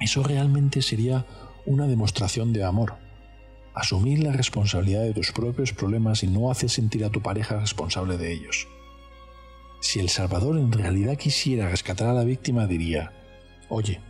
Eso 0.00 0.22
realmente 0.22 0.82
sería 0.82 1.26
una 1.66 1.86
demostración 1.86 2.52
de 2.52 2.64
amor. 2.64 2.96
Asumir 3.74 4.20
la 4.20 4.32
responsabilidad 4.32 5.02
de 5.02 5.14
tus 5.14 5.32
propios 5.32 5.72
problemas 5.72 6.22
y 6.22 6.26
no 6.26 6.50
hacer 6.50 6.70
sentir 6.70 7.04
a 7.04 7.10
tu 7.10 7.22
pareja 7.22 7.58
responsable 7.58 8.16
de 8.16 8.32
ellos. 8.32 8.68
Si 9.80 10.00
el 10.00 10.08
Salvador 10.08 10.58
en 10.58 10.72
realidad 10.72 11.16
quisiera 11.16 11.68
rescatar 11.68 12.08
a 12.08 12.12
la 12.12 12.24
víctima, 12.24 12.66
diría, 12.66 13.12
Oye, 13.68 14.00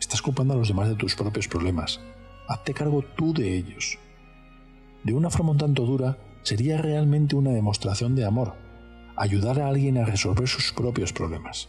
estás 0.00 0.22
culpando 0.22 0.54
a 0.54 0.56
los 0.56 0.68
demás 0.68 0.88
de 0.88 0.96
tus 0.96 1.14
propios 1.14 1.46
problemas. 1.48 2.00
Hazte 2.48 2.74
cargo 2.74 3.02
tú 3.16 3.32
de 3.32 3.56
ellos. 3.56 3.98
De 5.04 5.12
una 5.12 5.30
forma 5.30 5.52
un 5.52 5.58
tanto 5.58 5.84
dura, 5.84 6.18
sería 6.42 6.80
realmente 6.80 7.36
una 7.36 7.50
demostración 7.50 8.14
de 8.14 8.24
amor, 8.24 8.54
ayudar 9.16 9.60
a 9.60 9.68
alguien 9.68 9.98
a 9.98 10.04
resolver 10.04 10.48
sus 10.48 10.72
propios 10.72 11.12
problemas. 11.12 11.68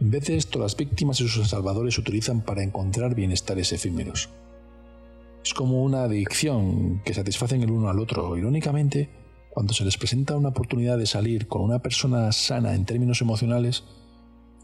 En 0.00 0.10
vez 0.10 0.26
de 0.26 0.36
esto, 0.36 0.60
las 0.60 0.76
víctimas 0.76 1.20
y 1.20 1.28
sus 1.28 1.48
salvadores 1.48 1.94
se 1.94 2.00
utilizan 2.00 2.42
para 2.42 2.62
encontrar 2.62 3.14
bienestares 3.14 3.72
efímeros. 3.72 4.28
Es 5.44 5.54
como 5.54 5.82
una 5.82 6.04
adicción 6.04 7.02
que 7.04 7.14
satisfacen 7.14 7.62
el 7.62 7.70
uno 7.70 7.88
al 7.88 7.98
otro. 7.98 8.36
Irónicamente, 8.36 9.10
cuando 9.50 9.72
se 9.72 9.84
les 9.84 9.96
presenta 9.96 10.36
una 10.36 10.50
oportunidad 10.50 10.98
de 10.98 11.06
salir 11.06 11.48
con 11.48 11.62
una 11.62 11.80
persona 11.80 12.30
sana 12.30 12.74
en 12.74 12.84
términos 12.84 13.20
emocionales, 13.22 13.84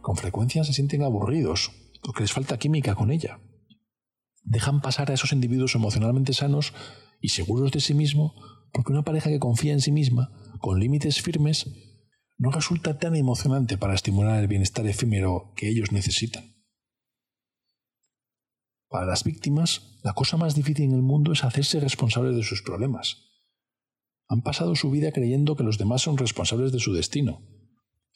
con 0.03 0.17
frecuencia 0.17 0.63
se 0.63 0.73
sienten 0.73 1.03
aburridos 1.03 1.73
porque 2.03 2.23
les 2.23 2.33
falta 2.33 2.59
química 2.59 2.95
con 2.95 3.11
ella. 3.11 3.41
Dejan 4.45 4.83
pasar 4.83 5.11
a 5.11 5.15
esos 5.15 5.33
individuos 5.33 5.75
emocionalmente 5.75 6.35
sanos 6.35 6.75
y 7.25 7.31
seguros 7.31 7.73
de 7.73 7.81
sí 7.81 7.95
mismo 7.95 8.35
porque 8.71 8.93
una 8.93 9.03
pareja 9.03 9.31
que 9.31 9.39
confía 9.39 9.73
en 9.73 9.81
sí 9.81 9.91
misma, 9.91 10.31
con 10.61 10.79
límites 10.79 11.23
firmes, 11.23 11.67
no 12.37 12.51
resulta 12.51 12.99
tan 12.99 13.17
emocionante 13.17 13.79
para 13.79 13.95
estimular 13.95 14.39
el 14.41 14.47
bienestar 14.47 14.87
efímero 14.87 15.55
que 15.57 15.69
ellos 15.69 15.91
necesitan. 15.91 16.55
Para 18.91 19.07
las 19.07 19.25
víctimas, 19.25 19.99
la 20.03 20.13
cosa 20.13 20.37
más 20.37 20.55
difícil 20.55 20.85
en 20.85 20.93
el 20.93 21.03
mundo 21.03 21.33
es 21.33 21.45
hacerse 21.45 21.81
responsables 21.81 22.37
de 22.37 22.43
sus 22.43 22.61
problemas. 22.61 23.23
Han 24.29 24.43
pasado 24.43 24.75
su 24.77 24.91
vida 24.91 25.11
creyendo 25.11 25.57
que 25.57 25.65
los 25.65 25.79
demás 25.79 26.03
son 26.03 26.19
responsables 26.19 26.73
de 26.73 26.81
su 26.81 26.93
destino, 26.93 27.41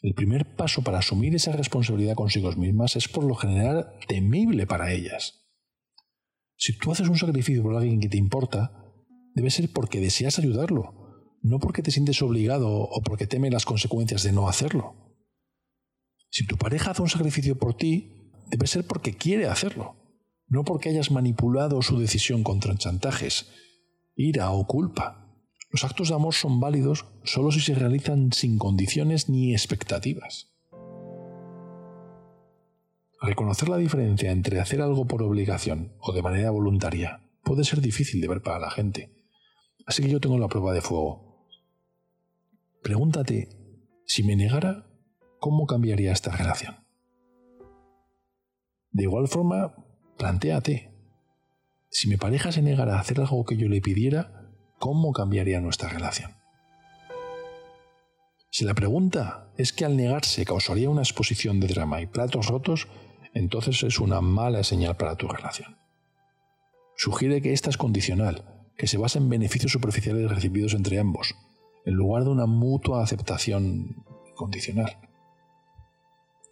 el 0.03 0.15
primer 0.15 0.55
paso 0.55 0.83
para 0.83 0.99
asumir 0.99 1.35
esa 1.35 1.53
responsabilidad 1.53 2.15
consigo 2.15 2.53
mismas 2.53 2.95
es 2.95 3.09
por 3.09 3.25
lo 3.25 3.35
general 3.35 3.95
temible 4.07 4.67
para 4.67 4.93
ellas. 4.93 5.49
Si 6.57 6.77
tú 6.77 6.93
haces 6.93 7.09
un 7.09 7.17
sacrificio 7.17 7.63
por 7.63 7.75
alguien 7.75 8.01
que 8.01 8.09
te 8.09 8.17
importa, 8.17 8.88
debe 9.39 9.51
ser 9.51 9.71
porque 9.73 10.01
deseas 10.01 10.41
ayudarlo, 10.41 11.39
no 11.43 11.61
porque 11.61 11.81
te 11.81 11.93
sientes 11.93 12.21
obligado 12.23 12.69
o 12.71 13.03
porque 13.03 13.29
teme 13.29 13.53
las 13.53 13.65
consecuencias 13.65 14.25
de 14.25 14.33
no 14.33 14.49
hacerlo. 14.49 15.15
Si 16.29 16.45
tu 16.45 16.57
pareja 16.57 16.91
hace 16.91 17.03
un 17.03 17.09
sacrificio 17.09 17.57
por 17.57 17.75
ti, 17.75 18.33
debe 18.51 18.67
ser 18.67 18.85
porque 18.85 19.15
quiere 19.15 19.47
hacerlo, 19.47 19.95
no 20.49 20.65
porque 20.65 20.89
hayas 20.89 21.13
manipulado 21.13 21.83
su 21.83 22.01
decisión 22.01 22.43
contra 22.43 22.75
chantajes, 22.75 23.47
ira 24.17 24.51
o 24.51 24.67
culpa. 24.67 25.41
Los 25.71 25.85
actos 25.85 26.09
de 26.09 26.17
amor 26.17 26.35
son 26.35 26.59
válidos 26.59 27.05
solo 27.23 27.53
si 27.53 27.61
se 27.61 27.77
realizan 27.77 28.33
sin 28.33 28.59
condiciones 28.59 29.29
ni 29.29 29.53
expectativas. 29.53 30.49
Reconocer 33.23 33.69
la 33.69 33.77
diferencia 33.77 34.33
entre 34.33 34.59
hacer 34.59 34.83
algo 34.83 35.07
por 35.07 35.23
obligación 35.23 35.93
o 36.01 36.13
de 36.13 36.23
manera 36.23 36.51
voluntaria 36.51 37.21
puede 37.45 37.63
ser 37.63 37.81
difícil 37.81 38.21
de 38.21 38.27
ver 38.27 38.43
para 38.43 38.59
la 38.59 38.71
gente. 38.71 39.18
Así 39.89 40.03
que 40.03 40.11
yo 40.11 40.21
tengo 40.21 40.37
la 40.37 40.49
prueba 40.49 40.75
de 40.75 40.83
fuego. 40.83 41.49
Pregúntate, 42.83 43.49
si 44.05 44.23
me 44.23 44.37
negara, 44.37 44.87
¿cómo 45.41 45.67
cambiaría 45.67 46.13
esta 46.13 46.31
relación? 46.31 46.77
De 48.91 49.05
igual 49.05 49.29
forma, 49.29 49.75
plantéate, 50.19 50.93
si 51.89 52.07
mi 52.07 52.19
pareja 52.19 52.53
se 52.53 52.61
negara 52.61 52.97
a 52.97 53.01
hacer 53.01 53.19
algo 53.19 53.47
que 53.47 53.57
yo 53.57 53.67
le 53.71 53.81
pidiera, 53.81 54.53
¿cómo 54.79 55.13
cambiaría 55.15 55.59
nuestra 55.63 55.89
relación? 55.89 56.33
Si 58.51 58.67
la 58.67 58.75
pregunta 58.75 59.51
es 59.57 59.73
que 59.73 59.87
al 59.87 59.97
negarse 59.97 60.45
causaría 60.45 60.91
una 60.91 61.01
exposición 61.01 61.61
de 61.61 61.67
drama 61.67 62.03
y 62.03 62.07
platos 62.07 62.49
rotos, 62.49 62.89
entonces 63.33 63.83
es 63.83 64.01
una 64.01 64.21
mala 64.21 64.65
señal 64.65 64.99
para 64.99 65.17
tu 65.17 65.29
relación. 65.29 65.79
Sugiere 66.95 67.41
que 67.41 67.55
esta 67.55 67.71
es 67.71 67.79
condicional, 67.79 68.58
que 68.79 68.87
se 68.87 68.97
basa 68.97 69.19
en 69.19 69.29
beneficios 69.29 69.73
superficiales 69.73 70.31
recibidos 70.31 70.73
entre 70.73 71.01
ambos, 71.01 71.35
en 71.85 71.95
lugar 71.95 72.25
de 72.25 72.31
una 72.31 72.47
mutua 72.47 73.03
aceptación 73.03 74.05
condicional. 74.37 74.99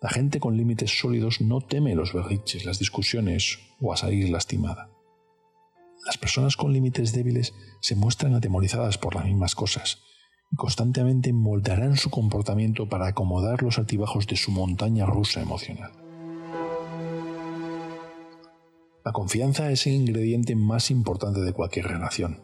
La 0.03 0.11
gente 0.11 0.41
con 0.41 0.57
límites 0.57 0.99
sólidos 0.99 1.41
no 1.41 1.61
teme 1.61 1.95
los 1.95 2.13
berriches, 2.13 2.67
las 2.67 2.81
discusiones 2.81 3.61
o 3.81 3.93
a 3.93 3.97
salir 3.97 4.29
lastimada. 4.29 4.91
Las 6.05 6.19
personas 6.19 6.57
con 6.57 6.73
límites 6.73 7.13
débiles 7.13 7.55
se 7.81 7.95
muestran 7.95 8.35
atemorizadas 8.35 8.99
por 8.99 9.15
las 9.15 9.25
mismas 9.25 9.55
cosas 9.55 10.03
y 10.53 10.57
constantemente 10.57 11.33
moldearán 11.33 11.97
su 11.97 12.11
comportamiento 12.11 12.89
para 12.89 13.07
acomodar 13.07 13.63
los 13.63 13.79
altibajos 13.79 14.27
de 14.27 14.37
su 14.37 14.51
montaña 14.51 15.07
rusa 15.07 15.41
emocional. 15.41 16.06
La 19.07 19.13
confianza 19.13 19.71
es 19.71 19.87
el 19.87 19.93
ingrediente 19.93 20.57
más 20.57 20.91
importante 20.91 21.41
de 21.41 21.53
cualquier 21.53 21.87
relación, 21.87 22.41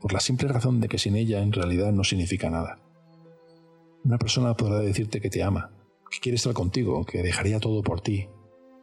por 0.00 0.12
la 0.12 0.20
simple 0.20 0.46
razón 0.46 0.80
de 0.80 0.86
que 0.86 0.96
sin 0.96 1.16
ella 1.16 1.42
en 1.42 1.50
realidad 1.50 1.90
no 1.90 2.04
significa 2.04 2.48
nada. 2.50 2.78
Una 4.04 4.16
persona 4.16 4.54
podrá 4.56 4.78
decirte 4.78 5.20
que 5.20 5.28
te 5.28 5.42
ama, 5.42 5.72
que 6.08 6.20
quiere 6.20 6.36
estar 6.36 6.52
contigo, 6.52 7.04
que 7.04 7.24
dejaría 7.24 7.58
todo 7.58 7.82
por 7.82 8.00
ti, 8.00 8.28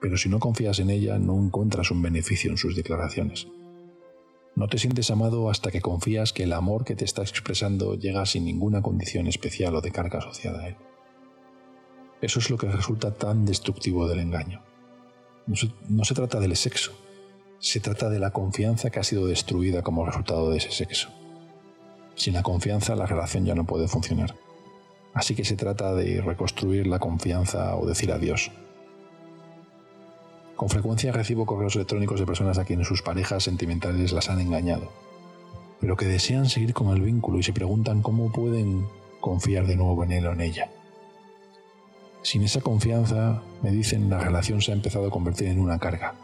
pero 0.02 0.18
si 0.18 0.28
no 0.28 0.40
confías 0.40 0.80
en 0.80 0.90
ella 0.90 1.20
no 1.20 1.42
encuentras 1.42 1.90
un 1.90 2.02
beneficio 2.02 2.52
en 2.52 2.58
sus 2.58 2.76
declaraciones. 2.76 3.48
No 4.58 4.68
te 4.68 4.78
sientes 4.78 5.10
amado 5.10 5.50
hasta 5.50 5.72
que 5.72 5.80
confías 5.80 6.34
que 6.34 6.44
el 6.44 6.52
amor 6.52 6.84
que 6.84 6.98
te 6.98 7.06
está 7.06 7.22
expresando 7.22 7.96
llega 7.96 8.26
sin 8.26 8.44
ninguna 8.44 8.82
condición 8.82 9.28
especial 9.28 9.74
o 9.74 9.80
de 9.80 9.92
carga 9.94 10.20
asociada 10.20 10.64
a 10.64 10.68
él. 10.68 10.76
Eso 12.22 12.40
es 12.40 12.50
lo 12.50 12.58
que 12.58 12.68
resulta 12.68 13.14
tan 13.14 13.46
destructivo 13.46 14.10
del 14.10 14.20
engaño. 14.20 14.66
No 15.48 16.04
se, 16.04 16.14
trata 16.14 16.42
del 16.42 16.58
sexo, 16.58 16.92
se 17.62 17.80
trata 17.80 18.10
de 18.10 18.18
la 18.18 18.32
confianza 18.32 18.90
que 18.90 19.00
ha 19.00 19.04
sido 19.04 19.28
destruida 19.28 19.84
como 19.84 20.04
resultado 20.04 20.50
de 20.50 20.58
ese 20.58 20.72
sexo. 20.72 21.10
Sin 22.16 22.34
la 22.34 22.42
confianza 22.42 22.96
la 22.96 23.06
relación 23.06 23.46
ya 23.46 23.54
no 23.54 23.66
puede 23.66 23.88
funcionar. 23.88 24.36
Así 25.14 25.36
que 25.36 25.46
se 25.46 25.56
trata 25.56 25.94
de 25.94 26.22
reconstruir 26.22 26.88
la 26.88 26.98
confianza 26.98 27.76
o 27.76 27.86
decir 27.86 28.12
adiós. 28.12 28.52
Con 30.56 30.70
frecuencia 30.70 31.12
recibo 31.12 31.46
correos 31.46 31.76
electrónicos 31.76 32.20
de 32.20 32.26
personas 32.26 32.58
a 32.58 32.66
quienes 32.66 32.88
sus 32.88 33.04
parejas 33.04 33.44
sentimentales 33.44 34.12
las 34.12 34.30
han 34.30 34.42
engañado, 34.42 34.92
pero 35.80 35.96
que 35.96 36.06
desean 36.06 36.50
seguir 36.50 36.74
con 36.74 36.90
el 36.90 37.02
vínculo 37.02 37.38
y 37.38 37.44
se 37.44 37.54
preguntan 37.54 38.02
cómo 38.02 38.32
pueden 38.32 38.88
confiar 39.20 39.68
de 39.68 39.76
nuevo 39.76 40.04
en 40.04 40.14
él 40.14 40.26
o 40.26 40.34
en 40.34 40.42
ella. 40.42 40.72
Sin 42.24 42.44
esa 42.44 42.62
confianza, 42.62 43.44
me 43.62 43.72
dicen, 43.72 44.10
la 44.10 44.20
relación 44.20 44.62
se 44.62 44.72
ha 44.72 44.76
empezado 44.76 45.08
a 45.08 45.12
convertir 45.12 45.48
en 45.48 45.60
una 45.60 45.80
carga, 45.80 46.16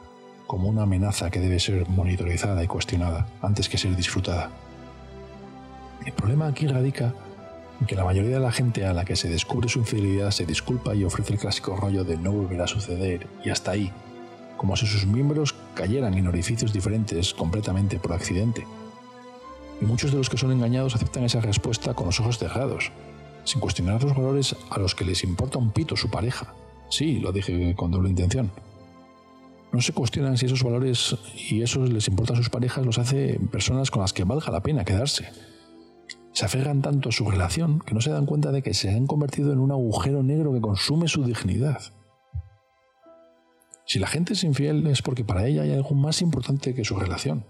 como 0.48 0.70
una 0.70 0.84
amenaza 0.84 1.30
que 1.30 1.40
debe 1.40 1.60
ser 1.60 1.88
monitorizada 1.90 2.64
y 2.64 2.68
cuestionada 2.68 3.28
antes 3.42 3.70
que 3.70 3.78
ser 3.78 3.96
disfrutada. 3.96 4.50
El 6.06 6.14
problema 6.14 6.48
aquí 6.48 6.68
radica 6.68 7.14
en 7.80 7.86
que 7.86 7.96
la 7.96 8.06
mayoría 8.06 8.32
de 8.32 8.40
la 8.40 8.52
gente 8.52 8.86
a 8.86 8.94
la 8.94 9.06
que 9.06 9.16
se 9.16 9.30
descubre 9.30 9.70
su 9.70 9.80
infidelidad 9.80 10.32
se 10.32 10.46
disculpa 10.46 10.96
y 10.96 11.04
ofrece 11.04 11.34
el 11.34 11.40
clásico 11.40 11.76
rollo 11.76 12.04
de 12.04 12.18
no 12.18 12.32
volverá 12.32 12.64
a 12.64 12.68
suceder 12.68 13.28
y 13.44 13.50
hasta 13.50 13.72
ahí, 13.72 13.92
como 14.56 14.76
si 14.76 14.88
sus 14.88 15.06
miembros 15.06 15.54
cayeran 15.76 16.16
en 16.16 16.28
orificios 16.28 16.74
diferentes 16.74 17.34
completamente 17.34 18.00
por 18.00 18.14
accidente. 18.14 18.66
Y 19.82 19.86
muchos 19.86 20.12
de 20.12 20.18
los 20.18 20.30
que 20.30 20.38
son 20.38 20.52
engañados 20.52 20.96
aceptan 20.96 21.26
esa 21.26 21.42
respuesta 21.42 21.94
con 21.94 22.08
los 22.08 22.20
ojos 22.20 22.40
cerrados, 22.40 22.92
sin 23.44 23.62
cuestionar 23.62 24.02
los 24.04 24.16
valores 24.16 24.56
a 24.72 24.80
los 24.80 24.96
que 24.96 25.06
les 25.06 25.24
importa 25.24 25.60
un 25.60 25.72
pito 25.72 25.96
su 25.96 26.10
pareja. 26.10 26.54
Sí, 26.90 27.20
lo 27.20 27.32
dije 27.32 27.76
con 27.76 27.92
doble 27.92 28.10
intención. 28.10 28.50
No 29.72 29.82
se 29.82 29.94
cuestionan 29.94 30.38
si 30.38 30.46
esos 30.46 30.64
valores 30.64 31.16
y 31.50 31.62
esos 31.62 31.90
les 31.90 32.08
importan 32.08 32.38
a 32.38 32.40
sus 32.40 32.50
parejas 32.50 32.86
los 32.86 32.98
hace 32.98 33.40
personas 33.52 33.92
con 33.92 34.02
las 34.02 34.14
que 34.14 34.24
valga 34.24 34.52
la 34.52 34.62
pena 34.62 34.86
quedarse. 34.86 35.30
Se 36.32 36.46
aferran 36.46 36.82
tanto 36.82 37.10
a 37.10 37.12
su 37.12 37.30
relación 37.30 37.80
que 37.80 37.94
no 37.94 38.02
se 38.02 38.12
dan 38.12 38.26
cuenta 38.26 38.52
de 38.52 38.62
que 38.62 38.74
se 38.74 38.90
han 38.90 39.08
convertido 39.08 39.52
en 39.52 39.60
un 39.60 39.72
agujero 39.72 40.24
negro 40.24 40.54
que 40.54 40.62
consume 40.62 41.08
su 41.08 41.24
dignidad. 41.24 41.82
Si 43.86 44.00
la 44.00 44.08
gente 44.08 44.34
es 44.34 44.44
infiel 44.44 44.86
es 44.88 45.02
porque 45.02 45.24
para 45.24 45.48
ella 45.48 45.64
hay 45.64 45.72
algo 45.72 45.96
más 45.96 46.22
importante 46.22 46.74
que 46.74 46.84
su 46.84 46.96
relación. 46.96 47.46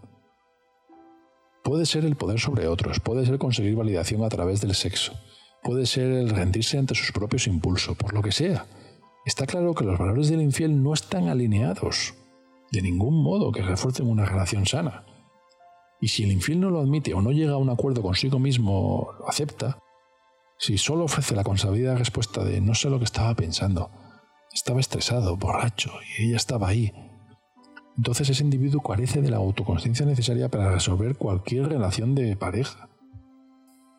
Puede 1.64 1.86
ser 1.86 2.06
el 2.06 2.16
poder 2.16 2.40
sobre 2.40 2.68
otros, 2.68 3.00
puede 3.00 3.26
ser 3.26 3.38
conseguir 3.38 3.76
validación 3.76 4.24
a 4.24 4.30
través 4.30 4.62
del 4.62 4.74
sexo, 4.74 5.14
puede 5.64 5.86
ser 5.86 6.12
el 6.12 6.30
rendirse 6.30 6.78
ante 6.78 6.96
sus 6.96 7.12
propios 7.12 7.48
impulsos, 7.48 7.98
por 7.98 8.14
lo 8.14 8.22
que 8.22 8.32
sea. 8.32 8.66
Está 9.28 9.46
claro 9.46 9.76
que 9.76 9.84
los 9.84 10.00
valores 10.00 10.30
del 10.30 10.42
infiel 10.42 10.82
no 10.82 10.94
están 10.94 11.28
alineados 11.28 12.14
de 12.72 12.82
ningún 12.82 13.22
modo 13.22 13.52
que 13.52 13.62
refuercen 13.62 14.08
una 14.08 14.24
relación 14.24 14.66
sana. 14.66 15.06
Y 16.00 16.08
si 16.08 16.24
el 16.24 16.32
infiel 16.32 16.62
no 16.62 16.70
lo 16.70 16.80
admite 16.80 17.14
o 17.14 17.22
no 17.22 17.32
llega 17.32 17.52
a 17.52 17.58
un 17.58 17.70
acuerdo 17.70 18.02
consigo 18.02 18.40
mismo, 18.40 19.10
lo 19.20 19.28
acepta, 19.28 19.80
si 20.58 20.78
solo 20.78 21.04
ofrece 21.04 21.36
la 21.36 21.44
consabida 21.44 21.96
respuesta 21.96 22.46
de 22.46 22.62
no 22.62 22.74
sé 22.74 22.90
lo 22.90 23.00
que 23.00 23.04
estaba 23.04 23.36
pensando, 23.36 23.92
estaba 24.54 24.80
estresado, 24.80 25.36
borracho, 25.36 25.92
y 26.18 26.28
ella 26.28 26.38
estaba 26.38 26.70
ahí, 26.70 26.94
entonces 27.98 28.30
ese 28.30 28.46
individuo 28.46 28.82
carece 28.82 29.22
de 29.22 29.30
la 29.30 29.38
autoconsciencia 29.38 30.06
necesaria 30.06 30.48
para 30.48 30.72
resolver 30.72 31.18
cualquier 31.18 31.68
relación 31.68 32.16
de 32.16 32.38
pareja. 32.38 32.88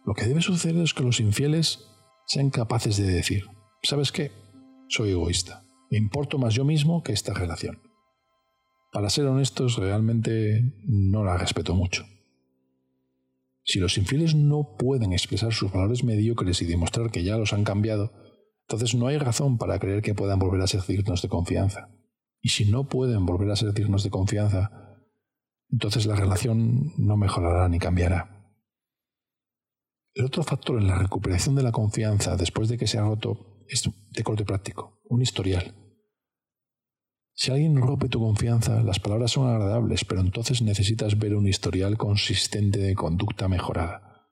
Lo 0.06 0.14
que 0.14 0.24
debe 0.24 0.40
suceder 0.40 0.82
es 0.82 0.94
que 0.94 1.02
los 1.02 1.20
infieles 1.20 1.86
sean 2.26 2.48
capaces 2.48 2.96
de 2.96 3.08
decir, 3.08 3.44
¿sabes 3.82 4.10
qué? 4.10 4.47
Soy 4.88 5.10
egoísta. 5.10 5.64
Me 5.90 5.98
importo 5.98 6.38
más 6.38 6.54
yo 6.54 6.64
mismo 6.64 7.02
que 7.02 7.12
esta 7.12 7.34
relación. 7.34 7.80
Para 8.90 9.10
ser 9.10 9.26
honestos, 9.26 9.76
realmente 9.76 10.72
no 10.84 11.24
la 11.24 11.36
respeto 11.36 11.74
mucho. 11.74 12.06
Si 13.64 13.80
los 13.80 13.98
infieles 13.98 14.34
no 14.34 14.76
pueden 14.78 15.12
expresar 15.12 15.52
sus 15.52 15.70
valores 15.70 16.04
mediocres 16.04 16.62
y 16.62 16.64
demostrar 16.64 17.10
que 17.10 17.22
ya 17.22 17.36
los 17.36 17.52
han 17.52 17.64
cambiado, 17.64 18.12
entonces 18.62 18.94
no 18.94 19.08
hay 19.08 19.18
razón 19.18 19.58
para 19.58 19.78
creer 19.78 20.00
que 20.00 20.14
puedan 20.14 20.38
volver 20.38 20.62
a 20.62 20.66
ser 20.66 20.82
dignos 20.86 21.20
de 21.20 21.28
confianza. 21.28 21.90
Y 22.40 22.48
si 22.48 22.64
no 22.64 22.88
pueden 22.88 23.26
volver 23.26 23.50
a 23.50 23.56
ser 23.56 23.74
dignos 23.74 24.04
de 24.04 24.10
confianza, 24.10 24.70
entonces 25.70 26.06
la 26.06 26.16
relación 26.16 26.94
no 26.96 27.18
mejorará 27.18 27.68
ni 27.68 27.78
cambiará. 27.78 28.54
El 30.14 30.24
otro 30.24 30.42
factor 30.42 30.80
en 30.80 30.86
la 30.86 30.96
recuperación 30.96 31.54
de 31.54 31.62
la 31.62 31.72
confianza 31.72 32.36
después 32.36 32.70
de 32.70 32.78
que 32.78 32.86
se 32.86 32.96
ha 32.96 33.02
roto 33.02 33.57
es 33.68 33.88
de 34.10 34.22
corte 34.22 34.44
práctico, 34.44 35.00
un 35.08 35.22
historial. 35.22 35.74
Si 37.34 37.52
alguien 37.52 37.76
rompe 37.76 38.08
tu 38.08 38.18
confianza, 38.18 38.82
las 38.82 38.98
palabras 38.98 39.30
son 39.30 39.48
agradables, 39.48 40.04
pero 40.04 40.20
entonces 40.20 40.60
necesitas 40.60 41.18
ver 41.18 41.36
un 41.36 41.46
historial 41.46 41.96
consistente 41.96 42.80
de 42.80 42.96
conducta 42.96 43.46
mejorada. 43.46 44.28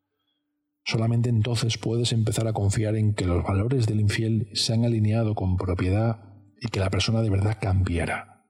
Solamente 0.85 1.29
entonces 1.29 1.79
puedes 1.79 2.13
empezar 2.13 2.49
a 2.49 2.53
confiar 2.53 2.97
en 2.97 3.15
que 3.15 3.25
los 3.25 3.45
valores 3.45 3.87
del 3.87 4.01
infiel 4.01 4.49
se 4.55 4.73
han 4.73 4.85
alineado 4.85 5.35
con 5.35 5.57
propiedad 5.57 6.19
y 6.61 6.69
que 6.69 6.81
la 6.81 6.91
persona 6.91 7.23
de 7.23 7.31
verdad 7.31 7.59
cambiará. 7.61 8.45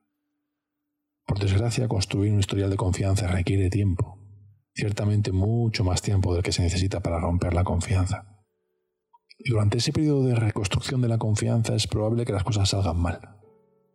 Por 1.27 1.39
desgracia, 1.39 1.87
construir 1.87 2.31
un 2.31 2.39
historial 2.39 2.69
de 2.69 2.77
confianza 2.77 3.27
requiere 3.27 3.69
tiempo, 3.69 4.19
ciertamente 4.73 5.31
mucho 5.31 5.83
más 5.83 6.01
tiempo 6.01 6.33
del 6.33 6.41
que 6.41 6.51
se 6.51 6.63
necesita 6.63 6.99
para 7.01 7.19
romper 7.19 7.53
la 7.53 7.63
confianza. 7.63 8.36
Durante 9.39 9.77
ese 9.77 9.93
periodo 9.93 10.25
de 10.25 10.35
reconstrucción 10.35 11.01
de 11.01 11.07
la 11.07 11.19
confianza 11.19 11.75
es 11.75 11.87
probable 11.87 12.25
que 12.25 12.33
las 12.33 12.43
cosas 12.43 12.69
salgan 12.69 12.97
mal. 12.97 13.19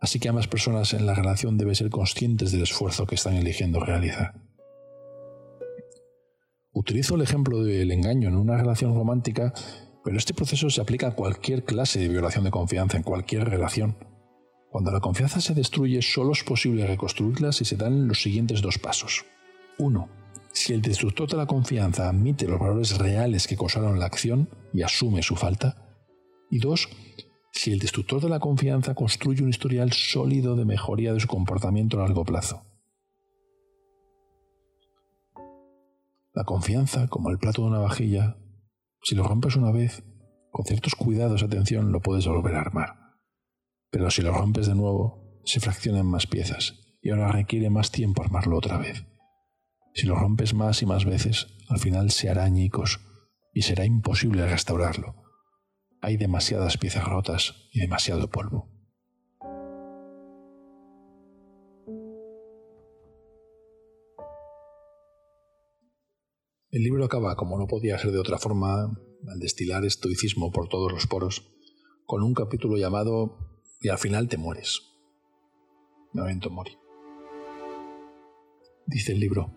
Así 0.00 0.20
que 0.20 0.28
ambas 0.28 0.46
personas 0.46 0.94
en 0.94 1.04
la 1.04 1.14
relación 1.14 1.58
deben 1.58 1.74
ser 1.74 1.90
conscientes 1.90 2.52
del 2.52 2.62
esfuerzo 2.62 3.06
que 3.06 3.16
están 3.16 3.34
eligiendo 3.34 3.80
realizar. 3.80 4.34
Utilizo 6.72 7.16
el 7.16 7.22
ejemplo 7.22 7.62
del 7.64 7.90
engaño 7.90 8.28
en 8.28 8.36
una 8.36 8.56
relación 8.56 8.94
romántica, 8.94 9.52
pero 10.04 10.16
este 10.16 10.32
proceso 10.32 10.70
se 10.70 10.80
aplica 10.80 11.08
a 11.08 11.14
cualquier 11.14 11.64
clase 11.64 11.98
de 11.98 12.08
violación 12.08 12.44
de 12.44 12.50
confianza 12.50 12.96
en 12.96 13.02
cualquier 13.02 13.48
relación. 13.48 13.96
Cuando 14.70 14.90
la 14.90 15.00
confianza 15.00 15.40
se 15.40 15.54
destruye, 15.54 16.02
solo 16.02 16.32
es 16.32 16.44
posible 16.44 16.86
reconstruirla 16.86 17.52
si 17.52 17.64
se 17.64 17.76
dan 17.76 18.08
los 18.08 18.22
siguientes 18.22 18.62
dos 18.62 18.78
pasos. 18.78 19.24
1 19.78 20.21
si 20.52 20.74
el 20.74 20.82
destructor 20.82 21.28
de 21.28 21.36
la 21.36 21.46
confianza 21.46 22.08
admite 22.08 22.46
los 22.46 22.60
valores 22.60 22.98
reales 22.98 23.46
que 23.46 23.56
causaron 23.56 23.98
la 23.98 24.06
acción 24.06 24.48
y 24.72 24.82
asume 24.82 25.22
su 25.22 25.34
falta. 25.34 25.88
Y 26.50 26.58
dos, 26.58 26.88
si 27.52 27.72
el 27.72 27.78
destructor 27.78 28.20
de 28.20 28.28
la 28.28 28.40
confianza 28.40 28.94
construye 28.94 29.42
un 29.42 29.48
historial 29.48 29.92
sólido 29.92 30.56
de 30.56 30.64
mejoría 30.64 31.12
de 31.14 31.20
su 31.20 31.28
comportamiento 31.28 31.98
a 31.98 32.02
largo 32.02 32.24
plazo. 32.24 32.64
La 36.34 36.44
confianza, 36.44 37.08
como 37.08 37.30
el 37.30 37.38
plato 37.38 37.62
de 37.62 37.68
una 37.68 37.78
vajilla, 37.78 38.38
si 39.02 39.14
lo 39.14 39.24
rompes 39.24 39.56
una 39.56 39.70
vez, 39.70 40.02
con 40.50 40.64
ciertos 40.64 40.94
cuidados 40.94 41.42
y 41.42 41.44
atención 41.44 41.92
lo 41.92 42.00
puedes 42.00 42.26
volver 42.26 42.54
a 42.54 42.60
armar. 42.60 42.96
Pero 43.90 44.10
si 44.10 44.22
lo 44.22 44.32
rompes 44.32 44.66
de 44.66 44.74
nuevo, 44.74 45.40
se 45.44 45.60
fraccionan 45.60 46.06
más 46.06 46.26
piezas 46.26 46.96
y 47.02 47.10
ahora 47.10 47.32
requiere 47.32 47.68
más 47.68 47.90
tiempo 47.90 48.22
armarlo 48.22 48.56
otra 48.56 48.78
vez. 48.78 49.04
Si 49.94 50.06
lo 50.06 50.14
rompes 50.14 50.54
más 50.54 50.82
y 50.82 50.86
más 50.86 51.04
veces, 51.04 51.48
al 51.68 51.78
final 51.78 52.10
se 52.10 52.30
hará 52.30 52.44
añicos 52.44 53.00
y 53.52 53.62
será 53.62 53.84
imposible 53.84 54.46
restaurarlo. 54.46 55.14
Hay 56.00 56.16
demasiadas 56.16 56.78
piezas 56.78 57.04
rotas 57.04 57.68
y 57.72 57.80
demasiado 57.80 58.28
polvo. 58.30 58.70
El 66.70 66.82
libro 66.84 67.04
acaba, 67.04 67.36
como 67.36 67.58
no 67.58 67.66
podía 67.66 67.98
ser 67.98 68.12
de 68.12 68.18
otra 68.18 68.38
forma, 68.38 68.84
al 68.84 69.38
destilar 69.38 69.84
estoicismo 69.84 70.50
por 70.50 70.68
todos 70.68 70.90
los 70.90 71.06
poros, 71.06 71.52
con 72.06 72.22
un 72.22 72.32
capítulo 72.32 72.78
llamado 72.78 73.60
Y 73.80 73.90
al 73.90 73.98
final 73.98 74.26
te 74.28 74.38
mueres. 74.38 74.80
Memento 76.14 76.48
mori. 76.48 76.78
Dice 78.86 79.12
el 79.12 79.20
libro, 79.20 79.52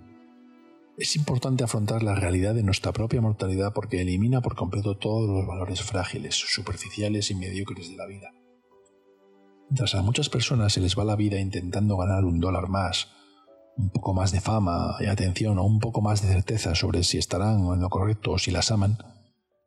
es 0.97 1.15
importante 1.17 1.63
afrontar 1.63 2.03
la 2.03 2.15
realidad 2.15 2.55
de 2.55 2.63
nuestra 2.63 2.93
propia 2.93 3.19
mortalidad 3.19 3.73
porque 3.73 4.01
elimina 4.01 4.41
por 4.41 4.55
completo 4.55 4.97
todos 4.97 5.29
los 5.29 5.45
valores 5.45 5.81
frágiles, 5.81 6.35
superficiales 6.35 7.31
y 7.31 7.35
mediocres 7.35 7.89
de 7.89 7.97
la 7.97 8.05
vida. 8.05 8.31
Mientras 9.69 9.95
a 9.95 10.01
muchas 10.01 10.29
personas 10.29 10.73
se 10.73 10.79
les 10.79 10.97
va 10.97 11.03
la 11.03 11.15
vida 11.15 11.39
intentando 11.39 11.97
ganar 11.97 12.23
un 12.23 12.39
dólar 12.39 12.69
más, 12.69 13.09
un 13.77 13.89
poco 13.89 14.13
más 14.13 14.31
de 14.31 14.39
fama 14.39 14.95
y 15.01 15.07
atención 15.07 15.57
o 15.57 15.63
un 15.63 15.79
poco 15.79 16.01
más 16.01 16.21
de 16.21 16.29
certeza 16.29 16.75
sobre 16.75 17.03
si 17.03 17.17
estarán 17.17 17.65
en 17.73 17.81
lo 17.81 17.89
correcto 17.89 18.31
o 18.31 18.37
si 18.37 18.51
las 18.51 18.71
aman, 18.71 18.97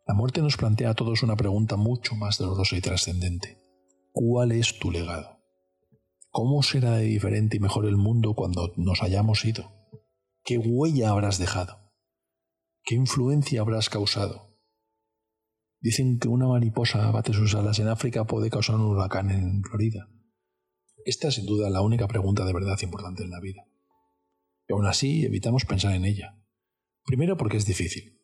la 0.06 0.14
muerte 0.14 0.40
nos 0.40 0.56
plantea 0.56 0.90
a 0.90 0.94
todos 0.94 1.22
una 1.22 1.36
pregunta 1.36 1.76
mucho 1.76 2.14
más 2.14 2.38
dolorosa 2.38 2.76
y 2.76 2.80
trascendente. 2.80 3.58
¿Cuál 4.12 4.52
es 4.52 4.78
tu 4.78 4.90
legado? 4.90 5.36
¿Cómo 6.30 6.62
será 6.62 6.92
de 6.92 7.04
diferente 7.04 7.58
y 7.58 7.60
mejor 7.60 7.84
el 7.84 7.98
mundo 7.98 8.32
cuando 8.34 8.72
nos 8.76 9.02
hayamos 9.02 9.44
ido? 9.44 9.77
¿Qué 10.48 10.56
huella 10.56 11.10
habrás 11.10 11.36
dejado? 11.36 11.92
¿Qué 12.82 12.94
influencia 12.94 13.60
habrás 13.60 13.90
causado? 13.90 14.58
Dicen 15.78 16.18
que 16.18 16.28
una 16.28 16.46
mariposa 16.46 17.10
bate 17.10 17.34
sus 17.34 17.54
alas 17.54 17.78
en 17.80 17.88
África 17.88 18.24
puede 18.24 18.48
causar 18.48 18.76
un 18.76 18.86
huracán 18.86 19.30
en 19.30 19.62
Florida. 19.62 20.08
Esta 21.04 21.28
es 21.28 21.34
sin 21.34 21.44
duda 21.44 21.68
la 21.68 21.82
única 21.82 22.08
pregunta 22.08 22.46
de 22.46 22.54
verdad 22.54 22.78
importante 22.80 23.24
en 23.24 23.30
la 23.30 23.40
vida. 23.40 23.66
Y 24.66 24.72
aún 24.72 24.86
así 24.86 25.26
evitamos 25.26 25.66
pensar 25.66 25.94
en 25.94 26.06
ella. 26.06 26.42
Primero 27.04 27.36
porque 27.36 27.58
es 27.58 27.66
difícil. 27.66 28.18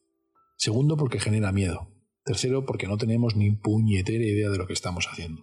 Segundo 0.56 0.96
porque 0.96 1.20
genera 1.20 1.52
miedo. 1.52 1.92
Tercero 2.24 2.64
porque 2.64 2.86
no 2.86 2.96
tenemos 2.96 3.36
ni 3.36 3.51
puñetera 3.51 4.24
idea 4.24 4.48
de 4.48 4.56
lo 4.56 4.66
que 4.66 4.72
estamos 4.72 5.09
haciendo. 5.12 5.42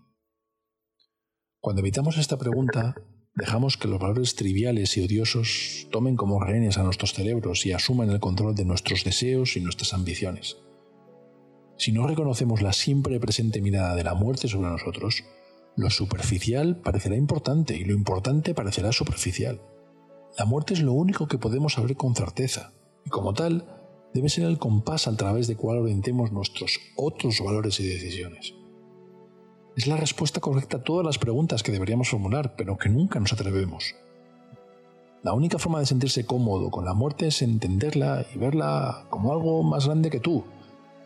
Cuando 1.59 1.81
evitamos 1.81 2.17
esta 2.17 2.39
pregunta, 2.39 2.95
dejamos 3.35 3.77
que 3.77 3.87
los 3.87 3.99
valores 3.99 4.35
triviales 4.35 4.97
y 4.97 5.03
odiosos 5.03 5.87
tomen 5.91 6.15
como 6.15 6.39
rehenes 6.39 6.77
a 6.77 6.83
nuestros 6.83 7.13
cerebros 7.13 7.65
y 7.65 7.71
asuman 7.71 8.09
el 8.09 8.19
control 8.19 8.55
de 8.55 8.65
nuestros 8.65 9.03
deseos 9.03 9.55
y 9.55 9.61
nuestras 9.61 9.93
ambiciones. 9.93 10.57
Si 11.77 11.91
no 11.91 12.05
reconocemos 12.07 12.61
la 12.61 12.73
siempre 12.73 13.19
presente 13.19 13.61
mirada 13.61 13.95
de 13.95 14.03
la 14.03 14.13
muerte 14.13 14.47
sobre 14.47 14.69
nosotros, 14.69 15.23
lo 15.75 15.89
superficial 15.89 16.81
parecerá 16.81 17.15
importante 17.15 17.75
y 17.75 17.85
lo 17.85 17.93
importante 17.93 18.53
parecerá 18.53 18.91
superficial. 18.91 19.61
La 20.37 20.45
muerte 20.45 20.73
es 20.73 20.81
lo 20.81 20.93
único 20.93 21.27
que 21.27 21.37
podemos 21.37 21.73
saber 21.73 21.95
con 21.95 22.15
certeza, 22.15 22.73
y 23.05 23.09
como 23.09 23.33
tal, 23.33 23.65
debe 24.13 24.29
ser 24.29 24.45
el 24.45 24.59
compás 24.59 25.07
a 25.07 25.15
través 25.15 25.47
del 25.47 25.57
cual 25.57 25.79
orientemos 25.79 26.31
nuestros 26.31 26.79
otros 26.97 27.39
valores 27.43 27.79
y 27.79 27.87
decisiones. 27.87 28.53
Es 29.81 29.87
la 29.87 29.97
respuesta 29.97 30.39
correcta 30.39 30.77
a 30.77 30.83
todas 30.83 31.03
las 31.03 31.17
preguntas 31.17 31.63
que 31.63 31.71
deberíamos 31.71 32.09
formular, 32.09 32.55
pero 32.55 32.77
que 32.77 32.87
nunca 32.87 33.19
nos 33.19 33.33
atrevemos. 33.33 33.95
La 35.23 35.33
única 35.33 35.57
forma 35.57 35.79
de 35.79 35.87
sentirse 35.87 36.23
cómodo 36.23 36.69
con 36.69 36.85
la 36.85 36.93
muerte 36.93 37.25
es 37.25 37.41
entenderla 37.41 38.23
y 38.31 38.37
verla 38.37 39.07
como 39.09 39.33
algo 39.33 39.63
más 39.63 39.87
grande 39.87 40.11
que 40.11 40.19
tú. 40.19 40.45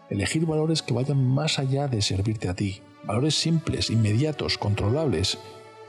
Elegir 0.10 0.46
valores 0.46 0.82
que 0.82 0.94
vayan 0.94 1.26
más 1.26 1.58
allá 1.58 1.88
de 1.88 2.02
servirte 2.02 2.50
a 2.50 2.54
ti. 2.54 2.82
Valores 3.06 3.36
simples, 3.36 3.90
inmediatos, 3.90 4.58
controlables 4.58 5.38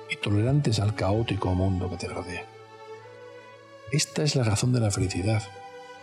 y 0.08 0.14
tolerantes 0.18 0.78
al 0.78 0.94
caótico 0.94 1.52
mundo 1.56 1.90
que 1.90 1.96
te 1.96 2.06
rodea. 2.06 2.46
Esta 3.90 4.22
es 4.22 4.36
la 4.36 4.44
razón 4.44 4.72
de 4.72 4.78
la 4.78 4.92
felicidad, 4.92 5.42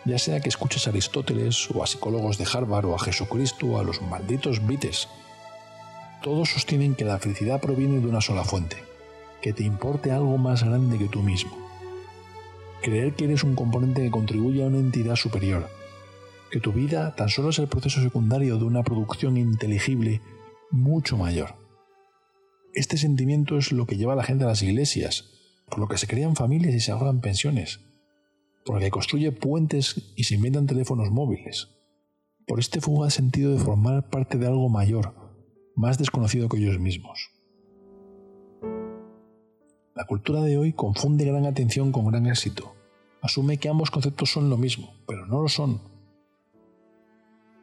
ya 0.03 0.19
sea 0.19 0.41
que 0.41 0.49
escuches 0.49 0.85
a 0.87 0.89
Aristóteles 0.89 1.71
o 1.71 1.81
a 1.81 1.87
psicólogos 1.87 2.37
de 2.37 2.45
Harvard 2.53 2.87
o 2.87 2.95
a 2.95 2.99
Jesucristo 2.99 3.67
o 3.67 3.79
a 3.79 3.83
los 3.83 4.01
malditos 4.01 4.67
Beatles 4.67 5.07
todos 6.23 6.51
sostienen 6.51 6.95
que 6.95 7.03
la 7.03 7.19
felicidad 7.19 7.59
proviene 7.59 7.99
de 7.99 8.07
una 8.07 8.21
sola 8.21 8.45
fuente, 8.45 8.77
que 9.41 9.51
te 9.51 9.63
importe 9.63 10.09
algo 10.09 10.37
más 10.37 10.63
grande 10.63 10.97
que 10.97 11.09
tú 11.09 11.21
mismo. 11.21 11.51
Creer 12.81 13.13
que 13.13 13.25
eres 13.25 13.43
un 13.43 13.55
componente 13.55 14.01
que 14.01 14.09
contribuye 14.09 14.63
a 14.63 14.67
una 14.67 14.77
entidad 14.79 15.17
superior, 15.17 15.69
que 16.49 16.61
tu 16.61 16.71
vida 16.71 17.13
tan 17.15 17.27
solo 17.27 17.49
es 17.49 17.59
el 17.59 17.67
proceso 17.67 18.01
secundario 18.01 18.57
de 18.57 18.63
una 18.63 18.83
producción 18.83 19.35
inteligible 19.35 20.21
mucho 20.71 21.17
mayor. 21.17 21.55
Este 22.73 22.97
sentimiento 22.97 23.57
es 23.57 23.73
lo 23.73 23.85
que 23.85 23.97
lleva 23.97 24.13
a 24.13 24.15
la 24.15 24.23
gente 24.23 24.45
a 24.45 24.47
las 24.47 24.63
iglesias, 24.63 25.29
por 25.69 25.79
lo 25.79 25.89
que 25.89 25.97
se 25.97 26.07
crean 26.07 26.37
familias 26.37 26.73
y 26.73 26.79
se 26.79 26.93
ahorran 26.93 27.19
pensiones, 27.19 27.81
por 28.63 28.75
lo 28.75 28.81
que 28.81 28.91
construye 28.91 29.33
puentes 29.33 30.13
y 30.15 30.23
se 30.23 30.35
inventan 30.35 30.67
teléfonos 30.67 31.11
móviles, 31.11 31.67
por 32.47 32.61
este 32.61 32.79
fugaz 32.79 33.13
sentido 33.13 33.51
de 33.51 33.59
formar 33.59 34.09
parte 34.09 34.37
de 34.37 34.47
algo 34.47 34.69
mayor, 34.69 35.22
más 35.75 35.97
desconocido 35.97 36.49
que 36.49 36.57
ellos 36.57 36.79
mismos. 36.79 37.31
La 39.95 40.05
cultura 40.05 40.41
de 40.41 40.57
hoy 40.57 40.73
confunde 40.73 41.25
gran 41.25 41.45
atención 41.45 41.91
con 41.91 42.07
gran 42.07 42.25
éxito. 42.25 42.73
Asume 43.21 43.57
que 43.57 43.69
ambos 43.69 43.91
conceptos 43.91 44.31
son 44.31 44.49
lo 44.49 44.57
mismo, 44.57 44.93
pero 45.07 45.25
no 45.25 45.41
lo 45.41 45.47
son. 45.47 45.81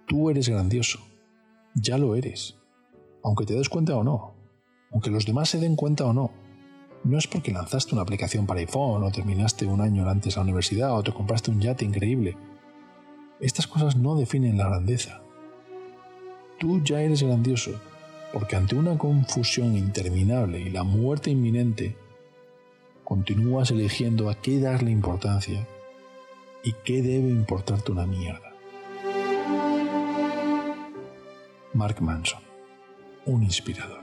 Tú 0.06 0.30
eres 0.30 0.48
grandioso. 0.48 1.00
Ya 1.74 1.98
lo 1.98 2.14
eres. 2.14 2.56
Aunque 3.22 3.46
te 3.46 3.54
des 3.54 3.68
cuenta 3.68 3.96
o 3.96 4.04
no. 4.04 4.34
Aunque 4.92 5.10
los 5.10 5.26
demás 5.26 5.50
se 5.50 5.58
den 5.58 5.76
cuenta 5.76 6.06
o 6.06 6.12
no. 6.12 6.30
No 7.04 7.18
es 7.18 7.26
porque 7.26 7.52
lanzaste 7.52 7.94
una 7.94 8.02
aplicación 8.02 8.46
para 8.46 8.60
iPhone 8.60 9.02
o 9.02 9.10
terminaste 9.10 9.66
un 9.66 9.80
año 9.80 10.08
antes 10.08 10.36
la 10.36 10.42
universidad 10.42 10.96
o 10.96 11.02
te 11.02 11.12
compraste 11.12 11.50
un 11.50 11.60
yate 11.60 11.84
increíble. 11.84 12.36
Estas 13.40 13.66
cosas 13.66 13.96
no 13.96 14.16
definen 14.16 14.58
la 14.58 14.68
grandeza. 14.68 15.22
Tú 16.58 16.82
ya 16.82 17.00
eres 17.00 17.22
grandioso 17.22 17.72
porque 18.32 18.56
ante 18.56 18.74
una 18.74 18.96
confusión 18.96 19.76
interminable 19.76 20.60
y 20.60 20.70
la 20.70 20.84
muerte 20.84 21.30
inminente, 21.30 21.96
continúas 23.04 23.70
eligiendo 23.70 24.30
a 24.30 24.34
qué 24.34 24.60
darle 24.60 24.90
importancia 24.90 25.66
y 26.62 26.74
qué 26.84 27.02
debe 27.02 27.28
importarte 27.28 27.92
una 27.92 28.06
mierda. 28.06 28.52
Mark 31.72 32.00
Manson, 32.00 32.42
un 33.26 33.42
inspirador. 33.42 33.99